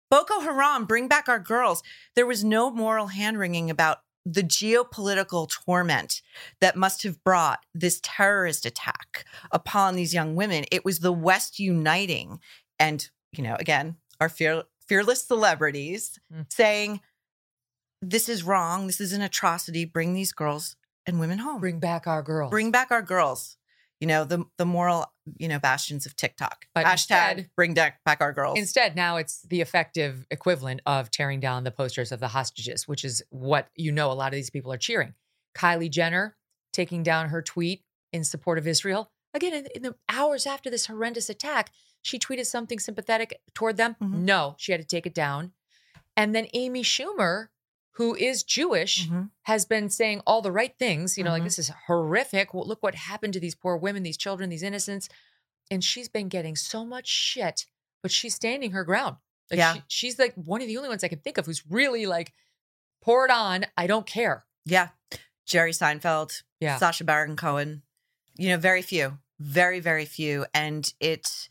Boko 0.10 0.40
Haram, 0.40 0.86
bring 0.86 1.10
back 1.10 1.28
our 1.28 1.40
girls. 1.40 1.84
There 2.16 2.26
was 2.26 2.42
no 2.42 2.72
moral 2.72 3.08
hand 3.08 3.38
wringing 3.38 3.70
about 3.70 4.00
the 4.26 4.44
geopolitical 4.44 5.50
torment 5.66 6.22
that 6.62 6.76
must 6.76 7.04
have 7.04 7.24
brought 7.24 7.66
this 7.74 8.00
terrorist 8.04 8.66
attack 8.66 9.26
upon 9.52 9.96
these 9.96 10.14
young 10.14 10.36
women. 10.36 10.66
It 10.72 10.86
was 10.86 11.00
the 11.00 11.12
West 11.12 11.60
uniting. 11.60 12.40
And, 12.80 13.10
you 13.34 13.44
know, 13.44 13.56
again, 13.60 13.98
our 14.22 14.30
fear, 14.30 14.64
fearless 14.88 15.24
celebrities 15.24 16.20
Mm. 16.34 16.46
saying, 16.52 17.02
this 18.02 18.28
is 18.30 18.44
wrong. 18.44 18.88
This 18.88 19.00
is 19.02 19.14
an 19.14 19.22
atrocity. 19.22 19.86
Bring 19.86 20.14
these 20.14 20.34
girls 20.34 20.76
and 21.06 21.20
women 21.20 21.40
home. 21.40 21.60
Bring 21.62 21.80
back 21.80 22.06
our 22.08 22.22
girls. 22.22 22.50
Bring 22.50 22.72
back 22.72 22.92
our 22.92 23.02
girls. 23.02 23.58
You 24.04 24.08
know, 24.08 24.26
the 24.26 24.44
the 24.58 24.66
moral, 24.66 25.06
you 25.38 25.48
know, 25.48 25.60
bastions 25.60 26.06
of 26.06 26.14
TikTok. 26.18 26.66
But 26.76 26.86
Hashtag 26.86 26.92
instead- 26.92 27.50
bring 27.56 27.74
back, 27.74 28.04
back 28.04 28.20
our 28.20 28.34
girls. 28.34 28.60
Instead, 28.60 28.98
now 28.98 29.16
it's 29.16 29.44
the 29.44 29.62
effective 29.62 30.28
equivalent 30.30 30.82
of 30.86 31.10
tearing 31.10 31.40
down 31.40 31.64
the 31.64 31.72
posters 31.72 32.12
of 32.12 32.20
the 32.20 32.28
hostages, 32.28 32.86
which 32.86 33.06
is 33.06 33.24
what 33.30 33.70
you 33.76 33.94
know 33.94 34.12
a 34.12 34.18
lot 34.22 34.28
of 34.34 34.34
these 34.36 34.50
people 34.50 34.74
are 34.74 34.78
cheering. 34.78 35.14
Kylie 35.56 35.90
Jenner 35.90 36.36
taking 36.74 37.02
down 37.02 37.30
her 37.30 37.42
tweet 37.42 37.86
in 38.12 38.26
support 38.26 38.58
of 38.58 38.68
Israel. 38.68 39.10
Again, 39.34 39.54
in, 39.54 39.68
in 39.74 39.82
the 39.84 39.96
hours 40.10 40.46
after 40.46 40.70
this 40.70 40.88
horrendous 40.88 41.30
attack, 41.30 41.72
she 42.02 42.20
tweeted 42.20 42.46
something 42.46 42.80
sympathetic 42.80 43.40
toward 43.54 43.78
them. 43.78 43.96
Mhm. 44.04 44.16
No, 44.26 44.56
she 44.58 44.74
had 44.74 44.82
to 44.82 44.88
take 44.88 45.06
it 45.06 45.14
down. 45.14 45.54
And 46.18 46.36
then 46.36 46.48
Amy 46.54 46.84
Schumer, 46.84 47.48
who 47.98 48.16
is 48.16 48.44
Jewish, 48.44 49.08
Mhm. 49.08 49.30
has 49.44 49.66
been 49.66 49.90
saying 49.90 50.22
all 50.26 50.42
the 50.42 50.52
right 50.52 50.76
things. 50.78 51.18
You 51.18 51.24
know, 51.24 51.32
like 51.32 51.42
Mhm. 51.42 51.46
this 51.46 51.60
is 51.60 51.72
horrific. 51.88 52.54
Well, 52.54 52.66
look 52.68 52.82
what 52.84 52.96
happened 52.96 53.34
to 53.34 53.40
these 53.40 53.56
poor 53.56 53.78
women, 53.78 54.04
these 54.04 54.18
children, 54.18 54.50
these 54.50 54.64
innocents. 54.64 55.10
And 55.72 55.84
she's 55.84 56.10
been 56.10 56.28
getting 56.28 56.56
so 56.56 56.86
much 56.86 57.08
shit, 57.08 57.66
but 58.02 58.12
she's 58.12 58.36
standing 58.36 58.72
her 58.72 58.84
ground. 58.84 59.18
Like 59.52 59.58
Yeah. 59.60 59.74
she- 59.76 59.84
she's 59.88 60.20
like 60.20 60.34
one 60.36 60.62
of 60.62 60.68
the 60.68 60.78
only 60.78 60.90
ones 60.90 61.04
I 61.04 61.08
can 61.08 61.20
think 61.20 61.38
of 61.38 61.46
who's 61.46 61.66
really 61.68 62.06
like, 62.06 62.34
pour 63.02 63.26
it 63.26 63.32
on. 63.32 63.66
I 63.78 63.86
don't 63.88 64.08
care. 64.08 64.46
Yeah. 64.66 64.90
Jerry 65.46 65.72
Seinfeld, 65.72 66.44
Yeah. 66.60 66.78
Sacha 66.78 67.04
Baron 67.04 67.36
Cohen. 67.36 67.84
You 68.36 68.50
know, 68.50 68.58
very 68.58 68.82
few, 68.82 69.20
very, 69.40 69.80
very 69.80 70.06
few. 70.06 70.46
And 70.54 70.92
it, 71.00 71.50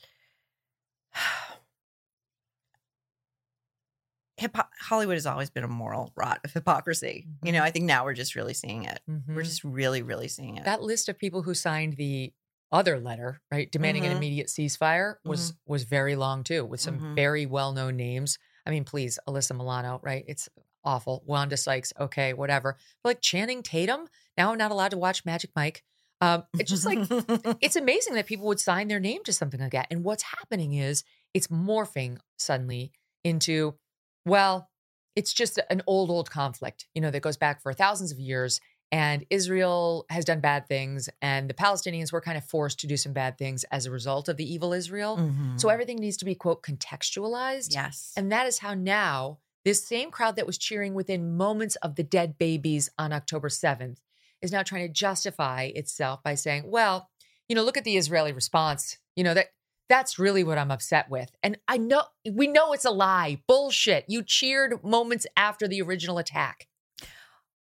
Hypo- 4.43 4.69
Hollywood 4.81 5.15
has 5.17 5.27
always 5.27 5.51
been 5.51 5.65
a 5.65 5.69
moral 5.69 6.13
rot 6.17 6.41
of 6.45 6.53
hypocrisy. 6.53 7.27
You 7.43 7.53
know, 7.53 7.61
Mhm. 7.61 7.65
I 7.65 7.71
think 7.71 7.85
now 7.87 8.05
we're 8.05 8.15
just 8.15 8.35
really 8.35 8.55
seeing 8.55 8.85
it. 8.85 9.01
We're 9.07 9.43
Mhm. 9.43 9.45
just 9.45 9.65
really, 9.65 10.03
really 10.03 10.29
seeing 10.29 10.57
it. 10.57 10.65
that 10.65 10.83
list 10.83 11.09
of 11.09 11.19
people 11.19 11.43
who 11.43 11.55
signed 11.55 11.95
the 11.97 12.33
other 12.71 12.99
letter, 13.01 13.41
right, 13.51 13.71
demanding 13.71 14.05
an 14.07 14.13
Mhm. 14.13 14.17
immediate 14.17 14.47
ceasefire 14.49 15.17
was 15.25 15.55
was 15.67 15.85
very 15.85 16.17
long 16.17 16.43
too, 16.45 16.65
with 16.65 16.81
some 16.81 16.99
Mhm. 17.01 17.15
very 17.15 17.47
well 17.47 17.73
known 17.73 17.97
names. 17.97 18.39
I 18.67 18.71
mean, 18.71 18.85
please, 18.85 19.19
Alyssa 19.29 19.57
Milano, 19.57 20.01
right? 20.03 20.25
It's 20.29 20.49
awful. 20.85 21.23
Wanda 21.27 21.57
Sykes, 21.57 21.93
okay, 22.01 22.33
whatever. 22.33 22.77
But 23.03 23.11
like 23.11 23.21
Channing 23.21 23.63
Tatum, 23.63 24.09
now 24.39 24.53
I'm 24.53 24.59
not 24.59 24.71
allowed 24.71 24.91
to 24.93 24.99
watch 24.99 25.25
Magic 25.25 25.51
Mike. 25.55 25.85
Um, 26.21 26.45
it's 26.59 26.71
just 26.71 26.87
like 26.87 26.99
it's 27.63 27.77
amazing 27.77 28.15
that 28.15 28.27
people 28.27 28.47
would 28.47 28.61
sign 28.61 28.89
their 28.89 29.01
name 29.01 29.23
to 29.25 29.33
something 29.33 29.61
like 29.61 29.73
that. 29.73 29.89
And 29.91 30.03
what's 30.05 30.23
happening 30.23 30.73
is 30.75 31.05
it's 31.35 31.49
morphing 31.49 32.19
suddenly 32.39 32.93
into, 33.25 33.77
well, 34.25 34.69
it's 35.17 35.33
just 35.33 35.59
an 35.71 35.83
old, 35.87 36.11
old 36.11 36.31
conflict, 36.31 36.87
you 36.95 37.01
know, 37.03 37.11
that 37.11 37.21
goes 37.21 37.37
back 37.37 37.63
for 37.63 37.73
thousands 37.73 38.13
of 38.13 38.19
years. 38.19 38.61
And 38.91 39.25
Israel 39.31 40.05
has 40.11 40.27
done 40.27 40.41
bad 40.41 40.69
things, 40.69 41.09
and 41.23 41.49
the 41.49 41.55
Palestinians 41.55 42.13
were 42.13 42.21
kind 42.21 42.37
of 42.37 42.45
forced 42.45 42.79
to 42.81 42.87
do 42.87 42.99
some 42.99 43.15
bad 43.15 43.39
things 43.39 43.65
as 43.73 43.87
a 43.87 43.91
result 43.91 44.29
of 44.29 44.37
the 44.37 44.45
evil 44.45 44.75
Israel. 44.75 45.17
Mhm. 45.17 45.59
So 45.59 45.71
everything 45.71 45.97
needs 45.97 46.19
to 46.19 46.27
be, 46.27 46.35
quote, 46.35 46.63
contextualized. 46.63 47.73
yes. 47.75 48.13
And 48.17 48.31
that 48.33 48.47
is 48.47 48.59
how 48.59 48.75
now 48.75 49.39
this 49.65 49.87
same 49.87 50.11
crowd 50.11 50.37
that 50.37 50.47
was 50.47 50.59
cheering 50.59 50.93
within 50.93 51.37
moments 51.37 51.77
of 51.77 51.95
the 51.95 52.03
dead 52.03 52.37
babies 52.37 52.91
on 52.99 53.13
October 53.13 53.49
7th 53.49 53.99
is 54.43 54.53
now 54.53 54.63
trying 54.63 54.87
to 54.87 54.93
justify 54.93 55.71
itself 55.75 56.23
by 56.23 56.35
saying, 56.35 56.65
well, 56.71 57.09
you 57.49 57.55
know, 57.57 57.63
look 57.63 57.77
at 57.79 57.85
the 57.85 57.97
Israeli 57.97 58.33
response. 58.33 58.99
You 59.17 59.25
know, 59.25 59.35
that 59.35 59.49
that's 59.93 60.19
really 60.19 60.43
what 60.43 60.57
I'm 60.57 60.71
upset 60.71 61.11
with. 61.11 61.31
And 61.43 61.59
I 61.69 61.77
know 61.77 62.05
we 62.25 62.47
know 62.47 62.73
it's 62.73 62.87
a 62.87 62.91
lie. 62.91 63.43
Bullshit. 63.47 64.07
You 64.09 64.23
cheered 64.23 64.83
moments 64.83 65.27
after 65.37 65.69
the 65.69 65.83
original 65.83 66.17
attack. 66.17 66.67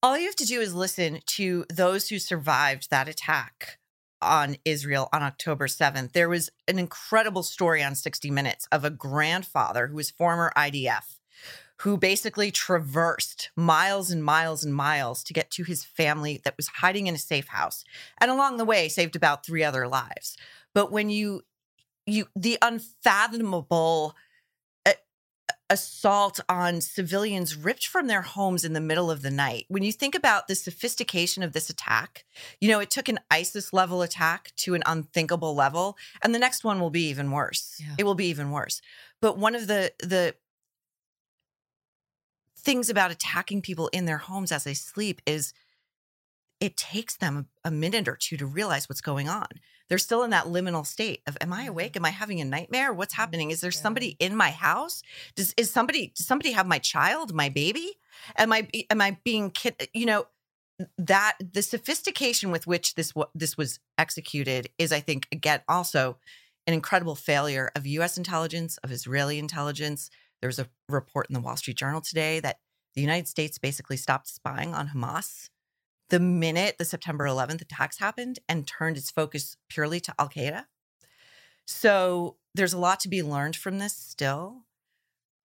All 0.00 0.16
you 0.16 0.26
have 0.26 0.36
to 0.36 0.46
do 0.46 0.60
is 0.60 0.74
listen 0.74 1.18
to 1.26 1.64
those 1.72 2.08
who 2.08 2.20
survived 2.20 2.88
that 2.90 3.08
attack 3.08 3.78
on 4.22 4.56
Israel 4.64 5.08
on 5.12 5.24
October 5.24 5.66
7th. 5.66 6.12
There 6.12 6.28
was 6.28 6.50
an 6.68 6.78
incredible 6.78 7.42
story 7.42 7.82
on 7.82 7.96
60 7.96 8.30
Minutes 8.30 8.68
of 8.70 8.84
a 8.84 8.90
grandfather 8.90 9.88
who 9.88 9.96
was 9.96 10.10
former 10.10 10.52
IDF 10.56 11.18
who 11.78 11.96
basically 11.96 12.52
traversed 12.52 13.50
miles 13.56 14.12
and 14.12 14.22
miles 14.22 14.62
and 14.62 14.72
miles 14.72 15.24
to 15.24 15.32
get 15.32 15.50
to 15.50 15.64
his 15.64 15.84
family 15.84 16.40
that 16.44 16.56
was 16.56 16.68
hiding 16.68 17.08
in 17.08 17.16
a 17.16 17.18
safe 17.18 17.48
house 17.48 17.84
and 18.20 18.30
along 18.30 18.56
the 18.56 18.64
way 18.64 18.88
saved 18.88 19.16
about 19.16 19.44
three 19.44 19.64
other 19.64 19.88
lives 19.88 20.36
but 20.72 20.92
when 20.92 21.10
you 21.10 21.42
you 22.06 22.26
the 22.36 22.58
unfathomable 22.62 24.14
uh, 24.86 24.92
assault 25.70 26.40
on 26.48 26.80
civilians 26.80 27.56
ripped 27.56 27.86
from 27.86 28.06
their 28.06 28.22
homes 28.22 28.64
in 28.64 28.72
the 28.72 28.80
middle 28.80 29.10
of 29.10 29.22
the 29.22 29.30
night 29.30 29.64
when 29.68 29.82
you 29.82 29.92
think 29.92 30.14
about 30.14 30.46
the 30.46 30.54
sophistication 30.54 31.42
of 31.42 31.52
this 31.52 31.70
attack 31.70 32.24
you 32.60 32.68
know 32.68 32.80
it 32.80 32.90
took 32.90 33.08
an 33.08 33.18
isis 33.30 33.72
level 33.72 34.02
attack 34.02 34.52
to 34.56 34.74
an 34.74 34.82
unthinkable 34.86 35.54
level 35.54 35.96
and 36.22 36.34
the 36.34 36.38
next 36.38 36.64
one 36.64 36.80
will 36.80 36.90
be 36.90 37.08
even 37.08 37.30
worse 37.30 37.80
Yeah. 37.80 37.94
it 37.98 38.04
will 38.04 38.14
be 38.14 38.26
even 38.26 38.50
worse 38.50 38.80
but 39.20 39.38
one 39.38 39.54
of 39.54 39.66
the 39.66 39.92
the 40.00 40.34
things 42.56 42.88
about 42.88 43.10
attacking 43.10 43.60
people 43.62 43.88
in 43.88 44.06
their 44.06 44.18
homes 44.18 44.50
as 44.50 44.64
they 44.64 44.74
sleep 44.74 45.20
is 45.26 45.52
it 46.60 46.76
takes 46.76 47.16
them 47.16 47.48
a, 47.64 47.68
a 47.68 47.70
minute 47.70 48.08
or 48.08 48.16
two 48.16 48.36
to 48.38 48.46
realize 48.46 48.88
what's 48.88 49.02
going 49.02 49.28
on. 49.28 49.46
They're 49.88 49.98
still 49.98 50.22
in 50.22 50.30
that 50.30 50.46
liminal 50.46 50.86
state 50.86 51.22
of 51.26 51.36
am 51.40 51.52
I 51.52 51.60
mm-hmm. 51.60 51.70
awake? 51.70 51.96
Am 51.96 52.04
I 52.04 52.10
having 52.10 52.40
a 52.40 52.44
nightmare? 52.44 52.92
What's 52.92 53.14
mm-hmm. 53.14 53.20
happening? 53.20 53.50
Is 53.50 53.60
there 53.60 53.70
somebody 53.70 54.16
in 54.18 54.36
my 54.36 54.50
house? 54.50 55.02
Does 55.36 55.54
is 55.56 55.70
somebody 55.70 56.12
does 56.16 56.26
somebody 56.26 56.52
have 56.52 56.66
my 56.66 56.78
child, 56.78 57.34
my 57.34 57.48
baby? 57.48 57.98
Am 58.36 58.52
I 58.52 58.68
am 58.90 59.00
I 59.00 59.18
being 59.24 59.50
kid 59.50 59.74
uh, 59.80 59.86
you 59.92 60.06
know 60.06 60.26
that 60.98 61.36
the 61.52 61.62
sophistication 61.62 62.50
with 62.50 62.66
which 62.66 62.94
this 62.94 63.12
this 63.34 63.56
was 63.56 63.78
executed 63.98 64.70
is 64.78 64.92
I 64.92 65.00
think 65.00 65.28
again 65.30 65.60
also 65.68 66.18
an 66.66 66.74
incredible 66.74 67.14
failure 67.14 67.70
of 67.76 67.86
US 67.86 68.16
intelligence, 68.16 68.78
of 68.78 68.90
Israeli 68.90 69.38
intelligence. 69.38 70.10
There 70.40 70.48
was 70.48 70.58
a 70.58 70.68
report 70.88 71.26
in 71.28 71.34
the 71.34 71.40
Wall 71.40 71.56
Street 71.56 71.76
Journal 71.76 72.00
today 72.00 72.40
that 72.40 72.58
the 72.94 73.00
United 73.00 73.28
States 73.28 73.58
basically 73.58 73.96
stopped 73.96 74.28
spying 74.28 74.74
on 74.74 74.88
Hamas 74.88 75.48
the 76.10 76.20
minute 76.20 76.76
the 76.78 76.84
September 76.84 77.24
11th 77.24 77.62
attacks 77.62 77.98
happened 77.98 78.38
and 78.48 78.66
turned 78.66 78.96
its 78.96 79.10
focus 79.10 79.56
purely 79.68 80.00
to 80.00 80.14
Al 80.18 80.28
Qaeda. 80.28 80.66
So 81.66 82.36
there's 82.54 82.72
a 82.72 82.78
lot 82.78 83.00
to 83.00 83.08
be 83.08 83.22
learned 83.22 83.56
from 83.56 83.78
this 83.78 83.96
still, 83.96 84.64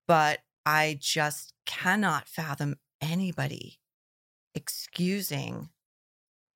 but 0.07 0.39
I 0.65 0.97
just 0.99 1.53
cannot 1.65 2.27
fathom 2.27 2.75
anybody 3.01 3.79
excusing, 4.53 5.69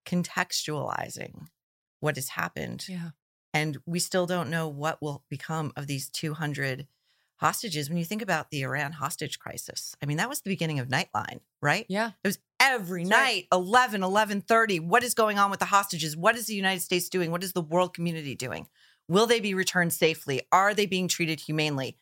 contextualizing 0.06 1.48
what 2.00 2.16
has 2.16 2.30
happened. 2.30 2.86
Yeah. 2.90 3.12
And 3.54 3.78
we 3.86 4.00
still 4.00 4.26
don't 4.26 4.50
know 4.50 4.68
what 4.68 5.02
will 5.02 5.24
become 5.30 5.72
of 5.76 5.88
these 5.88 6.10
200 6.10 6.88
hostages. 7.44 7.90
When 7.90 7.98
you 7.98 8.06
think 8.06 8.22
about 8.22 8.50
the 8.52 8.62
Iran 8.62 8.94
hostage 8.94 9.38
crisis, 9.38 9.96
I 10.02 10.06
mean, 10.06 10.18
that 10.18 10.30
was 10.30 10.40
the 10.42 10.50
beginning 10.50 10.80
of 10.80 10.88
Nightline, 10.88 11.42
right? 11.62 11.86
Yeah. 11.90 12.12
It 12.24 12.28
was 12.28 12.40
every 12.60 13.04
That's 13.04 13.10
night, 13.10 13.48
11, 13.52 14.02
11.30. 14.02 14.80
What 14.80 15.04
is 15.04 15.14
going 15.14 15.38
on 15.38 15.52
with 15.52 15.60
the 15.60 15.66
hostages? 15.66 16.16
What 16.16 16.38
is 16.38 16.48
the 16.48 16.56
United 16.56 16.80
States 16.80 17.10
doing? 17.10 17.32
What 17.32 17.44
is 17.44 17.52
the 17.52 17.62
world 17.62 17.94
community 17.94 18.34
doing? 18.34 18.68
Will 19.10 19.28
they 19.28 19.42
be 19.42 19.54
returned 19.54 19.92
safely? 19.92 20.42
Are 20.54 20.74
they 20.74 20.86
being 20.86 21.10
treated 21.10 21.42
humanely? 21.42 21.98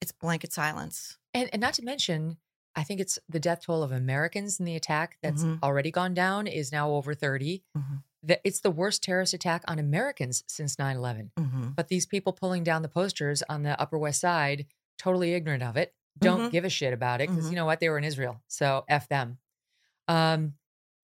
It's 0.00 0.12
blanket 0.12 0.52
silence. 0.54 1.18
And, 1.34 1.50
and 1.52 1.60
not 1.60 1.74
to 1.74 1.84
mention, 1.84 2.38
I 2.74 2.82
think 2.82 3.00
it's 3.00 3.18
the 3.28 3.38
death 3.40 3.66
toll 3.66 3.82
of 3.82 3.92
Americans 3.92 4.58
in 4.58 4.64
the 4.64 4.74
attack 4.74 5.18
that's 5.22 5.42
Mhm. 5.44 5.62
already 5.62 5.90
gone 5.90 6.14
down 6.14 6.46
is 6.46 6.72
now 6.72 6.92
over 6.92 7.14
30. 7.14 7.62
Mhm. 7.76 8.02
That 8.26 8.40
it's 8.44 8.60
the 8.60 8.70
worst 8.70 9.02
terrorist 9.02 9.32
attack 9.34 9.62
on 9.68 9.78
Americans 9.78 10.44
since 10.48 10.78
9 10.78 10.96
11. 10.96 11.30
Mm-hmm. 11.38 11.68
But 11.76 11.88
these 11.88 12.06
people 12.06 12.32
pulling 12.32 12.64
down 12.64 12.82
the 12.82 12.88
posters 12.88 13.42
on 13.48 13.62
the 13.62 13.80
Upper 13.80 13.96
West 13.98 14.20
Side, 14.20 14.66
totally 14.98 15.32
ignorant 15.34 15.62
of 15.62 15.76
it, 15.76 15.94
don't 16.18 16.48
Mhm. 16.48 16.50
give 16.50 16.64
a 16.64 16.68
shit 16.70 16.92
about 16.92 17.20
it 17.20 17.28
because 17.30 17.46
Mhm. 17.46 17.50
you 17.50 17.56
know 17.56 17.66
what? 17.66 17.80
They 17.80 17.88
were 17.88 17.98
in 17.98 18.04
Israel. 18.04 18.42
So 18.48 18.84
F 18.88 19.08
them. 19.08 19.38
Um, 20.08 20.54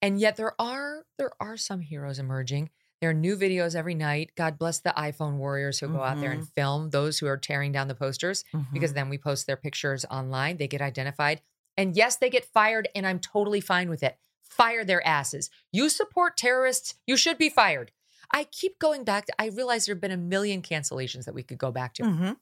and 0.01 0.19
yet 0.21 0.37
there 0.37 0.61
are 0.61 1.05
there 1.19 1.31
are 1.41 1.57
some 1.57 1.81
heroes 1.81 2.19
emerging. 2.19 2.71
There 3.01 3.11
are 3.11 3.15
new 3.15 3.37
videos 3.37 3.75
every 3.75 3.95
night. 3.95 4.33
God 4.37 4.59
bless 4.59 4.79
the 4.81 4.95
iPhone 4.97 5.37
warriors 5.37 5.81
who 5.81 5.89
go 5.89 6.03
out 6.03 6.21
there 6.21 6.31
and 6.33 6.49
film 6.49 6.91
those 6.91 7.19
who 7.19 7.27
are 7.27 7.37
tearing 7.37 7.73
down 7.73 7.89
the 7.89 7.95
posters 7.95 8.45
Mm-hmm. 8.55 8.73
because 8.73 8.93
then 8.95 9.09
we 9.09 9.19
post 9.19 9.47
their 9.47 9.57
pictures 9.57 10.05
online. 10.07 10.57
They 10.57 10.69
get 10.69 10.81
identified. 10.81 11.43
And 11.77 11.97
yes, 11.97 12.17
they 12.17 12.31
get 12.31 12.45
fired, 12.45 12.89
and 12.95 13.07
I'm 13.07 13.19
totally 13.19 13.61
fine 13.61 13.89
with 13.91 14.03
it. 14.03 14.19
Fire 14.57 14.85
their 14.85 15.05
asses. 15.07 15.51
You 15.73 15.89
support 15.89 16.37
terrorists, 16.37 16.95
you 17.07 17.17
should 17.17 17.39
be 17.39 17.49
fired. 17.49 17.91
I 18.35 18.45
keep 18.45 18.79
going 18.79 19.05
back 19.05 19.27
to, 19.27 19.33
I 19.39 19.47
realize 19.49 19.87
there 19.87 19.95
have 19.95 20.01
been 20.01 20.11
a 20.11 20.17
million 20.17 20.63
cancellations 20.63 21.25
that 21.25 21.35
we 21.35 21.43
could 21.43 21.59
go 21.59 21.71
back 21.71 21.95
to. 21.95 22.03
Mm-hmm. 22.03 22.33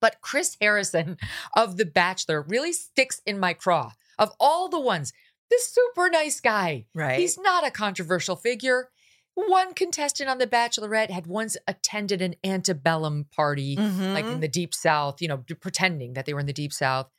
But 0.00 0.20
Chris 0.20 0.56
Harrison 0.60 1.16
of 1.56 1.76
The 1.76 1.86
Bachelor 1.86 2.42
really 2.42 2.72
sticks 2.72 3.20
in 3.26 3.38
my 3.38 3.52
craw. 3.54 3.92
Of 4.18 4.32
all 4.38 4.68
the 4.68 4.80
ones, 4.80 5.12
this 5.50 5.66
super 5.72 6.08
nice 6.10 6.40
guy. 6.40 6.86
Right. 6.94 7.18
He's 7.18 7.38
not 7.38 7.66
a 7.66 7.70
controversial 7.70 8.36
figure. 8.36 8.90
One 9.34 9.74
contestant 9.74 10.30
on 10.30 10.38
The 10.38 10.46
Bachelorette 10.46 11.10
had 11.10 11.26
once 11.26 11.56
attended 11.66 12.22
an 12.22 12.36
antebellum 12.44 13.26
party, 13.34 13.76
like 13.76 14.24
in 14.24 14.36
Mhm. 14.38 14.40
the 14.40 14.48
Deep 14.48 14.72
South, 14.74 15.20
you 15.20 15.28
know, 15.28 15.38
pretending 15.60 16.12
that 16.14 16.24
they 16.26 16.32
were 16.34 16.40
in 16.40 16.46
the 16.46 16.52
Deep 16.52 16.72
South. 16.72 17.10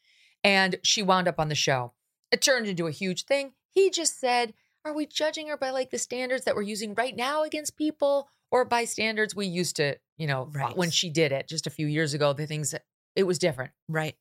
And 0.44 0.78
she 0.84 1.02
wound 1.04 1.28
up 1.28 1.40
on 1.40 1.50
the 1.50 1.56
show. 1.56 1.94
It 2.32 2.42
turned 2.42 2.68
into 2.68 2.88
a 2.88 2.92
huge 2.92 3.26
thing. 3.26 3.54
He 3.76 3.90
just 3.92 4.20
said, 4.20 4.54
Are 4.84 4.94
we 4.94 5.06
judging 5.06 5.48
her 5.50 5.58
by 5.58 5.70
like 5.70 5.92
the 5.92 6.00
standards 6.00 6.46
that 6.46 6.56
we're 6.56 6.64
using 6.64 6.96
right 6.96 7.16
now 7.16 7.44
against 7.44 7.78
people 7.78 8.30
or 8.52 8.66
by 8.66 8.86
standards 8.86 9.36
we 9.36 9.46
used 9.46 9.76
to, 9.76 9.98
you 10.18 10.26
know, 10.28 10.50
Right. 10.52 10.76
when 10.76 10.90
she 10.90 11.10
did 11.12 11.32
it 11.32 11.48
just 11.48 11.68
a 11.68 11.72
few 11.72 11.86
years 11.86 12.14
ago? 12.16 12.34
The 12.34 12.48
things 12.48 12.72
that 12.72 12.84
it 13.16 13.24
was 13.24 13.38
different. 13.38 13.72
right. 13.88 14.16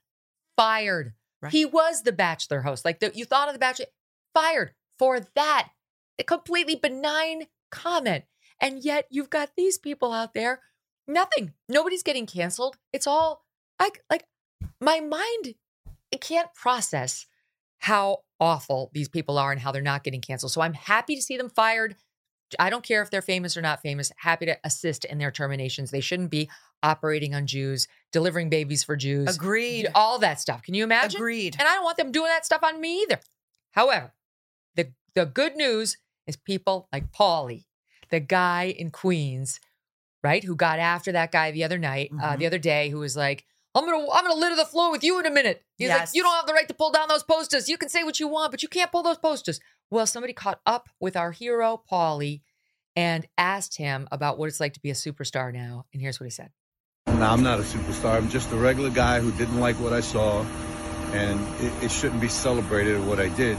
Fired. 0.57 1.15
Right. 1.43 1.53
He 1.53 1.65
was 1.65 2.03
the 2.03 2.13
Bachelor 2.13 2.61
host. 2.63 2.85
Like 2.85 3.01
the, 3.01 3.11
you 3.15 3.25
thought 3.25 3.49
of 3.49 3.55
the 3.55 3.59
Bachelor, 3.59 3.87
fired 4.35 4.73
for 4.99 5.21
that. 5.35 5.71
A 6.19 6.23
completely 6.25 6.77
benign 6.77 7.49
comment. 7.71 8.25
And 8.61 8.85
yet 8.85 9.07
you've 9.11 9.31
got 9.31 9.51
these 9.57 9.79
people 9.79 10.13
out 10.13 10.33
there, 10.33 10.61
nothing. 11.09 11.53
Nobody's 11.69 12.05
getting 12.05 12.27
canceled. 12.27 12.77
It's 12.93 13.07
all 13.07 13.45
like 13.81 14.03
like 14.09 14.25
my 14.81 15.01
mind 15.01 15.55
it 16.13 16.21
can't 16.21 16.55
process 16.55 17.27
how 17.85 18.21
awful 18.41 18.91
these 18.95 19.09
people 19.11 19.37
are 19.37 19.53
and 19.53 19.61
how 19.61 19.71
they're 19.71 19.83
not 19.83 20.03
getting 20.05 20.23
canceled. 20.23 20.51
So 20.53 20.63
I'm 20.63 20.73
happy 20.73 21.15
to 21.17 21.21
see 21.23 21.37
them 21.37 21.51
fired. 21.51 21.97
I 22.59 22.71
don't 22.71 22.83
care 22.83 23.03
if 23.03 23.11
they're 23.11 23.21
famous 23.21 23.59
or 23.59 23.63
not 23.63 23.83
famous. 23.83 24.11
Happy 24.17 24.47
to 24.47 24.57
assist 24.65 25.05
in 25.05 25.19
their 25.19 25.31
terminations. 25.31 25.91
They 25.91 26.01
shouldn't 26.01 26.31
be 26.31 26.49
operating 26.83 27.35
on 27.35 27.47
Jews, 27.47 27.87
delivering 28.11 28.49
babies 28.49 28.83
for 28.85 28.97
Jews, 28.97 29.37
Agreed. 29.37 29.89
all 29.95 30.19
that 30.21 30.41
stuff. 30.41 30.63
Can 30.63 30.73
you 30.73 30.83
imagine? 30.85 31.19
Agreed. 31.21 31.57
And 31.59 31.69
I 31.69 31.75
don't 31.75 31.85
want 31.85 31.99
them 31.99 32.11
doing 32.11 32.29
that 32.29 32.47
stuff 32.47 32.63
on 32.63 32.81
me 32.81 33.03
either. 33.03 33.21
However, 33.73 34.15
the 34.77 34.93
the 35.15 35.27
good 35.27 35.55
news 35.55 35.99
is 36.27 36.37
people 36.37 36.89
like 36.91 37.13
Paulie, 37.13 37.65
the 38.09 38.21
guy 38.21 38.75
in 38.77 38.91
Queens, 38.91 39.61
right, 40.23 40.43
who 40.43 40.57
got 40.57 40.79
after 40.79 41.13
that 41.13 41.33
guy 41.33 41.51
the 41.51 41.65
other 41.65 41.79
night, 41.79 42.11
uh, 42.23 42.33
Mhm. 42.35 42.39
the 42.39 42.47
other 42.47 42.59
day, 42.59 42.89
who 42.89 42.99
was 42.99 43.15
like, 43.17 43.45
"I'm 43.75 43.85
gonna 43.85 44.07
I'm 44.13 44.25
gonna 44.25 44.35
litter 44.39 44.57
the 44.57 44.65
floor 44.65 44.91
with 44.91 45.03
you 45.05 45.19
in 45.21 45.27
a 45.27 45.31
minute." 45.31 45.63
He's 45.77 45.89
like, 45.89 46.01
Yes. 46.01 46.15
"You 46.15 46.23
don't 46.23 46.35
have 46.35 46.47
the 46.47 46.53
right 46.53 46.69
to 46.69 46.75
pull 46.75 46.93
down 46.93 47.09
those 47.09 47.23
posters. 47.23 47.69
You 47.69 47.79
can 47.79 47.89
say 47.89 48.05
what 48.05 48.21
you 48.21 48.29
want, 48.29 48.51
but 48.51 48.63
you 48.63 48.69
can't 48.69 48.91
pull 48.93 49.03
those 49.03 49.19
posters." 49.19 49.61
Well, 49.91 50.07
somebody 50.07 50.33
caught 50.33 50.61
up 50.67 50.89
with 51.01 51.17
our 51.17 51.33
hero 51.33 51.83
Paulie 51.91 52.43
and 52.97 53.27
asked 53.37 53.77
him 53.77 54.09
about 54.13 54.39
what 54.39 54.49
it's 54.49 54.61
like 54.61 54.75
to 54.75 54.81
be 54.81 54.91
a 54.91 54.95
superstar 54.95 55.53
now, 55.53 55.87
and 55.93 56.01
here's 56.01 56.21
what 56.21 56.25
he 56.25 56.31
said. 56.31 56.51
No, 57.07 57.27
I'm 57.27 57.43
not 57.43 57.61
a 57.61 57.63
superstar. 57.63 58.17
I'm 58.17 58.29
just 58.29 58.51
a 58.53 58.57
regular 58.57 58.91
guy 58.91 59.21
who 59.21 59.31
didn't 59.33 59.61
like 59.61 59.77
what 59.77 59.93
I 59.93 60.01
saw, 60.01 60.43
and 61.13 61.41
it, 61.65 61.85
it 61.85 61.91
shouldn't 61.91 62.21
be 62.21 62.29
celebrated 62.29 63.05
what 63.07 63.21
I 63.21 63.29
did. 63.29 63.59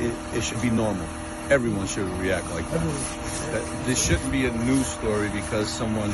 It, 0.00 0.14
it 0.34 0.42
should 0.42 0.60
be 0.60 0.70
normal. 0.70 1.06
Everyone 1.48 1.86
should 1.86 2.06
react 2.18 2.50
like 2.50 2.68
that. 2.70 2.80
that. 3.52 3.86
This 3.86 4.04
shouldn't 4.04 4.30
be 4.30 4.46
a 4.46 4.52
news 4.52 4.86
story 4.86 5.28
because 5.30 5.68
someone 5.68 6.10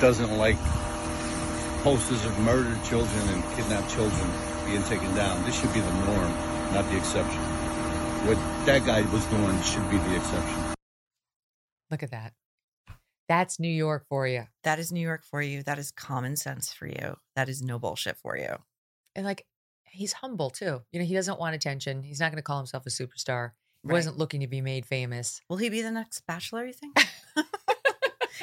doesn't 0.00 0.36
like 0.36 0.56
posters 1.84 2.24
of 2.24 2.38
murdered 2.40 2.82
children 2.84 3.28
and 3.28 3.42
kidnapped 3.54 3.90
children 3.92 4.30
being 4.66 4.82
taken 4.84 5.14
down. 5.14 5.44
This 5.44 5.54
should 5.60 5.72
be 5.74 5.80
the 5.80 5.92
norm, 6.06 6.32
not 6.72 6.88
the 6.90 6.96
exception. 6.96 7.40
What 8.26 8.38
that 8.66 8.86
guy 8.86 9.02
was 9.12 9.24
doing 9.26 9.60
should 9.62 9.88
be 9.90 9.98
the 9.98 10.16
exception. 10.16 10.74
Look 11.90 12.02
at 12.02 12.10
that. 12.10 12.32
That's 13.28 13.60
New 13.60 13.68
York 13.68 14.06
for 14.08 14.26
you. 14.26 14.44
That 14.64 14.78
is 14.78 14.92
New 14.92 15.00
York 15.00 15.24
for 15.24 15.40
you. 15.42 15.62
That 15.62 15.78
is 15.78 15.90
common 15.90 16.36
sense 16.36 16.72
for 16.72 16.86
you. 16.86 17.16
That 17.36 17.48
is 17.48 17.62
no 17.62 17.78
bullshit 17.78 18.16
for 18.16 18.36
you. 18.36 18.56
and 19.14 19.24
like 19.24 19.46
he's 19.84 20.12
humble 20.14 20.50
too. 20.50 20.80
You 20.90 20.98
know, 21.00 21.04
he 21.06 21.14
doesn't 21.14 21.38
want 21.38 21.54
attention. 21.54 22.02
He's 22.02 22.18
not 22.18 22.32
going 22.32 22.38
to 22.38 22.42
call 22.42 22.58
himself 22.58 22.84
a 22.86 22.90
superstar. 22.90 23.50
He 23.82 23.88
Right. 23.88 23.94
wasn't 23.94 24.18
looking 24.18 24.40
to 24.40 24.46
be 24.48 24.60
made 24.60 24.86
famous. 24.86 25.40
Will 25.48 25.58
he 25.58 25.68
be 25.68 25.82
the 25.82 25.90
next 25.92 26.22
bachelor, 26.26 26.64
you 26.66 26.72
think? 26.72 26.96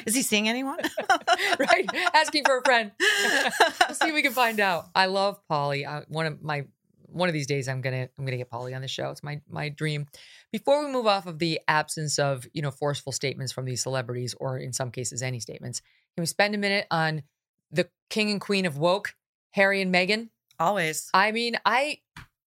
is 0.06 0.14
he 0.14 0.22
seeing 0.22 0.48
anyone? 0.48 0.78
right? 1.58 1.88
Asking 2.14 2.44
for 2.44 2.58
a 2.58 2.62
friend. 2.62 2.92
we'll 3.00 3.94
see 3.94 4.08
if 4.08 4.14
we 4.14 4.22
can 4.22 4.32
find 4.32 4.60
out. 4.60 4.86
I 4.94 5.06
love 5.06 5.40
Paulie. 5.50 5.86
I, 5.86 6.04
one 6.08 6.26
of 6.26 6.42
my 6.42 6.64
one 7.12 7.28
of 7.28 7.32
these 7.32 7.46
days 7.46 7.68
I'm 7.68 7.80
gonna 7.80 8.08
I'm 8.18 8.24
gonna 8.24 8.36
get 8.36 8.50
Paulie 8.50 8.74
on 8.74 8.82
the 8.82 8.88
show. 8.88 9.10
It's 9.10 9.22
my 9.22 9.40
my 9.48 9.68
dream. 9.68 10.06
Before 10.50 10.84
we 10.84 10.90
move 10.90 11.06
off 11.06 11.26
of 11.26 11.38
the 11.38 11.60
absence 11.68 12.18
of 12.18 12.46
you 12.52 12.62
know 12.62 12.70
forceful 12.70 13.12
statements 13.12 13.52
from 13.52 13.64
these 13.64 13.82
celebrities, 13.82 14.34
or 14.38 14.58
in 14.58 14.72
some 14.72 14.90
cases 14.90 15.22
any 15.22 15.40
statements, 15.40 15.80
can 16.14 16.22
we 16.22 16.26
spend 16.26 16.54
a 16.54 16.58
minute 16.58 16.86
on 16.90 17.22
the 17.70 17.88
king 18.10 18.30
and 18.30 18.40
queen 18.40 18.66
of 18.66 18.78
woke, 18.78 19.14
Harry 19.52 19.80
and 19.80 19.94
Meghan? 19.94 20.28
Always. 20.58 21.10
I 21.14 21.32
mean, 21.32 21.56
I 21.64 21.98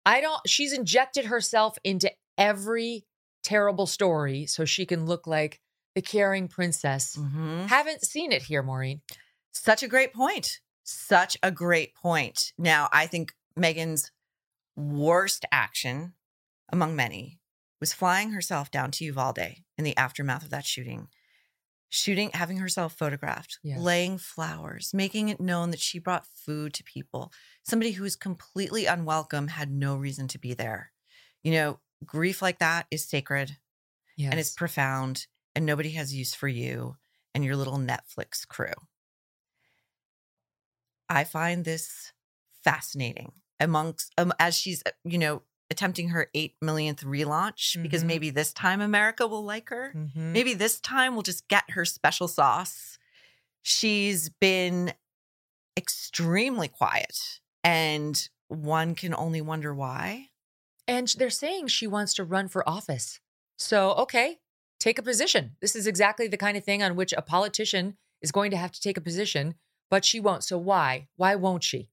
I 0.05 0.21
don't 0.21 0.41
she's 0.47 0.73
injected 0.73 1.27
herself 1.27 1.79
into 1.85 2.11
every 2.39 3.05
terrible 3.43 3.87
story 3.87 4.47
so 4.47 4.65
she 4.65 4.87
can 4.87 5.07
look 5.07 5.27
like 5.27 5.61
the 5.95 6.03
caring 6.03 6.49
princess. 6.49 7.17
Mhm. 7.17 7.69
Haven't 7.69 8.05
seen 8.05 8.33
it 8.33 8.43
here, 8.43 8.63
Maureen. 8.63 9.03
Such 9.53 9.83
a 9.83 9.89
great 9.89 10.13
point. 10.15 10.61
Such 10.85 11.37
a 11.43 11.51
great 11.51 11.95
point. 11.95 12.53
Now, 12.57 12.89
I 12.93 13.07
think 13.07 13.35
Meghan's 13.59 14.11
worst 14.77 15.45
action 15.53 16.15
among 16.71 16.95
many 16.97 17.41
was 17.81 17.93
flying 17.93 18.33
herself 18.33 18.71
down 18.71 18.91
to 18.93 19.05
Uvalde 19.05 19.39
in 19.77 19.85
the 19.85 19.97
aftermath 19.97 20.43
of 20.45 20.51
that 20.51 20.65
shooting. 20.67 21.09
Shooting, 21.93 22.31
having 22.35 22.59
herself 22.59 22.93
photographed, 22.97 23.59
Yes. 23.65 23.81
laying 23.81 24.17
flowers, 24.17 24.95
making 24.95 25.29
it 25.29 25.41
known 25.41 25.73
that 25.73 25.81
she 25.81 25.99
brought 25.99 26.27
food 26.29 26.73
to 26.75 26.85
people. 26.85 27.33
Somebody 27.65 27.93
who 27.93 28.05
was 28.05 28.15
completely 28.15 28.87
unwelcome 28.87 29.49
had 29.49 29.73
no 29.73 29.97
reason 29.97 30.29
to 30.29 30.39
be 30.39 30.55
there. 30.55 30.93
You 31.43 31.51
know, 31.53 31.81
grief 32.05 32.41
like 32.43 32.61
that 32.61 32.87
is 32.93 33.09
sacred 33.09 33.59
Yes. 34.17 34.31
and 34.31 34.39
it's 34.39 34.53
profound, 34.53 35.27
and 35.55 35.67
nobody 35.67 35.91
has 35.93 36.15
use 36.15 36.35
for 36.35 36.49
you 36.49 36.97
and 37.35 37.45
your 37.45 37.57
little 37.57 37.79
Netflix 37.79 38.47
crew. 38.47 38.73
I 41.09 41.25
find 41.25 41.65
this 41.65 42.13
fascinating 42.63 43.33
amongst 43.59 44.13
um, 44.19 44.33
as 44.39 44.57
she's 44.57 44.83
uh, 44.87 44.91
you 45.05 45.19
know 45.19 45.43
attempting 45.71 46.09
her 46.11 46.29
8 46.35 46.55
millionth 46.61 47.03
relaunch 47.05 47.81
because 47.83 48.03
Mhm. 48.03 48.07
maybe 48.09 48.31
this 48.31 48.53
time 48.53 48.81
America 48.81 49.27
will 49.27 49.45
like 49.45 49.69
her. 49.69 49.93
Mhm. 49.95 50.33
Maybe 50.33 50.55
this 50.55 50.81
time 50.81 51.15
we'll 51.15 51.23
just 51.23 51.47
get 51.49 51.71
her 51.71 51.85
special 51.85 52.27
sauce. 52.29 52.99
She's 53.63 54.29
been 54.31 54.95
extremely 55.77 56.69
quiet 56.69 57.41
and 57.63 58.29
one 58.49 58.95
can 58.95 59.15
only 59.15 59.41
wonder 59.41 59.75
why. 59.75 60.31
And 60.89 61.09
they're 61.09 61.31
saying 61.31 61.69
she 61.69 61.87
wants 61.87 62.15
to 62.15 62.25
run 62.25 62.49
for 62.49 62.69
office. 62.69 63.21
So, 63.59 63.93
okay, 63.93 64.41
take 64.81 64.99
a 64.99 65.03
position. 65.03 65.53
This 65.61 65.77
is 65.77 65.87
exactly 65.87 66.27
the 66.27 66.37
kind 66.37 66.57
of 66.57 66.65
thing 66.65 66.83
on 66.83 66.97
which 66.97 67.13
a 67.13 67.23
politician 67.23 67.97
is 68.21 68.33
going 68.33 68.51
to 68.51 68.57
have 68.57 68.73
to 68.73 68.81
take 68.81 68.97
a 68.97 69.01
position, 69.01 69.55
but 69.91 70.05
she 70.05 70.19
won't. 70.19 70.43
So, 70.43 70.59
why? 70.59 71.07
Why 71.17 71.37
won't 71.37 71.63
she? 71.63 71.89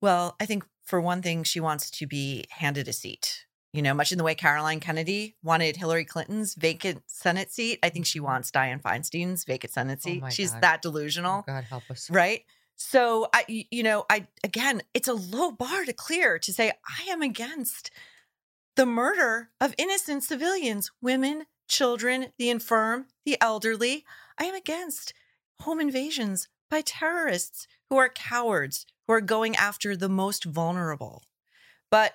Well, 0.00 0.36
I 0.40 0.46
think 0.46 0.64
for 0.84 1.00
one 1.00 1.22
thing, 1.22 1.44
she 1.44 1.60
wants 1.60 1.90
to 1.90 2.06
be 2.06 2.44
handed 2.50 2.88
a 2.88 2.92
seat. 2.92 3.46
You 3.72 3.82
know, 3.82 3.92
much 3.94 4.12
in 4.12 4.18
the 4.18 4.24
way 4.24 4.36
Caroline 4.36 4.78
Kennedy 4.78 5.34
wanted 5.42 5.76
Hillary 5.76 6.04
Clinton's 6.04 6.54
vacant 6.54 7.02
Senate 7.06 7.50
seat. 7.50 7.80
I 7.82 7.88
think 7.88 8.06
she 8.06 8.20
wants 8.20 8.52
Dianne 8.52 8.80
Feinstein's 8.80 9.44
vacant 9.44 9.72
Senate 9.72 9.98
Mm-hmm. 10.00 10.24
Oh 10.24 10.28
seat. 10.28 10.34
She's 10.34 10.52
God. 10.52 10.62
that 10.62 10.76
Oh, 10.78 10.90
delusional, 10.90 11.42
God 11.46 11.64
help 11.64 11.82
us. 11.90 12.08
right? 12.08 12.42
So 12.76 13.28
I 13.32 13.44
you 13.48 13.82
know, 13.82 14.04
I 14.08 14.28
again, 14.44 14.82
it's 14.94 15.08
a 15.08 15.12
low 15.14 15.50
bar 15.50 15.84
to 15.84 15.92
clear 15.92 16.38
to 16.38 16.52
say 16.52 16.70
I 16.70 17.10
am 17.10 17.20
against 17.22 17.90
the 18.76 18.86
murder 18.86 19.50
of 19.60 19.74
innocent 19.78 20.24
civilians, 20.24 20.90
women, 21.00 21.46
children, 21.68 22.32
the 22.38 22.50
infirm, 22.50 23.06
the 23.24 23.36
elderly. 23.40 24.04
I 24.38 24.44
am 24.44 24.54
against 24.54 25.14
home 25.60 25.80
invasions 25.80 26.48
by 26.70 26.80
terrorists 26.80 27.66
who 27.88 27.96
are 27.96 28.08
cowards, 28.08 28.86
who 29.06 29.14
are 29.14 29.20
going 29.20 29.54
after 29.56 29.96
the 29.96 30.08
most 30.08 30.44
vulnerable. 30.44 31.22
But 31.90 32.14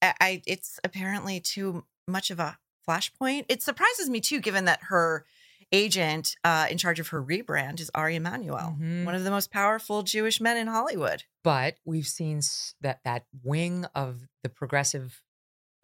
I, 0.00 0.14
I 0.20 0.42
it's 0.46 0.80
apparently 0.82 1.40
too 1.40 1.84
much 2.08 2.30
of 2.30 2.40
a 2.40 2.58
flashpoint. 2.88 3.44
It 3.48 3.62
surprises 3.62 4.08
me 4.08 4.20
too, 4.20 4.40
given 4.40 4.64
that 4.66 4.84
her 4.84 5.24
agent 5.72 6.36
uh, 6.44 6.66
in 6.70 6.78
charge 6.78 7.00
of 7.00 7.08
her 7.08 7.22
rebrand 7.22 7.80
is 7.80 7.90
Ari 7.94 8.16
Emanuel, 8.16 8.76
Mhm. 8.80 9.04
one 9.04 9.14
of 9.14 9.24
the 9.24 9.30
most 9.30 9.50
powerful 9.50 10.02
Jewish 10.02 10.40
men 10.40 10.56
in 10.56 10.66
Hollywood. 10.68 11.24
But 11.42 11.78
we've 11.84 12.06
seen 12.06 12.40
that 12.80 13.00
that 13.04 13.26
wing 13.42 13.84
of 13.94 14.28
the 14.42 14.48
progressive 14.48 15.22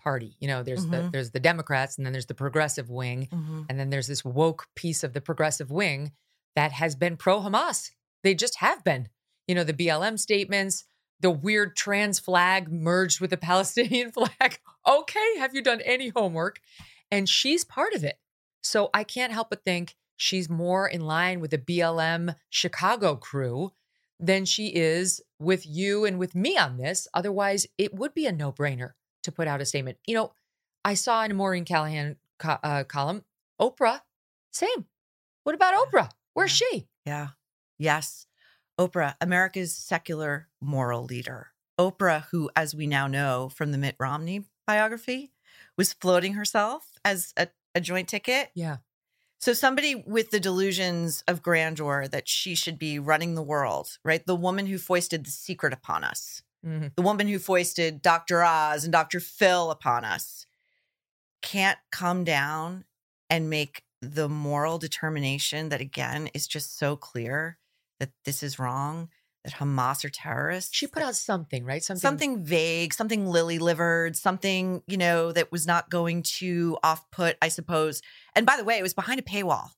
party. 0.01 0.37
You 0.41 0.49
know, 0.49 0.63
there's 0.63 0.87
the 0.87 0.97
Mhm. 0.99 1.13
there's 1.13 1.31
the 1.31 1.41
Democrats, 1.41 1.97
and 1.97 2.05
then 2.07 2.13
there's 2.13 2.27
the 2.27 2.35
progressive 2.35 2.91
wing, 2.91 3.29
and 3.69 3.79
then 3.79 3.91
there's 3.91 4.07
this 4.07 4.25
woke 4.25 4.67
piece 4.75 5.05
of 5.05 5.13
the 5.13 5.21
progressive 5.21 5.71
wing 5.71 6.13
that 6.57 6.73
has 6.73 6.97
been 6.97 7.17
pro 7.17 7.41
Hamas. 7.41 7.91
They 8.23 8.35
just 8.35 8.57
have 8.57 8.83
been. 8.85 9.09
You 9.47 9.55
know, 9.55 9.65
the 9.65 9.73
BLM 9.75 10.19
statements, 10.19 10.85
the 11.21 11.31
weird 11.31 11.77
trans 11.77 12.19
flag 12.19 12.71
merged 12.71 13.21
with 13.21 13.31
the 13.31 13.37
Palestinian 13.51 14.11
flag. 14.13 14.59
Okay, 14.87 15.39
have 15.39 15.55
you 15.55 15.63
done 15.63 15.81
any 15.83 16.09
homework? 16.09 16.61
And 17.11 17.29
she's 17.29 17.65
part 17.65 17.93
of 17.95 18.05
it. 18.05 18.19
So 18.63 18.91
I 18.95 19.05
can't 19.05 19.33
help 19.33 19.51
but 19.51 19.65
think 19.65 19.97
she's 20.17 20.49
more 20.49 20.87
in 20.89 21.01
line 21.01 21.41
with 21.41 21.51
the 21.51 21.59
BLM 21.59 22.35
Chicago 22.51 23.17
crew 23.17 23.73
than 24.19 24.45
she 24.45 24.69
is 24.69 25.21
with 25.39 25.67
you 25.67 26.05
and 26.05 26.19
with 26.19 26.35
me 26.35 26.57
on 26.59 26.77
this. 26.77 27.09
Otherwise, 27.15 27.67
it 27.79 27.95
would 27.95 28.13
be 28.13 28.27
a 28.27 28.33
no 28.33 28.53
brainer 28.53 28.93
to 29.23 29.33
put 29.33 29.49
out 29.49 29.61
a 29.61 29.65
statement. 29.65 29.99
You 30.07 30.15
know, 30.15 30.33
I 30.85 30.95
saw 30.95 31.23
in 31.25 31.31
a 31.31 31.35
Maureen 31.35 31.65
Callahan 31.65 32.17
co- 32.39 32.59
uh, 32.63 32.85
column, 32.85 33.25
Oprah, 33.61 34.01
same. 34.53 34.87
What 35.45 35.55
about 35.55 35.75
Oprah? 35.75 36.11
Where's 36.35 36.51
she? 36.51 36.89
Yeah. 37.05 37.29
Yes. 37.79 38.27
Oprah, 38.79 39.15
America's 39.21 39.75
secular 39.75 40.49
moral 40.61 41.05
leader. 41.05 41.49
Oprah, 41.79 42.25
who, 42.31 42.51
as 42.57 42.75
we 42.75 42.87
now 42.87 43.07
know 43.07 43.49
from 43.49 43.73
the 43.73 43.79
Mitt 43.79 43.97
Romney 43.99 44.45
biography, 44.67 45.33
was 45.77 45.93
floating 45.93 46.35
herself 46.35 46.93
as 47.05 47.33
a, 47.37 47.49
a 47.75 47.81
joint 47.81 48.09
ticket. 48.09 48.51
Yeah. 48.55 48.79
So, 49.39 49.55
somebody 49.55 49.95
with 49.95 50.31
the 50.31 50.41
delusions 50.41 51.25
of 51.27 51.43
grandeur 51.43 52.07
that 52.09 52.29
she 52.29 52.55
should 52.55 52.79
be 52.79 52.99
running 52.99 53.35
the 53.35 53.43
world, 53.43 53.99
right? 54.05 54.25
The 54.25 54.37
woman 54.37 54.67
who 54.67 54.77
foisted 54.77 55.25
the 55.25 55.31
secret 55.31 55.73
upon 55.73 56.05
us, 56.05 56.43
Mhm. 56.65 56.95
the 56.95 57.03
woman 57.03 57.27
who 57.29 57.39
foisted 57.39 58.03
Dr. 58.03 58.43
Oz 58.43 58.85
and 58.85 58.93
Dr. 58.93 59.21
Phil 59.21 59.71
upon 59.71 60.05
us, 60.05 60.47
can't 61.43 61.79
come 61.91 62.23
down 62.25 62.85
and 63.31 63.49
make 63.49 63.85
the 64.03 64.29
moral 64.29 64.79
determination 64.79 65.69
that, 65.71 65.81
again, 65.81 66.29
is 66.35 66.47
just 66.47 66.79
so 66.79 66.97
clear 66.97 67.59
that 67.99 68.11
this 68.25 68.43
is 68.43 68.59
wrong, 68.59 69.09
that 69.45 69.55
Hamas 69.55 70.05
are 70.05 70.11
terrorists. 70.11 70.75
She 70.75 70.87
put 70.87 71.03
out 71.03 71.17
something, 71.17 71.65
right? 71.65 71.83
Something. 71.83 72.01
something 72.01 72.45
vague, 72.45 72.93
something 72.93 73.27
lily 73.27 73.59
livered, 73.59 74.17
something, 74.17 74.83
you 74.87 74.97
know, 74.99 75.33
that 75.33 75.51
was 75.51 75.67
not 75.67 75.89
going 75.89 76.23
to 76.23 76.77
off 76.83 77.11
put, 77.11 77.37
I 77.41 77.49
suppose. 77.49 78.03
And 78.35 78.45
by 78.45 78.57
the 78.59 78.65
way, 78.65 78.79
it 78.79 78.83
was 78.83 78.95
behind 78.95 79.19
a 79.19 79.23
paywall. 79.23 79.71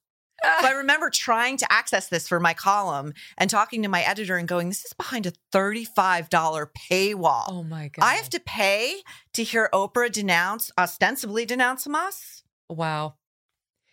So 0.43 0.67
I 0.67 0.71
remember 0.71 1.09
trying 1.09 1.57
to 1.57 1.71
access 1.71 2.09
this 2.09 2.27
for 2.27 2.39
my 2.39 2.53
column 2.53 3.13
and 3.37 3.49
talking 3.49 3.81
to 3.83 3.87
my 3.87 4.01
editor 4.01 4.35
and 4.35 4.47
going, 4.47 4.67
this 4.67 4.83
is 4.83 4.93
behind 4.93 5.25
a 5.25 5.31
$35 5.53 6.29
paywall. 6.29 7.43
Oh 7.47 7.63
my 7.63 7.87
God. 7.87 8.03
I 8.03 8.15
have 8.15 8.29
to 8.31 8.39
pay 8.41 9.01
to 9.33 9.43
hear 9.43 9.69
Oprah 9.73 10.11
denounce, 10.11 10.69
ostensibly 10.77 11.45
denounce 11.45 11.87
Hamas. 11.87 12.41
Wow. 12.69 13.15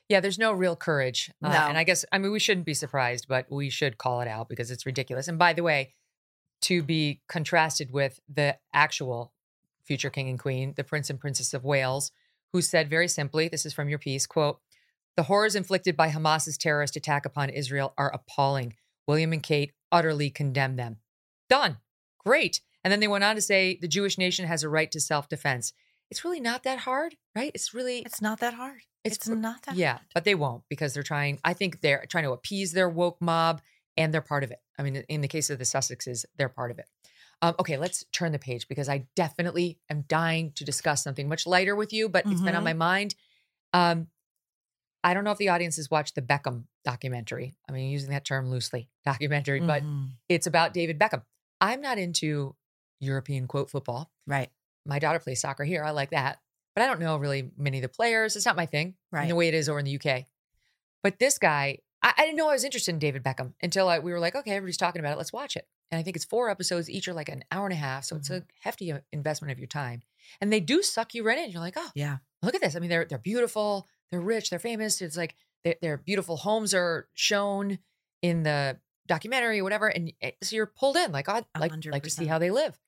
Yeah, 0.09 0.19
there's 0.19 0.39
no 0.41 0.53
real 0.53 0.75
courage. 0.75 1.31
Uh, 1.43 1.51
No. 1.51 1.55
And 1.69 1.79
I 1.79 1.85
guess, 1.85 2.05
I 2.11 2.19
mean, 2.19 2.33
we 2.33 2.41
shouldn't 2.41 2.67
be 2.67 2.75
surprised, 2.75 3.27
but 3.29 3.47
we 3.51 3.71
should 3.71 3.97
call 3.97 4.21
it 4.21 4.27
out 4.29 4.49
because 4.49 4.73
it's 4.73 4.87
ridiculous. 4.87 5.29
And 5.29 5.39
by 5.39 5.53
the 5.53 5.63
way, 5.63 5.95
to 6.63 6.83
be 6.83 7.21
contrasted 7.29 7.93
with 7.93 8.19
the 8.29 8.57
actual 8.75 9.33
future 9.85 10.11
king 10.11 10.29
and 10.29 10.39
queen, 10.39 10.75
the 10.77 10.85
prince 10.85 11.11
and 11.11 11.21
princess 11.21 11.55
of 11.55 11.65
Wales, 11.65 12.11
who 12.53 12.61
said 12.61 12.91
very 12.91 13.07
simply, 13.07 13.47
this 13.49 13.65
is 13.65 13.73
from 13.73 13.89
your 13.89 13.99
piece, 14.01 14.27
quote, 14.27 14.59
the 15.17 15.25
horrors 15.25 15.55
inflicted 15.55 15.97
by 15.97 16.09
Hamas's 16.09 16.57
terrorist 16.57 16.97
attack 16.97 17.27
upon 17.27 17.51
Israel 17.51 17.93
are 17.99 18.13
appalling. 18.13 18.75
William 19.07 19.33
and 19.33 19.43
Kate 19.43 19.73
utterly 19.93 20.31
condemn 20.31 20.77
them. 20.77 20.99
Done. 21.49 21.79
Great. 22.19 22.61
And 22.85 22.93
then 22.93 23.01
they 23.01 23.09
went 23.09 23.25
on 23.25 23.35
to 23.35 23.43
say 23.43 23.79
the 23.81 23.89
Jewish 23.89 24.17
nation 24.19 24.47
has 24.47 24.63
a 24.63 24.69
right 24.69 24.91
to 24.93 25.01
self 25.01 25.29
defense. 25.29 25.73
It's 26.11 26.25
really 26.25 26.41
not 26.41 26.63
that 26.65 26.81
hard, 26.81 27.17
right? 27.35 27.51
It's 27.55 27.75
really 27.75 28.01
It's 28.01 28.23
not 28.23 28.41
that 28.41 28.55
hard. 28.55 28.81
It's 29.05 29.17
It's, 29.17 29.29
not 29.29 29.63
that 29.63 29.77
yeah, 29.77 29.93
hard. 29.95 30.07
but 30.15 30.25
they 30.25 30.35
won't 30.35 30.65
because 30.69 30.93
they're 30.95 31.03
trying. 31.03 31.39
I 31.45 31.55
think 31.55 31.81
they're 31.81 32.05
trying 32.09 32.25
to 32.25 32.33
appease 32.33 32.73
their 32.73 32.89
woke 32.89 33.17
mob, 33.21 33.63
and 33.97 34.13
they're 34.13 34.21
part 34.21 34.45
of 34.45 34.51
it. 34.51 34.59
I 34.79 34.83
mean, 34.83 34.97
in 35.09 35.21
the 35.21 35.29
case 35.29 35.51
of 35.51 35.59
the 35.59 35.65
Sussexes, 35.65 36.25
they're 36.37 36.49
part 36.49 36.71
of 36.71 36.79
it. 36.79 36.87
Um, 37.43 37.55
okay, 37.59 37.79
let's 37.79 38.05
turn 38.13 38.33
the 38.33 38.39
page 38.39 38.69
because 38.69 38.89
I 38.89 39.07
definitely 39.17 39.79
am 39.89 40.03
dying 40.09 40.53
to 40.57 40.65
discuss 40.65 41.03
something 41.03 41.29
much 41.29 41.47
lighter 41.47 41.75
with 41.75 41.93
you, 41.93 42.09
but 42.09 42.27
it's 42.27 42.43
been 42.43 42.55
on 42.55 42.61
Mhm. 42.63 42.65
my 42.65 42.73
mind. 42.75 43.15
Um, 43.73 44.09
I 45.03 45.15
don't 45.15 45.25
know 45.25 45.31
if 45.31 45.39
the 45.39 45.49
audience 45.49 45.77
has 45.77 45.91
watched 45.91 46.15
the 46.15 46.23
Beckham 46.23 46.65
documentary. 46.85 47.55
I 47.69 47.73
mean, 47.73 47.91
using 47.91 48.11
that 48.11 48.25
term 48.25 48.51
loosely, 48.51 48.89
documentary, 49.05 49.61
but 49.61 49.83
Mhm. 49.83 50.11
it's 50.29 50.47
about 50.47 50.75
David 50.75 50.99
Beckham. 50.99 51.23
I'm 51.61 51.81
not 51.81 51.99
into 51.99 52.55
European 53.01 53.47
quote 53.47 53.71
football. 53.71 54.11
right. 54.27 54.51
My 54.87 54.99
daughter 54.99 55.19
plays 55.19 55.41
soccer 55.41 55.63
here. 55.65 55.85
I 55.85 55.91
like 55.91 56.11
that. 56.11 56.39
But 56.75 56.83
I 56.83 56.87
don't 56.87 57.01
know 57.01 57.19
really 57.19 57.51
many 57.59 57.79
of 57.79 57.83
the 57.83 57.89
players. 57.89 58.35
It's 58.35 58.47
not 58.47 58.57
my 58.57 58.65
thing 58.65 58.95
in 59.13 59.29
the 59.29 59.35
way 59.35 59.47
it 59.49 59.53
is 59.55 59.69
over 59.69 59.79
in 59.79 59.85
the 59.85 59.95
UK. 59.99 60.25
But 61.03 61.19
this 61.19 61.39
guy, 61.39 61.79
I, 62.03 62.15
I 62.17 62.23
didn't 62.25 62.37
know 62.37 62.49
I 62.49 62.53
was 62.55 62.65
interested 62.65 62.93
in 62.93 62.99
David 62.99 63.23
Beckham 63.23 63.53
until 63.63 63.89
I, 63.89 63.99
we 63.99 64.11
were 64.13 64.19
like, 64.21 64.35
okay, 64.35 64.53
everybody's 64.53 64.79
talking 64.79 65.01
about 65.01 65.13
it. 65.13 65.19
Let's 65.19 65.33
watch 65.35 65.55
it. 65.57 65.67
And 65.91 65.99
I 65.99 66.03
think 66.03 66.17
it's 66.17 66.25
four 66.25 66.49
episodes. 66.49 66.89
Each 66.89 67.09
are 67.09 67.13
like 67.13 67.29
an 67.29 67.45
hour 67.53 67.67
and 67.67 67.73
a 67.75 67.77
half. 67.77 68.05
So 68.05 68.17
it's 68.17 68.31
a 68.31 68.45
hefty 68.61 68.91
uh, 68.91 69.01
investment 69.13 69.53
of 69.53 69.59
your 69.59 69.67
time. 69.67 70.03
And 70.41 70.51
they 70.53 70.61
do 70.61 70.83
suck 70.83 71.15
you 71.15 71.25
right 71.25 71.39
in. 71.39 71.51
You're 71.51 71.61
like, 71.61 71.75
oh, 71.77 71.91
Yeah. 71.95 72.19
look 72.43 72.55
at 72.55 72.61
this. 72.63 72.75
I 72.75 72.79
mean, 72.79 72.89
they're 72.91 73.05
they're 73.05 73.19
beautiful. 73.19 73.87
They're 74.11 74.21
rich. 74.21 74.51
They're 74.51 74.59
famous. 74.59 75.01
It's 75.01 75.17
like 75.17 75.35
their, 75.65 75.77
their 75.83 75.97
beautiful 75.99 76.37
homes 76.39 76.75
are 76.75 77.09
shown 77.15 77.79
in 78.23 78.43
the 78.43 78.79
documentary 79.07 79.61
or 79.61 79.65
whatever, 79.65 79.89
and 79.89 80.13
eh, 80.23 80.33
so 80.43 80.57
you're 80.57 80.67
pulled 80.67 80.97
in. 80.97 81.11
Like 81.13 81.29
I'd 81.29 81.45
like 81.59 81.73
like 81.87 82.03
to 82.05 82.11
see 82.11 82.27
how 82.27 82.39
they 82.39 82.51
live. 82.51 82.79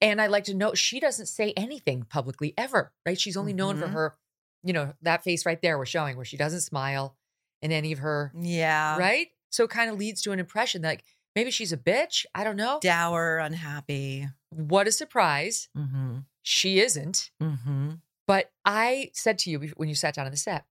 And 0.00 0.20
I'd 0.20 0.30
like 0.30 0.44
to 0.44 0.54
know 0.54 0.74
she 0.74 1.00
doesn't 1.00 1.26
say 1.26 1.52
anything 1.56 2.02
publicly 2.04 2.52
ever, 2.58 2.92
right? 3.06 3.18
She's 3.18 3.36
only 3.36 3.52
known 3.54 3.78
for 3.78 3.86
Mhm. 3.86 3.92
her, 3.92 4.14
you 4.62 4.72
know, 4.72 4.92
that 5.02 5.24
face 5.24 5.46
right 5.46 5.60
there 5.62 5.78
we're 5.78 5.86
showing 5.86 6.16
where 6.16 6.24
she 6.26 6.36
doesn't 6.36 6.60
smile 6.60 7.16
in 7.62 7.72
any 7.72 7.92
of 7.92 8.00
her 8.00 8.32
Yeah. 8.38 8.98
right? 8.98 9.28
So 9.50 9.64
it 9.64 9.70
kind 9.70 9.90
of 9.90 9.96
leads 9.96 10.20
to 10.22 10.32
an 10.32 10.40
impression 10.40 10.82
that 10.82 10.88
like 10.88 11.04
maybe 11.34 11.50
she's 11.50 11.72
a 11.72 11.76
bitch. 11.78 12.26
I 12.34 12.44
don't 12.44 12.56
know. 12.56 12.80
Dour, 12.82 13.38
unhappy. 13.38 14.28
What 14.50 14.86
a 14.88 14.92
surprise. 14.92 15.68
Mm-hmm. 15.76 16.18
She 16.42 16.80
isn't. 16.80 17.30
Mm-hmm. 17.42 17.92
But 18.26 18.50
I 18.64 19.10
said 19.12 19.38
to 19.40 19.50
you 19.50 19.58
when 19.76 19.88
you 19.88 19.94
sat 19.94 20.14
down 20.14 20.24
on 20.26 20.30
the 20.30 20.36
set, 20.38 20.64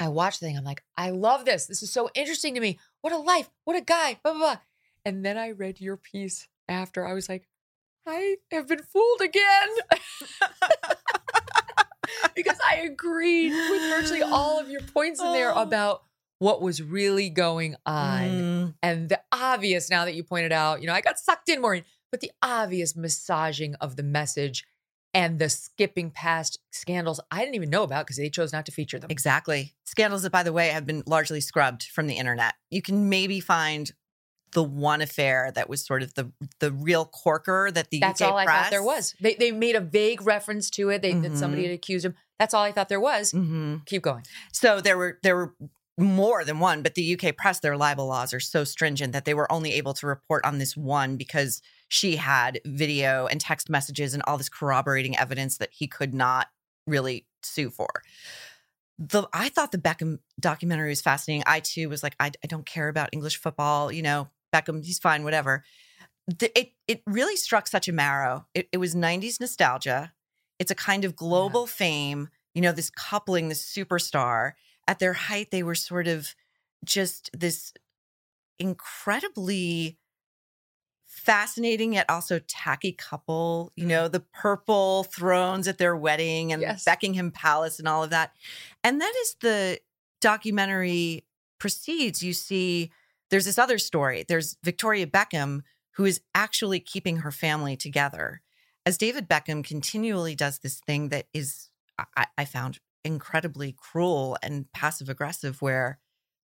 I 0.00 0.08
watched 0.08 0.40
the 0.40 0.46
thing. 0.46 0.56
I'm 0.56 0.64
like, 0.64 0.82
I 0.96 1.10
love 1.10 1.44
this. 1.44 1.66
This 1.66 1.82
is 1.82 1.90
so 1.90 2.08
interesting 2.14 2.54
to 2.54 2.60
me. 2.60 2.78
What 3.00 3.12
a 3.12 3.18
life. 3.18 3.50
What 3.64 3.76
a 3.76 3.80
guy. 3.80 4.18
Blah, 4.22 4.32
blah, 4.32 4.40
blah. 4.40 4.56
And 5.04 5.24
then 5.24 5.36
I 5.38 5.50
read 5.50 5.80
your 5.80 5.96
piece 5.96 6.46
after. 6.68 7.06
I 7.06 7.14
was 7.14 7.28
like, 7.28 7.48
I 8.06 8.36
have 8.52 8.68
been 8.68 8.82
fooled 8.82 9.20
again. 9.22 9.68
because 12.34 12.58
I 12.68 12.76
agreed 12.76 13.50
with 13.52 13.82
virtually 13.90 14.22
all 14.22 14.60
of 14.60 14.68
your 14.70 14.80
points 14.80 15.20
in 15.20 15.32
there 15.32 15.52
Oh. 15.54 15.62
about 15.62 16.02
what 16.38 16.62
was 16.62 16.80
really 16.82 17.30
going 17.30 17.74
on. 17.84 18.22
Mm, 18.22 18.74
And 18.82 19.08
the 19.08 19.20
obvious, 19.32 19.90
now 19.90 20.04
that 20.04 20.14
you 20.14 20.22
pointed 20.22 20.52
out, 20.52 20.80
you 20.80 20.86
know, 20.86 20.94
I 20.94 21.00
got 21.00 21.18
sucked 21.18 21.48
in, 21.48 21.60
Maureen, 21.60 21.84
but 22.12 22.20
the 22.20 22.30
obvious 22.42 22.94
massaging 22.94 23.74
of 23.76 23.96
the 23.96 24.02
message 24.04 24.64
and 25.14 25.38
the 25.38 25.48
skipping 25.48 26.10
past 26.10 26.58
scandals 26.70 27.20
I 27.30 27.40
didn't 27.40 27.54
even 27.54 27.70
know 27.70 27.82
about 27.82 28.06
because 28.06 28.16
they 28.16 28.30
chose 28.30 28.52
not 28.52 28.66
to 28.66 28.72
feature 28.72 28.98
them. 28.98 29.10
exactly. 29.10 29.74
Scandals 29.84 30.22
that, 30.22 30.30
by 30.32 30.42
the 30.42 30.52
way, 30.52 30.68
have 30.68 30.86
been 30.86 31.02
largely 31.06 31.40
scrubbed 31.40 31.84
from 31.84 32.06
the 32.06 32.14
internet. 32.14 32.54
You 32.70 32.82
can 32.82 33.08
maybe 33.08 33.40
find 33.40 33.90
the 34.52 34.62
one 34.62 35.02
affair 35.02 35.52
that 35.54 35.68
was 35.68 35.84
sort 35.84 36.02
of 36.02 36.14
the 36.14 36.32
the 36.60 36.72
real 36.72 37.04
corker 37.04 37.70
that 37.70 37.90
the 37.90 38.00
That's 38.00 38.22
UK 38.22 38.28
all 38.32 38.38
I 38.38 38.46
thought 38.46 38.70
there 38.70 38.82
was. 38.82 39.14
They, 39.20 39.34
they 39.34 39.52
made 39.52 39.76
a 39.76 39.80
vague 39.80 40.22
reference 40.26 40.70
to 40.70 40.88
it. 40.90 41.02
They 41.02 41.12
that 41.12 41.36
somebody 41.36 41.62
Mhm. 41.64 41.66
had 41.66 41.74
accused 41.74 42.06
him. 42.06 42.14
That's 42.38 42.54
all 42.54 42.62
I 42.62 42.72
thought 42.72 42.88
there 42.88 43.00
was. 43.00 43.32
hmm 43.32 43.76
Keep 43.86 44.02
going. 44.02 44.24
So 44.52 44.80
there 44.80 44.96
were 44.96 45.18
there 45.22 45.36
were 45.36 45.54
more 45.98 46.44
than 46.44 46.60
one, 46.60 46.82
but 46.82 46.94
the 46.94 47.18
UK 47.18 47.36
press, 47.36 47.58
their 47.58 47.76
libel 47.76 48.06
laws 48.06 48.32
are 48.32 48.40
so 48.40 48.62
stringent 48.62 49.12
that 49.12 49.24
they 49.24 49.34
were 49.34 49.50
only 49.50 49.72
able 49.72 49.94
to 49.94 50.06
report 50.06 50.44
on 50.44 50.58
this 50.58 50.76
one 50.76 51.16
because 51.16 51.60
she 51.88 52.16
had 52.16 52.60
video 52.64 53.26
and 53.26 53.40
text 53.40 53.68
messages 53.68 54.14
and 54.14 54.22
all 54.26 54.38
this 54.38 54.48
corroborating 54.48 55.16
evidence 55.16 55.58
that 55.58 55.70
he 55.72 55.88
could 55.88 56.14
not 56.14 56.46
really 56.86 57.26
sue 57.42 57.68
for. 57.68 57.88
The 58.98 59.28
I 59.32 59.48
thought 59.48 59.72
the 59.72 59.78
Beckham 59.78 60.20
documentary 60.38 60.90
was 60.90 61.00
fascinating. 61.00 61.42
I 61.46 61.60
too 61.60 61.88
was 61.88 62.02
like, 62.02 62.14
I, 62.20 62.30
I 62.42 62.46
don't 62.46 62.66
care 62.66 62.88
about 62.88 63.10
English 63.12 63.36
football, 63.36 63.90
you 63.90 64.02
know, 64.02 64.28
Beckham, 64.54 64.84
he's 64.84 64.98
fine, 64.98 65.24
whatever. 65.24 65.64
The, 66.26 66.56
it 66.58 66.72
it 66.86 67.02
really 67.06 67.36
struck 67.36 67.66
such 67.66 67.88
a 67.88 67.92
marrow. 67.92 68.46
It, 68.54 68.68
it 68.72 68.78
was 68.78 68.94
90s 68.94 69.40
nostalgia. 69.40 70.12
It's 70.58 70.70
a 70.70 70.76
kind 70.76 71.04
of 71.04 71.16
global 71.16 71.66
fame, 71.66 72.28
you 72.54 72.60
know, 72.60 72.72
this 72.72 72.90
coupling, 72.90 73.48
this 73.48 73.64
superstar 73.64 74.52
at 74.88 74.98
their 74.98 75.12
height, 75.12 75.50
they 75.52 75.62
were 75.62 75.74
sort 75.74 76.08
of 76.08 76.34
just 76.84 77.30
this 77.32 77.72
incredibly 78.58 79.98
fascinating 81.06 81.92
yet 81.92 82.08
also 82.08 82.40
tacky 82.48 82.92
couple. 82.92 83.72
You 83.76 83.82
mm-hmm. 83.82 83.88
know, 83.88 84.08
the 84.08 84.20
purple 84.20 85.04
thrones 85.04 85.68
at 85.68 85.78
their 85.78 85.96
wedding 85.96 86.52
and 86.52 86.62
Yes. 86.62 86.84
Buckingham 86.84 87.30
Palace 87.30 87.78
and 87.78 87.86
all 87.86 88.02
of 88.02 88.10
that. 88.10 88.32
And 88.82 89.00
then 89.00 89.12
as 89.22 89.36
the 89.40 89.78
documentary 90.20 91.24
proceeds, 91.58 92.22
you 92.22 92.32
see 92.32 92.90
there's 93.30 93.44
this 93.44 93.58
other 93.58 93.78
story. 93.78 94.24
There's 94.26 94.56
Victoria 94.64 95.06
Beckham, 95.06 95.60
who 95.92 96.06
is 96.06 96.20
actually 96.34 96.80
keeping 96.80 97.18
her 97.18 97.30
family 97.30 97.76
together. 97.76 98.40
As 98.86 98.96
David 98.96 99.28
Beckham 99.28 99.62
continually 99.62 100.34
does 100.34 100.60
this 100.60 100.80
thing 100.80 101.10
that 101.10 101.26
is, 101.34 101.68
I, 102.16 102.26
I 102.38 102.44
found 102.46 102.78
incredibly 103.08 103.74
cruel 103.76 104.36
and 104.42 104.70
passive 104.72 105.08
aggressive, 105.08 105.60
where 105.60 105.98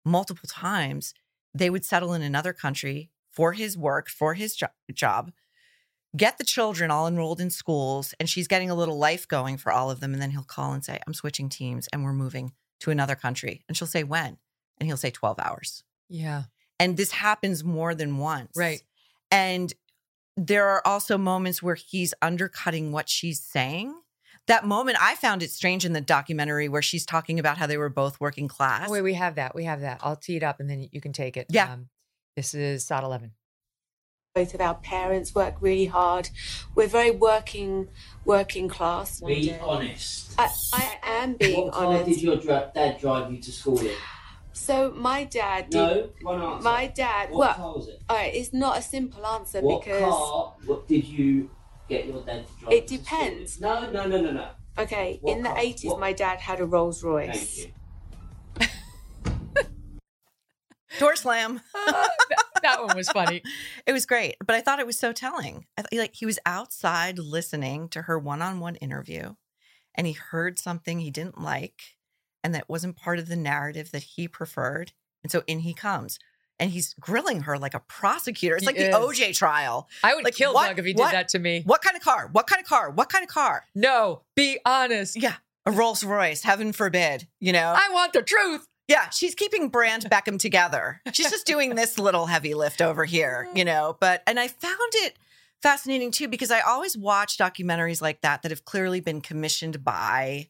multiple 0.04 0.50
times 0.50 1.14
they 1.54 1.70
would 1.70 1.86
settle 1.86 2.14
in 2.14 2.22
another 2.22 2.52
country 2.52 3.10
for 3.32 3.54
his 3.54 3.78
work, 3.78 4.10
for 4.10 4.34
his 4.34 4.56
jo- 4.56 4.68
job, 4.94 5.32
get 6.16 6.38
the 6.38 6.44
children 6.44 6.92
all 6.92 7.08
enrolled 7.08 7.40
in 7.40 7.50
schools, 7.50 8.14
and 8.20 8.28
she's 8.28 8.48
getting 8.48 8.70
a 8.70 8.76
little 8.76 8.98
life 8.98 9.28
going 9.28 9.58
for 9.58 9.72
all 9.72 9.92
of 9.92 10.00
them. 10.00 10.14
And 10.14 10.22
then 10.22 10.32
he'll 10.32 10.44
call 10.44 10.74
and 10.74 10.84
say, 10.84 11.00
I'm 11.08 11.14
switching 11.14 11.48
teams 11.48 11.88
and 11.94 12.04
we're 12.04 12.14
moving 12.14 12.52
to 12.80 12.92
another 12.92 13.16
country. 13.16 13.64
And 13.68 13.78
she'll 13.78 13.88
say, 13.88 14.04
When? 14.04 14.38
And 14.80 14.88
he'll 14.88 14.98
say, 14.98 15.12
12 15.12 15.40
hours. 15.40 15.84
Yeah. 16.10 16.44
And 16.80 16.98
this 16.98 17.12
happens 17.12 17.64
more 17.64 17.96
than 17.96 18.18
once. 18.18 18.52
Right. 18.56 18.82
And 19.32 19.74
there 20.36 20.68
are 20.68 20.86
also 20.86 21.18
moments 21.18 21.64
where 21.64 21.76
he's 21.76 22.14
undercutting 22.22 22.92
what 22.92 23.10
she's 23.10 23.42
saying. 23.42 23.94
That 24.48 24.66
moment, 24.66 24.98
I 25.02 25.16
found 25.16 25.44
it 25.44 25.52
strange 25.52 25.84
in 25.84 25.92
the 25.94 26.02
documentary 26.02 26.70
where 26.70 26.82
she's 26.82 27.06
talking 27.06 27.38
about 27.38 27.58
how 27.58 27.68
they 27.68 27.78
were 27.78 27.90
both 27.90 28.20
working 28.22 28.48
class. 28.48 28.88
Oh, 28.88 28.92
wait, 28.94 29.02
we 29.02 29.14
have 29.16 29.36
that. 29.36 29.54
We 29.54 29.66
have 29.66 29.82
that. 29.82 30.00
I'll 30.02 30.16
tee 30.16 30.38
it 30.38 30.44
up 30.44 30.60
and 30.62 30.70
then 30.70 30.88
you 30.92 31.02
can 31.02 31.12
take 31.12 31.36
it. 31.36 31.48
Yeah. 31.50 31.74
Um, 31.74 31.90
this 32.38 32.54
is 32.54 32.86
SOT 32.86 33.04
11. 33.04 33.32
both 34.36 34.54
of 34.54 34.62
our 34.62 34.76
parents 34.76 35.34
work 35.36 35.56
really 35.60 35.88
hard. 35.88 36.30
We're 36.76 36.88
very 36.88 37.12
working, 37.12 37.90
working 38.24 38.70
class. 38.70 39.20
Be 39.20 39.54
honest. 39.60 40.34
I, 40.38 40.50
I 40.74 40.98
am 41.04 41.34
being 41.34 41.66
what 41.66 41.74
car 41.74 41.86
honest. 41.88 42.06
did 42.06 42.22
your 42.22 42.36
dra- 42.38 42.72
dad 42.74 43.00
drive 43.00 43.32
you 43.32 43.42
to 43.42 43.52
school 43.52 43.80
in? 43.80 43.96
So 44.54 44.92
my 44.96 45.24
dad 45.24 45.70
did. 45.72 45.78
No, 45.78 46.10
one 46.22 46.42
answer. 46.42 46.64
My 46.64 46.88
dad. 46.88 47.32
What 47.32 47.40
well, 47.40 47.54
car 47.56 47.76
was 47.76 47.88
it? 47.90 48.02
all 48.10 48.16
right, 48.16 48.34
it's 48.34 48.54
not 48.54 48.78
a 48.78 48.82
simple 48.82 49.26
answer 49.26 49.62
what 49.62 49.84
because. 49.84 50.02
car 50.02 50.54
what 50.66 50.88
did 50.88 51.06
you 51.06 51.50
get 51.88 52.06
your 52.06 52.22
dad 52.24 52.46
to 52.48 52.54
drive? 52.60 52.74
It 52.74 52.92
you 52.92 52.98
to 52.98 53.04
depends. 53.04 53.60
No, 53.62 53.90
no, 53.92 54.06
no, 54.08 54.22
no, 54.22 54.32
no. 54.32 54.50
Okay, 54.80 55.18
What 55.22 55.38
in 55.38 55.44
the 55.44 55.50
car? 55.50 55.58
eighties, 55.60 55.90
What- 55.92 56.00
my 56.00 56.14
dad 56.14 56.40
had 56.40 56.60
a 56.60 56.66
Rolls 56.66 57.02
Thank 57.02 57.14
Royce. 57.14 57.66
you. 57.66 57.72
Door 61.00 61.16
slam. 61.18 61.62
Uh, 61.88 61.92
that, 62.30 62.44
that 62.64 62.84
one 62.86 62.98
was 62.98 63.08
funny. 63.10 63.42
It 63.86 63.94
was 63.94 64.06
great, 64.06 64.36
but 64.46 64.56
I 64.56 64.62
thought 64.62 64.80
it 64.80 64.86
was 64.86 65.00
so 65.00 65.14
telling. 65.14 65.66
I 65.78 65.84
th- 65.84 65.98
like 66.00 66.16
he 66.16 66.26
was 66.26 66.38
outside 66.46 67.18
listening 67.18 67.88
to 67.90 68.02
her 68.04 68.20
one-on-one 68.20 68.76
interview, 68.78 69.36
and 69.96 70.06
he 70.06 70.12
heard 70.14 70.60
something 70.60 71.00
he 71.00 71.10
didn't 71.10 71.40
like, 71.40 71.96
and 72.44 72.54
that 72.54 72.68
wasn't 72.68 72.98
part 72.98 73.20
of 73.20 73.30
the 73.30 73.38
narrative 73.38 73.92
that 73.92 74.04
he 74.04 74.28
preferred. 74.28 74.92
And 75.24 75.32
so 75.32 75.44
in 75.48 75.60
he 75.60 75.74
comes, 75.74 76.20
and 76.60 76.72
he's 76.72 76.94
grilling 77.00 77.42
her 77.42 77.58
like 77.60 77.74
a 77.74 77.80
prosecutor. 77.82 78.56
It's 78.56 78.64
He 78.64 78.68
like 78.68 78.76
is. 78.78 78.90
the 78.90 79.00
OJ 79.00 79.36
trial. 79.38 79.88
I 80.04 80.16
would 80.16 80.24
Like, 80.24 80.36
kill 80.36 80.54
what- 80.54 80.68
Doug 80.68 80.80
if 80.80 80.86
he 80.86 80.94
what- 80.94 81.12
did 81.12 81.16
that 81.18 81.30
to 81.30 81.40
me. 81.40 81.62
What 81.66 81.82
kind 81.82 81.96
of 81.96 82.02
car? 82.02 82.30
What 82.32 82.48
kind 82.48 82.62
of 82.62 82.68
car? 82.68 82.90
What 82.90 83.10
kind 83.10 83.24
of 83.24 83.30
car? 83.30 83.66
No, 83.76 84.24
be 84.36 84.60
honest. 84.66 85.16
Yeah, 85.16 85.36
a 85.66 85.72
Rolls 85.72 86.04
Royce. 86.04 86.44
Heaven 86.44 86.72
forbid. 86.74 87.28
You 87.40 87.54
know. 87.54 87.74
I 87.78 87.90
want 87.92 88.14
the 88.14 88.22
truth. 88.24 88.66
Yeah, 88.88 89.10
she's 89.10 89.36
keeping 89.36 89.68
Brand 89.68 90.04
Beckham 90.10 90.40
together. 90.40 91.02
She's 91.12 91.30
just 91.30 91.46
doing 91.46 91.76
this 91.76 92.00
little 92.00 92.26
heavy 92.28 92.54
lift 92.54 92.82
over 92.82 93.04
here, 93.06 93.48
you 93.54 93.66
know. 93.66 93.98
But 94.00 94.24
and 94.26 94.40
I 94.40 94.48
found 94.48 94.92
it 94.94 95.18
fascinating 95.62 96.12
too 96.12 96.28
because 96.30 96.52
I 96.52 96.62
always 96.62 96.98
watch 96.98 97.38
documentaries 97.38 98.02
like 98.02 98.22
that 98.22 98.44
that 98.44 98.52
have 98.52 98.64
clearly 98.64 99.02
been 99.02 99.20
commissioned 99.22 99.84
by 99.84 100.48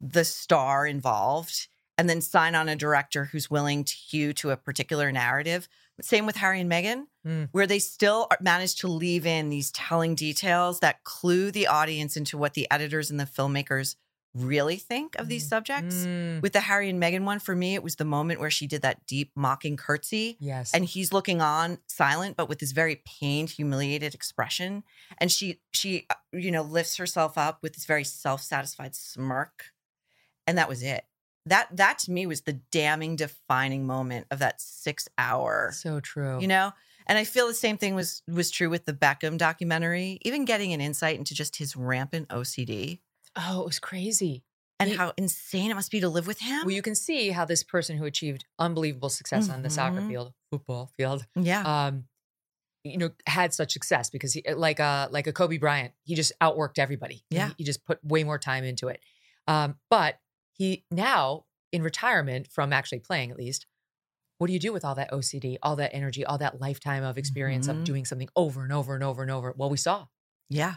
the 0.00 0.24
star 0.24 0.86
involved 0.86 1.68
and 2.02 2.10
then 2.10 2.20
sign 2.20 2.56
on 2.56 2.68
a 2.68 2.74
director 2.74 3.26
who's 3.26 3.48
willing 3.48 3.84
to 3.84 3.94
hew 3.94 4.32
to 4.32 4.50
a 4.50 4.56
particular 4.56 5.12
narrative. 5.12 5.68
Same 6.00 6.26
with 6.26 6.34
Harry 6.34 6.60
and 6.60 6.68
Meghan, 6.70 7.04
Mm. 7.24 7.48
where 7.52 7.68
they 7.68 7.78
still 7.78 8.26
manage 8.40 8.74
to 8.80 8.88
leave 8.88 9.24
in 9.24 9.50
these 9.50 9.70
telling 9.70 10.16
details 10.16 10.80
that 10.80 11.04
clue 11.04 11.52
the 11.52 11.68
audience 11.68 12.16
into 12.16 12.36
what 12.36 12.54
the 12.54 12.66
editors 12.72 13.08
and 13.08 13.20
the 13.20 13.24
filmmakers 13.24 13.94
really 14.34 14.78
think 14.78 15.14
of 15.16 15.28
these 15.28 15.46
subjects. 15.46 15.94
Mm, 15.94 16.42
With 16.42 16.54
the 16.54 16.60
Harry 16.60 16.88
and 16.90 17.00
Meghan 17.00 17.22
one, 17.24 17.38
for 17.38 17.54
me, 17.54 17.74
it 17.74 17.82
was 17.84 17.94
the 17.96 18.04
moment 18.04 18.40
where 18.40 18.50
she 18.50 18.66
did 18.66 18.82
that 18.82 19.06
deep 19.06 19.30
mocking 19.36 19.76
curtsy. 19.76 20.36
yes. 20.40 20.72
And 20.74 20.84
he's 20.84 21.12
looking 21.12 21.40
on 21.40 21.78
silent, 21.86 22.36
but 22.36 22.48
with 22.48 22.58
this 22.58 22.72
very 22.72 22.96
pained, 23.04 23.50
humiliated 23.50 24.12
expression. 24.12 24.82
And 25.18 25.30
she, 25.30 25.60
she, 25.70 26.06
uh, 26.10 26.14
you 26.32 26.50
know, 26.50 26.62
lifts 26.62 26.96
herself 26.96 27.38
up 27.38 27.62
with 27.62 27.74
this 27.74 27.84
very 27.84 28.02
self-satisfied 28.04 28.96
smirk, 28.96 29.66
and 30.48 30.58
that 30.58 30.68
was 30.68 30.82
it. 30.82 31.04
That, 31.46 31.68
that 31.76 31.98
to 32.00 32.10
me 32.12 32.26
was 32.26 32.42
the 32.42 32.54
damning, 32.70 33.16
defining 33.16 33.86
moment 33.86 34.26
of 34.30 34.38
that 34.40 34.60
six-hour. 34.60 35.72
so 35.74 36.00
true. 36.00 36.40
You 36.40 36.46
know, 36.48 36.72
and 37.06 37.18
I 37.18 37.24
feel 37.24 37.48
the 37.48 37.54
same 37.54 37.78
thing 37.78 37.94
was 37.94 38.22
was 38.30 38.50
true 38.50 38.70
with 38.70 38.84
the 38.84 38.92
Beckham 38.92 39.38
documentary. 39.38 40.18
Even 40.22 40.44
getting 40.44 40.72
an 40.72 40.80
insight 40.80 41.18
into 41.18 41.34
just 41.34 41.56
his 41.56 41.74
rampant 41.76 42.28
OCD 42.28 43.00
oh, 43.34 43.60
it 43.62 43.64
was 43.66 43.78
crazy. 43.80 44.44
and 44.78 44.90
He- 44.90 44.96
how 44.96 45.12
insane 45.16 45.70
it 45.70 45.74
must 45.74 45.90
be 45.90 46.00
to 46.00 46.08
live 46.08 46.26
with 46.26 46.38
him. 46.40 46.60
Well, 46.66 46.74
you 46.74 46.82
can 46.82 46.94
see 46.94 47.30
how 47.30 47.44
this 47.46 47.62
person 47.64 47.96
who 47.96 48.04
achieved 48.04 48.44
unbelievable 48.58 49.08
success 49.08 49.48
on 49.48 49.62
the 49.62 49.70
soccer 49.70 50.00
Mhm. 50.00 50.08
field, 50.08 50.32
football 50.50 50.90
field, 50.96 51.24
yeah. 51.34 51.62
um, 51.86 52.04
you 52.84 52.98
know, 52.98 53.10
had 53.26 53.54
such 53.54 53.72
success 53.72 54.10
because 54.10 54.32
he, 54.34 54.42
like 54.54 54.80
a 54.80 55.08
like 55.10 55.26
a 55.26 55.32
Kobe 55.32 55.56
Bryant, 55.56 55.92
he 56.04 56.14
just 56.14 56.32
outworked 56.40 56.78
everybody. 56.78 57.24
Yeah. 57.30 57.48
he, 57.48 57.54
he 57.58 57.64
just 57.64 57.84
put 57.86 58.04
way 58.04 58.22
more 58.22 58.38
time 58.38 58.64
into 58.64 58.88
it. 58.88 59.00
Um, 59.48 59.76
but 59.88 60.18
he 60.52 60.84
now 60.90 61.44
in 61.72 61.82
retirement 61.82 62.48
from 62.50 62.72
actually 62.72 63.00
playing, 63.00 63.30
at 63.30 63.36
least, 63.38 63.66
what 64.38 64.48
do 64.48 64.52
you 64.52 64.58
do 64.58 64.72
with 64.72 64.84
all 64.84 64.94
that 64.96 65.10
OCD, 65.12 65.56
all 65.62 65.76
that 65.76 65.94
energy, 65.94 66.24
all 66.24 66.38
that 66.38 66.60
lifetime 66.60 67.02
of 67.04 67.16
experience 67.16 67.66
Mhm. 67.68 67.70
of 67.70 67.84
doing 67.84 68.04
something 68.04 68.28
over 68.36 68.62
and 68.64 68.72
over 68.72 68.94
and 68.94 69.02
over 69.04 69.22
and 69.22 69.30
over? 69.30 69.54
Well, 69.56 69.70
we 69.70 69.76
saw. 69.76 70.08
Yeah. 70.48 70.76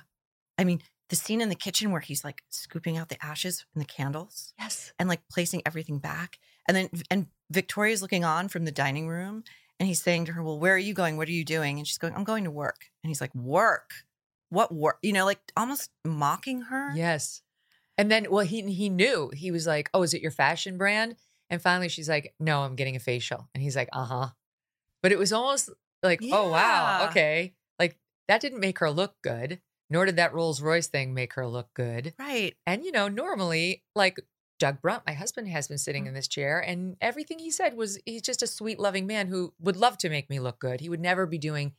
I 0.58 0.64
mean, 0.64 0.82
the 1.10 1.16
scene 1.16 1.42
in 1.42 1.50
the 1.50 1.56
kitchen 1.56 1.92
where 1.92 2.02
he's 2.02 2.24
like 2.24 2.44
scooping 2.50 2.98
out 2.98 3.10
the 3.10 3.24
ashes 3.24 3.66
and 3.74 3.82
the 3.82 3.88
candles 3.88 4.54
Yes. 4.58 4.94
and 4.98 5.10
like 5.10 5.22
placing 5.30 5.62
everything 5.66 6.00
back. 6.00 6.40
And 6.68 6.76
then, 6.78 6.90
and 7.12 7.28
Victoria's 7.52 8.02
looking 8.02 8.24
on 8.24 8.48
from 8.48 8.66
the 8.66 8.72
dining 8.72 9.08
room 9.08 9.44
and 9.80 9.88
he's 9.88 10.02
saying 10.02 10.26
to 10.26 10.34
her, 10.34 10.42
Well, 10.44 10.60
where 10.60 10.74
are 10.76 10.80
you 10.80 10.94
going? 10.94 11.18
What 11.18 11.28
are 11.28 11.32
you 11.34 11.44
doing? 11.46 11.78
And 11.78 11.88
she's 11.88 11.98
going, 11.98 12.16
I'm 12.16 12.24
going 12.24 12.44
to 12.46 12.52
work. 12.52 12.86
And 13.04 13.10
he's 13.10 13.20
like, 13.22 13.36
Work? 13.36 13.92
What 14.50 14.74
work? 14.74 15.00
You 15.02 15.12
know, 15.14 15.26
like 15.26 15.42
almost 15.58 15.90
mocking 16.06 16.62
her. 16.62 16.92
Yes. 16.96 17.42
And 17.98 18.12
then, 18.12 18.28
well, 18.30 18.46
he 18.46 18.62
he 18.74 18.90
knew. 18.90 19.32
He 19.34 19.52
was 19.52 19.66
like, 19.66 19.90
"Oh, 19.94 20.04
is 20.04 20.14
it 20.14 20.22
your 20.22 20.32
fashion 20.32 20.78
brand?" 20.78 21.16
And 21.50 21.62
finally, 21.62 21.90
she's 21.90 22.10
like, 22.10 22.34
"No, 22.40 22.62
I'm 22.62 22.76
getting 22.76 22.96
a 22.96 23.00
facial." 23.00 23.50
And 23.54 23.64
he's 23.64 23.76
like, 23.76 23.90
"Uh 23.94 24.06
huh." 24.06 24.30
But 25.02 25.12
it 25.12 25.20
was 25.20 25.32
almost 25.32 25.70
like, 26.04 26.22
"Oh 26.32 26.50
wow, 26.50 27.08
okay." 27.10 27.54
Like 27.80 27.98
that 28.28 28.42
didn't 28.42 28.60
make 28.60 28.80
her 28.80 28.92
look 28.92 29.16
good. 29.24 29.62
Nor 29.90 30.06
did 30.06 30.16
that 30.16 30.34
Rolls 30.34 30.62
Royce 30.62 30.88
thing 30.88 31.14
make 31.14 31.34
her 31.34 31.46
look 31.46 31.70
good. 31.76 32.14
Right. 32.18 32.56
And 32.66 32.84
you 32.84 32.92
know, 32.92 33.08
normally, 33.08 33.84
like 33.96 34.18
Doug 34.58 34.82
Brunt, 34.82 35.04
my 35.06 35.14
husband, 35.14 35.48
has 35.50 35.68
been 35.68 35.78
sitting 35.78 36.08
in 36.08 36.14
this 36.14 36.28
chair, 36.28 36.60
and 36.60 36.98
everything 37.02 37.40
he 37.40 37.52
said 37.52 37.76
was 37.76 38.00
he's 38.06 38.22
just 38.22 38.42
a 38.42 38.48
sweet, 38.48 38.80
loving 38.80 39.06
man 39.06 39.28
who 39.28 39.54
would 39.60 39.78
love 39.78 39.98
to 40.00 40.10
make 40.10 40.30
me 40.30 40.40
look 40.40 40.60
good. 40.60 40.82
He 40.82 40.90
would 40.90 41.00
never 41.00 41.26
be 41.26 41.38
doing 41.38 41.74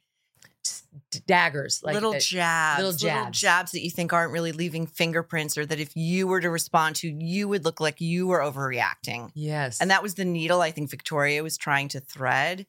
daggers 1.27 1.83
like 1.83 1.95
little 1.95 2.15
uh, 2.15 2.19
jabs, 2.19 2.79
little 2.79 2.93
little 2.93 3.09
jabs. 3.09 3.41
jabs 3.41 3.73
that 3.73 3.83
you 3.83 3.91
think 3.91 4.13
aren't 4.13 4.33
really 4.33 4.53
leaving 4.53 4.87
fingerprints, 4.87 5.57
or 5.59 5.67
that 5.67 5.81
if 5.81 5.97
you 5.97 6.27
were 6.27 6.41
to 6.41 6.51
respond 6.51 6.97
to, 6.97 7.09
you 7.09 7.49
would 7.49 7.65
look 7.65 7.81
like 7.81 8.01
you 8.01 8.27
were 8.27 8.41
overreacting. 8.41 9.31
Yes, 9.35 9.81
And 9.81 9.91
that 9.91 10.03
was 10.03 10.15
the 10.15 10.25
needle 10.25 10.61
I 10.61 10.71
think 10.71 10.91
Victoria 10.91 11.43
was 11.43 11.57
trying 11.57 11.89
to 11.89 12.01
thread. 12.01 12.67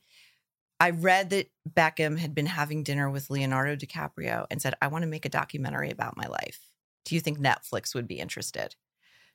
I 0.80 0.92
read 0.92 1.32
that 1.32 1.50
Beckham 1.68 2.20
had 2.20 2.36
been 2.36 2.46
having 2.46 2.84
dinner 2.84 3.10
with 3.10 3.30
Leonardo 3.30 3.76
DiCaprio 3.76 4.46
and 4.52 4.62
said, 4.62 4.76
I 4.82 4.88
want 4.88 5.04
to 5.04 5.08
make 5.08 5.26
a 5.26 5.30
documentary 5.30 5.90
about 5.90 6.18
my 6.18 6.28
life. 6.28 6.60
Do 7.06 7.16
you 7.16 7.22
think 7.22 7.40
Netflix 7.40 7.96
would 7.96 8.08
be 8.08 8.20
interested? 8.20 8.76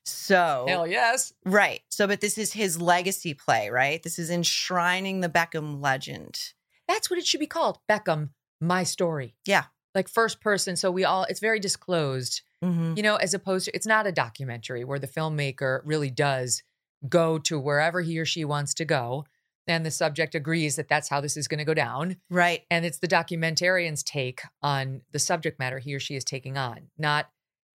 So, 0.05 0.67
hell 0.69 0.87
yes. 0.87 1.33
right. 1.45 1.81
So, 1.89 2.07
but 2.07 2.21
this 2.21 2.37
is 2.37 2.53
his 2.53 2.81
legacy 2.81 3.35
play, 3.35 3.71
right? 3.71 4.03
This 4.03 4.19
is 4.19 4.31
enshrining 4.31 5.21
the 5.21 5.29
Beckham 5.29 5.81
legend. 5.81 6.53
That's 6.89 7.09
what 7.09 7.19
it 7.19 7.27
should 7.27 7.41
be 7.41 7.47
called. 7.47 7.79
Beckham, 7.89 8.31
my 8.63 8.85
story. 8.85 9.35
Yeah. 9.47 9.65
Like 9.95 10.09
first 10.09 10.41
person. 10.41 10.77
So 10.77 10.91
we 10.91 11.05
all, 11.05 11.25
it's 11.25 11.41
very 11.41 11.61
disclosed, 11.61 12.41
Mhm. 12.65 12.97
you 12.97 13.03
know, 13.03 13.17
as 13.17 13.35
opposed 13.35 13.67
to, 13.67 13.75
it's 13.75 13.87
not 13.87 14.07
a 14.07 14.13
documentary 14.13 14.85
where 14.85 14.99
the 14.99 15.07
filmmaker 15.09 15.83
really 15.85 16.11
does 16.11 16.63
go 17.09 17.39
to 17.41 17.59
wherever 17.59 18.01
he 18.01 18.19
or 18.19 18.25
she 18.25 18.45
wants 18.45 18.73
to 18.75 18.85
go. 18.85 19.27
And 19.67 19.85
the 19.87 19.91
subject 19.91 20.35
agrees 20.35 20.77
that 20.77 20.89
that's 20.89 21.09
how 21.09 21.21
this 21.21 21.37
is 21.37 21.47
going 21.47 21.59
to 21.59 21.65
go 21.65 21.75
down. 21.75 22.17
Right. 22.31 22.63
And 22.71 22.85
it's 22.85 22.99
the 22.99 23.07
documentarian's 23.09 24.03
take 24.03 24.41
on 24.63 25.03
the 25.13 25.19
subject 25.19 25.59
matter 25.59 25.79
he 25.79 25.95
or 25.95 26.01
she 26.01 26.15
is 26.17 26.25
taking 26.25 26.57
on, 26.57 26.91
not, 26.97 27.29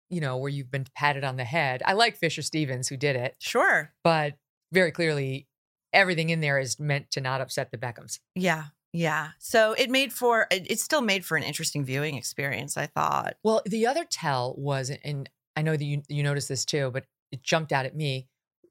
you 0.10 0.20
know, 0.22 0.38
where 0.38 0.50
you've 0.50 0.72
been 0.72 0.86
patted 0.96 1.24
on 1.24 1.36
the 1.38 1.44
head. 1.46 1.84
I 1.86 1.94
like 1.94 2.18
Fisher 2.18 2.42
Stevens 2.42 2.88
who 2.88 2.98
did 2.98 3.16
it, 3.16 3.36
Sure. 3.40 3.94
but 4.04 4.36
very 4.72 4.92
clearly 4.92 5.48
everything 5.94 6.30
in 6.30 6.42
there 6.42 6.60
is 6.60 6.80
meant 6.80 7.12
to 7.12 7.22
not 7.22 7.40
upset 7.42 7.72
the 7.72 7.78
Beckhams. 7.78 8.20
Yeah. 8.36 8.66
Yeah. 8.94 9.30
So 9.40 9.74
it 9.74 9.90
made 9.90 10.12
for, 10.14 10.48
it 10.50 10.70
it 10.72 10.80
still 10.80 11.02
made 11.02 11.26
for 11.26 11.38
an 11.38 11.44
interesting 11.44 11.84
viewing 11.86 12.16
experience, 12.16 12.78
I 12.78 12.88
thought. 12.88 13.36
Well, 13.44 13.62
the 13.66 13.86
other 13.88 14.06
tell 14.06 14.56
was, 14.58 14.90
and 15.04 15.30
I 15.56 15.62
know 15.62 15.76
that 15.76 15.84
you 15.84 16.02
you 16.08 16.24
noticed 16.24 16.50
this 16.50 16.66
too, 16.66 16.90
but 16.92 17.06
it 17.32 17.44
jumped 17.44 17.72
out 17.72 17.86
at 17.86 17.96
me 17.96 18.28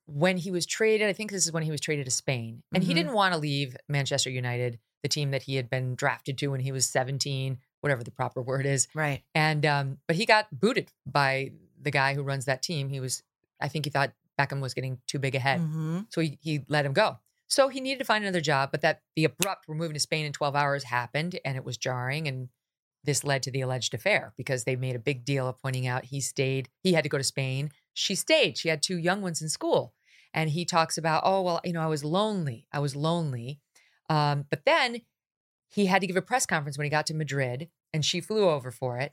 when 0.06 0.36
he 0.36 0.50
was 0.50 0.66
traded. 0.66 1.08
I 1.08 1.12
think 1.12 1.30
this 1.30 1.44
is 1.46 1.52
when 1.52 1.62
he 1.64 1.70
was 1.70 1.80
traded 1.80 2.04
to 2.06 2.10
Spain, 2.10 2.62
and 2.72 2.82
he 2.84 2.92
Mhm. 2.92 2.96
didn't 2.96 3.12
want 3.12 3.34
to 3.34 3.38
leave 3.40 3.76
Manchester 3.88 4.30
United, 4.30 4.78
the 5.02 5.08
team 5.08 5.30
that 5.32 5.42
he 5.42 5.56
had 5.56 5.68
been 5.68 5.94
drafted 5.94 6.38
to 6.38 6.48
when 6.48 6.60
he 6.60 6.72
was 6.72 6.86
seventeen, 6.86 7.58
whatever 7.80 8.02
the 8.02 8.10
proper 8.10 8.40
word 8.40 8.66
is. 8.66 8.88
Right. 8.94 9.22
And 9.34 9.66
um, 9.66 9.98
but 10.06 10.16
he 10.16 10.24
got 10.26 10.48
booted 10.58 10.92
by 11.04 11.52
the 11.80 11.90
guy 11.90 12.14
who 12.14 12.22
runs 12.22 12.46
that 12.46 12.62
team. 12.62 12.88
He 12.88 13.00
was, 13.00 13.22
I 13.60 13.68
think, 13.68 13.84
he 13.84 13.90
thought 13.90 14.12
Beckham 14.38 14.60
was 14.60 14.74
getting 14.74 14.98
too 15.06 15.18
big 15.18 15.34
a 15.34 15.38
head, 15.38 15.60
hmm 15.60 16.00
so 16.08 16.20
he 16.20 16.38
he 16.40 16.64
let 16.68 16.84
him 16.86 16.92
go. 16.92 17.18
So 17.48 17.68
he 17.68 17.80
needed 17.80 17.98
to 18.00 18.04
find 18.04 18.24
another 18.24 18.40
job, 18.40 18.70
but 18.72 18.80
that 18.82 19.02
the 19.14 19.24
abrupt 19.24 19.66
we're 19.68 19.74
moving 19.76 19.94
to 19.94 20.00
Spain 20.00 20.26
in 20.26 20.32
12 20.32 20.56
hours 20.56 20.84
happened 20.84 21.38
and 21.44 21.56
it 21.56 21.64
was 21.64 21.76
jarring. 21.76 22.26
And 22.26 22.48
this 23.04 23.22
led 23.22 23.42
to 23.44 23.50
the 23.52 23.60
alleged 23.60 23.94
affair 23.94 24.34
because 24.36 24.64
they 24.64 24.74
made 24.74 24.96
a 24.96 25.00
big 25.00 25.24
deal 25.24 25.46
of 25.46 25.58
pointing 25.62 25.86
out 25.86 26.06
he 26.06 26.20
stayed, 26.20 26.68
he 26.82 26.92
had 26.94 27.04
to 27.04 27.08
go 27.08 27.18
to 27.18 27.24
Spain. 27.24 27.70
She 27.94 28.14
stayed. 28.16 28.58
She 28.58 28.68
had 28.68 28.82
two 28.82 28.96
young 28.98 29.22
ones 29.22 29.40
in 29.40 29.48
school. 29.48 29.94
And 30.34 30.50
he 30.50 30.64
talks 30.64 30.98
about, 30.98 31.22
oh, 31.24 31.40
well, 31.42 31.60
you 31.64 31.72
know, 31.72 31.80
I 31.80 31.86
was 31.86 32.04
lonely. 32.04 32.66
I 32.72 32.80
was 32.80 32.94
lonely. 32.96 33.60
Um, 34.10 34.44
but 34.50 34.64
then 34.66 35.02
he 35.70 35.86
had 35.86 36.00
to 36.00 36.06
give 36.06 36.16
a 36.16 36.22
press 36.22 36.46
conference 36.46 36.76
when 36.76 36.84
he 36.84 36.90
got 36.90 37.06
to 37.06 37.14
Madrid 37.14 37.68
and 37.92 38.04
she 38.04 38.20
flew 38.20 38.48
over 38.48 38.70
for 38.70 38.98
it. 38.98 39.12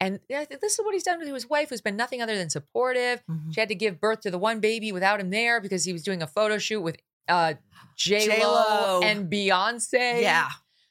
And 0.00 0.20
this 0.28 0.78
is 0.78 0.78
what 0.78 0.92
he's 0.92 1.04
done 1.04 1.20
to 1.24 1.32
his 1.32 1.48
wife, 1.48 1.68
who's 1.68 1.80
been 1.80 1.96
nothing 1.96 2.20
other 2.20 2.36
than 2.36 2.50
supportive. 2.50 3.22
Mhm. 3.30 3.54
She 3.54 3.60
had 3.60 3.68
to 3.68 3.74
give 3.74 4.00
birth 4.00 4.20
to 4.22 4.30
the 4.30 4.38
one 4.38 4.60
baby 4.60 4.90
without 4.90 5.20
him 5.20 5.30
there 5.30 5.60
because 5.60 5.84
he 5.84 5.92
was 5.92 6.02
doing 6.02 6.20
a 6.22 6.26
photo 6.26 6.58
shoot 6.58 6.80
with 6.80 6.96
uh, 7.28 7.54
J 7.96 8.26
J.Lo. 8.26 8.52
Lo 8.52 9.00
and 9.02 9.30
Beyonce. 9.30 10.20
Yeah. 10.20 10.48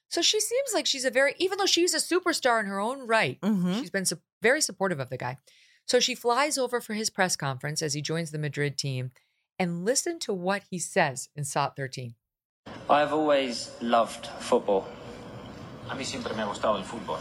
So 0.10 0.22
she 0.22 0.40
seems 0.40 0.70
like 0.74 0.86
she's 0.86 1.06
a 1.06 1.10
very, 1.10 1.34
even 1.40 1.58
though 1.58 1.66
she's 1.66 1.94
a 1.94 1.98
superstar 1.98 2.60
in 2.60 2.68
her 2.68 2.80
own 2.80 3.08
right, 3.08 3.40
hmm 3.44 3.74
she's 3.80 3.90
been 3.90 4.06
su- 4.06 4.22
very 4.42 4.62
supportive 4.62 5.00
of 5.00 5.10
the 5.10 5.18
guy. 5.18 5.38
So 5.88 6.00
she 6.00 6.16
flies 6.16 6.58
over 6.58 6.80
for 6.80 6.94
his 6.94 7.10
press 7.10 7.36
conference 7.36 7.82
as 7.82 7.94
he 7.94 8.02
joins 8.02 8.32
the 8.32 8.38
Madrid 8.40 8.78
team, 8.78 9.12
and 9.60 9.84
listen 9.84 10.20
to 10.20 10.34
what 10.34 10.64
he 10.70 10.80
says 10.80 11.30
in 11.36 11.44
SOT 11.44 11.76
13. 11.76 12.16
I've 12.90 13.12
always 13.12 13.72
loved 13.82 14.28
football. 14.40 14.88
A 15.90 15.96
mí 15.96 16.06
siempre 16.06 16.34
me 16.34 16.42
ha 16.44 16.46
gustado 16.48 16.78
el 16.78 16.84
fútbol. 16.84 17.20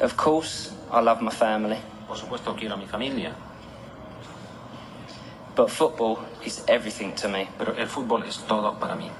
Of 0.00 0.16
course, 0.16 0.72
I 0.90 1.00
love 1.00 1.20
my 1.22 1.30
family, 1.30 1.78
Por 2.08 2.16
supuesto 2.16 2.54
quiero 2.56 2.74
a 2.74 2.76
mi 2.76 2.86
familia, 2.86 3.34
but 5.54 5.70
football 5.70 6.18
is 6.44 6.64
everything 6.68 7.14
to 7.16 7.28
me. 7.28 7.48
pero 7.58 7.72
el 7.76 7.86
fútbol 7.86 8.22
es 8.26 8.38
todo 8.46 8.78
para 8.78 8.96
mí. 8.96 9.10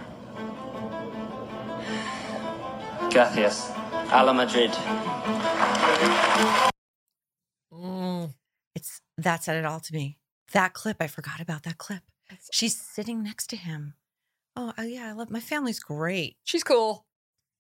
Gracias. 3.13 3.71
Hala 4.11 4.33
Madrid. 4.35 4.71
Mm, 7.73 8.35
It's 8.75 9.01
that 9.19 9.45
said 9.45 9.57
it 9.57 9.65
all 9.65 9.81
to 9.81 9.93
me. 9.95 10.19
That 10.53 10.73
clip, 10.75 10.97
I 11.01 11.07
forgot 11.07 11.41
about 11.41 11.63
that 11.65 11.79
clip. 11.79 12.03
She's 12.51 12.77
sitting 12.81 13.23
next 13.23 13.49
to 13.51 13.57
him. 13.57 13.95
Oh, 14.57 14.73
uh, 14.79 14.83
yeah, 14.83 15.09
I 15.09 15.13
love 15.13 15.31
my 15.31 15.41
family's 15.41 15.81
great. 15.81 16.37
she's 16.45 16.65
cool. 16.65 17.07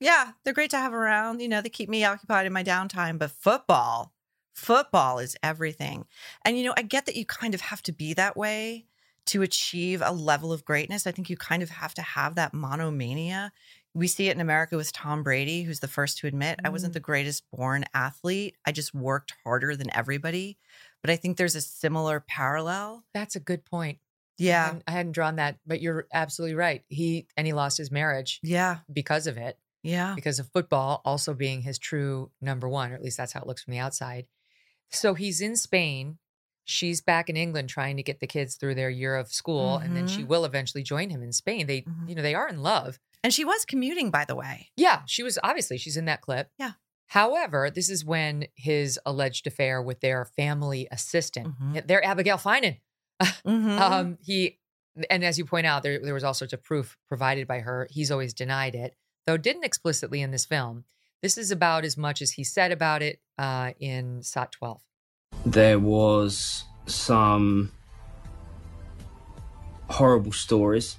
Yeah, 0.00 0.32
they're 0.44 0.54
great 0.54 0.70
to 0.70 0.76
have 0.78 0.92
around. 0.92 1.40
You 1.40 1.48
know, 1.48 1.60
they 1.60 1.68
keep 1.68 1.88
me 1.88 2.04
occupied 2.04 2.46
in 2.46 2.52
my 2.52 2.64
downtime, 2.64 3.18
but 3.18 3.30
football, 3.30 4.12
football 4.54 5.18
is 5.18 5.36
everything. 5.42 6.06
And, 6.44 6.56
you 6.56 6.64
know, 6.64 6.74
I 6.76 6.82
get 6.82 7.06
that 7.06 7.16
you 7.16 7.26
kind 7.26 7.54
of 7.54 7.60
have 7.60 7.82
to 7.82 7.92
be 7.92 8.14
that 8.14 8.36
way 8.36 8.86
to 9.26 9.42
achieve 9.42 10.02
a 10.04 10.12
level 10.12 10.52
of 10.52 10.64
greatness. 10.64 11.06
I 11.06 11.10
think 11.12 11.28
you 11.30 11.36
kind 11.36 11.62
of 11.62 11.70
have 11.70 11.94
to 11.94 12.02
have 12.02 12.34
that 12.36 12.52
monomania. 12.54 13.52
We 13.94 14.06
see 14.08 14.28
it 14.28 14.34
in 14.34 14.40
America 14.40 14.76
with 14.76 14.92
Tom 14.92 15.22
Brady, 15.22 15.62
who's 15.62 15.80
the 15.80 15.88
first 15.88 16.18
to 16.18 16.26
admit, 16.26 16.60
I 16.64 16.68
wasn't 16.68 16.92
Mm. 16.92 16.94
the 16.94 17.00
greatest 17.00 17.44
born 17.50 17.84
athlete. 17.94 18.56
I 18.66 18.72
just 18.72 18.92
worked 18.94 19.34
harder 19.44 19.76
than 19.76 19.94
everybody. 19.94 20.58
But 21.00 21.10
I 21.10 21.16
think 21.16 21.36
there's 21.36 21.54
a 21.54 21.60
similar 21.60 22.20
parallel. 22.20 23.04
That's 23.14 23.36
a 23.36 23.40
good 23.40 23.64
point. 23.64 23.98
I 24.40 24.42
Yeah. 24.42 24.64
hadn't, 24.66 24.84
I 24.88 24.90
hadn't 24.90 25.12
drawn 25.12 25.36
that, 25.36 25.58
but 25.66 25.80
you're 25.80 26.06
absolutely 26.12 26.56
right. 26.56 26.84
He 26.88 27.28
and 27.36 27.46
he 27.46 27.52
lost 27.52 27.78
his 27.78 27.90
marriage 27.90 28.40
Yeah. 28.42 28.78
because 28.92 29.26
of 29.26 29.36
it. 29.36 29.58
Yeah. 29.86 30.14
because 30.14 30.38
of 30.38 30.48
football 30.50 31.02
also 31.04 31.34
being 31.34 31.60
his 31.60 31.78
true 31.78 32.30
number 32.40 32.66
one, 32.66 32.90
or 32.90 32.94
at 32.94 33.02
least 33.02 33.18
that's 33.18 33.32
how 33.34 33.42
it 33.42 33.46
looks 33.46 33.62
from 33.62 33.72
the 33.72 33.78
outside. 33.80 34.26
So 34.90 35.14
he's 35.14 35.40
in 35.40 35.56
Spain. 35.56 36.18
She's 36.64 37.00
back 37.02 37.28
in 37.28 37.36
England 37.36 37.68
trying 37.68 37.96
to 37.98 38.02
get 38.02 38.20
the 38.20 38.26
kids 38.26 38.54
through 38.56 38.74
their 38.74 38.88
year 38.90 39.16
of 39.16 39.30
school, 39.32 39.76
and 39.76 39.94
then 39.96 40.06
she 40.06 40.22
Mhm. 40.22 40.28
will 40.28 40.44
eventually 40.44 40.82
join 40.82 41.10
him 41.10 41.22
in 41.22 41.32
Spain. 41.32 41.66
They, 41.66 41.82
Mhm. 41.82 42.08
you 42.08 42.14
know, 42.14 42.22
they 42.22 42.34
are 42.34 42.48
in 42.48 42.62
love. 42.62 42.98
And 43.22 43.32
she 43.34 43.44
was 43.44 43.64
commuting, 43.64 44.10
by 44.10 44.24
the 44.24 44.34
way. 44.34 44.70
Yeah, 44.76 45.02
she 45.06 45.22
was 45.22 45.38
obviously 45.42 45.76
she's 45.78 45.96
in 45.96 46.04
that 46.06 46.20
clip. 46.22 46.50
Yeah. 46.58 46.72
However, 47.08 47.70
this 47.70 47.90
is 47.90 48.04
when 48.04 48.46
his 48.54 48.98
alleged 49.04 49.46
affair 49.46 49.82
with 49.82 50.00
their 50.00 50.24
family 50.24 50.88
assistant, 50.90 51.58
Mhm. 51.60 51.86
their 51.86 52.02
Abigail 52.04 52.38
Finan, 52.38 52.80
Mhm. 53.46 53.78
um, 53.80 54.18
he 54.22 54.58
and 55.10 55.24
as 55.24 55.38
you 55.38 55.44
point 55.44 55.66
out, 55.66 55.82
there 55.82 55.98
there 55.98 56.14
was 56.14 56.22
all 56.24 56.34
sorts 56.34 56.52
of 56.52 56.62
proof 56.62 56.96
provided 57.08 57.46
by 57.48 57.60
her. 57.60 57.88
He's 57.90 58.10
always 58.10 58.32
denied 58.32 58.74
it, 58.74 58.96
though 59.26 59.36
didn't 59.36 59.64
explicitly 59.64 60.22
in 60.22 60.30
this 60.30 60.44
film. 60.46 60.84
This 61.24 61.38
is 61.38 61.50
about 61.50 61.86
as 61.86 61.96
much 61.96 62.20
as 62.20 62.32
he 62.32 62.44
said 62.44 62.70
about 62.70 63.00
it 63.00 63.18
uh, 63.38 63.70
in 63.80 64.22
SOT 64.22 64.52
12. 64.52 64.82
there 65.46 65.78
was 65.78 66.64
some 66.84 67.72
horrible 69.88 70.32
stories 70.32 70.98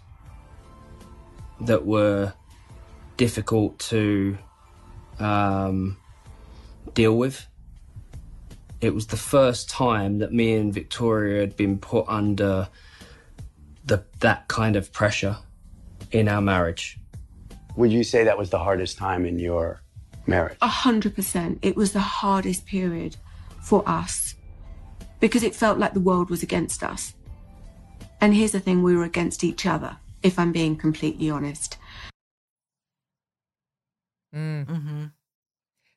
that 1.62 1.86
were 1.86 2.34
difficult 3.18 3.78
to 3.78 4.36
um, 5.20 5.96
deal 6.96 7.16
with. 7.16 7.46
It 8.82 8.96
was 8.96 9.06
the 9.06 9.18
first 9.18 9.70
time 9.70 10.18
that 10.18 10.34
me 10.34 10.56
and 10.56 10.74
Victoria 10.74 11.42
had 11.42 11.56
been 11.56 11.78
put 11.78 12.04
under 12.08 12.68
the 13.86 14.04
that 14.22 14.48
kind 14.48 14.76
of 14.76 14.92
pressure 14.92 15.38
in 16.12 16.28
our 16.28 16.42
marriage. 16.42 16.98
Would 17.76 17.92
you 17.92 18.04
say 18.04 18.24
that 18.24 18.40
was 18.40 18.50
the 18.50 18.58
hardest 18.58 18.98
time 18.98 19.28
in 19.28 19.38
your 19.38 19.85
marriage? 20.28 20.58
A 20.62 20.68
hundred 20.68 21.16
percent. 21.16 21.60
It 21.62 21.76
was 21.76 21.94
the 21.94 22.00
hardest 22.00 22.66
period 22.66 23.18
for 23.62 23.88
us 23.88 24.36
because 25.20 25.44
it 25.44 25.56
felt 25.56 25.80
like 25.80 25.94
the 25.94 26.00
world 26.00 26.30
was 26.30 26.44
against 26.44 26.84
us. 26.84 27.14
And 28.22 28.34
here's 28.34 28.52
the 28.52 28.60
thing 28.60 28.84
we 28.84 28.96
were 28.96 29.04
against 29.04 29.44
each 29.44 29.66
other, 29.66 29.98
if 30.24 30.40
I'm 30.40 30.52
being 30.52 30.76
completely 30.78 31.30
honest. 31.30 31.78
Mm. 34.34 34.66
Mm-hmm. 34.66 35.06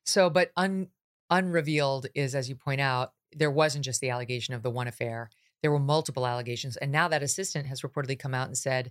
So, 0.05 0.31
but 0.31 0.53
un, 0.57 0.89
unrevealed 1.31 2.07
is, 2.15 2.35
as 2.35 2.49
you 2.49 2.55
point 2.55 2.81
out, 2.81 3.13
there 3.33 3.51
wasn't 3.51 3.85
just 3.85 4.01
the 4.01 4.11
allegation 4.11 4.55
of 4.55 4.63
the 4.63 4.71
one 4.71 4.89
affair. 4.89 5.31
There 5.61 5.73
were 5.73 5.79
multiple 5.79 6.27
allegations. 6.27 6.77
And 6.77 6.93
now 6.93 7.09
that 7.09 7.23
assistant 7.23 7.67
has 7.67 7.83
reportedly 7.83 8.19
come 8.19 8.35
out 8.35 8.47
and 8.47 8.57
said, 8.57 8.91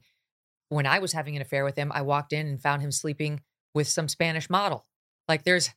when 0.69 0.85
I 0.85 0.99
was 0.99 1.13
having 1.13 1.35
an 1.35 1.41
affair 1.41 1.63
with 1.63 1.77
him, 1.77 1.91
I 1.93 2.01
walked 2.01 2.33
in 2.33 2.45
and 2.45 2.61
found 2.61 2.81
him 2.81 2.91
sleeping 2.91 3.41
with 3.73 3.87
some 3.87 4.09
Spanish 4.09 4.49
model. 4.49 4.85
Like 5.27 5.43
there's, 5.43 5.69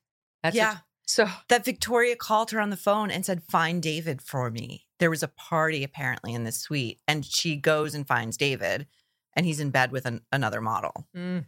that's 0.43 0.57
yeah. 0.57 0.73
it. 0.73 0.79
So 1.07 1.27
that 1.49 1.65
Victoria 1.65 2.15
called 2.15 2.53
her 2.53 2.61
on 2.61 2.71
the 2.71 2.77
phone 2.77 3.11
and 3.11 3.27
said, 3.27 3.43
Find 3.43 3.83
David 3.83 4.23
for 4.23 4.49
me. 4.49 4.87
There 5.01 5.11
was 5.11 5.25
a 5.25 5.29
party 5.29 5.83
apparently 5.83 6.35
in 6.35 6.45
this 6.45 6.59
suite. 6.59 7.01
And 7.09 7.25
she 7.25 7.57
goes 7.57 7.95
and 7.95 8.07
finds 8.07 8.37
David, 8.37 8.87
and 9.35 9.45
he's 9.45 9.59
in 9.59 9.71
bed 9.71 9.91
with 9.91 10.07
an, 10.07 10.21
another 10.31 10.61
model. 10.61 11.09
Mm. 11.17 11.47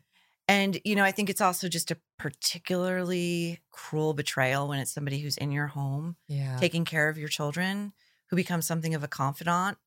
And, 0.48 0.80
you 0.84 0.96
know, 0.96 1.04
I 1.04 1.12
think 1.12 1.30
it's 1.30 1.40
also 1.40 1.68
just 1.68 1.92
a 1.92 1.98
particularly 2.18 3.60
cruel 3.70 4.14
betrayal 4.14 4.66
when 4.66 4.80
it's 4.80 4.92
somebody 4.92 5.20
who's 5.20 5.36
in 5.36 5.52
your 5.52 5.68
home, 5.68 6.16
Yeah. 6.26 6.56
taking 6.58 6.84
care 6.84 7.08
of 7.08 7.16
your 7.16 7.28
children, 7.28 7.92
who 8.26 8.36
becomes 8.36 8.66
something 8.66 8.94
of 8.94 9.04
a 9.04 9.08
confidant. 9.08 9.78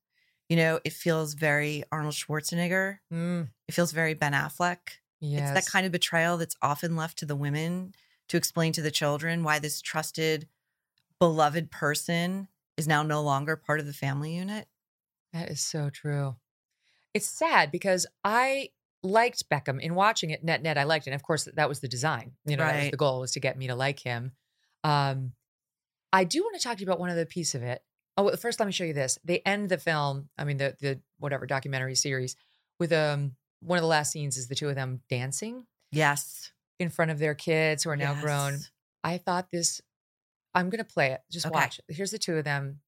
You 0.47 0.55
know, 0.55 0.79
it 0.85 0.93
feels 0.93 1.33
very 1.33 1.83
Arnold 1.91 2.13
Schwarzenegger. 2.13 2.99
Mm. 3.11 3.49
It 3.67 3.73
feels 3.73 3.91
very 3.91 4.13
Ben 4.13 4.33
Affleck. 4.33 4.77
It's 5.21 5.51
that 5.51 5.65
kind 5.65 5.85
of 5.85 5.91
betrayal 5.91 6.37
that's 6.37 6.55
often 6.61 6.95
left 6.95 7.17
to 7.19 7.25
the 7.25 7.35
women 7.35 7.93
to 8.29 8.37
explain 8.37 8.73
to 8.73 8.81
the 8.81 8.91
children 8.91 9.43
why 9.43 9.59
this 9.59 9.81
trusted, 9.81 10.47
beloved 11.19 11.71
person 11.71 12.47
is 12.77 12.87
now 12.87 13.03
no 13.03 13.21
longer 13.21 13.55
part 13.55 13.79
of 13.79 13.85
the 13.85 13.93
family 13.93 14.35
unit. 14.35 14.67
That 15.33 15.49
is 15.49 15.61
so 15.61 15.89
true. 15.89 16.35
It's 17.13 17.27
sad 17.27 17.71
because 17.71 18.05
I 18.23 18.69
liked 19.03 19.49
Beckham 19.49 19.79
in 19.79 19.95
watching 19.95 20.31
it 20.31 20.43
net 20.43 20.61
net. 20.61 20.77
I 20.77 20.83
liked 20.83 21.07
it. 21.07 21.11
And 21.11 21.15
of 21.15 21.23
course, 21.23 21.47
that 21.55 21.69
was 21.69 21.79
the 21.79 21.87
design. 21.87 22.33
You 22.45 22.57
know, 22.57 22.65
that 22.65 22.83
was 22.83 22.91
the 22.91 22.97
goal 22.97 23.21
was 23.21 23.31
to 23.33 23.39
get 23.39 23.57
me 23.57 23.67
to 23.67 23.75
like 23.75 23.99
him. 23.99 24.31
Um, 24.83 25.33
I 26.11 26.23
do 26.23 26.41
want 26.43 26.55
to 26.55 26.61
talk 26.61 26.77
to 26.77 26.81
you 26.81 26.87
about 26.87 26.99
one 26.99 27.09
other 27.09 27.25
piece 27.25 27.55
of 27.55 27.63
it. 27.63 27.81
Oh, 28.17 28.23
well, 28.23 28.37
first, 28.37 28.59
let 28.59 28.65
me 28.65 28.71
show 28.71 28.85
you 28.85 28.93
this. 28.93 29.19
They 29.23 29.39
end 29.39 29.69
the 29.69 29.77
film. 29.77 30.29
I 30.37 30.45
mean, 30.45 30.57
the 30.57 30.75
the 30.79 30.99
whatever 31.19 31.45
documentary 31.45 31.95
series 31.95 32.35
with 32.79 32.91
um 32.91 33.35
one 33.61 33.77
of 33.77 33.83
the 33.83 33.87
last 33.87 34.11
scenes 34.11 34.37
is 34.37 34.47
the 34.47 34.55
two 34.55 34.69
of 34.69 34.75
them 34.75 35.01
dancing 35.09 35.65
Yes. 35.91 36.51
In 36.79 36.89
front 36.89 37.11
of 37.11 37.19
their 37.19 37.35
kids 37.35 37.83
who 37.83 37.89
are 37.89 37.95
now 37.95 38.13
grown. 38.19 38.59
I 39.03 39.17
thought 39.17 39.47
this. 39.51 39.81
I'm 40.53 40.69
gonna 40.69 40.83
play 40.83 41.11
it. 41.11 41.21
Just 41.31 41.45
Okay. 41.45 41.53
watch. 41.53 41.79
Here's 41.87 42.11
the 42.11 42.17
two 42.17 42.35
of 42.37 42.43
them, 42.45 42.79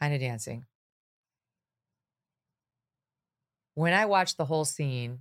kind 0.00 0.12
of 0.14 0.20
dancing. 0.20 0.64
When 3.74 3.92
I 3.92 4.06
watched 4.06 4.36
the 4.38 4.44
whole 4.46 4.64
scene, 4.64 5.20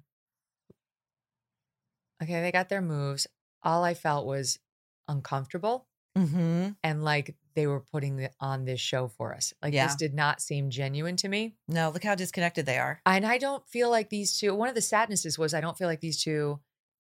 okay, 2.24 2.42
they 2.42 2.52
got 2.52 2.70
their 2.70 2.82
moves. 2.82 3.28
All 3.64 3.84
I 3.84 3.94
felt 3.94 4.26
was 4.26 4.60
uncomfortable 5.08 5.88
Mm-hmm. 6.18 6.70
and 6.82 7.04
like 7.04 7.36
they 7.56 7.68
were 7.68 7.82
putting 7.82 8.16
the, 8.16 8.32
on 8.40 8.64
this 8.64 8.80
show 8.80 9.10
for 9.10 9.34
us. 9.36 9.54
Like 9.62 9.74
Yeah. 9.74 9.88
this 9.88 9.98
did 9.98 10.14
not 10.14 10.40
seem 10.42 10.70
genuine 10.70 11.18
to 11.18 11.28
me. 11.28 11.56
No, 11.68 11.90
look 11.90 12.06
how 12.06 12.16
disconnected 12.16 12.66
they 12.66 12.78
are. 12.78 13.02
And 13.06 13.26
I 13.26 13.38
don't 13.38 13.68
feel 13.68 13.90
like 13.90 14.10
these 14.10 14.40
two, 14.40 14.56
one 14.56 14.70
of 14.70 14.76
the 14.76 14.82
sadnesses 14.82 15.38
was 15.38 15.54
I 15.54 15.60
don't 15.60 15.78
feel 15.78 15.90
like 15.90 16.00
these 16.00 16.24
two 16.24 16.62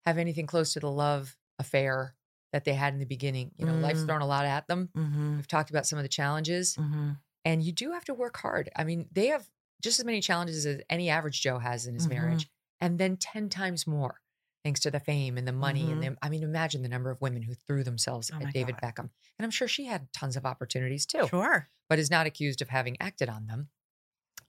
have 0.06 0.18
anything 0.18 0.46
close 0.46 0.72
to 0.74 0.80
the 0.80 0.90
love 0.90 1.36
affair 1.58 2.14
that 2.52 2.64
they 2.64 2.74
had 2.74 2.92
in 2.94 2.98
the 2.98 3.06
beginning. 3.06 3.52
You 3.56 3.66
know, 3.66 3.74
life's 3.74 4.00
Mm. 4.00 4.06
thrown 4.06 4.20
a 4.22 4.26
lot 4.26 4.44
at 4.44 4.66
them. 4.66 4.88
Mm-hmm. 4.96 5.36
We've 5.36 5.46
talked 5.46 5.70
about 5.70 5.86
some 5.86 5.98
of 5.98 6.02
the 6.02 6.08
challenges, 6.08 6.76
Mm-hmm. 6.76 7.10
and 7.44 7.62
you 7.62 7.72
do 7.72 7.92
have 7.92 8.04
to 8.06 8.14
work 8.14 8.36
hard. 8.38 8.70
I 8.74 8.84
mean, 8.84 9.08
they 9.12 9.26
have 9.28 9.48
just 9.82 9.98
as 10.00 10.04
many 10.04 10.20
challenges 10.20 10.66
as 10.66 10.80
any 10.90 11.08
average 11.10 11.40
Joe 11.40 11.58
has 11.58 11.86
in 11.86 11.94
his 11.94 12.06
Mhm. 12.06 12.10
marriage, 12.10 12.50
and 12.80 12.98
then 12.98 13.16
10 13.16 13.48
times 13.48 13.86
more. 13.86 14.20
Thanks 14.64 14.80
to 14.80 14.90
the 14.90 15.00
fame 15.00 15.38
and 15.38 15.48
the 15.48 15.52
money. 15.52 15.84
Mhm. 15.84 15.92
And 15.92 16.02
the, 16.02 16.16
I 16.22 16.28
mean, 16.28 16.42
imagine 16.42 16.82
the 16.82 16.88
number 16.88 17.10
of 17.10 17.20
women 17.22 17.42
who 17.42 17.54
threw 17.54 17.82
themselves 17.82 18.30
Oh 18.34 18.38
at 18.44 18.52
David 18.52 18.76
God. 18.78 18.94
Beckham. 18.94 19.10
And 19.38 19.44
I'm 19.44 19.50
sure 19.50 19.66
she 19.68 19.86
had 19.86 20.12
tons 20.12 20.36
of 20.36 20.44
opportunities 20.44 21.06
too 21.06 21.26
Sure. 21.28 21.70
but 21.88 21.98
is 21.98 22.10
not 22.10 22.26
accused 22.26 22.60
of 22.60 22.68
having 22.68 23.00
acted 23.00 23.28
on 23.30 23.46
them. 23.46 23.70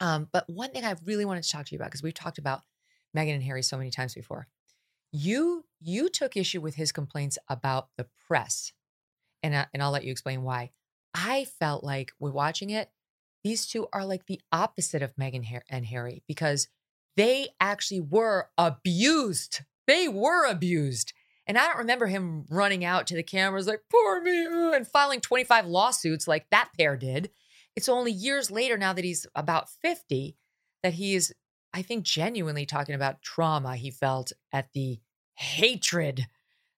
Um, 0.01 0.27
but 0.31 0.49
one 0.49 0.71
thing 0.71 0.83
I 0.83 0.95
really 1.05 1.23
wanted 1.23 1.43
to 1.43 1.49
talk 1.49 1.65
to 1.67 1.71
you 1.71 1.77
about 1.77 1.85
because 1.91 2.03
we've 2.03 2.13
talked 2.13 2.39
about 2.39 2.63
Meghan 3.15 3.35
and 3.35 3.43
Harry 3.43 3.61
so 3.63 3.77
many 3.77 3.89
times 3.91 4.13
before. 4.15 4.47
You 5.11 5.65
you 5.79 6.09
took 6.09 6.37
issue 6.37 6.61
with 6.61 6.75
his 6.75 6.91
complaints 6.91 7.37
about 7.49 7.89
the 7.97 8.07
press, 8.27 8.71
and 9.43 9.55
I, 9.55 9.67
and 9.73 9.81
I'll 9.81 9.91
let 9.91 10.03
you 10.03 10.11
explain 10.11 10.43
why. 10.43 10.71
I 11.13 11.45
felt 11.45 11.83
like 11.83 12.13
we're 12.19 12.31
watching 12.31 12.69
it. 12.69 12.89
These 13.43 13.65
two 13.65 13.87
are 13.91 14.05
like 14.05 14.27
the 14.27 14.39
opposite 14.51 15.01
of 15.01 15.15
Meghan 15.15 15.61
and 15.69 15.85
Harry 15.87 16.23
because 16.27 16.67
they 17.17 17.49
actually 17.59 18.01
were 18.01 18.49
abused. 18.57 19.61
They 19.87 20.07
were 20.07 20.45
abused. 20.45 21.13
And 21.47 21.57
I 21.57 21.67
don't 21.67 21.79
remember 21.79 22.07
him 22.07 22.45
running 22.49 22.85
out 22.85 23.07
to 23.07 23.15
the 23.15 23.23
cameras 23.23 23.67
like, 23.67 23.81
poor 23.91 24.21
me, 24.21 24.45
uh," 24.45 24.71
and 24.71 24.87
filing 24.87 25.19
25 25.19 25.65
lawsuits 25.65 26.27
like 26.27 26.45
that 26.51 26.69
pair 26.77 26.95
did. 26.95 27.31
It's 27.75 27.89
only 27.89 28.11
years 28.11 28.51
later, 28.51 28.77
now 28.77 28.93
that 28.93 29.03
he's 29.03 29.25
about 29.35 29.69
50, 29.69 30.37
that 30.83 30.93
he 30.93 31.15
is, 31.15 31.33
I 31.73 31.81
think, 31.81 32.03
genuinely 32.03 32.65
talking 32.65 32.95
about 32.95 33.21
trauma 33.21 33.75
he 33.75 33.91
felt 33.91 34.31
at 34.51 34.73
the 34.73 34.99
hatred 35.35 36.27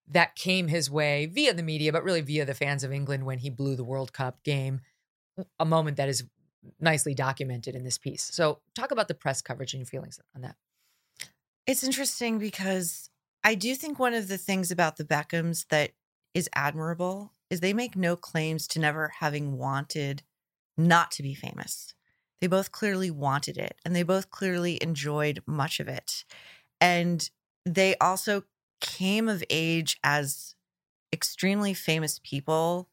that 0.08 0.36
came 0.36 0.68
his 0.68 0.90
way 0.92 1.26
via 1.26 1.54
the 1.54 1.64
media, 1.64 1.92
but 1.92 2.04
really 2.04 2.22
via 2.22 2.46
the 2.46 2.54
fans 2.54 2.84
of 2.84 2.92
England 2.92 3.26
when 3.26 3.40
he 3.40 3.50
blew 3.50 3.76
the 3.76 3.84
World 3.84 4.14
Cup 4.14 4.44
game. 4.44 4.82
A 5.60 5.66
moment 5.66 5.98
that 5.98 6.10
is 6.10 6.26
nicely 6.80 7.16
documented 7.16 7.76
in 7.76 7.84
this 7.84 7.98
piece. 7.98 8.24
So, 8.24 8.60
talk 8.76 8.92
about 8.92 9.08
the 9.08 9.16
press 9.16 9.42
coverage 9.42 9.74
and 9.74 9.80
your 9.80 9.88
feelings 9.88 10.20
on 10.36 10.42
that. 10.42 10.56
It's 11.66 11.84
interesting 11.84 12.38
because 12.38 13.10
I 13.44 13.56
do 13.56 13.76
think 13.76 13.98
one 13.98 14.14
of 14.14 14.28
the 14.28 14.38
things 14.38 14.70
about 14.70 14.98
the 14.98 15.04
Beckhams 15.04 15.68
that 15.70 15.92
is 16.34 16.50
admirable 16.54 17.34
is 17.50 17.60
they 17.60 17.74
make 17.74 17.96
no 17.96 18.16
claims 18.16 18.68
to 18.68 18.80
never 18.80 19.14
having 19.20 19.58
wanted 19.58 20.24
not 20.78 21.12
to 21.12 21.24
be 21.24 21.34
famous. 21.34 21.94
They 22.44 22.48
both 22.48 22.74
clearly 22.74 23.10
wanted 23.10 23.58
it 23.58 23.80
and 23.86 23.96
they 23.96 24.04
both 24.04 24.30
clearly 24.30 24.78
enjoyed 24.84 25.42
much 25.46 25.80
of 25.80 25.88
it. 25.88 26.26
And 26.82 27.30
they 27.66 27.96
also 28.02 28.44
came 28.82 29.30
of 29.30 29.46
age 29.50 29.98
as 30.04 30.54
extremely 31.14 31.74
famous 31.74 32.20
people 32.22 32.90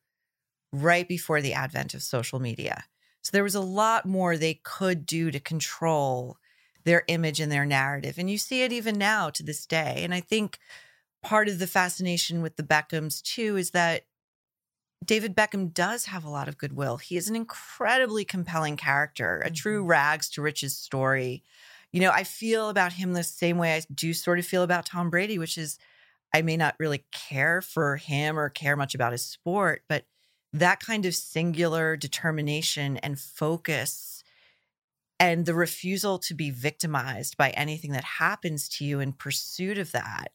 right 0.72 1.08
before 1.08 1.40
the 1.40 1.52
advent 1.52 1.94
of 1.94 2.02
social 2.04 2.38
media. 2.38 2.84
So 3.24 3.30
there 3.32 3.42
was 3.42 3.56
a 3.56 3.60
lot 3.60 4.06
more 4.06 4.36
they 4.36 4.60
could 4.62 5.04
do 5.04 5.32
to 5.32 5.40
control 5.40 6.36
their 6.84 7.02
image 7.08 7.40
and 7.40 7.50
their 7.50 7.66
narrative. 7.66 8.18
And 8.18 8.30
you 8.30 8.38
see 8.38 8.62
it 8.62 8.70
even 8.70 8.98
now 8.98 9.30
to 9.30 9.42
this 9.42 9.66
day. 9.66 10.02
And 10.04 10.14
I 10.14 10.20
think 10.20 10.60
part 11.24 11.48
of 11.48 11.58
the 11.58 11.66
fascination 11.66 12.40
with 12.40 12.54
the 12.54 12.62
Beckhams 12.62 13.20
too 13.20 13.56
is 13.56 13.72
that 13.72 14.04
David 15.04 15.34
Beckham 15.34 15.72
does 15.72 16.06
have 16.06 16.24
a 16.24 16.30
lot 16.30 16.48
of 16.48 16.58
goodwill. 16.58 16.98
He 16.98 17.16
is 17.16 17.28
an 17.28 17.36
incredibly 17.36 18.24
compelling 18.24 18.76
character, 18.76 19.42
a 19.44 19.50
true 19.50 19.80
mm-hmm. 19.80 19.90
rags 19.90 20.28
to 20.30 20.42
riches 20.42 20.76
story. 20.76 21.42
You 21.92 22.00
know, 22.00 22.10
I 22.10 22.24
feel 22.24 22.68
about 22.68 22.92
him 22.92 23.12
the 23.12 23.24
same 23.24 23.58
way 23.58 23.74
I 23.74 23.82
do 23.92 24.12
sort 24.12 24.38
of 24.38 24.46
feel 24.46 24.62
about 24.62 24.86
Tom 24.86 25.10
Brady, 25.10 25.38
which 25.38 25.56
is 25.56 25.78
I 26.34 26.42
may 26.42 26.56
not 26.56 26.76
really 26.78 27.04
care 27.12 27.60
for 27.60 27.96
him 27.96 28.38
or 28.38 28.48
care 28.48 28.76
much 28.76 28.94
about 28.94 29.12
his 29.12 29.24
sport, 29.24 29.82
but 29.88 30.04
that 30.52 30.80
kind 30.80 31.06
of 31.06 31.14
singular 31.14 31.96
determination 31.96 32.96
and 32.98 33.18
focus 33.18 34.22
and 35.18 35.44
the 35.44 35.54
refusal 35.54 36.18
to 36.18 36.34
be 36.34 36.50
victimized 36.50 37.36
by 37.36 37.50
anything 37.50 37.92
that 37.92 38.04
happens 38.04 38.68
to 38.68 38.84
you 38.84 39.00
in 39.00 39.12
pursuit 39.12 39.78
of 39.78 39.92
that 39.92 40.32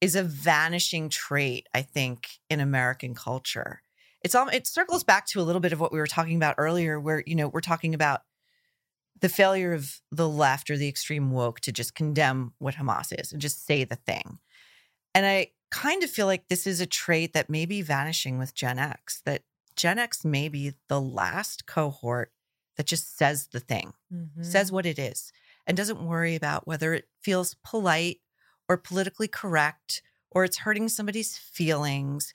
is 0.00 0.14
a 0.14 0.22
vanishing 0.22 1.08
trait 1.08 1.68
i 1.74 1.82
think 1.82 2.38
in 2.48 2.60
american 2.60 3.14
culture 3.14 3.82
it's 4.24 4.34
all 4.34 4.48
it 4.48 4.66
circles 4.66 5.04
back 5.04 5.26
to 5.26 5.40
a 5.40 5.44
little 5.44 5.60
bit 5.60 5.72
of 5.72 5.80
what 5.80 5.92
we 5.92 5.98
were 5.98 6.06
talking 6.06 6.36
about 6.36 6.56
earlier 6.58 6.98
where 6.98 7.22
you 7.26 7.34
know 7.34 7.48
we're 7.48 7.60
talking 7.60 7.94
about 7.94 8.22
the 9.20 9.28
failure 9.28 9.72
of 9.72 10.00
the 10.10 10.28
left 10.28 10.70
or 10.70 10.76
the 10.76 10.88
extreme 10.88 11.30
woke 11.30 11.60
to 11.60 11.70
just 11.70 11.94
condemn 11.94 12.52
what 12.58 12.74
hamas 12.74 13.12
is 13.18 13.32
and 13.32 13.40
just 13.40 13.64
say 13.64 13.84
the 13.84 13.96
thing 13.96 14.38
and 15.14 15.24
i 15.26 15.48
kind 15.70 16.02
of 16.02 16.10
feel 16.10 16.26
like 16.26 16.48
this 16.48 16.66
is 16.66 16.80
a 16.80 16.86
trait 16.86 17.32
that 17.32 17.50
may 17.50 17.66
be 17.66 17.82
vanishing 17.82 18.38
with 18.38 18.54
gen 18.54 18.78
x 18.78 19.22
that 19.24 19.42
gen 19.76 19.98
x 19.98 20.24
may 20.24 20.48
be 20.48 20.72
the 20.88 21.00
last 21.00 21.66
cohort 21.66 22.32
that 22.76 22.86
just 22.86 23.16
says 23.16 23.48
the 23.52 23.60
thing 23.60 23.92
mm-hmm. 24.12 24.42
says 24.42 24.72
what 24.72 24.86
it 24.86 24.98
is 24.98 25.32
and 25.66 25.76
doesn't 25.76 26.04
worry 26.04 26.34
about 26.34 26.66
whether 26.66 26.92
it 26.92 27.08
feels 27.22 27.54
polite 27.64 28.20
or 28.68 28.76
politically 28.76 29.28
correct 29.28 30.02
or 30.30 30.44
it's 30.44 30.58
hurting 30.58 30.88
somebody's 30.88 31.38
feelings. 31.38 32.32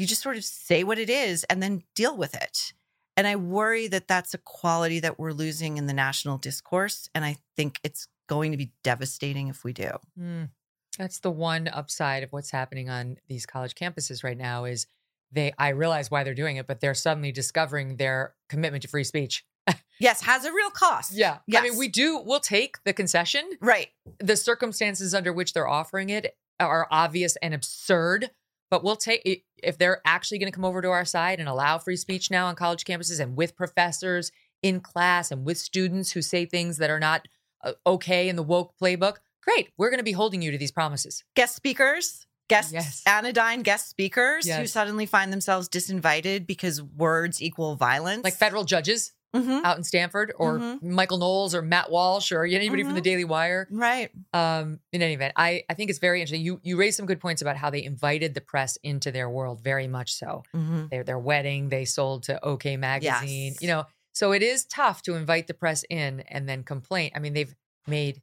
You 0.00 0.06
just 0.06 0.22
sort 0.22 0.36
of 0.36 0.44
say 0.44 0.82
what 0.82 0.98
it 0.98 1.10
is 1.10 1.44
and 1.44 1.62
then 1.62 1.82
deal 1.94 2.16
with 2.16 2.34
it. 2.34 2.72
And 3.18 3.26
I 3.26 3.36
worry 3.36 3.86
that 3.88 4.08
that's 4.08 4.32
a 4.32 4.38
quality 4.38 5.00
that 5.00 5.18
we're 5.18 5.32
losing 5.32 5.76
in 5.76 5.86
the 5.86 5.92
national 5.92 6.38
discourse. 6.38 7.10
And 7.14 7.22
I 7.22 7.36
think 7.54 7.78
it's 7.84 8.06
going 8.26 8.52
to 8.52 8.56
be 8.56 8.72
devastating 8.82 9.48
if 9.48 9.62
we 9.62 9.74
do. 9.74 9.90
Mm. 10.18 10.48
That's 10.96 11.18
the 11.20 11.30
one 11.30 11.68
upside 11.68 12.22
of 12.22 12.32
what's 12.32 12.50
happening 12.50 12.88
on 12.88 13.18
these 13.28 13.44
college 13.44 13.74
campuses 13.74 14.24
right 14.24 14.38
now 14.38 14.64
is 14.64 14.86
they 15.32 15.52
I 15.58 15.68
realize 15.68 16.10
why 16.10 16.24
they're 16.24 16.34
doing 16.34 16.56
it, 16.56 16.66
but 16.66 16.80
they're 16.80 16.94
suddenly 16.94 17.30
discovering 17.30 17.96
their 17.96 18.34
commitment 18.48 18.82
to 18.82 18.88
free 18.88 19.04
speech. 19.04 19.44
Yes, 20.02 20.22
has 20.22 20.46
a 20.46 20.52
real 20.52 20.70
cost. 20.70 21.12
Yeah. 21.12 21.40
I 21.54 21.60
mean, 21.60 21.76
we 21.76 21.86
do 21.86 22.22
we'll 22.24 22.40
take 22.40 22.82
the 22.84 22.94
concession. 22.94 23.42
Right. 23.60 23.88
The 24.18 24.34
circumstances 24.34 25.12
under 25.12 25.30
which 25.30 25.52
they're 25.52 25.68
offering 25.68 26.08
it 26.08 26.38
are 26.58 26.88
obvious 26.90 27.36
and 27.42 27.52
absurd, 27.52 28.30
but 28.70 28.84
we'll 28.84 28.96
take 28.96 29.44
if 29.62 29.78
they're 29.78 30.00
actually 30.04 30.38
going 30.38 30.50
to 30.50 30.54
come 30.54 30.64
over 30.64 30.80
to 30.80 30.88
our 30.88 31.04
side 31.04 31.40
and 31.40 31.48
allow 31.48 31.78
free 31.78 31.96
speech 31.96 32.30
now 32.30 32.46
on 32.46 32.54
college 32.54 32.84
campuses 32.84 33.20
and 33.20 33.36
with 33.36 33.56
professors 33.56 34.30
in 34.62 34.80
class 34.80 35.30
and 35.30 35.44
with 35.44 35.58
students 35.58 36.12
who 36.12 36.22
say 36.22 36.46
things 36.46 36.78
that 36.78 36.90
are 36.90 37.00
not 37.00 37.26
uh, 37.64 37.72
okay 37.86 38.28
in 38.28 38.36
the 38.36 38.42
woke 38.42 38.74
playbook. 38.80 39.16
Great. 39.42 39.70
We're 39.76 39.90
going 39.90 39.98
to 39.98 40.04
be 40.04 40.12
holding 40.12 40.42
you 40.42 40.50
to 40.50 40.58
these 40.58 40.70
promises. 40.72 41.24
Guest 41.34 41.56
speakers, 41.56 42.26
guest 42.48 42.72
Yes. 42.72 43.02
anodyne 43.06 43.62
guest 43.62 43.88
speakers 43.88 44.46
who 44.48 44.66
suddenly 44.66 45.06
find 45.06 45.32
themselves 45.32 45.68
disinvited 45.68 46.46
because 46.46 46.82
words 46.82 47.42
equal 47.42 47.76
violence. 47.76 48.24
Like 48.24 48.34
federal 48.34 48.64
judges 48.64 49.12
Mhm. 49.34 49.64
out 49.64 49.76
in 49.78 49.84
Stanford 49.84 50.32
or 50.36 50.58
Mhm. 50.58 50.82
Michael 50.82 51.18
Knowles 51.18 51.54
or 51.54 51.62
Matt 51.62 51.90
Walsh 51.90 52.32
or 52.32 52.44
anybody 52.44 52.82
from 52.82 52.94
the 52.94 53.00
Mhm. 53.00 53.04
Daily 53.04 53.24
Wire. 53.24 53.68
Right. 53.70 54.10
Um, 54.32 54.80
in 54.92 55.02
any 55.02 55.14
event, 55.14 55.34
I, 55.36 55.62
I 55.70 55.74
think 55.74 55.88
it's 55.90 55.98
very 56.00 56.20
interesting. 56.20 56.42
You 56.42 56.60
you 56.64 56.76
raised 56.76 56.96
some 56.96 57.06
good 57.06 57.20
points 57.20 57.40
about 57.42 57.56
how 57.56 57.70
they 57.70 57.82
invited 57.84 58.34
the 58.34 58.40
press 58.40 58.76
into 58.82 59.12
their 59.12 59.30
world, 59.30 59.60
very 59.62 59.86
much 59.86 60.14
so. 60.14 60.42
Mhm. 60.54 60.90
Their 60.90 61.04
their 61.04 61.18
wedding, 61.18 61.68
they 61.68 61.84
sold 61.84 62.24
to 62.24 62.42
OK 62.44 62.76
Magazine. 62.76 63.52
Yes. 63.52 63.62
You 63.62 63.68
know, 63.68 63.86
so 64.12 64.32
it 64.32 64.42
is 64.42 64.64
tough 64.64 65.02
to 65.02 65.14
invite 65.14 65.46
the 65.46 65.54
press 65.54 65.84
in 65.88 66.20
and 66.28 66.48
then 66.48 66.64
complain. 66.64 67.12
I 67.14 67.18
mean, 67.20 67.32
they've 67.34 67.54
made 67.86 68.22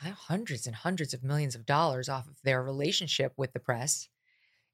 I 0.00 0.04
don't 0.06 0.10
know, 0.12 0.16
hundreds 0.20 0.66
and 0.66 0.74
hundreds 0.74 1.14
of 1.14 1.22
millions 1.22 1.54
of 1.54 1.64
dollars 1.66 2.08
off 2.08 2.26
of 2.26 2.40
their 2.42 2.60
relationship 2.62 3.32
with 3.36 3.52
the 3.52 3.60
press. 3.60 4.08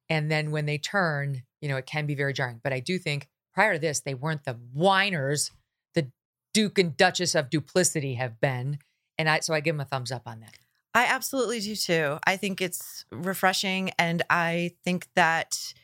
And 0.09 0.31
then 0.31 0.51
when 0.53 0.65
they 0.67 0.79
turn, 0.79 1.43
you 1.61 1.69
know, 1.69 1.77
it 1.77 1.85
can 1.87 2.07
be 2.07 2.15
very 2.15 2.33
jarring. 2.33 2.61
But 2.65 2.73
I 2.73 2.81
do 2.81 2.99
think 2.99 3.29
prior 3.59 3.73
to 3.73 3.79
this, 3.81 3.99
they 3.99 4.15
weren't 4.15 4.45
the 4.45 4.53
whiners 4.73 5.51
the 5.95 6.07
Duke 6.55 6.79
and 6.79 6.97
Duchess 6.97 7.35
of 7.35 7.51
duplicity 7.51 8.15
have 8.15 8.41
been. 8.41 8.79
And 9.19 9.29
I 9.29 9.41
so 9.41 9.53
I 9.53 9.59
give 9.59 9.75
them 9.75 9.81
a 9.81 9.85
thumbs 9.85 10.13
up 10.13 10.23
on 10.27 10.39
that. 10.39 10.61
I 10.95 11.07
absolutely 11.07 11.59
do 11.59 11.75
too. 11.75 12.19
I 12.25 12.37
think 12.37 12.61
it's 12.61 13.05
refreshing. 13.11 13.91
And 13.99 14.23
I 14.31 14.75
think 14.85 15.09
that 15.17 15.75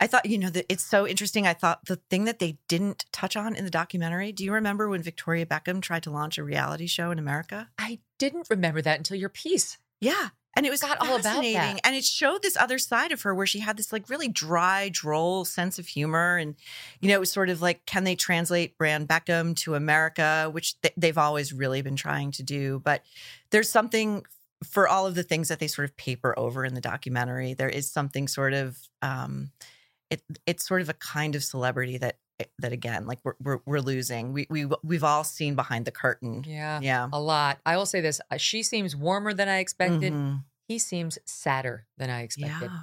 I 0.00 0.08
thought, 0.08 0.26
you 0.26 0.38
know, 0.38 0.50
that 0.50 0.66
it's 0.68 0.82
so 0.82 1.06
interesting. 1.06 1.46
I 1.46 1.54
thought 1.54 1.84
the 1.84 2.00
thing 2.10 2.24
that 2.24 2.40
they 2.40 2.58
didn't 2.66 3.04
touch 3.12 3.36
on 3.36 3.54
in 3.54 3.64
the 3.64 3.70
documentary, 3.70 4.32
do 4.32 4.44
you 4.44 4.52
remember 4.52 4.88
when 4.88 5.00
Victoria 5.00 5.46
Beckham 5.46 5.80
tried 5.80 6.02
to 6.02 6.10
launch 6.10 6.36
a 6.36 6.42
reality 6.42 6.88
show 6.88 7.12
in 7.12 7.20
America? 7.20 7.68
I 7.78 8.00
didn't 8.18 8.48
remember 8.50 8.82
that 8.82 8.98
until 8.98 9.16
your 9.16 9.28
piece. 9.28 9.78
Yeah. 10.00 10.30
And 10.56 10.66
it 10.66 10.70
was 10.70 10.80
Forgot 10.80 10.98
all 11.00 11.16
about 11.16 11.42
that. 11.42 11.80
And 11.84 11.94
it 11.94 12.04
showed 12.04 12.42
this 12.42 12.56
other 12.56 12.78
side 12.78 13.12
of 13.12 13.22
her 13.22 13.34
where 13.34 13.46
she 13.46 13.60
had 13.60 13.76
this 13.76 13.92
like 13.92 14.10
really 14.10 14.28
dry, 14.28 14.88
droll 14.88 15.44
sense 15.44 15.78
of 15.78 15.86
humor. 15.86 16.36
And, 16.36 16.56
you 17.00 17.08
know, 17.08 17.14
it 17.14 17.20
was 17.20 17.30
sort 17.30 17.50
of 17.50 17.62
like, 17.62 17.86
can 17.86 18.04
they 18.04 18.16
translate 18.16 18.76
Brand 18.76 19.08
Beckham 19.08 19.54
to 19.58 19.76
America, 19.76 20.48
which 20.50 20.80
th- 20.80 20.94
they've 20.96 21.16
always 21.16 21.52
really 21.52 21.82
been 21.82 21.96
trying 21.96 22.32
to 22.32 22.42
do. 22.42 22.80
But 22.84 23.04
there's 23.50 23.70
something 23.70 24.24
for 24.64 24.88
all 24.88 25.06
of 25.06 25.14
the 25.14 25.22
things 25.22 25.48
that 25.48 25.60
they 25.60 25.68
sort 25.68 25.88
of 25.88 25.96
paper 25.96 26.36
over 26.38 26.64
in 26.64 26.74
the 26.74 26.80
documentary. 26.80 27.54
There 27.54 27.68
is 27.68 27.90
something 27.90 28.26
sort 28.28 28.52
of, 28.52 28.76
um, 29.02 29.52
it, 30.10 30.22
it's 30.46 30.66
sort 30.66 30.80
of 30.80 30.88
a 30.88 30.94
kind 30.94 31.36
of 31.36 31.44
celebrity 31.44 31.96
that, 31.98 32.16
that 32.58 32.72
again, 32.72 33.06
like 33.06 33.18
we're, 33.24 33.34
we're, 33.42 33.58
we're 33.66 33.80
losing. 33.80 34.32
We, 34.32 34.46
we, 34.50 34.66
we've 34.82 35.04
all 35.04 35.24
seen 35.24 35.54
behind 35.54 35.84
the 35.84 35.90
curtain. 35.90 36.44
Yeah. 36.46 36.80
Yeah. 36.82 37.08
A 37.12 37.20
lot. 37.20 37.58
I 37.66 37.76
will 37.76 37.86
say 37.86 38.00
this. 38.00 38.20
uh, 38.30 38.36
She 38.36 38.62
seems 38.62 38.94
warmer 38.96 39.32
than 39.34 39.48
I 39.48 39.58
expected. 39.58 40.12
Mhm. 40.12 40.44
He 40.68 40.78
seems 40.78 41.18
sadder 41.24 41.86
than 41.98 42.10
I 42.10 42.22
expected. 42.22 42.70
Yeah. 42.70 42.80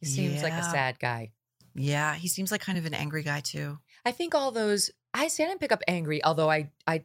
He 0.00 0.06
seems 0.06 0.42
like 0.42 0.52
a 0.52 0.62
sad 0.64 0.98
guy. 0.98 1.32
Yeah. 1.74 2.14
He 2.14 2.26
seems 2.28 2.50
like 2.50 2.60
kind 2.60 2.78
of 2.78 2.86
an 2.86 2.94
angry 2.94 3.22
guy 3.22 3.40
too. 3.40 3.78
I 4.04 4.10
think 4.12 4.34
all 4.34 4.50
those 4.50 4.90
I 5.14 5.28
say 5.28 5.44
I 5.44 5.48
didn't 5.48 5.60
pick 5.60 5.72
up 5.72 5.82
angry, 5.86 6.24
although 6.24 6.50
I 6.50 6.70
I 6.86 7.04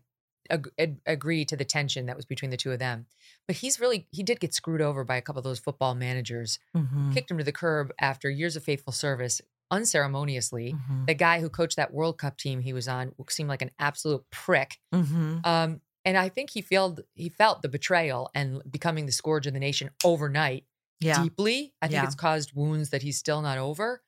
ag- 0.50 0.72
ag- 0.80 1.02
agree 1.06 1.44
to 1.46 1.56
the 1.58 1.66
tension 1.66 2.06
that 2.08 2.16
was 2.16 2.26
between 2.26 2.52
the 2.52 2.58
two 2.58 2.72
of 2.72 2.80
them. 2.80 3.06
But 3.48 3.58
he's 3.58 3.80
really 3.80 4.08
he 4.12 4.24
did 4.24 4.40
get 4.40 4.54
screwed 4.54 4.82
over 4.82 5.04
by 5.04 5.18
a 5.18 5.22
couple 5.22 5.40
of 5.40 5.44
those 5.44 5.60
football 5.60 5.94
managers. 5.94 6.58
Mhm. 6.76 7.14
Kicked 7.14 7.30
him 7.30 7.38
to 7.38 7.44
the 7.44 7.52
curb 7.52 7.92
after 8.00 8.30
years 8.30 8.56
of 8.56 8.64
faithful 8.64 8.94
service, 8.94 9.42
unceremoniously. 9.72 10.74
Mhm. 10.74 11.08
The 11.08 11.14
guy 11.14 11.40
who 11.42 11.50
coached 11.50 11.76
that 11.78 11.94
World 11.94 12.18
Cup 12.18 12.38
team 12.38 12.62
he 12.62 12.74
was 12.74 12.88
on 12.88 13.14
seemed 13.30 13.50
like 13.50 13.62
an 13.62 13.72
absolute 13.80 14.24
prick. 14.32 14.80
Mhm. 14.94 15.46
Um, 15.46 15.82
and 16.04 16.18
I 16.18 16.30
think 16.30 16.52
he 16.52 16.62
felt 16.62 17.00
he 17.14 17.30
felt 17.30 17.62
the 17.62 17.70
betrayal 17.70 18.30
and 18.36 18.62
becoming 18.70 19.06
the 19.06 19.12
scourge 19.12 19.48
of 19.48 19.54
the 19.54 19.60
nation 19.60 19.90
overnight 20.04 20.66
Yeah. 21.00 21.22
deeply. 21.24 21.74
I 21.82 21.88
think 21.88 21.94
Yeah. 22.02 22.06
it's 22.06 22.16
caused 22.16 22.54
wounds 22.54 22.90
that 22.92 23.02
he's 23.02 23.18
still 23.18 23.42
not 23.42 23.58
over. 23.58 24.04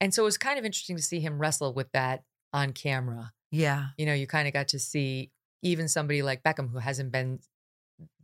And 0.00 0.12
so 0.14 0.22
it 0.22 0.26
was 0.26 0.38
kind 0.38 0.58
of 0.58 0.64
interesting 0.64 0.96
to 0.96 1.02
see 1.02 1.20
him 1.20 1.38
wrestle 1.38 1.72
with 1.74 1.90
that 1.92 2.24
on 2.52 2.72
camera. 2.72 3.32
Yeah. 3.50 3.88
You 3.98 4.06
know, 4.06 4.14
you 4.14 4.26
kind 4.26 4.46
of 4.48 4.54
got 4.54 4.68
to 4.68 4.78
see 4.78 5.30
even 5.62 5.88
somebody 5.88 6.22
like 6.22 6.42
Beckham 6.42 6.70
who 6.70 6.78
hasn't 6.78 7.12
been 7.12 7.40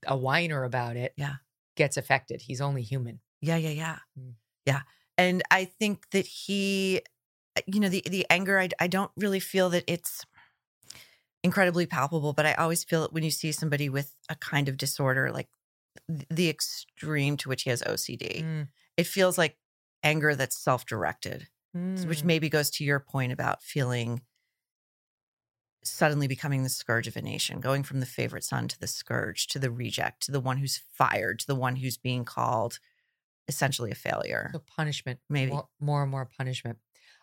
a 0.06 0.16
whiner 0.16 0.64
about 0.64 0.96
it 0.96 1.12
Yeah. 1.16 1.36
gets 1.76 1.96
affected. 1.96 2.42
He's 2.42 2.60
only 2.60 2.82
human. 2.82 3.20
Yeah, 3.40 3.56
yeah, 3.56 3.70
yeah. 3.70 3.98
Mm. 4.18 4.34
Yeah. 4.66 4.82
And 5.18 5.42
I 5.50 5.64
think 5.66 6.10
that 6.10 6.26
he 6.26 7.02
you 7.66 7.80
know 7.80 7.88
the 7.90 8.02
the 8.08 8.26
anger 8.30 8.58
I 8.60 8.70
I 8.80 8.88
don't 8.88 9.12
really 9.16 9.40
feel 9.40 9.70
that 9.70 9.84
it's 9.88 10.24
incredibly 11.42 11.86
palpable, 11.86 12.32
but 12.32 12.46
I 12.46 12.54
always 12.54 12.84
feel 12.84 13.04
it 13.04 13.12
when 13.12 13.22
you 13.22 13.30
see 13.30 13.52
somebody 13.52 13.88
with 13.88 14.14
a 14.28 14.34
kind 14.34 14.68
of 14.68 14.76
disorder 14.76 15.30
like 15.30 15.48
the 16.08 16.48
extreme 16.48 17.36
to 17.38 17.48
which 17.48 17.62
he 17.62 17.70
has 17.70 17.82
OCD. 17.86 18.44
Mm. 18.44 18.68
It 18.96 19.06
feels 19.06 19.38
like 19.38 19.58
anger 20.02 20.34
that's 20.34 20.56
self-directed, 20.58 21.48
which 22.04 22.24
Mm. 22.24 22.24
maybe 22.24 22.48
goes 22.48 22.70
to 22.70 22.84
your 22.84 23.00
point 23.00 23.32
about 23.32 23.62
feeling 23.62 24.22
suddenly 25.84 26.26
becoming 26.26 26.62
the 26.62 26.68
scourge 26.68 27.06
of 27.06 27.16
a 27.16 27.22
nation, 27.22 27.60
going 27.60 27.82
from 27.82 28.00
the 28.00 28.06
favorite 28.06 28.44
son 28.44 28.68
to 28.68 28.78
the 28.78 28.86
scourge, 28.86 29.46
to 29.48 29.58
the 29.58 29.70
reject, 29.70 30.22
to 30.24 30.32
the 30.32 30.40
one 30.40 30.58
who's 30.58 30.78
fired, 30.92 31.38
to 31.38 31.46
the 31.46 31.54
one 31.54 31.76
who's 31.76 31.96
being 31.96 32.24
called 32.24 32.78
essentially 33.48 33.90
a 33.90 33.94
failure. 33.94 34.50
So 34.52 34.62
punishment, 34.76 35.18
Maybe. 35.28 35.50
more, 35.52 35.68
more 35.80 36.02
and 36.02 36.10
more 36.10 36.28
punishment. 36.36 36.78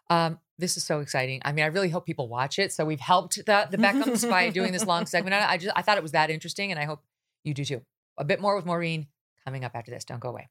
Um, 0.09 0.39
this 0.57 0.77
is 0.77 0.83
so 0.83 0.99
exciting. 0.99 1.41
I 1.43 1.51
mean, 1.51 1.63
I 1.63 1.67
really 1.67 1.89
hope 1.89 2.05
people 2.05 2.27
watch 2.27 2.59
it. 2.59 2.71
So 2.71 2.85
we've 2.85 2.99
helped 2.99 3.37
the 3.37 3.67
the 3.69 3.77
Beckhams 3.77 4.29
by 4.29 4.49
doing 4.49 4.71
this 4.71 4.85
long 4.85 5.05
segment. 5.05 5.35
I 5.35 5.57
just 5.57 5.75
I 5.75 5.81
thought 5.81 5.97
it 5.97 6.03
was 6.03 6.13
that 6.13 6.29
interesting, 6.29 6.71
and 6.71 6.79
I 6.79 6.85
hope 6.85 7.01
you 7.43 7.53
do 7.53 7.65
too. 7.65 7.81
A 8.17 8.23
bit 8.23 8.39
more 8.39 8.55
with 8.55 8.65
Maureen 8.65 9.07
coming 9.43 9.63
up 9.65 9.73
after 9.75 9.91
this. 9.91 10.05
Don't 10.05 10.19
go 10.19 10.29
away. 10.29 10.49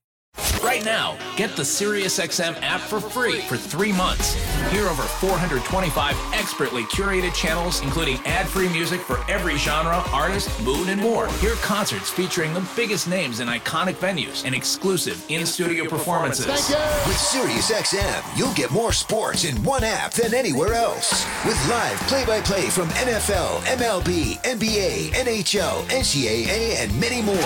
Right 0.65 0.85
now, 0.85 1.17
get 1.37 1.55
the 1.57 1.63
SiriusXM 1.63 2.61
app 2.63 2.81
for 2.81 2.99
free 2.99 3.43
for 3.43 3.57
three 3.57 3.93
months. 3.93 4.35
Hear 4.71 4.87
over 4.87 5.03
425 5.03 6.17
expertly 6.33 6.83
curated 6.85 7.35
channels, 7.35 7.83
including 7.83 8.17
ad-free 8.25 8.71
music 8.71 9.01
for 9.03 9.19
every 9.31 9.57
genre, 9.57 10.03
artist, 10.11 10.49
mood, 10.65 10.89
and 10.89 11.01
more. 11.01 11.29
Hear 11.35 11.55
concerts 11.57 12.11
featuring 12.11 12.55
the 12.55 12.67
biggest 12.75 13.07
names 13.07 13.41
in 13.41 13.49
iconic 13.49 13.95
venues 13.97 14.45
and 14.45 14.55
exclusive 14.55 15.23
in-studio 15.29 15.85
performances. 15.87 16.47
With 16.47 17.17
SiriusXM, 17.17 18.37
you'll 18.37 18.55
get 18.55 18.71
more 18.71 18.93
sports 18.93 19.45
in 19.45 19.63
one 19.63 19.85
app 19.85 20.13
than 20.13 20.35
anywhere 20.35 20.75
else. 20.75 21.27
With 21.45 21.61
live 21.69 21.99
play-by-play 22.09 22.71
from 22.71 22.89
NFL, 22.89 23.61
MLB, 23.67 24.41
NBA, 24.43 25.13
NHL, 25.13 25.85
NCAA, 25.91 26.83
and 26.83 26.99
many 26.99 27.23
more. 27.23 27.37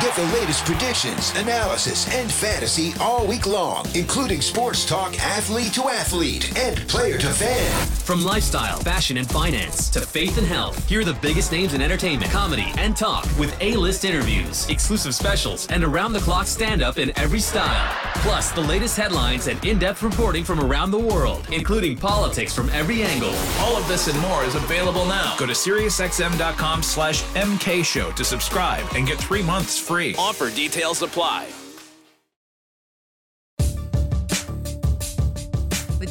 Get 0.00 0.14
the 0.14 0.30
latest 0.38 0.64
predictions, 0.64 1.32
analysis, 1.36 2.08
and 2.14 2.29
fantasy 2.30 2.92
all 3.00 3.26
week 3.26 3.46
long, 3.46 3.86
including 3.94 4.40
sports 4.40 4.84
talk 4.84 5.18
athlete 5.20 5.72
to 5.74 5.88
athlete 5.88 6.56
and 6.58 6.76
player 6.88 7.18
to 7.18 7.28
fan. 7.28 7.86
From 7.86 8.24
lifestyle, 8.24 8.78
fashion, 8.80 9.16
and 9.16 9.28
finance 9.28 9.88
to 9.90 10.00
faith 10.00 10.38
and 10.38 10.46
health, 10.46 10.88
hear 10.88 11.04
the 11.04 11.14
biggest 11.14 11.52
names 11.52 11.74
in 11.74 11.82
entertainment, 11.82 12.30
comedy, 12.30 12.66
and 12.76 12.96
talk 12.96 13.24
with 13.38 13.56
A-list 13.60 14.04
interviews, 14.04 14.68
exclusive 14.68 15.14
specials, 15.14 15.66
and 15.68 15.84
around-the-clock 15.84 16.46
stand-up 16.46 16.98
in 16.98 17.16
every 17.18 17.40
style. 17.40 17.94
Plus, 18.16 18.50
the 18.52 18.60
latest 18.60 18.96
headlines 18.96 19.46
and 19.46 19.64
in-depth 19.64 20.02
reporting 20.02 20.44
from 20.44 20.60
around 20.60 20.90
the 20.90 20.98
world, 20.98 21.46
including 21.52 21.96
politics 21.96 22.54
from 22.54 22.68
every 22.70 23.02
angle. 23.02 23.34
All 23.58 23.76
of 23.76 23.86
this 23.88 24.08
and 24.08 24.18
more 24.20 24.44
is 24.44 24.54
available 24.54 25.04
now. 25.04 25.36
Go 25.38 25.46
to 25.46 25.52
SiriusXM.com 25.52 26.82
slash 26.82 27.22
MK 27.34 27.84
Show 27.84 28.10
to 28.12 28.24
subscribe 28.24 28.86
and 28.94 29.06
get 29.06 29.18
three 29.18 29.42
months 29.42 29.78
free. 29.78 30.14
Offer 30.18 30.50
details 30.50 31.02
apply. 31.02 31.48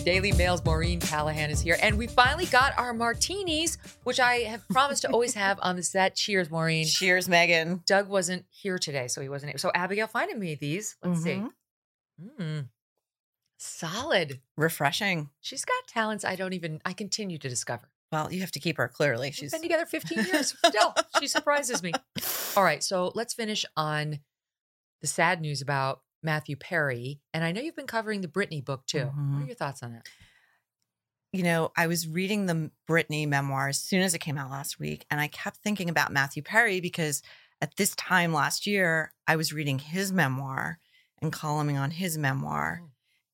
Daily 0.09 0.31
Mail's 0.31 0.65
Maureen 0.65 0.99
Callahan 0.99 1.51
is 1.51 1.61
here, 1.61 1.77
and 1.83 1.95
we 1.95 2.07
finally 2.07 2.47
got 2.47 2.75
our 2.79 2.93
martinis, 2.93 3.77
which 4.05 4.19
I 4.19 4.37
have 4.37 4.67
promised 4.69 5.03
to 5.03 5.11
always 5.11 5.35
have 5.35 5.59
on 5.61 5.75
the 5.75 5.83
set. 5.83 6.15
Cheers, 6.15 6.49
Maureen. 6.49 6.87
Cheers, 6.87 7.27
Megyn. 7.27 7.85
Doug 7.85 8.09
wasn't 8.09 8.45
here 8.49 8.79
today, 8.79 9.07
so 9.07 9.21
he 9.21 9.29
wasn't. 9.29 9.59
So 9.59 9.69
Abigail 9.75 10.07
finding 10.07 10.39
me 10.39 10.55
these. 10.55 10.97
Let's 11.03 11.21
see. 11.21 11.35
Mhm. 11.35 11.49
Mm. 12.39 12.69
Solid. 13.59 14.41
Refreshing. 14.57 15.29
She's 15.41 15.63
got 15.63 15.87
talents 15.87 16.25
I 16.25 16.35
don't 16.35 16.53
even. 16.53 16.81
I 16.83 16.93
continue 16.93 17.37
to 17.37 17.47
discover. 17.47 17.91
Well, 18.11 18.33
you 18.33 18.41
have 18.41 18.51
to 18.53 18.59
keep 18.59 18.77
her 18.77 18.87
clearly. 18.87 19.27
We've 19.27 19.35
She's 19.35 19.51
been 19.51 19.61
together 19.61 19.85
15 19.85 20.25
years. 20.25 20.55
Still, 20.65 20.95
she 21.19 21.27
surprises 21.27 21.83
me. 21.83 21.93
All 22.57 22.63
right, 22.63 22.83
so 22.83 23.11
let's 23.13 23.35
finish 23.35 23.63
on 23.77 24.21
the 25.01 25.07
sad 25.07 25.39
news 25.39 25.61
about 25.61 26.01
Matthew 26.21 26.55
Perry, 26.55 27.21
and 27.33 27.43
I 27.43 27.51
know 27.51 27.61
you've 27.61 27.75
been 27.75 27.87
covering 27.87 28.21
the 28.21 28.27
Britney 28.27 28.63
book 28.63 28.85
too. 28.85 29.05
What 29.05 29.15
Mhm. 29.15 29.43
are 29.43 29.47
your 29.47 29.55
thoughts 29.55 29.83
on 29.83 29.93
it? 29.93 30.07
you 31.31 31.43
know, 31.43 31.71
I 31.77 31.87
was 31.87 32.07
reading 32.07 32.45
the 32.45 32.71
Britney 32.87 33.27
memoir 33.27 33.67
as 33.67 33.79
soon 33.79 34.01
as 34.01 34.13
it 34.13 34.19
came 34.19 34.37
out 34.37 34.49
last 34.49 34.79
week, 34.79 35.05
and 35.11 35.21
I 35.21 35.27
kept 35.27 35.57
thinking 35.57 35.89
about 35.89 36.11
Matthew 36.11 36.41
Perry 36.41 36.81
because 36.81 37.21
at 37.61 37.75
this 37.75 37.95
time 37.95 38.33
last 38.33 38.65
year, 38.65 39.13
I 39.27 39.35
was 39.35 39.53
reading 39.53 39.77
his 39.79 40.11
memoir 40.11 40.79
and 41.21 41.31
columning 41.31 41.77
on 41.77 41.91
his 41.91 42.17
memoir, 42.17 42.81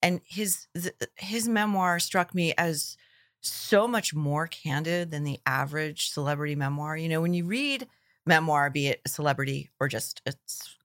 and 0.01 0.19
his 0.25 0.67
his 1.15 1.47
memoir 1.47 1.99
struck 1.99 2.35
me 2.35 2.53
as 2.57 2.97
so 3.41 3.87
much 3.87 4.13
more 4.13 4.47
candid 4.47 5.11
than 5.11 5.23
the 5.23 5.39
average 5.45 6.09
celebrity 6.09 6.55
memoir. 6.55 6.97
You 6.97 7.07
know, 7.07 7.21
when 7.21 7.33
you 7.33 7.45
read 7.45 7.87
memoir, 8.25 8.69
be 8.69 8.87
it 8.87 9.01
a 9.05 9.09
celebrity 9.09 9.69
or 9.79 9.87
just 9.87 10.21
a 10.25 10.33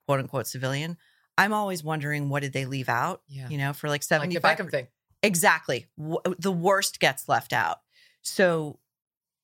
quote 0.07 0.21
unquote 0.21 0.47
civilian, 0.47 0.97
I'm 1.41 1.53
always 1.53 1.83
wondering 1.83 2.29
what 2.29 2.43
did 2.43 2.53
they 2.53 2.67
leave 2.67 2.89
out? 2.89 3.23
Yeah. 3.29 3.49
You 3.49 3.59
know, 3.59 3.73
for 3.73 3.89
like 3.89 4.01
Like 4.01 4.03
seventy 4.03 4.35
the 4.35 4.41
Beckham 4.41 4.71
thing. 4.71 4.89
Exactly. 5.23 5.87
W- 5.99 6.21
uh, 6.25 6.35
the 6.39 6.53
worst 6.53 7.01
gets 7.01 7.29
left 7.29 7.53
out. 7.53 7.79
So 8.23 8.79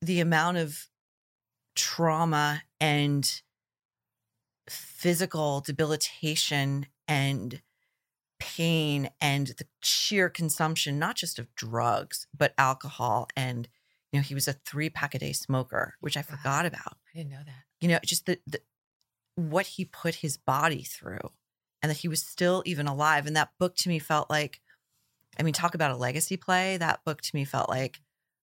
the 0.03 0.21
amount 0.21 0.59
of 0.59 0.87
trauma 1.75 2.63
and 2.81 3.43
physical 4.69 5.61
debilitation 5.61 6.87
and 7.09 7.63
pain 8.39 9.11
and 9.21 9.49
the 9.59 9.67
sheer 9.83 10.29
consumption, 10.29 10.99
not 10.99 11.17
just 11.17 11.39
of 11.39 11.55
drugs, 11.55 12.27
but 12.37 12.53
alcohol. 12.59 13.29
And, 13.37 13.69
you 14.13 14.19
know, 14.19 14.23
he 14.23 14.35
was 14.35 14.49
a 14.49 14.53
three 14.53 14.91
pack 14.91 15.15
a 15.15 15.19
day 15.19 15.33
smoker, 15.33 15.95
which 16.01 16.17
I 16.17 16.23
forgot 16.23 16.67
about. 16.67 16.97
I 17.15 17.19
didn't 17.19 17.31
know 17.31 17.43
that. 17.45 17.65
You 17.81 17.89
know, 17.89 17.99
just 18.05 18.27
the, 18.27 18.39
the 18.47 18.61
what 19.37 19.67
he 19.67 19.85
put 19.85 20.17
his 20.17 20.37
body 20.37 20.83
through 20.83 21.31
and 21.87 21.91
that 21.93 21.99
he 21.99 22.09
was 22.09 22.21
still 22.21 22.65
even 22.67 22.89
alive. 22.89 23.29
And 23.29 23.37
that 23.37 23.51
book 23.61 23.77
to 23.77 23.89
me 23.89 24.01
felt 24.01 24.29
like, 24.29 24.61
I 25.39 25.45
mean, 25.45 25.55
talk 25.55 25.77
about 25.77 25.93
a 25.93 25.97
legacy 25.97 26.37
play. 26.37 26.77
That 26.79 27.05
book 27.05 27.23
to 27.23 27.31
me 27.33 27.45
felt 27.45 27.69
like 27.69 28.01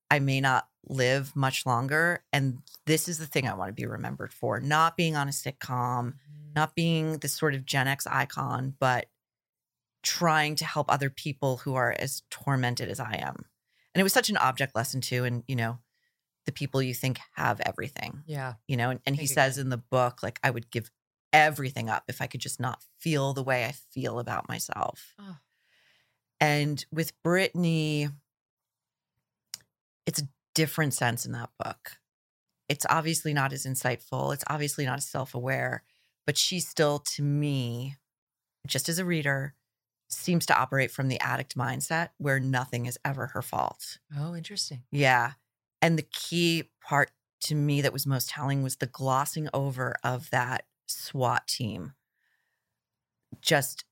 I 0.09 0.19
may 0.19 0.39
not 0.39 0.69
live 0.87 1.35
much 1.35 1.65
longer. 1.65 2.23
And 2.31 2.59
this 2.85 3.09
is 3.09 3.17
the 3.17 3.25
thing 3.25 3.45
I 3.45 3.53
want 3.53 3.67
to 3.67 3.73
be 3.73 3.85
remembered 3.85 4.31
for 4.31 4.61
not 4.61 4.95
being 4.95 5.17
on 5.17 5.27
a 5.27 5.31
sitcom, 5.31 6.13
not 6.55 6.73
being 6.73 7.17
this 7.17 7.33
sort 7.33 7.53
of 7.53 7.65
Gen 7.65 7.89
X 7.89 8.07
icon, 8.07 8.75
but 8.79 9.07
trying 10.03 10.55
to 10.55 10.65
help 10.65 10.89
other 10.89 11.09
people 11.09 11.57
who 11.57 11.75
are 11.75 11.93
as 11.99 12.23
tormented 12.29 12.87
as 12.87 13.01
I 13.01 13.15
am. 13.15 13.35
And 13.93 13.99
it 13.99 14.03
was 14.03 14.13
such 14.13 14.29
an 14.29 14.37
object 14.37 14.73
lesson, 14.73 15.01
too. 15.01 15.25
And, 15.25 15.43
you 15.49 15.57
know, 15.57 15.79
the 16.45 16.53
people 16.53 16.81
you 16.81 16.93
think 16.93 17.19
have 17.35 17.59
everything, 17.59 18.23
Yeah. 18.25 18.53
you 18.69 18.77
know, 18.77 18.89
and, 18.89 19.01
and 19.05 19.17
he 19.17 19.27
says 19.27 19.57
in 19.57 19.67
the 19.67 19.77
book, 19.77 20.23
like, 20.23 20.39
I 20.41 20.49
would 20.49 20.71
give 20.71 20.89
everything 21.33 21.89
up 21.89 22.03
if 22.07 22.21
I 22.21 22.27
could 22.27 22.39
just 22.39 22.59
not 22.59 22.81
feel 22.99 23.33
the 23.33 23.43
way 23.43 23.65
I 23.65 23.73
feel 23.91 24.19
about 24.19 24.47
myself. 24.47 25.15
Oh. 25.19 25.37
And 26.39 26.85
with 26.91 27.11
Britney, 27.23 28.13
it's 30.05 30.21
a 30.21 30.27
different 30.55 30.93
sense 30.93 31.25
in 31.25 31.31
that 31.33 31.49
book. 31.61 31.97
It's 32.69 32.85
obviously 32.89 33.33
not 33.33 33.51
as 33.51 33.65
insightful. 33.65 34.33
It's 34.33 34.43
obviously 34.47 34.85
not 34.85 34.99
as 34.99 35.05
self 35.05 35.33
aware, 35.33 35.83
but 36.25 36.37
she 36.37 36.59
still, 36.59 36.99
to 37.15 37.23
me, 37.23 37.95
just 38.67 38.87
as 38.87 38.99
a 38.99 39.05
reader, 39.05 39.55
seems 40.09 40.45
to 40.45 40.57
operate 40.57 40.91
from 40.91 41.07
the 41.07 41.19
addict 41.19 41.57
mindset 41.57 42.09
where 42.17 42.39
nothing 42.39 42.85
is 42.85 42.99
ever 43.03 43.27
her 43.27 43.41
fault. 43.41 43.97
Oh, 44.17 44.35
interesting. 44.35 44.83
Yeah. 44.91 45.31
And 45.81 45.97
the 45.97 46.07
key 46.13 46.69
part 46.81 47.11
to 47.41 47.55
me 47.55 47.81
that 47.81 47.93
was 47.93 48.05
most 48.05 48.29
telling 48.29 48.63
was 48.63 48.77
the 48.77 48.87
glossing 48.87 49.49
over 49.53 49.95
of 50.03 50.29
that 50.29 50.65
SWAT 50.87 51.47
team 51.47 51.93
just 53.41 53.85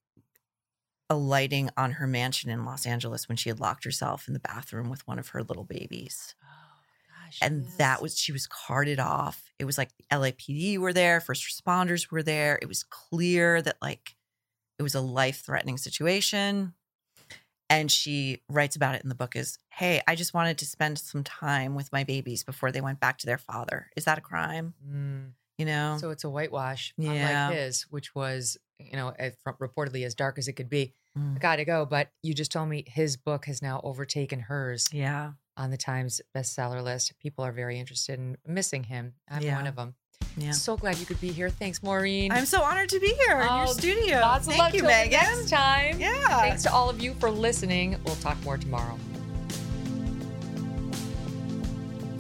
alighting 1.10 1.70
on 1.76 1.94
her 1.94 2.08
mansion 2.08 2.50
in 2.50 2.64
Los 2.64 2.86
Angeles 2.86 3.28
when 3.28 3.36
she 3.36 3.50
had 3.50 3.60
locked 3.60 3.84
herself 3.84 4.28
in 4.28 4.34
the 4.34 4.40
bathroom 4.40 4.90
with 4.90 5.06
one 5.08 5.20
of 5.20 5.30
her 5.30 5.44
little 5.44 5.66
babies. 5.66 6.36
and 7.42 7.66
that 7.78 8.02
was, 8.02 8.18
she 8.18 8.32
was 8.32 8.48
carted 8.48 9.00
off. 9.00 9.52
It 9.60 9.66
was 9.66 9.78
like 9.78 9.90
LAPD 10.12 10.78
were 10.78 10.94
there, 10.94 11.20
first 11.20 11.44
responders 11.44 12.12
were 12.12 12.24
there. 12.24 12.60
It 12.62 12.68
was 12.68 12.84
clear 12.84 13.62
that, 13.62 13.78
like, 13.82 14.16
it 14.80 14.84
was 14.84 14.96
a 14.96 15.02
life 15.02 15.44
threatening 15.46 15.78
situation. 15.78 16.74
And 17.70 17.90
she 17.90 18.42
writes 18.50 18.76
about 18.76 18.96
it 18.96 19.04
in 19.04 19.10
the 19.10 19.16
book 19.16 19.36
is, 19.36 19.58
hey, 19.70 20.02
I 20.06 20.16
just 20.16 20.34
wanted 20.34 20.58
to 20.58 20.66
spend 20.66 21.00
some 21.00 21.24
time 21.24 21.74
with 21.74 21.92
my 21.94 22.04
babies 22.04 22.44
before 22.44 22.72
they 22.72 22.82
went 22.82 23.00
back 23.00 23.18
to 23.20 23.26
their 23.26 23.38
father. 23.38 23.88
Is 23.96 24.06
that 24.06 24.18
a 24.18 24.22
crime? 24.22 24.74
Mm. 24.86 25.32
You 25.62 25.66
know? 25.66 25.98
So 26.00 26.10
it's 26.10 26.24
a 26.24 26.30
whitewash, 26.30 26.94
Yeah. 26.98 27.12
unlike 27.12 27.56
his, 27.58 27.84
which 27.90 28.14
was, 28.16 28.58
you 28.80 28.98
know, 28.98 29.14
reportedly 29.62 30.06
as 30.06 30.16
dark 30.16 30.38
as 30.38 30.48
it 30.48 30.54
could 30.54 30.70
be. 30.70 30.94
Mm. 31.18 31.36
I 31.36 31.40
gotta 31.40 31.66
go. 31.66 31.86
But 31.86 32.10
you 32.24 32.34
just 32.34 32.52
told 32.52 32.70
me 32.70 32.84
his 32.88 33.18
book 33.18 33.46
has 33.46 33.62
now 33.62 33.80
overtaken 33.84 34.40
hers. 34.42 34.88
Yeah. 34.92 35.34
On 35.58 35.70
the 35.70 35.78
Times 35.78 36.22
bestseller 36.36 36.82
list. 36.84 37.14
People 37.20 37.44
are 37.46 37.52
very 37.52 37.80
interested 37.80 38.18
in 38.20 38.38
missing 38.46 38.84
him. 38.86 39.14
I'm 39.30 39.44
Yeah. 39.44 39.56
one 39.58 39.68
of 39.68 39.76
them. 39.76 39.96
Yeah. 40.38 40.52
So 40.52 40.78
glad 40.78 40.98
you 40.98 41.06
could 41.06 41.20
be 41.20 41.32
here. 41.32 41.50
Thanks, 41.50 41.84
Maureen. 41.84 42.32
I'm 42.32 42.46
so 42.46 42.62
honored 42.64 42.90
to 42.90 43.00
be 43.00 43.14
here 43.26 43.42
in 43.42 43.48
your 43.48 43.68
Oh, 43.68 43.74
studio. 43.74 44.20
Lots 44.22 44.48
of 44.48 44.54
Thank 44.54 44.64
love 44.64 44.76
you, 44.76 44.84
Megyn. 44.84 45.12
Next 45.12 45.50
time. 45.50 46.00
Yeah. 46.00 46.40
Thanks 46.40 46.64
to 46.64 46.72
all 46.72 46.90
of 46.90 47.02
you 47.02 47.14
for 47.16 47.30
listening. 47.30 48.00
We'll 48.06 48.16
talk 48.16 48.42
more 48.44 48.58
tomorrow. 48.58 48.98